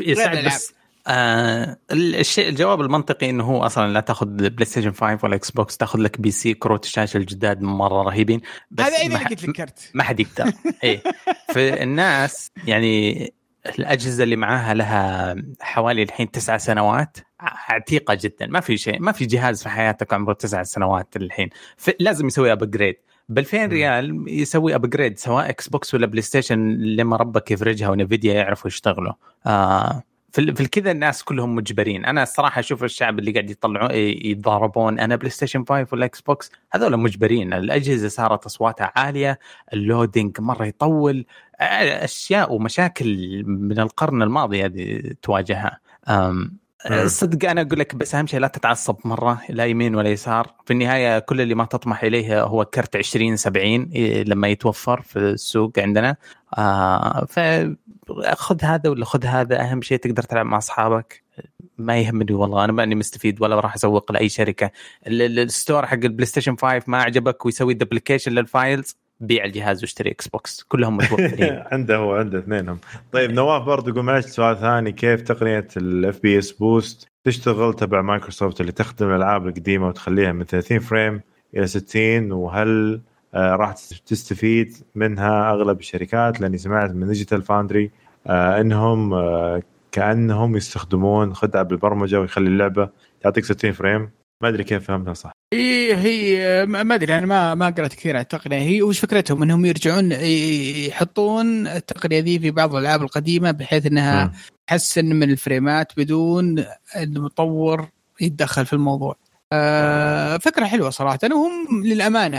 يساعد. 0.00 0.44
بس 0.46 0.74
آه 1.06 1.76
الشيء 1.92 2.48
الجواب 2.48 2.80
المنطقي 2.80 3.30
إنه 3.30 3.44
هو 3.44 3.66
أصلا 3.66 3.92
لا 3.92 4.00
تأخذ 4.00 4.26
بلاي 4.26 4.64
ستيشن 4.64 4.92
5 4.92 5.18
ولا 5.24 5.34
إكس 5.36 5.50
بوكس 5.50 5.76
تأخذ 5.76 5.98
لك 5.98 6.20
PC 6.20 6.54
كروت 6.54 6.84
الشاشه 6.84 7.16
الجداد 7.16 7.62
مرة 7.62 8.02
رهيبين 8.02 8.40
بس 8.70 8.84
هذا 8.84 8.96
إذا 8.96 9.14
لقيت 9.14 9.42
لك 9.48 9.56
كرت. 9.56 9.90
ما 9.94 10.02
حد 10.02 10.20
يقدر. 10.20 10.52
إيه. 10.84 11.02
فالناس 11.54 12.50
يعني 12.66 13.32
الأجهزة 13.78 14.24
اللي 14.24 14.36
معاها 14.36 14.74
لها 14.74 15.36
حوالي 15.60 16.02
الحين 16.02 16.30
تسعة 16.30 16.58
سنوات 16.58 17.16
عتيقة 17.68 18.18
جدا. 18.20 18.46
ما 18.46 18.60
في 18.60 18.76
شيء 18.76 19.00
ما 19.00 19.12
في 19.12 19.26
جهاز 19.26 19.62
في 19.62 19.68
حياتك 19.68 20.12
عمره 20.12 20.32
تسعة 20.32 20.62
سنوات 20.62 21.16
الحين. 21.16 21.50
لازم 22.00 22.26
يسوي 22.26 22.52
upgrade 22.52 22.96
ب 23.28 23.38
2000 23.38 23.66
ريال 23.66 24.24
يسوي 24.28 24.74
upgrade 24.74 25.18
سواء 25.18 25.50
إكس 25.50 25.68
بوكس 25.68 25.94
ولا 25.94 26.06
بلاي 26.06 26.22
ستيشن 26.22 26.68
لما 26.78 27.16
ربك 27.16 27.50
يفرجها 27.50 27.88
ونفيديا 27.88 28.34
يعرفوا 28.34 28.68
يشتغلوا. 28.68 29.12
آه 29.46 30.02
في 30.32 30.60
الكذا 30.60 30.90
الناس 30.90 31.22
كلهم 31.24 31.54
مجبرين. 31.54 32.04
أنا 32.04 32.22
الصراحه 32.22 32.58
أشوف 32.60 32.84
الشعب 32.84 33.18
اللي 33.18 33.32
قاعد 33.32 33.50
يطلعوا 33.50 33.92
يتضاربون. 33.92 34.98
أنا 34.98 35.16
بلاي 35.16 35.30
ستيشن 35.30 35.64
5 35.64 35.86
ولا 35.92 36.04
إكس 36.04 36.20
بوكس 36.20 36.50
هذول 36.72 36.96
مجبرين. 36.96 37.52
الأجهزة 37.52 38.08
صارت 38.08 38.44
أصواتها 38.46 38.92
عالية. 38.96 39.38
اللودينج 39.72 40.40
مرة 40.40 40.66
يطول. 40.66 41.26
أشياء 41.60 42.52
ومشاكل 42.52 43.42
من 43.46 43.80
القرن 43.80 44.22
الماضي 44.22 44.64
هذه 44.64 45.12
تواجهها. 45.22 45.80
أم،. 46.08 46.61
صدق 47.06 47.50
أنا 47.50 47.60
أقول 47.60 47.78
لك 47.78 47.94
بس 47.94 48.14
أهم 48.14 48.26
شيء 48.26 48.40
لا 48.40 48.48
تتعصب 48.48 48.96
مرة 49.04 49.40
لا 49.48 49.66
يمين 49.66 49.94
ولا 49.94 50.10
يسار. 50.10 50.54
في 50.66 50.72
النهاية 50.72 51.18
كل 51.18 51.40
اللي 51.40 51.54
ما 51.54 51.64
تطمح 51.64 52.02
إليه 52.04 52.42
هو 52.42 52.64
كرت 52.64 52.96
20 52.96 53.36
70 53.36 53.90
إيه، 53.94 54.24
لما 54.24 54.48
يتوفر 54.48 55.00
في 55.02 55.18
السوق 55.18 55.78
عندنا. 55.78 56.16
آه 56.58 57.24
فخذ 57.28 58.64
هذا 58.64 58.90
ولا 58.90 59.04
خذ 59.04 59.24
هذا 59.26 59.60
أهم 59.60 59.82
شيء 59.82 59.98
تقدر 59.98 60.22
تلعب 60.22 60.46
مع 60.46 60.58
أصحابك. 60.58 61.22
ما 61.78 61.98
يهمني 61.98 62.32
والله 62.32 62.64
أنا 62.64 62.72
ماني 62.72 62.94
مستفيد 62.94 63.42
ولا 63.42 63.60
راح 63.60 63.74
أسوق 63.74 64.12
لأي 64.12 64.28
شركة. 64.28 64.70
ال- 65.06 65.22
ال- 65.22 65.38
ال 65.38 65.46
store 65.46 65.86
حق 65.86 65.94
البلاي 65.94 66.26
ستيشن 66.26 66.56
5 66.56 66.82
ما 66.86 67.02
عجبك 67.02 67.46
ويسوي 67.46 67.74
duplication 67.74 68.32
لل 68.32 68.48
files. 68.48 68.96
بيع 69.22 69.44
الجهاز 69.44 69.82
واشتري 69.82 70.10
إكس 70.10 70.28
بوكس 70.28 70.62
كلهم 70.62 70.96
متوفرين 70.96 71.62
عنده 71.72 71.96
هو 71.96 72.14
عنده 72.14 72.38
اثنينهم. 72.38 72.78
طيب 73.12 73.30
نواف 73.30 73.62
برضه 73.62 73.90
يقول 73.90 74.04
معلش 74.04 74.26
سؤال 74.26 74.58
ثاني. 74.60 74.92
كيف 74.92 75.22
تقنية 75.22 75.68
ال 75.76 76.20
FPS 76.22 76.52
Boost 76.52 77.08
تشتغل 77.24 77.74
تبع 77.74 78.02
مايكروسوفت 78.02 78.60
اللي 78.60 78.72
تخدم 78.72 79.10
الألعاب 79.10 79.46
القديمة 79.46 79.88
وتخليها 79.88 80.32
من 80.32 80.44
30 80.44 80.78
frame 80.78 81.20
إلى 81.56 81.66
60 81.66 82.32
وهل 82.32 83.00
آه 83.34 83.56
راح 83.56 83.72
تستفيد 84.06 84.76
منها 84.94 85.50
أغلب 85.50 85.80
الشركات؟ 85.80 86.40
لأني 86.40 86.58
سمعت 86.58 86.90
من 86.90 87.06
ديجيتال 87.06 87.42
فاوندري 87.42 87.90
آه 88.26 88.60
إنهم 88.60 89.14
آه 89.14 89.62
كأنهم 89.92 90.56
يستخدمون 90.56 91.34
خدعه 91.34 91.62
بالبرمجه 91.62 92.20
ويخلي 92.20 92.48
اللعبة 92.48 92.88
تعطيك 93.20 93.44
60 93.44 93.72
frame. 93.72 94.10
ما 94.42 94.48
أدري 94.48 94.64
كيف 94.64 94.86
فهمتها 94.86 95.14
صح 95.14 95.32
هي 95.54 95.96
هي 95.96 96.66
ما 96.66 96.94
أدري 96.94 97.18
أنا 97.18 97.26
ما 97.26 97.54
ما 97.54 97.70
قرأت 97.70 97.94
كثير 97.94 98.16
عن 98.16 98.22
التقنية 98.22 98.58
هي 98.58 98.82
وش 98.82 98.98
فكرتهم 98.98 99.42
إنهم 99.42 99.64
يرجعون 99.66 100.12
يحطون 100.12 101.66
التقنية 101.66 102.20
ذي 102.20 102.38
في 102.38 102.50
بعض 102.50 102.74
الألعاب 102.74 103.02
القديمة 103.02 103.50
بحيث 103.50 103.86
إنها. 103.86 104.32
تحسن 104.66 105.04
من 105.04 105.30
ال 105.30 105.39
frameات 105.39 105.92
بدون 105.96 106.64
المطور 106.96 107.88
يتدخل 108.20 108.66
في 108.66 108.72
الموضوع. 108.72 109.16
آه 109.52 110.36
فكرة 110.36 110.64
حلوة 110.64 110.90
صراحة 110.90 111.18
وهم 111.32 111.84
للأمانة 111.84 112.38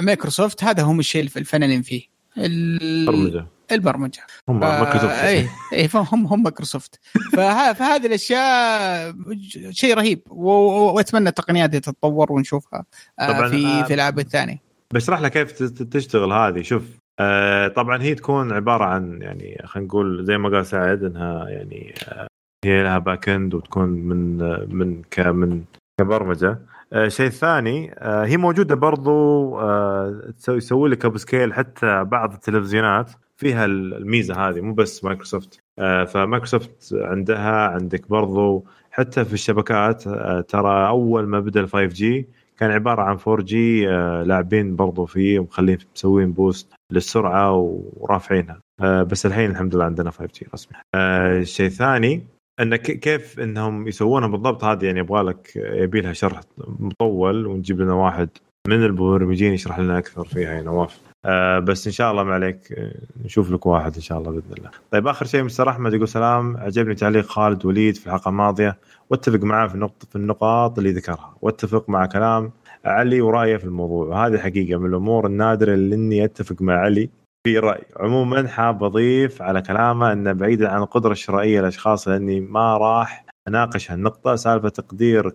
مايكروسوفت 0.00 0.64
هذا 0.64 0.82
هم 0.82 0.98
الشيء 1.00 1.22
الفنانين 1.36 1.82
فيه. 1.82 2.02
ال- 2.38 3.06
برمجة 3.06 3.46
البرمجة. 3.72 4.20
هم 4.48 4.60
مايكروسوفت. 4.60 5.12
اي 5.14 5.48
اي 5.72 5.88
فهم 5.88 6.26
هم 6.26 6.42
مايكروسوفت. 6.42 7.00
فه- 7.32 7.72
فهذه 7.72 8.06
الأشياء 8.06 9.14
شيء 9.70 9.94
رهيب 9.96 10.22
وأتمنى 10.30 11.28
التقنيات 11.28 11.70
دي 11.70 11.80
تتطور 11.80 12.32
ونشوفها 12.32 12.84
آه، 13.20 13.32
طبعاً، 13.32 13.48
في 13.48 13.66
آه، 13.66 13.82
في 13.82 13.88
الألعاب 13.94 14.18
الثانية. 14.18 14.56
بشرح 14.94 15.20
لك 15.20 15.30
كيف 15.32 15.52
تشتغل 15.82 16.32
هذه. 16.32 16.62
شوف 16.62 16.82
آه 17.20 17.68
طبعا 17.68 18.02
هي 18.02 18.14
تكون 18.14 18.52
عبارة 18.52 18.84
عن 18.84 19.18
يعني 19.22 19.62
خلينا 19.64 19.88
نقول 19.88 20.24
زي 20.24 20.38
ما 20.38 20.48
قال 20.48 20.66
سعد 20.66 21.04
إنها 21.04 21.48
يعني 21.48 21.94
آه 22.08 22.26
هي 22.64 22.82
لها 22.82 22.98
back 22.98 23.28
end 23.28 23.54
وتكون 23.54 23.88
من 23.88 24.38
من 24.76 25.02
ك 25.10 25.20
من 25.20 25.62
كبرمجة. 26.00 26.58
آه 26.92 27.08
شيء 27.08 27.28
ثاني 27.28 27.94
آه 27.98 28.24
هي 28.24 28.36
موجودة 28.36 28.74
برضو 28.74 29.60
تسوي 30.30 30.56
يسوي 30.56 30.88
لك 30.88 31.04
upscale 31.04 31.54
حتى 31.54 32.04
بعض 32.04 32.32
التلفزيونات. 32.32 33.10
فيها 33.40 33.64
الميزة 33.64 34.34
هذه 34.48 34.60
مو 34.60 34.74
بس 34.74 35.04
مايكروسوفت. 35.04 35.60
آه 35.78 36.04
فمايكروسوفت 36.04 36.94
عندها 36.94 37.68
عندك 37.68 38.08
برضو 38.08 38.64
حتى 38.90 39.24
في 39.24 39.32
الشبكات 39.32 40.06
آه 40.06 40.40
ترى 40.40 40.88
أول 40.88 41.26
ما 41.26 41.40
بدأ 41.40 41.60
ال 41.60 41.68
5G 41.68 42.26
كان 42.58 42.70
عبارة 42.70 43.02
عن 43.02 43.18
4G 43.28 43.86
لاعبين 44.24 44.76
برضو 44.76 45.06
فيه 45.06 45.38
ومخلين 45.38 45.78
مسوين 45.96 46.32
boost 46.32 46.72
للسرعة 46.92 47.52
ورافعينها. 47.96 48.60
آه، 48.80 49.02
بس 49.02 49.26
الحين 49.26 49.50
الحمد 49.50 49.74
لله 49.74 49.84
عندنا 49.84 50.10
5G 50.10 50.46
رسمي. 50.54 50.76
آه، 50.94 51.42
شيء 51.42 51.68
ثاني 51.68 52.22
إن 52.60 52.76
كيف 52.76 53.40
إنهم 53.40 53.88
يسوونها 53.88 54.28
بالضبط 54.28 54.64
هذه 54.64 54.84
يعني 54.84 54.98
يبغى 54.98 55.22
لك 55.22 55.52
يبي 55.56 56.00
لها 56.00 56.12
شرح 56.12 56.40
مطول 56.58 57.46
ونجيب 57.46 57.80
لنا 57.80 57.94
واحد 57.94 58.28
من 58.68 58.84
المبرمجين 58.84 59.52
يشرح 59.52 59.78
لنا 59.78 59.98
أكثر 59.98 60.24
فيها 60.24 60.54
يا 60.54 60.62
نواف. 60.62 61.00
آه 61.24 61.58
بس 61.58 61.86
إن 61.86 61.92
شاء 61.92 62.10
الله 62.10 62.22
ما 62.22 62.34
عليك 62.34 62.72
آه، 62.72 62.92
نشوف 63.24 63.50
لك 63.50 63.66
واحد 63.66 63.94
إن 63.94 64.00
شاء 64.00 64.18
الله 64.18 64.30
بإذن 64.30 64.52
الله. 64.58 64.70
طيب 64.90 65.06
آخر 65.08 65.26
شيء 65.26 65.42
مستر 65.42 65.68
أحمد 65.68 65.94
يقول 65.94 66.08
سلام 66.08 66.56
عجبني 66.56 66.94
تعليق 66.94 67.26
خالد 67.26 67.66
وليد 67.66 67.96
في 67.96 68.06
الحلقة 68.06 68.28
الماضية. 68.28 68.78
واتفق 69.10 69.44
معاه 69.44 69.66
في 69.66 69.74
النقطه 69.74 70.06
في 70.10 70.16
النقاط 70.16 70.78
اللي 70.78 70.92
ذكرها. 70.92 71.36
واتفق 71.42 71.90
مع 71.90 72.06
كلام 72.06 72.52
علي 72.84 73.20
ورأيه 73.20 73.56
في 73.56 73.64
الموضوع. 73.64 74.06
وهذه 74.06 74.38
حقيقة 74.38 74.78
من 74.78 74.86
الأمور 74.86 75.26
النادرة 75.26 75.74
اللي 75.74 75.94
اني 75.94 76.24
أتفق 76.24 76.62
مع 76.62 76.74
علي 76.74 77.10
في 77.46 77.58
رأي. 77.58 77.84
عموما 77.96 78.48
حاب 78.48 78.84
أضيف 78.84 79.42
على 79.42 79.62
كلامه 79.62 80.12
انه 80.12 80.32
بعيدا 80.32 80.68
عن 80.68 80.82
القدرة 80.82 81.12
الشرائيه 81.12 81.60
للأشخاص 81.60 82.08
لأني 82.08 82.40
ما 82.40 82.76
راح 82.76 83.24
أناقش 83.48 83.90
هالنقطة. 83.90 84.36
سالفة 84.36 84.68
تقدير 84.68 85.28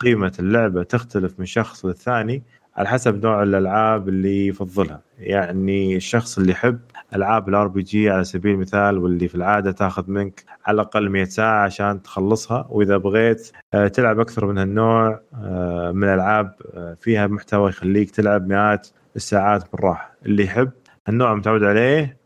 قيمة 0.00 0.32
اللعبة 0.38 0.82
تختلف 0.82 1.40
من 1.40 1.46
شخص 1.46 1.84
للثاني. 1.86 2.42
على 2.76 2.88
حسب 2.88 3.26
نوع 3.26 3.42
الألعاب 3.42 4.08
اللي 4.08 4.46
يفضلها. 4.46 5.00
يعني 5.18 5.96
الشخص 5.96 6.38
اللي 6.38 6.52
يحب 6.52 6.78
ألعاب 7.14 7.48
ال 7.48 7.68
RPG 7.68 8.10
على 8.10 8.24
سبيل 8.24 8.54
المثال 8.54 8.98
واللي 8.98 9.28
في 9.28 9.34
العادة 9.34 9.72
تاخذ 9.72 10.10
منك 10.10 10.44
على 10.66 10.74
الأقل 10.74 11.08
100 11.08 11.24
ساعة 11.24 11.64
عشان 11.64 12.02
تخلصها. 12.02 12.66
وإذا 12.70 12.96
بغيت 12.96 13.52
آه، 13.74 13.88
تلعب 13.88 14.20
أكثر 14.20 14.46
من 14.46 14.58
هالنوع 14.58 15.20
آه، 15.34 15.92
من 15.92 16.04
الألعاب 16.04 16.54
آه، 16.74 16.96
فيها 17.00 17.26
محتوى 17.26 17.68
يخليك 17.68 18.10
تلعب 18.10 18.48
مئات 18.48 18.88
الساعات 19.16 19.72
بالراحة. 19.72 20.14
اللي 20.26 20.44
يحب 20.44 20.70
النوع 21.08 21.34
متعود 21.34 21.62
عليه 21.62 22.24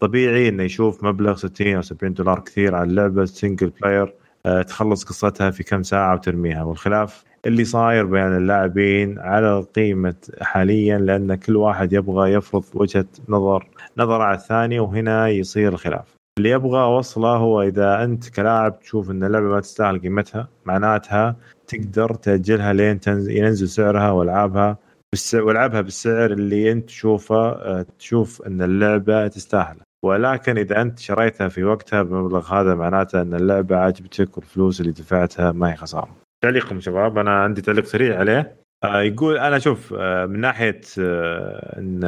طبيعي 0.00 0.48
إنه 0.48 0.62
يشوف 0.62 1.04
مبلغ 1.04 1.36
60 1.36 1.74
أو 1.74 1.82
70 1.82 2.14
دولار 2.14 2.40
كثير 2.40 2.74
على 2.74 2.90
اللعبة 2.90 3.24
single 3.24 3.72
player 3.82 4.14
تخلص 4.66 5.04
قصتها 5.04 5.50
في 5.50 5.62
كم 5.62 5.82
ساعة 5.82 6.14
وترميها. 6.14 6.62
والخلاف 6.62 7.24
اللي 7.46 7.64
صاير 7.64 8.06
بين 8.06 8.36
اللاعبين 8.36 9.18
على 9.18 9.66
قيمه 9.76 10.14
حاليا 10.40 10.98
لأن 10.98 11.34
كل 11.34 11.56
واحد 11.56 11.92
يبغى 11.92 12.32
يفرض 12.32 12.64
وجهة 12.74 13.06
نظر 13.28 13.68
نظر 13.98 14.22
على 14.22 14.36
الثاني 14.36 14.80
وهنا 14.80 15.28
يصير 15.28 15.72
الخلاف. 15.72 16.16
اللي 16.38 16.50
يبغى 16.50 16.82
اوصله 16.82 17.36
هو 17.36 17.62
إذا 17.62 18.04
أنت 18.04 18.28
كلاعب 18.28 18.80
تشوف 18.80 19.10
إن 19.10 19.24
اللعبة 19.24 19.46
ما 19.46 19.60
تستاهل 19.60 20.00
قيمتها 20.00 20.48
معناتها 20.64 21.36
تقدر 21.66 22.14
تأجلها 22.14 22.72
لين 22.72 23.00
ينزل 23.08 23.68
سعرها 23.68 24.10
وألعابها 24.10 24.78
وألعبها 25.34 25.80
بالسعر 25.80 26.30
اللي 26.32 26.72
أنت 26.72 26.86
تشوفه 26.86 27.48
آه، 27.48 27.86
تشوف 27.98 28.42
إن 28.42 28.62
اللعبة 28.62 29.28
تستاهل. 29.28 29.76
ولكن 30.04 30.58
إذا 30.58 30.82
أنت 30.82 30.98
شريتها 30.98 31.48
في 31.48 31.64
وقتها 31.64 32.02
بمبلغ 32.02 32.54
هذا 32.54 32.74
معناته 32.74 33.22
أن 33.22 33.34
اللعبة 33.34 33.76
عجبتك 33.76 34.36
والفلوس 34.36 34.80
اللي 34.80 34.92
دفعتها 34.92 35.52
ما 35.52 35.72
هي 35.72 35.76
خسارة. 35.76 36.16
تعليقكم 36.44 36.80
شباب 36.80 37.18
أنا 37.18 37.42
عندي 37.42 37.62
تعليق 37.62 37.84
سريع 37.84 38.18
عليه 38.18 38.56
آه، 38.84 39.02
يقول 39.02 39.38
أنا 39.38 39.56
أشوف 39.56 39.94
آه، 39.98 40.26
من 40.26 40.40
ناحية 40.40 40.80
إن 41.78 42.00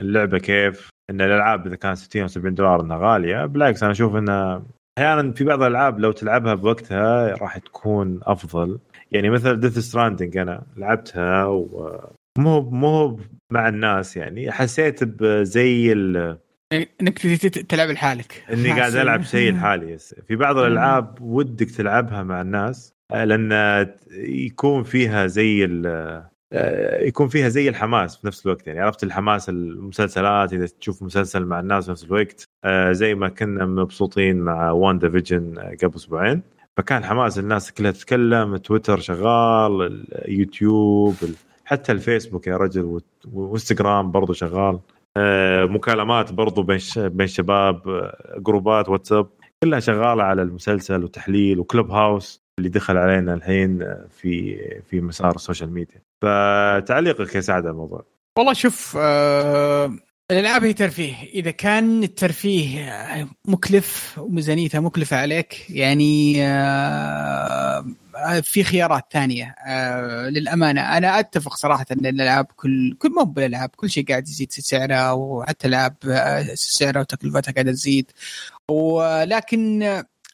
اللعبة 0.00 0.38
كيف 0.38 0.88
إن 1.10 1.20
الألعاب 1.20 1.66
إذا 1.66 1.76
كانت 1.76 1.98
60 1.98 2.22
أو 2.22 2.28
70 2.28 2.54
دولار 2.54 2.80
إنها 2.80 2.98
غالية 2.98 3.46
بالعكس 3.46 3.82
أنا 3.82 3.92
أشوف 3.92 4.16
انها 4.16 4.62
أحيانا 4.98 5.32
في 5.32 5.44
بعض 5.44 5.62
الألعاب 5.62 6.00
لو 6.00 6.12
تلعبها 6.12 6.54
بوقتها 6.54 7.34
راح 7.34 7.58
تكون 7.58 8.20
أفضل 8.22 8.78
يعني 9.12 9.30
مثل 9.30 9.60
ديث 9.60 9.78
ستراندنج 9.78 10.36
أنا 10.36 10.66
لعبتها 10.76 11.44
ومو 11.44 12.70
مو 12.70 13.20
مع 13.52 13.68
الناس 13.68 14.16
يعني 14.16 14.52
حسيت 14.52 15.04
بزي 15.04 15.92
ال 15.92 16.38
إنك 17.00 17.18
تلعب 17.68 17.88
لحالك. 17.88 18.44
إني 18.52 18.72
قاعد 18.72 18.94
ألعب 18.94 19.22
شيء 19.22 19.52
لحالي 19.52 19.98
في 20.28 20.36
بعض 20.36 20.58
الألعاب 20.58 21.18
ودك 21.20 21.70
تلعبها 21.70 22.22
مع 22.22 22.40
الناس 22.40 22.94
لأن 23.10 23.52
يكون 24.20 24.82
فيها 24.82 25.26
زي 25.26 25.64
آه، 26.56 27.02
يكون 27.02 27.28
فيها 27.28 27.48
زي 27.48 27.68
الحماس 27.68 28.16
في 28.16 28.26
نفس 28.26 28.46
الوقت. 28.46 28.66
يعني 28.66 28.80
عرفت 28.80 29.04
الحماس 29.04 29.48
المسلسلات 29.48 30.52
إذا 30.52 30.66
تشوف 30.80 31.02
مسلسل 31.02 31.44
مع 31.44 31.60
الناس 31.60 31.84
في 31.84 31.90
نفس 31.90 32.04
الوقت 32.04 32.44
آه، 32.64 32.92
زي 32.92 33.14
ما 33.14 33.28
كنا 33.28 33.66
مبسوطين 33.66 34.40
مع 34.40 34.70
وان 34.70 35.10
فيجن 35.10 35.58
آه، 35.58 35.76
قبل 35.82 35.94
أسبوعين. 35.94 36.42
فكان 36.76 37.04
حماس 37.04 37.38
الناس 37.38 37.72
كلها 37.72 37.90
تتكلم 37.90 38.56
تويتر 38.56 39.00
شغال 39.00 40.04
اليوتيوب 40.12 41.14
حتى 41.64 41.92
الفيسبوك 41.92 42.46
يا 42.46 42.56
رجل 42.56 43.00
وإنستغرام 43.32 44.10
برضو 44.10 44.32
شغال. 44.32 44.80
مكالمات 45.64 46.32
برضو 46.32 46.62
بين 46.62 46.78
بين 46.96 47.26
شباب 47.26 48.10
groupات 48.36 48.88
واتساب 48.88 49.26
كلها 49.64 49.80
شغالة 49.80 50.22
على 50.22 50.42
المسلسل 50.42 51.04
وتحليل 51.04 51.60
وكلوب 51.60 51.90
هاوس 51.90 52.40
اللي 52.58 52.68
دخل 52.68 52.96
علينا 52.96 53.34
الحين 53.34 53.94
في 54.10 54.58
في 54.90 55.00
مسار 55.00 55.34
ال 55.34 55.39
social 55.39 55.72
media. 55.74 56.02
فتعليقك 56.22 57.34
يا 57.34 57.40
سعد 57.40 57.62
على 57.62 57.70
الموضوع. 57.70 58.04
والله 58.38 58.52
شوف 58.52 58.96
آه 59.00 59.96
الألعاب 60.30 60.64
هي 60.64 60.72
ترفيه. 60.72 61.14
إذا 61.34 61.50
كان 61.50 62.02
الترفيه 62.02 63.28
مكلف 63.48 64.18
وميزانيته 64.18 64.80
مكلفة 64.80 65.16
عليك 65.16 65.70
يعني 65.70 66.44
آه 66.46 67.84
في 68.42 68.64
خيارات 68.64 69.04
ثانية. 69.12 69.54
آه 69.66 70.28
للأمانة 70.28 70.96
أنا 70.96 71.18
أتفق 71.20 71.56
صراحة 71.56 71.86
إن 71.92 72.06
الألعاب 72.06 72.46
كل 72.56 72.96
كل 72.98 73.10
مو 73.10 73.24
بالألعاب 73.24 73.68
كل 73.76 73.90
شيء 73.90 74.06
قاعد 74.08 74.28
يزيد 74.28 74.52
سعرها 74.52 75.12
وحتى 75.12 75.68
الألعاب 75.68 75.96
آه، 76.08 76.46
سعرها 76.54 77.00
وتكلفتها 77.00 77.52
قاعدة 77.52 77.72
تزيد. 77.72 78.10
ولكن 78.70 79.82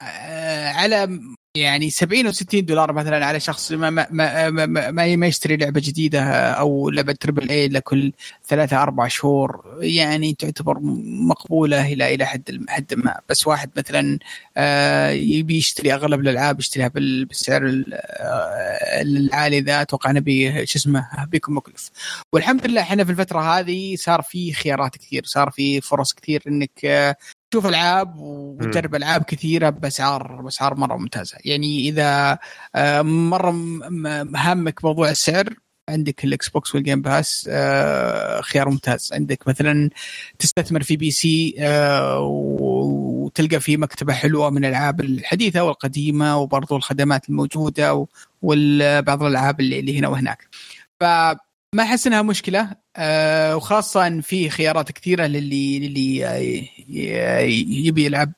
آه، 0.02 0.68
على 0.72 1.20
يعني 1.56 1.90
70 1.90 2.26
أو 2.26 2.32
60 2.32 2.64
دولار 2.64 2.92
مثلا 2.92 3.26
على 3.26 3.40
شخص 3.40 3.72
ما 3.72 3.90
ما 3.90 4.06
ما, 4.10 4.66
ما, 4.66 5.16
ما 5.16 5.26
يشتري 5.26 5.56
لعبة 5.56 5.80
جديدة 5.84 6.22
أو 6.52 6.90
لعبة 6.90 7.12
تربل 7.12 7.50
اي 7.50 7.68
لكل 7.68 8.12
ثلاثة 8.48 8.82
أربع 8.82 9.08
شهور 9.08 9.78
يعني 9.80 10.34
تعتبر 10.34 10.78
مقبولة 11.28 11.92
إلى 11.92 12.14
إلى 12.14 12.26
حد 12.26 12.64
حد 12.68 12.94
ما. 12.94 13.20
بس 13.28 13.46
واحد 13.46 13.70
مثلا 13.76 14.18
آه، 14.56 15.10
يبي 15.10 15.56
يشتري 15.56 15.94
أغلب 15.94 16.20
الألعاب 16.20 16.60
يشتريها 16.60 16.88
بالسعر 16.88 17.84
آه، 17.92 19.02
العالي 19.02 19.60
ذا 19.60 19.82
أتوقع 19.82 20.10
نبي 20.10 20.66
شو 20.66 20.78
اسمه 20.78 21.08
بيكون 21.24 21.54
مكلف. 21.54 21.90
والحمد 22.32 22.66
لله 22.66 22.80
إحنا 22.80 23.04
في 23.04 23.10
الفترة 23.10 23.40
هذه 23.58 23.96
صار 23.96 24.22
في 24.22 24.52
خيارات 24.52 24.96
كثير 24.96 25.24
صار 25.24 25.50
في 25.50 25.80
فرص 25.80 26.12
كثير 26.12 26.42
إنك 26.46 27.16
تشوف 27.50 27.66
ألعاب 27.66 28.18
وتجرب 28.18 28.94
ألعاب 28.94 29.22
كثيرة 29.22 29.70
باسعار 29.70 30.42
بأسعار 30.42 30.74
مرة 30.74 30.96
ممتازة. 30.96 31.38
يعني 31.44 31.88
إذا 31.88 32.38
آه، 32.74 33.02
مرة 33.02 33.50
هامك 34.36 34.84
موضوع 34.84 35.10
السعر 35.10 35.54
عندك 35.88 36.24
الاكس 36.24 36.48
بوكس 36.48 36.74
وال 36.74 36.84
Game 36.84 37.02
Pass 37.02 37.48
آه، 37.52 38.40
خيار 38.40 38.68
ممتاز. 38.70 39.12
عندك 39.12 39.48
مثلا 39.48 39.90
تستثمر 40.38 40.82
في 40.82 40.96
PC 40.96 41.54
آه، 41.58 42.18
وتلقى 42.20 43.60
في 43.60 43.76
مكتبة 43.76 44.12
حلوة 44.12 44.50
من 44.50 44.64
الألعاب 44.64 45.00
الحديثة 45.00 45.64
والقديمة 45.64 46.38
وبرضو 46.38 46.76
الخدمات 46.76 47.28
الموجودة 47.28 48.06
وبعض 48.42 49.22
الألعاب 49.22 49.60
اللي 49.60 49.98
هنا 49.98 50.08
وهناك. 50.08 50.48
ف 51.00 51.04
ما 51.74 51.82
أحس 51.82 52.06
إنها 52.06 52.22
مشكلة. 52.22 52.79
أه 52.96 53.56
وخاصة 53.56 54.06
ان 54.06 54.20
في 54.20 54.50
خيارات 54.50 54.92
كثيرة 54.92 55.26
للي 55.26 55.78
للي 55.78 56.68
يبي 57.86 58.04
يلعب 58.04 58.32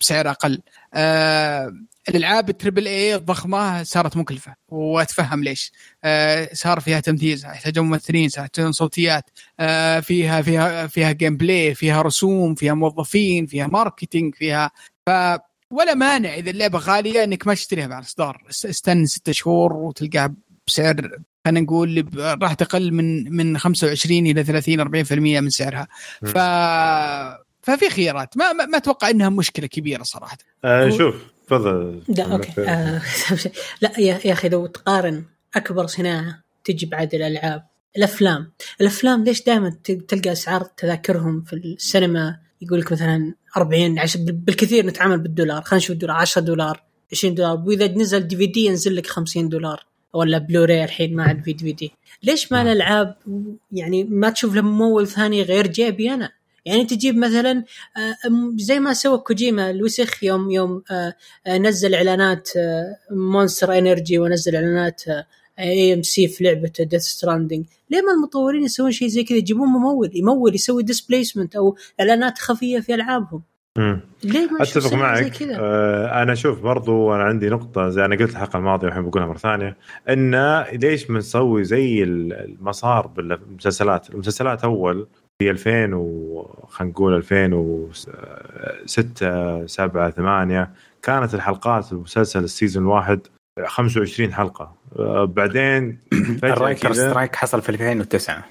بسعر 0.00 0.30
أقل. 0.30 0.60
أه 0.94 1.72
الألعاب 2.08 2.48
ال 2.48 2.53
triple 2.53 2.86
A 2.86 3.14
الضخمة 3.14 3.82
صارت 3.82 4.16
مكلفة 4.16 4.54
وأتفهم 4.68 5.44
ليش. 5.44 5.72
أه 6.04 6.48
صار 6.52 6.80
فيها 6.80 7.00
تمثيل 7.00 7.38
يحتاجون 7.38 7.86
ممثلين 7.86 8.30
يحتاجون 8.38 8.72
صوتيات. 8.72 9.30
أه 9.60 10.00
فيها 10.00 10.42
فيها 10.42 10.86
فيها 10.86 11.12
gameplay 11.12 11.74
فيها 11.74 12.02
رسوم 12.02 12.54
فيها 12.54 12.74
موظفين 12.74 13.46
فيها 13.46 13.66
marketing 13.66 14.34
فيها 14.34 14.70
ف 15.06 15.10
ولا 15.70 15.94
مانع 15.94 16.34
إذا 16.34 16.50
اللعبة 16.50 16.78
غالية 16.78 17.24
إنك 17.24 17.46
ما 17.46 17.54
تشتريها 17.54 17.86
بعد 17.86 18.02
الاصدار 18.02 18.42
استنى 18.50 19.06
ستة 19.06 19.32
شهور 19.32 19.72
وتلقاها 19.72 20.34
بسعر 20.66 21.18
خلينا 21.44 21.60
نقول 21.60 22.06
راح 22.42 22.54
تقل 22.54 22.92
من 22.92 23.36
من 23.36 23.58
25 23.58 24.26
إلى 24.26 24.44
30 24.44 25.04
40% 25.04 25.12
من 25.12 25.50
سعرها. 25.50 25.88
ف 26.22 26.38
ففي 27.62 27.90
خيارات. 27.90 28.36
ما 28.36 28.52
ما, 28.52 28.66
ما 28.66 28.78
أتوقع 28.78 29.10
إنها 29.10 29.28
مشكلة 29.28 29.66
كبيرة 29.66 30.02
صراحة. 30.02 30.38
آه 30.64 30.90
شوف 30.90 31.14
تفضل. 31.46 32.02
لا 32.08 32.32
okay. 32.32 32.52
آه 32.58 33.02
لا 33.82 34.00
يا, 34.00 34.20
يا 34.24 34.32
أخي 34.32 34.48
لو 34.48 34.66
تقارن 34.66 35.24
أكبر 35.56 35.86
صناعة 35.86 36.42
تجي 36.64 36.86
بعد 36.86 37.14
الألعاب 37.14 37.66
الأفلام. 37.96 38.52
الأفلام 38.80 39.24
ليش 39.24 39.42
دائما 39.42 39.76
تلقى 40.08 40.32
أسعار 40.32 40.64
تذاكرهم 40.64 41.42
في 41.42 41.52
السينما؟ 41.52 42.38
يقول 42.62 42.80
لك 42.80 42.92
مثلا 42.92 43.34
40 43.56 43.98
عشان 43.98 44.24
بالكثير 44.24 44.86
نتعامل 44.86 45.18
بالدولار. 45.18 45.62
خلينا 45.62 45.84
نشوف 45.84 45.90
الدولار 45.90 46.16
10 46.16 46.40
دولار 46.40 46.82
20 47.12 47.34
دولار. 47.34 47.62
وإذا 47.66 47.88
نزل 47.88 48.20
DVD 48.28 48.64
ينزل 48.64 48.96
لك 48.96 49.06
50 49.06 49.48
دولار. 49.48 49.91
ولا 50.12 50.38
بلوراي 50.38 50.84
الحين 50.84 51.14
مع 51.14 51.30
ال 51.30 51.52
DVD 51.52 51.92
ليش 52.22 52.52
ما 52.52 52.62
نعم. 52.62 52.72
الألعاب 52.72 53.16
يعني 53.72 54.04
ما 54.04 54.30
تشوف 54.30 54.54
له 54.54 54.62
ممول 54.62 55.08
ثاني 55.08 55.42
غير 55.42 55.66
جيبي 55.66 56.14
أنا؟ 56.14 56.30
يعني 56.64 56.84
تجيب 56.84 57.16
مثلا 57.16 57.64
آه، 57.96 58.16
زي 58.56 58.80
ما 58.80 58.92
سوى 58.92 59.18
كوجيما 59.18 59.70
الوسخ 59.70 60.24
يوم 60.24 60.50
يوم 60.50 60.82
آه، 60.90 61.14
آه، 61.46 61.58
نزل 61.58 61.94
إعلانات 61.94 62.48
Monster 63.10 63.78
Energy 63.78 64.18
ونزل 64.18 64.56
إعلانات 64.56 65.02
AMC 65.58 66.28
في 66.28 66.44
لعبة 66.44 66.72
Death 66.80 67.02
Stranding 67.02 67.64
ليه 67.90 68.02
ما 68.02 68.12
المطورين 68.12 68.64
يسوون 68.64 68.92
شيء 68.92 69.08
زي 69.08 69.24
كذا؟ 69.24 69.38
يجيبون 69.38 69.68
ممول 69.68 70.10
يمول 70.14 70.54
يسوي 70.54 70.82
placement 70.82 71.56
أو 71.56 71.76
إعلانات 72.00 72.38
خفية 72.38 72.80
في 72.80 72.94
ألعابهم. 72.94 73.42
ليه 74.24 74.50
ما 74.50 74.62
أتفق 74.62 74.94
معك. 74.94 75.22
آه 75.60 76.22
أنا 76.22 76.32
أشوف 76.32 76.60
برضو 76.60 77.14
أنا 77.14 77.22
عندي 77.22 77.48
نقطة 77.48 77.88
زي 77.88 78.04
أنا 78.04 78.16
قلت 78.16 78.30
الحلقة 78.30 78.56
الماضية 78.56 78.86
والحين 78.86 79.10
بقولها 79.10 79.26
مرة 79.26 79.36
ثانية 79.38 79.76
إن 80.08 80.60
ليش 80.72 81.04
بنسوي 81.06 81.64
زي 81.64 82.02
المسار 82.02 83.06
بالمسلسلات؟ 83.06 84.10
المسلسلات 84.10 84.64
أول 84.64 85.06
في 85.38 85.50
2000 85.50 85.94
و 85.94 86.42
خلينا 86.68 86.92
نقول 86.92 87.14
2006 87.14 89.66
7 89.66 90.10
8 90.10 90.70
كانت 91.02 91.34
الحلقات 91.34 91.92
المسلسل 91.92 92.44
ال 92.44 92.49
season 92.49 92.82
الواحد 92.82 93.20
25 93.66 94.32
حلقة. 94.34 94.74
آه 94.98 95.24
بعدين 95.24 95.98
ال 96.44 96.51
writer 96.51 96.92
strike 96.92 97.36
حصل 97.36 97.62
في 97.62 97.68
2009 97.68 98.44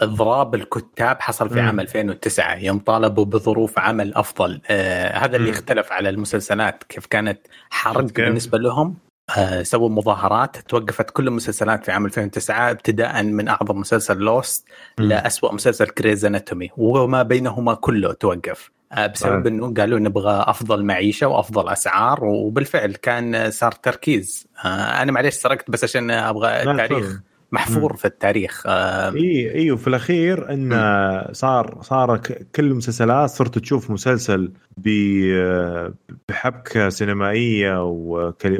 اضراب 0.00 0.54
الكتاب 0.54 1.20
حصل 1.20 1.50
في 1.50 1.60
عام 1.60 1.80
2009 1.80 2.54
يوم 2.54 2.78
طالبوا 2.78 3.24
بظروف 3.24 3.78
عمل 3.78 4.14
أفضل. 4.14 4.60
آه 4.70 5.16
هذا 5.16 5.36
اللي 5.36 5.50
اختلف 5.50 5.92
على 5.92 6.08
المسلسلات 6.08 6.84
كيف 6.84 7.06
كانت 7.06 7.38
حرق 7.70 8.00
بالنسبة 8.12 8.58
لهم. 8.58 8.96
آه 9.38 9.62
سووا 9.62 9.88
مظاهرات 9.88 10.56
توقفت 10.56 11.10
كل 11.10 11.28
المسلسلات 11.28 11.84
في 11.84 11.92
عام 11.92 12.04
2009 12.06 12.70
ابتداء 12.70 13.22
من 13.22 13.48
أعظم 13.48 13.78
مسلسل 13.80 14.16
Lost 14.16 14.68
لاسوء 14.98 15.54
مسلسل 15.54 15.86
Grey's 15.86 16.24
Anatomy 16.24 16.70
وما 16.76 17.22
بينهما 17.22 17.74
كله 17.74 18.12
توقف. 18.12 18.70
آه، 18.92 19.06
بسبب 19.06 19.46
إنه 19.46 19.74
قالوا 19.74 19.98
نبغى 19.98 20.44
أفضل 20.46 20.84
معيشة 20.84 21.26
وأفضل 21.26 21.68
أسعار 21.68 22.24
وبالفعل 22.24 22.92
كان 22.92 23.50
صار 23.50 23.72
تركيز. 23.72 24.46
آه، 24.64 24.68
أنا 25.02 25.12
معليش 25.12 25.34
سرقت 25.34 25.70
بس 25.70 25.84
عشان 25.84 26.10
أبغى 26.10 26.62
التاريخ. 26.62 27.20
محفور 27.52 27.96
في 27.96 28.04
التاريخ. 28.04 28.66
إي 28.66 29.54
إي 29.54 29.70
وفي 29.70 29.88
الأخير 29.88 30.52
انه 30.52 31.32
صار 31.32 31.78
صار 31.82 32.16
كل 32.56 32.64
المسلسلات 32.64 33.30
صرت 33.30 33.58
تشوف 33.58 33.90
مسلسل 33.90 34.52
بحبكة 36.28 36.88
سينمائية 36.88 37.84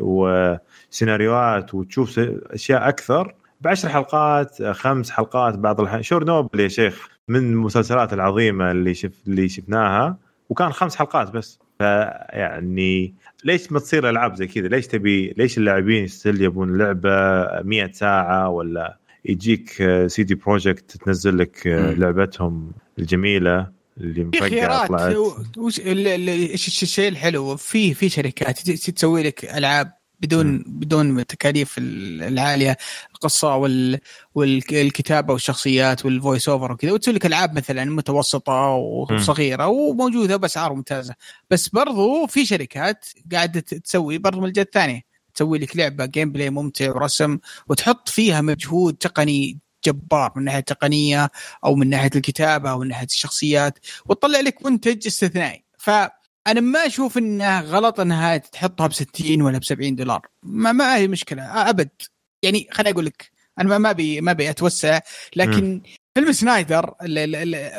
وسيناريوهات 0.01 1.75
وتشوف 1.75 2.19
أشياء 2.51 2.89
أكثر. 2.89 3.35
بعشر 3.61 3.89
حلقات 3.89 4.63
خمس 4.63 5.11
حلقات 5.11 5.59
بعض 5.59 5.81
الحين 5.81 6.03
Chernobyl 6.03 6.61
يا 6.61 6.69
شيخ 6.69 7.09
من 7.29 7.37
المسلسلات 7.37 8.13
العظيمة 8.13 8.71
اللي 8.71 8.95
شف 8.95 9.13
اللي 9.27 9.49
شفناها. 9.49 10.17
وكان 10.49 10.73
خمس 10.73 10.97
حلقات 10.97 11.31
بس. 11.31 11.59
فيعني 11.79 13.15
ليش 13.45 13.73
ما 13.73 13.79
تصير 13.79 14.11
ألعاب 14.11 14.35
زي 14.35 14.47
كذا؟ 14.47 14.69
ليش 14.69 14.87
تبي 14.87 15.35
ليش 15.37 15.59
اللاعبين 15.59 16.05
يستل 16.05 16.43
يبون 16.43 16.79
لعبة 16.79 17.11
100 17.63 17.93
ساعة 17.93 18.49
ولا 18.49 18.97
يجيك 19.25 19.69
CD 20.07 20.35
Projekt 20.35 20.97
تنزل 20.97 21.39
لك 21.39 21.67
لعبتهم 21.99 22.73
الجميلة 22.99 23.67
اللي 24.01 24.25
مفقعه 24.25 24.87
طلعت 24.87 25.17
وش 25.59 25.81
الشيء 26.83 27.09
الحلو 27.09 27.57
في 27.57 27.95
في 27.95 28.09
شركات 28.09 28.59
تسوي 28.71 29.23
لك 29.23 29.45
ألعاب 29.45 29.98
بدون 30.21 30.47
م. 30.47 30.65
بدون 30.67 31.27
تكاليف 31.27 31.75
العالية 31.79 32.77
القصة 33.15 33.57
وال 33.57 34.01
والكتابة 34.35 35.33
والشخصيات 35.33 36.05
وال 36.05 36.17
voice 36.17 36.49
over 36.49 36.73
وكذا. 36.73 36.93
وتسوي 36.93 37.15
لك 37.15 37.27
ألعاب 37.27 37.57
مثلا 37.57 37.85
متوسطة 37.85 38.71
وصغيرة 38.71 39.67
وموجودة 39.67 40.37
باسعار 40.37 40.75
ممتازة. 40.75 41.15
بس 41.51 41.69
برضو 41.69 42.27
في 42.27 42.47
شركات 42.47 43.07
قاعدة 43.33 43.61
تسوي 43.61 44.19
برضو 44.19 44.41
من 44.41 44.47
الجهة 44.47 44.63
الثانية. 44.63 45.03
تسوي 45.35 45.59
لك 45.59 45.77
لعبة 45.77 46.07
gameplay 46.07 46.51
ممتع 46.51 46.91
ورسم 46.91 47.39
وتحط 47.69 48.09
فيها 48.09 48.41
مجهود 48.41 48.95
تقني 48.95 49.59
جبار 49.87 50.33
من 50.37 50.45
ناحية 50.45 50.59
التقنيه 50.59 51.31
أو 51.65 51.75
من 51.75 51.89
ناحية 51.89 52.11
الكتابة 52.17 52.71
أو 52.71 52.79
من 52.79 52.89
ناحية 52.89 53.07
الشخصيات 53.07 53.79
وتطلع 54.07 54.41
لك 54.41 54.67
منتج 54.67 55.07
استثنائي. 55.07 55.65
ف 55.79 55.91
أنا 56.51 56.61
ما 56.61 56.87
أشوف 56.87 57.19
انه 57.19 57.61
غلط 57.61 58.01
إنها 58.01 58.37
تحطها 58.37 58.87
ب 58.87 58.93
60 58.93 59.43
ولا 59.43 59.59
ب 59.59 59.65
70 59.65 59.97
دولار 59.97 60.27
ما, 60.43 60.73
ما 60.73 60.97
هي 60.97 61.09
مشكلة 61.09 61.43
أبد 61.71 61.89
يعني 62.43 62.69
خليني 62.71 62.93
أقول 62.93 63.07
لك 63.07 63.31
أنا 63.59 63.79
ما 63.79 63.91
ابي 63.91 64.21
ما 64.21 64.31
أبي 64.31 64.51
أتوسع 64.51 65.01
لكن 65.37 65.75
م. 65.75 65.83
فيلم 66.15 66.33
سنايدر 66.33 66.95
ال 67.03 67.19
ال 67.19 67.55
ال 67.55 67.71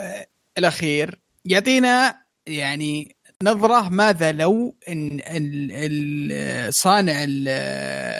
الأخير 0.57 1.19
يعطينا 1.45 2.15
يعني 2.47 3.15
نظرة 3.43 3.89
ماذا 3.89 4.31
لو 4.31 4.75
إن 4.89 5.21
صانع 6.69 7.25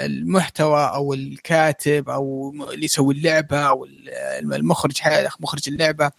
المحتوى 0.05 0.83
أو 0.83 1.13
الكاتب 1.13 2.09
أو 2.09 2.53
اللي 2.73 2.85
يسوي 2.85 3.13
اللعبة 3.13 3.57
أو 3.57 3.87
المخرج 4.39 5.01
مخرج 5.39 5.69
اللعبة 5.69 6.11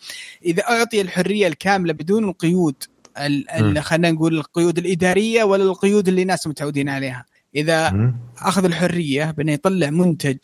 إذا 0.44 0.62
أعطي 0.62 1.00
الحرية 1.00 1.46
الكاملة 1.46 1.92
بدون 1.92 2.32
قيود 2.32 2.84
خلينا 3.80 4.10
نقول 4.10 4.38
القيود 4.38 4.78
الإدارية 4.78 5.44
ولا 5.44 5.64
القيود 5.64 6.08
اللي 6.08 6.22
الناس 6.22 6.46
متعودين 6.46 6.88
عليها. 6.88 7.24
إذا 7.54 7.90
م. 7.90 8.14
أخذ 8.38 8.64
الحرية 8.64 9.30
بانه 9.30 9.52
يطلع 9.52 9.90
منتج 9.90 10.38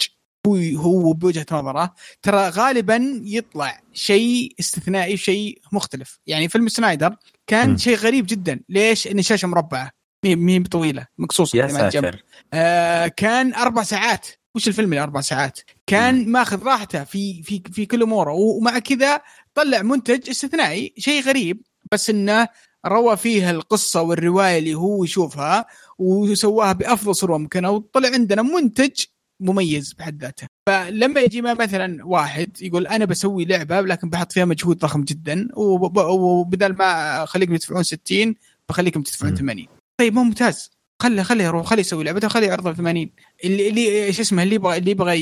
هو 0.46 0.56
هو 0.76 1.12
بوجهة 1.12 1.46
نظره 1.52 1.94
ترى 2.22 2.48
غالبا 2.48 3.20
يطلع 3.24 3.80
شيء 3.92 4.54
استثنائي 4.60 5.16
شيء 5.16 5.58
مختلف. 5.72 6.18
يعني 6.26 6.48
فيلم 6.48 6.68
سنايدر 6.68 7.16
كان 7.46 7.78
شيء 7.78 7.96
غريب 7.96 8.26
جدا. 8.26 8.60
ليش؟ 8.68 9.06
إن 9.06 9.18
الشاشة 9.18 9.48
مربعة. 9.48 9.90
مي 10.24 10.60
طويله 10.60 11.06
مقصوصة 11.18 11.58
يا 11.58 11.68
ساتر. 11.68 12.24
آه 12.52 13.06
كان 13.06 13.54
أربع 13.54 13.82
ساعات. 13.82 14.26
وش 14.54 14.68
الفيلم 14.68 14.92
اللي 14.92 15.02
أربع 15.02 15.20
ساعات؟ 15.20 15.60
كان 15.86 16.28
ماخذ 16.28 16.62
راحته 16.62 17.04
في 17.04 17.42
في 17.42 17.62
في 17.72 17.86
كل 17.86 18.02
أموره. 18.02 18.32
ومع 18.32 18.78
كذا 18.78 19.20
طلع 19.54 19.82
منتج 19.82 20.30
استثنائي 20.30 20.94
شيء 20.98 21.22
غريب. 21.22 21.62
بس 21.92 22.10
إنه 22.10 22.48
روى 22.86 23.16
فيها 23.16 23.50
القصة 23.50 24.02
والرواية 24.02 24.58
اللي 24.58 24.74
هو 24.74 25.04
يشوفها 25.04 25.66
وسواها 25.98 26.72
بأفضل 26.72 27.14
صورة 27.14 27.36
ممكنة 27.36 27.70
وطلع 27.70 28.08
عندنا 28.08 28.42
منتج 28.42 29.04
مميز 29.40 29.92
بحد 29.92 30.22
ذاته. 30.22 30.46
فلما 30.68 31.20
يجي 31.20 31.42
مثلا 31.42 32.06
واحد 32.06 32.62
يقول 32.62 32.86
أنا 32.86 33.04
بسوي 33.04 33.44
لعبة 33.44 33.80
لكن 33.80 34.10
بحط 34.10 34.32
فيها 34.32 34.44
مجهود 34.44 34.78
ضخم 34.78 35.04
جدا 35.04 35.48
وبدل 35.56 36.72
ما 36.72 37.22
أخليكم 37.24 37.56
تدفعون 37.56 37.82
60 37.82 38.34
بخليكم 38.68 39.02
تدفعون 39.02 39.34
80 39.36 39.66
طيب 40.00 40.14
مو 40.14 40.22
ممتاز. 40.22 40.70
خلي 41.02 41.24
خليه 41.24 41.44
يروح 41.44 41.66
خليه 41.66 41.80
يسوي 41.80 42.04
لعبته 42.04 42.28
خليه 42.28 42.46
يعرضها 42.46 42.72
80 42.72 43.10
اللي 43.44 43.68
اللي 43.68 44.04
إيش 44.06 44.20
اسمه 44.20 44.42
اللي 44.42 44.54
يبغى 44.54 44.78
اللي 44.78 44.90
يبغى 44.90 45.20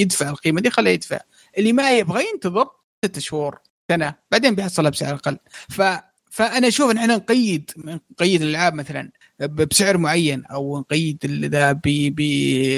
يدفع 0.00 0.30
القيمة 0.30 0.60
دي 0.60 0.70
خليه 0.70 0.90
يدفع. 0.90 1.20
اللي 1.58 1.72
ما 1.72 1.98
يبغى 1.98 2.24
ينتظر 2.34 2.68
ست 3.04 3.18
شهور. 3.18 3.58
سنة 3.90 4.14
بعدين 4.30 4.54
بيحصلها 4.54 4.90
بسعر 4.90 5.14
أقل. 5.14 5.38
ف 5.68 5.82
فأنا 6.30 6.68
أشوف 6.68 6.90
إن 6.90 6.98
إحنا 6.98 7.16
نقيد 7.16 7.70
نقيد 8.12 8.42
الألعاب 8.42 8.74
مثلا 8.74 9.10
بسعر 9.40 9.98
معين 9.98 10.44
أو 10.44 10.78
نقيد 10.80 11.26
ذا 11.26 11.80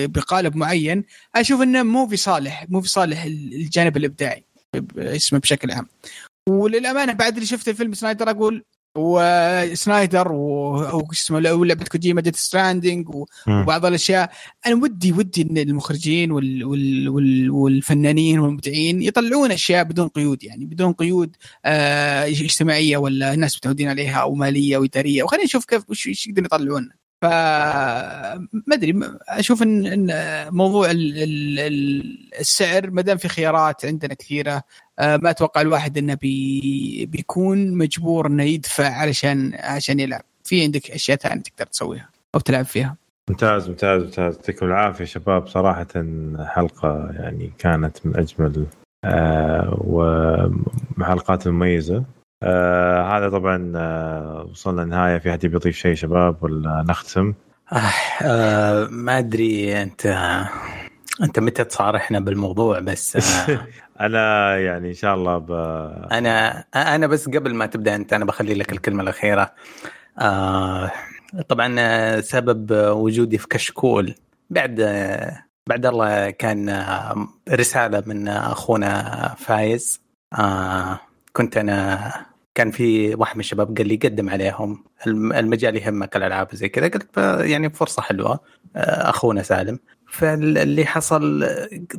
بقالب 0.07 0.57
معين 0.57 1.05
أشوف 1.35 1.63
إنه 1.63 1.83
مو 1.83 2.07
في 2.09 2.17
صالح 2.17 2.67
مو 2.69 2.81
في 2.81 2.89
صالح 2.89 3.25
الجانب 3.25 3.97
الإبداعي 3.97 4.45
اسمه 4.99 5.39
بشكل 5.39 5.71
عام. 5.71 5.87
وللأمانة 6.49 7.13
بعد 7.13 7.35
اللي 7.35 7.47
شفت 7.47 7.71
فيلم 7.71 7.95
سنايدر 7.95 8.31
أقول 8.31 8.65
وسنايدر 8.97 10.33
و 10.33 11.09
اسمه 11.13 11.41
لعبه 11.41 11.85
كوجيما 11.85 12.21
Death 12.21 12.37
Stranding 12.37 13.09
وبعض 13.49 13.87
الأشياء. 13.87 14.31
أنا 14.67 14.75
ودي 14.75 15.13
ودي 15.13 15.43
إن 15.43 15.59
المخرجين 15.59 16.33
وال 16.33 16.65
وال 16.65 17.09
وال 17.09 17.51
والفنانين 17.51 18.39
والمبدعين 18.39 19.03
يطلعون 19.03 19.53
أشياء 19.53 19.85
بدون 19.85 20.09
قيود 20.09 20.45
يعني 20.45 20.65
بدون 20.65 20.93
قيود 20.93 21.37
آه 21.65 22.25
اجتماعية 22.25 22.97
ولا 22.97 23.35
الناس 23.35 23.57
متعودين 23.57 23.89
عليها 23.89 24.17
أو 24.17 24.35
مالية 24.35 24.77
أو 24.77 24.85
إدارية. 24.85 25.23
وخلينا 25.23 25.45
نشوف 25.45 25.65
كيف 25.65 25.91
وش 25.91 26.27
يقدرون 26.27 26.47
يطلعون. 26.47 26.91
ف 27.23 27.25
ما 27.25 28.73
أدري 28.73 29.01
أشوف 29.29 29.63
إن 29.63 30.11
موضوع 30.51 30.89
السعر 32.41 32.91
ما 32.91 33.03
دام 33.03 33.17
في 33.17 33.29
خيارات 33.29 33.85
عندنا 33.85 34.15
كثيرة 34.15 34.63
آه، 34.99 35.17
ما 35.17 35.31
أتوقع 35.31 35.61
الواحد 35.61 35.99
إنه 35.99 36.15
بي 36.15 37.07
بيكون 37.07 37.79
مجبور 37.79 38.27
إنه 38.27 38.43
يدفع 38.43 38.89
علشان 38.89 39.55
عشان 39.55 40.01
يلعب. 40.01 40.23
في 40.45 40.63
عندك 40.63 40.91
أشياء 40.91 41.19
ثانية 41.19 41.43
تقدر 41.43 41.67
تسويها 41.67 42.09
أو 42.35 42.41
تلعب 42.41 42.65
فيها؟ 42.65 42.97
ممتاز 43.31 43.69
ممتاز 43.69 44.03
ممتاز. 44.03 44.35
يعطيكم 44.35 44.67
العافية 44.67 45.05
شباب. 45.05 45.49
صراحة 45.49 45.87
حلقة 46.47 47.11
يعني 47.13 47.53
كانت 47.59 48.07
من 48.07 48.17
أجمل 48.17 48.67
آه 49.05 49.79
وحلقات 50.99 51.49
مميزه 51.49 52.05
آه 52.45 53.17
هذا 53.19 53.29
طبعا 53.29 53.73
آه 53.77 54.47
وصلنا 54.51 54.83
النهايه 54.83 55.19
في 55.19 55.31
أحد 55.31 55.47
بيضيف 55.47 55.77
شيء 55.77 55.95
شباب 55.95 56.43
ولا 56.43 56.85
نختم؟ 56.89 57.35
آه 57.73 57.79
آه 58.23 58.87
ما 58.91 59.19
أدري. 59.19 59.83
أنت 59.83 60.07
أنت 61.23 61.39
متى 61.39 61.65
تصارحنا 61.65 62.21
بالموضوع؟ 62.21 62.79
بس 62.81 63.17
آه 63.51 63.67
أنا 64.07 64.57
يعني 64.59 64.89
إن 64.89 64.95
شاء 64.95 65.15
الله 65.15 65.39
ب... 65.39 65.53
أنا 66.13 66.65
أنا 66.75 67.07
بس 67.07 67.29
قبل 67.29 67.55
ما 67.55 67.67
تبدأ 67.67 67.95
أنت 67.95 68.13
أنا 68.13 68.25
بخلي 68.25 68.55
لك 68.55 68.73
الكلمة 68.73 69.03
الأخيرة. 69.03 69.55
آه 70.19 70.91
طبعا 71.49 72.21
سبب 72.21 72.73
وجودي 72.73 73.39
في 73.39 73.49
كشكول. 73.49 74.15
بعد 74.51 74.75
بعد 75.69 75.87
الله 75.87 76.31
كان 76.31 76.85
رسالة 77.51 78.03
من 78.07 78.29
أخونا 78.29 79.35
فايز. 79.39 80.01
آه 80.39 81.01
كنت 81.33 81.57
أنا 81.57 82.34
كان 82.55 82.71
في 82.71 83.15
واحد 83.15 83.37
من 83.37 83.41
الشباب 83.41 83.77
قال 83.77 83.89
لي 83.89 83.97
قدم 83.97 84.31
عليهم 84.31 84.85
المجال 85.07 85.77
يهمك 85.77 86.17
الألعاب 86.17 86.55
زي 86.55 86.69
كذا. 86.69 86.89
قلت 86.89 87.19
يعني 87.41 87.71
فرصة 87.71 88.03
حلوة 88.03 88.41
آه، 88.77 89.11
أخونا 89.11 89.43
سالم. 89.43 89.79
فاللي 90.11 90.87
حصل 90.87 91.49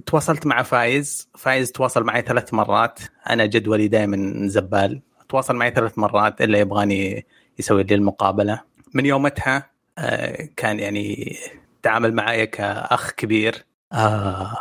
تواصلت 0.05 0.45
مع 0.45 0.63
فايز. 0.63 1.29
فايز 1.37 1.71
تواصل 1.71 2.03
معي 2.03 2.21
ثلاث 2.21 2.53
مرات. 2.53 2.99
أنا 3.29 3.45
جدولي 3.45 3.87
دائما 3.87 4.47
زبال. 4.47 5.01
تواصل 5.29 5.55
معي 5.55 5.71
ثلاث 5.71 5.97
مرات 5.97 6.41
إلا 6.41 6.59
يبغاني 6.59 7.25
يسوي 7.59 7.83
لي 7.83 7.95
المقابلة. 7.95 8.61
من 8.93 9.05
يومتها 9.05 9.69
آه، 9.97 10.49
كان 10.55 10.79
يعني 10.79 11.37
تعامل 11.83 12.13
معي 12.13 12.47
كأخ 12.47 13.11
كبير. 13.11 13.65
آه، 13.93 14.57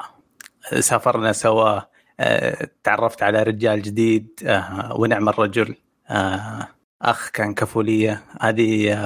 سافرنا 0.81 1.33
سوا. 1.33 1.81
تعرفت 2.85 3.23
على 3.23 3.43
رجال 3.43 3.83
جديد 3.83 4.29
ونعم 4.97 5.29
الرجل 5.29 5.75
أخ 7.03 7.31
كان 7.31 7.55
كفولية. 7.55 8.23
هذه 8.41 8.99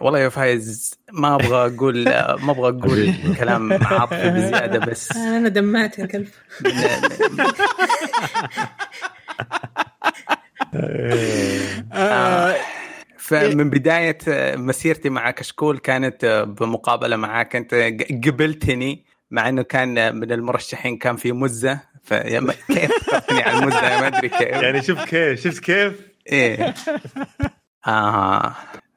والله 0.00 0.18
يا 0.18 0.28
فايز 0.28 0.94
ما 1.12 1.34
أبغى 1.34 1.74
أقول 1.74 2.04
ما 2.44 2.50
أبغى 2.50 2.68
أقول 2.68 3.14
كلام 3.38 3.72
عاطفي 3.72 4.30
بزيادة 4.36 4.78
بس 4.78 5.16
أنا 5.16 5.48
دمعت 5.48 5.98
يا 5.98 6.06
كلب. 6.06 6.28
آه، 11.92 12.56
فمن 13.18 13.70
بداية 13.70 14.18
مسيرتي 14.56 15.08
مع 15.08 15.30
كشكول 15.30 15.78
كانت 15.78 16.46
بمقابلة 16.60 17.16
معاك. 17.16 17.56
أنت 17.56 17.74
قبلتني 18.24 19.04
مع 19.30 19.48
إنه 19.48 19.62
كان 19.62 20.16
من 20.16 20.32
المرشحين 20.32 20.96
كان 20.96 21.16
في 21.16 21.32
مزة 21.32 21.80
فكيف 22.02 23.08
تقني 23.10 23.42
على 23.42 23.58
المزة؟ 23.58 23.80
ما 23.80 24.06
أدري 24.06 24.28
كيف. 24.28 24.42
يعني 24.42 24.82
شوف 24.82 25.04
كيف 25.04 25.40
شفت 25.40 25.62
كيف؟ 25.62 26.00
إيه. 26.32 26.74
آه. 27.86 28.54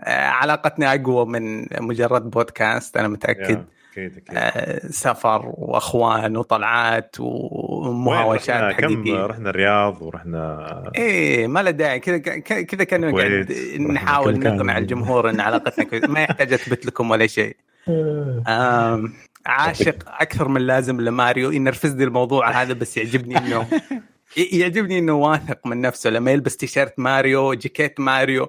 علاقتنا 0.08 0.94
أقوى 0.94 1.26
من 1.26 1.68
مجرد 1.82 2.30
بودكاست 2.30 2.98
أنا 2.98 3.08
متأكد. 3.08 3.66
أكيد 3.92 4.18
أكيد. 4.18 4.38
آه 4.38 4.88
سفر 4.88 5.54
وأخوان 5.58 6.38
وطلعات 6.38 7.16
ومهاوشات 7.20 8.76
كم 8.76 9.16
رحنا؟ 9.16 9.50
الرياض 9.50 10.02
ورحنا 10.02 10.92
إيه 10.96 11.48
ما 11.48 11.64
له 11.64 11.72
داعي. 11.72 12.00
كذا 12.00 12.18
كذا 12.40 12.84
كنا 12.84 13.18
قاعد 13.18 13.52
نحاول 13.80 14.40
نقنع 14.40 14.78
الجمهور 14.78 15.30
إن 15.30 15.40
علاقتنا 15.40 16.08
ما 16.08 16.22
يحتاج 16.24 16.54
اثبت 16.54 16.86
لكم 16.86 17.12
ولا 17.12 17.28
شيء. 17.28 17.56
آه 18.48 19.04
عاشق 19.46 19.96
أكثر 20.08 20.48
من 20.48 20.62
لازم 20.62 21.02
لماريو. 21.02 21.52
ينرفزني 21.52 22.04
الموضوع 22.04 22.52
هذا 22.62 22.74
بس 22.74 22.98
يعجبني 22.98 23.38
إنه 23.38 23.68
يعجبني 24.54 25.00
إنه 25.00 25.14
واثق 25.14 25.68
من 25.68 25.82
نفسه. 25.82 26.10
لما 26.10 26.32
يلبس 26.32 26.58
تيشيرت 26.58 26.94
ماريو 27.00 27.54
جاكيت 27.54 28.00
ماريو 28.00 28.48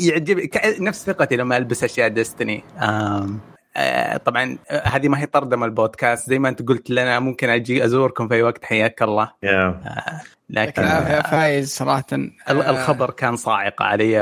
يعجب 0.00 0.48
نفس 0.80 1.04
ثقتي 1.04 1.36
لما 1.36 1.56
ألبس 1.56 1.84
أشياء 1.84 2.08
ديستني. 2.08 2.64
آه 3.76 4.16
طبعا 4.16 4.58
آه، 4.70 4.88
هذه 4.88 5.08
ما 5.08 5.18
هي 5.20 5.26
ترجمه 5.26 5.66
البودكاست. 5.66 6.28
زي 6.28 6.38
ما 6.38 6.48
أنت 6.48 6.68
قلت 6.68 6.90
لنا 6.90 7.18
ممكن 7.18 7.48
أجي 7.48 7.84
أزوركم 7.84 8.28
في 8.28 8.34
أي 8.34 8.42
وقت. 8.42 8.64
حياك 8.64 9.02
الله. 9.02 9.26
Yeah. 9.26 9.48
آه 9.48 10.20
لكن 10.50 10.82
آه 10.82 11.22
فايز 11.22 11.74
صراحة. 11.74 12.06
الخبر 12.50 13.10
كان 13.10 13.36
صاعق 13.36 13.82
علي 13.82 14.20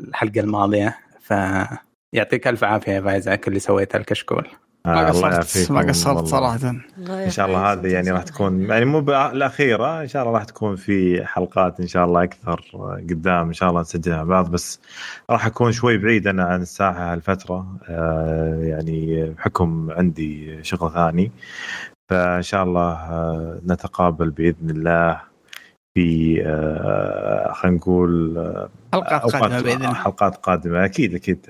الحلقة 0.00 0.40
الماضية. 0.40 0.98
فيعطيك 1.20 2.48
ألف 2.48 2.64
عافية 2.64 2.92
يا 2.92 3.00
فايز 3.00 3.28
على 3.28 3.38
كل 3.38 3.48
اللي 3.48 3.60
سويته 3.60 3.96
الكشكول. 3.96 4.48
ما 4.86 5.08
قصرت 5.08 5.70
ما 5.70 5.80
قصرت 5.80 6.24
صراحة. 6.24 6.74
إن 7.08 7.30
شاء 7.30 7.46
الله 7.46 7.72
هذه 7.72 7.86
يعني 7.86 8.10
راح 8.10 8.22
تكون 8.22 8.62
يعني 8.62 8.84
مو 8.84 8.98
الاخيره 8.98 10.02
إن 10.02 10.08
شاء 10.08 10.22
الله 10.22 10.34
راح 10.34 10.44
تكون 10.44 10.76
في 10.76 11.26
حلقات 11.26 11.80
إن 11.80 11.86
شاء 11.86 12.04
الله 12.04 12.22
أكثر 12.22 12.60
قدام 13.10 13.46
إن 13.46 13.52
شاء 13.52 13.70
الله 13.70 13.80
نسجلها 13.80 14.16
مع 14.16 14.24
بعض 14.24 14.50
بس 14.50 14.80
راح 15.30 15.46
أكون 15.46 15.72
شوي 15.72 15.98
بعيد 15.98 16.26
أنا 16.26 16.44
عن 16.44 16.62
الساحة 16.62 17.12
هالفترة 17.12 17.66
آه، 17.88 18.60
يعني 18.62 19.24
بحكم 19.30 19.90
عندي 19.90 20.58
شغل 20.64 20.92
ثاني. 20.92 21.32
فإن 22.10 22.42
شاء 22.42 22.64
الله 22.64 22.92
آه، 22.92 23.60
نتقابل 23.66 24.30
بإذن 24.30 24.70
الله 24.70 25.20
في 25.94 26.42
آه، 26.46 27.52
خلينا 27.52 27.76
نقول 27.76 28.36
حلقات 28.92 29.22
قادمة 29.22 29.60
بإذن 29.60 29.84
الله. 29.84 29.94
حلقات 29.94 30.36
قادمة. 30.36 30.84
أكيد 30.84 31.14
أكيد. 31.14 31.46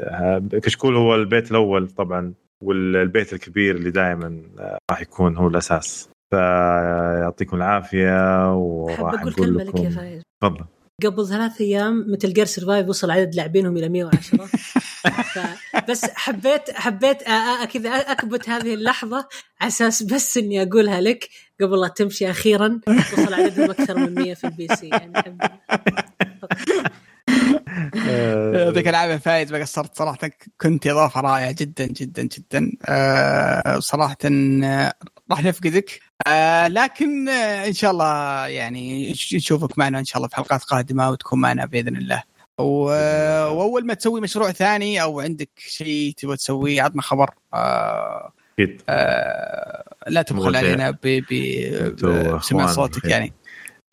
كشكول 0.62 0.96
هو 0.96 1.14
البيت 1.14 1.50
الأول 1.50 1.88
طبعا. 1.88 2.32
والبيت 2.62 3.32
الكبير 3.32 3.76
اللي 3.76 3.90
دائما 3.90 4.42
آه، 4.58 4.78
راح 4.90 5.00
يكون 5.00 5.36
هو 5.36 5.48
الأساس. 5.48 6.08
فيعطيكم 6.30 7.56
العافية 7.56 8.54
وراح 8.54 9.22
أقول 9.22 9.58
لكم 9.58 9.84
يا 9.84 9.90
فايز. 9.90 10.22
تفضل. 10.42 10.64
قبل 11.04 11.26
ثلاث 11.28 11.60
أيام 11.60 12.12
Metal 12.12 12.32
Gear 12.32 12.44
Survive 12.44 12.88
وصل 12.88 13.10
عدد 13.10 13.34
لاعبينهم 13.34 13.76
إلى 13.76 13.88
110 13.88 14.48
بس 15.88 16.04
حبيت 16.04 16.70
حبيت 16.70 17.22
كذا 17.72 17.90
أكبت 17.90 18.48
هذه 18.48 18.74
اللحظة 18.74 19.28
على 19.60 19.68
أساس 19.68 20.02
بس 20.02 20.36
إني 20.36 20.62
أقولها 20.62 21.00
لك 21.00 21.28
قبل 21.60 21.80
لا 21.80 21.88
تمشي 21.88 22.30
أخيرا. 22.30 22.80
وصل 22.88 23.34
عددهم 23.34 23.70
أكثر 23.70 23.98
من 23.98 24.14
100 24.14 24.34
في 24.34 24.44
ال 24.46 24.68
PC 24.68 24.88
يعني 24.88 25.12
يعطيك 28.54 28.88
العافية 28.88 29.16
فايز. 29.16 29.52
ما 29.52 29.58
قصرت 29.58 29.96
صراحة 29.96 30.30
كنت 30.60 30.86
إضافة 30.86 31.20
رائعة 31.20 31.52
جدا 31.52 31.86
جدا 31.86 32.22
جدا. 32.22 32.72
أه 32.86 33.78
صراحة 33.78 34.16
آه، 34.24 34.94
راح 35.30 35.44
نفقدك. 35.44 36.00
أه 36.26 36.68
لكن 36.68 37.28
آه، 37.28 37.66
إن 37.66 37.72
شاء 37.72 37.90
الله 37.90 38.46
يعني 38.46 39.14
نشوفك 39.34 39.78
معنا 39.78 39.98
إن 39.98 40.04
شاء 40.04 40.16
الله 40.16 40.28
في 40.28 40.36
حلقات 40.36 40.62
قادمة 40.62 41.10
وتكون 41.10 41.40
معنا 41.40 41.66
بإذن 41.66 41.96
الله. 41.96 42.22
وأول 42.58 43.86
ما 43.86 43.94
تسوي 43.94 44.20
مشروع 44.20 44.52
ثاني 44.52 45.02
أو 45.02 45.20
عندك 45.20 45.50
شيء 45.56 46.14
تبغى 46.16 46.36
تسويه 46.36 46.82
عطنا 46.82 47.02
خبر. 47.02 47.30
أكيد. 47.54 48.82
آه 48.88 49.84
لا 50.06 50.22
تبخل 50.22 50.56
علينا 50.56 50.90
بسمع 51.02 52.66
صوتك 52.66 53.04
يعني. 53.04 53.32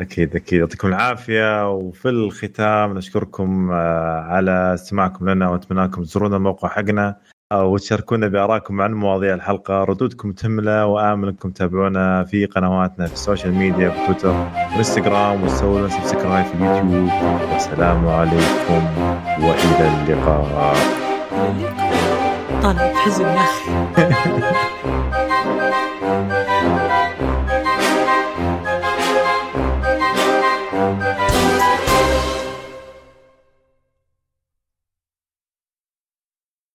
أكيد 0.02 0.36
أكيد. 0.36 0.60
يعطيكم 0.60 0.88
العافية 0.88 1.72
وفي 1.72 2.10
الختام 2.10 2.98
نشكركم 2.98 3.72
آه، 3.72 4.22
على 4.22 4.74
استماعكم 4.74 5.30
لنا 5.30 5.50
ونتمنى 5.50 5.84
لكم 5.86 6.04
تزورونا 6.04 6.36
الموقع 6.38 6.70
حقنا 6.70 7.18
آه، 7.52 7.66
وتشاركونا 7.66 8.28
بآرائكم 8.28 8.82
عن 8.82 8.94
مواضيع 8.94 9.34
الحلقة. 9.34 9.84
ردودكم 9.84 10.32
تهمنا 10.32 10.86
ونأمل 10.86 11.28
إنكم 11.28 11.52
تتابعونا 11.52 12.24
في 12.24 12.46
قنواتنا 12.46 13.08
في 13.08 13.14
ال 13.14 13.20
social 13.20 13.54
media 13.54 13.90
في 13.90 14.06
تويتر 14.06 14.30
والانستغرام 14.30 15.44
وتسووا 15.44 15.80
لنا 15.80 15.90
subscribe 15.90 16.46
في 16.46 16.54
اليوتيوب. 16.54 17.10
والسلام 17.54 18.08
عليكم 18.08 18.84
وإلى 19.40 19.88
اللقاء. 19.88 20.76
طالع 22.64 22.92
بحزن 22.92 23.26
يا 23.26 23.36
أخي. 23.42 24.70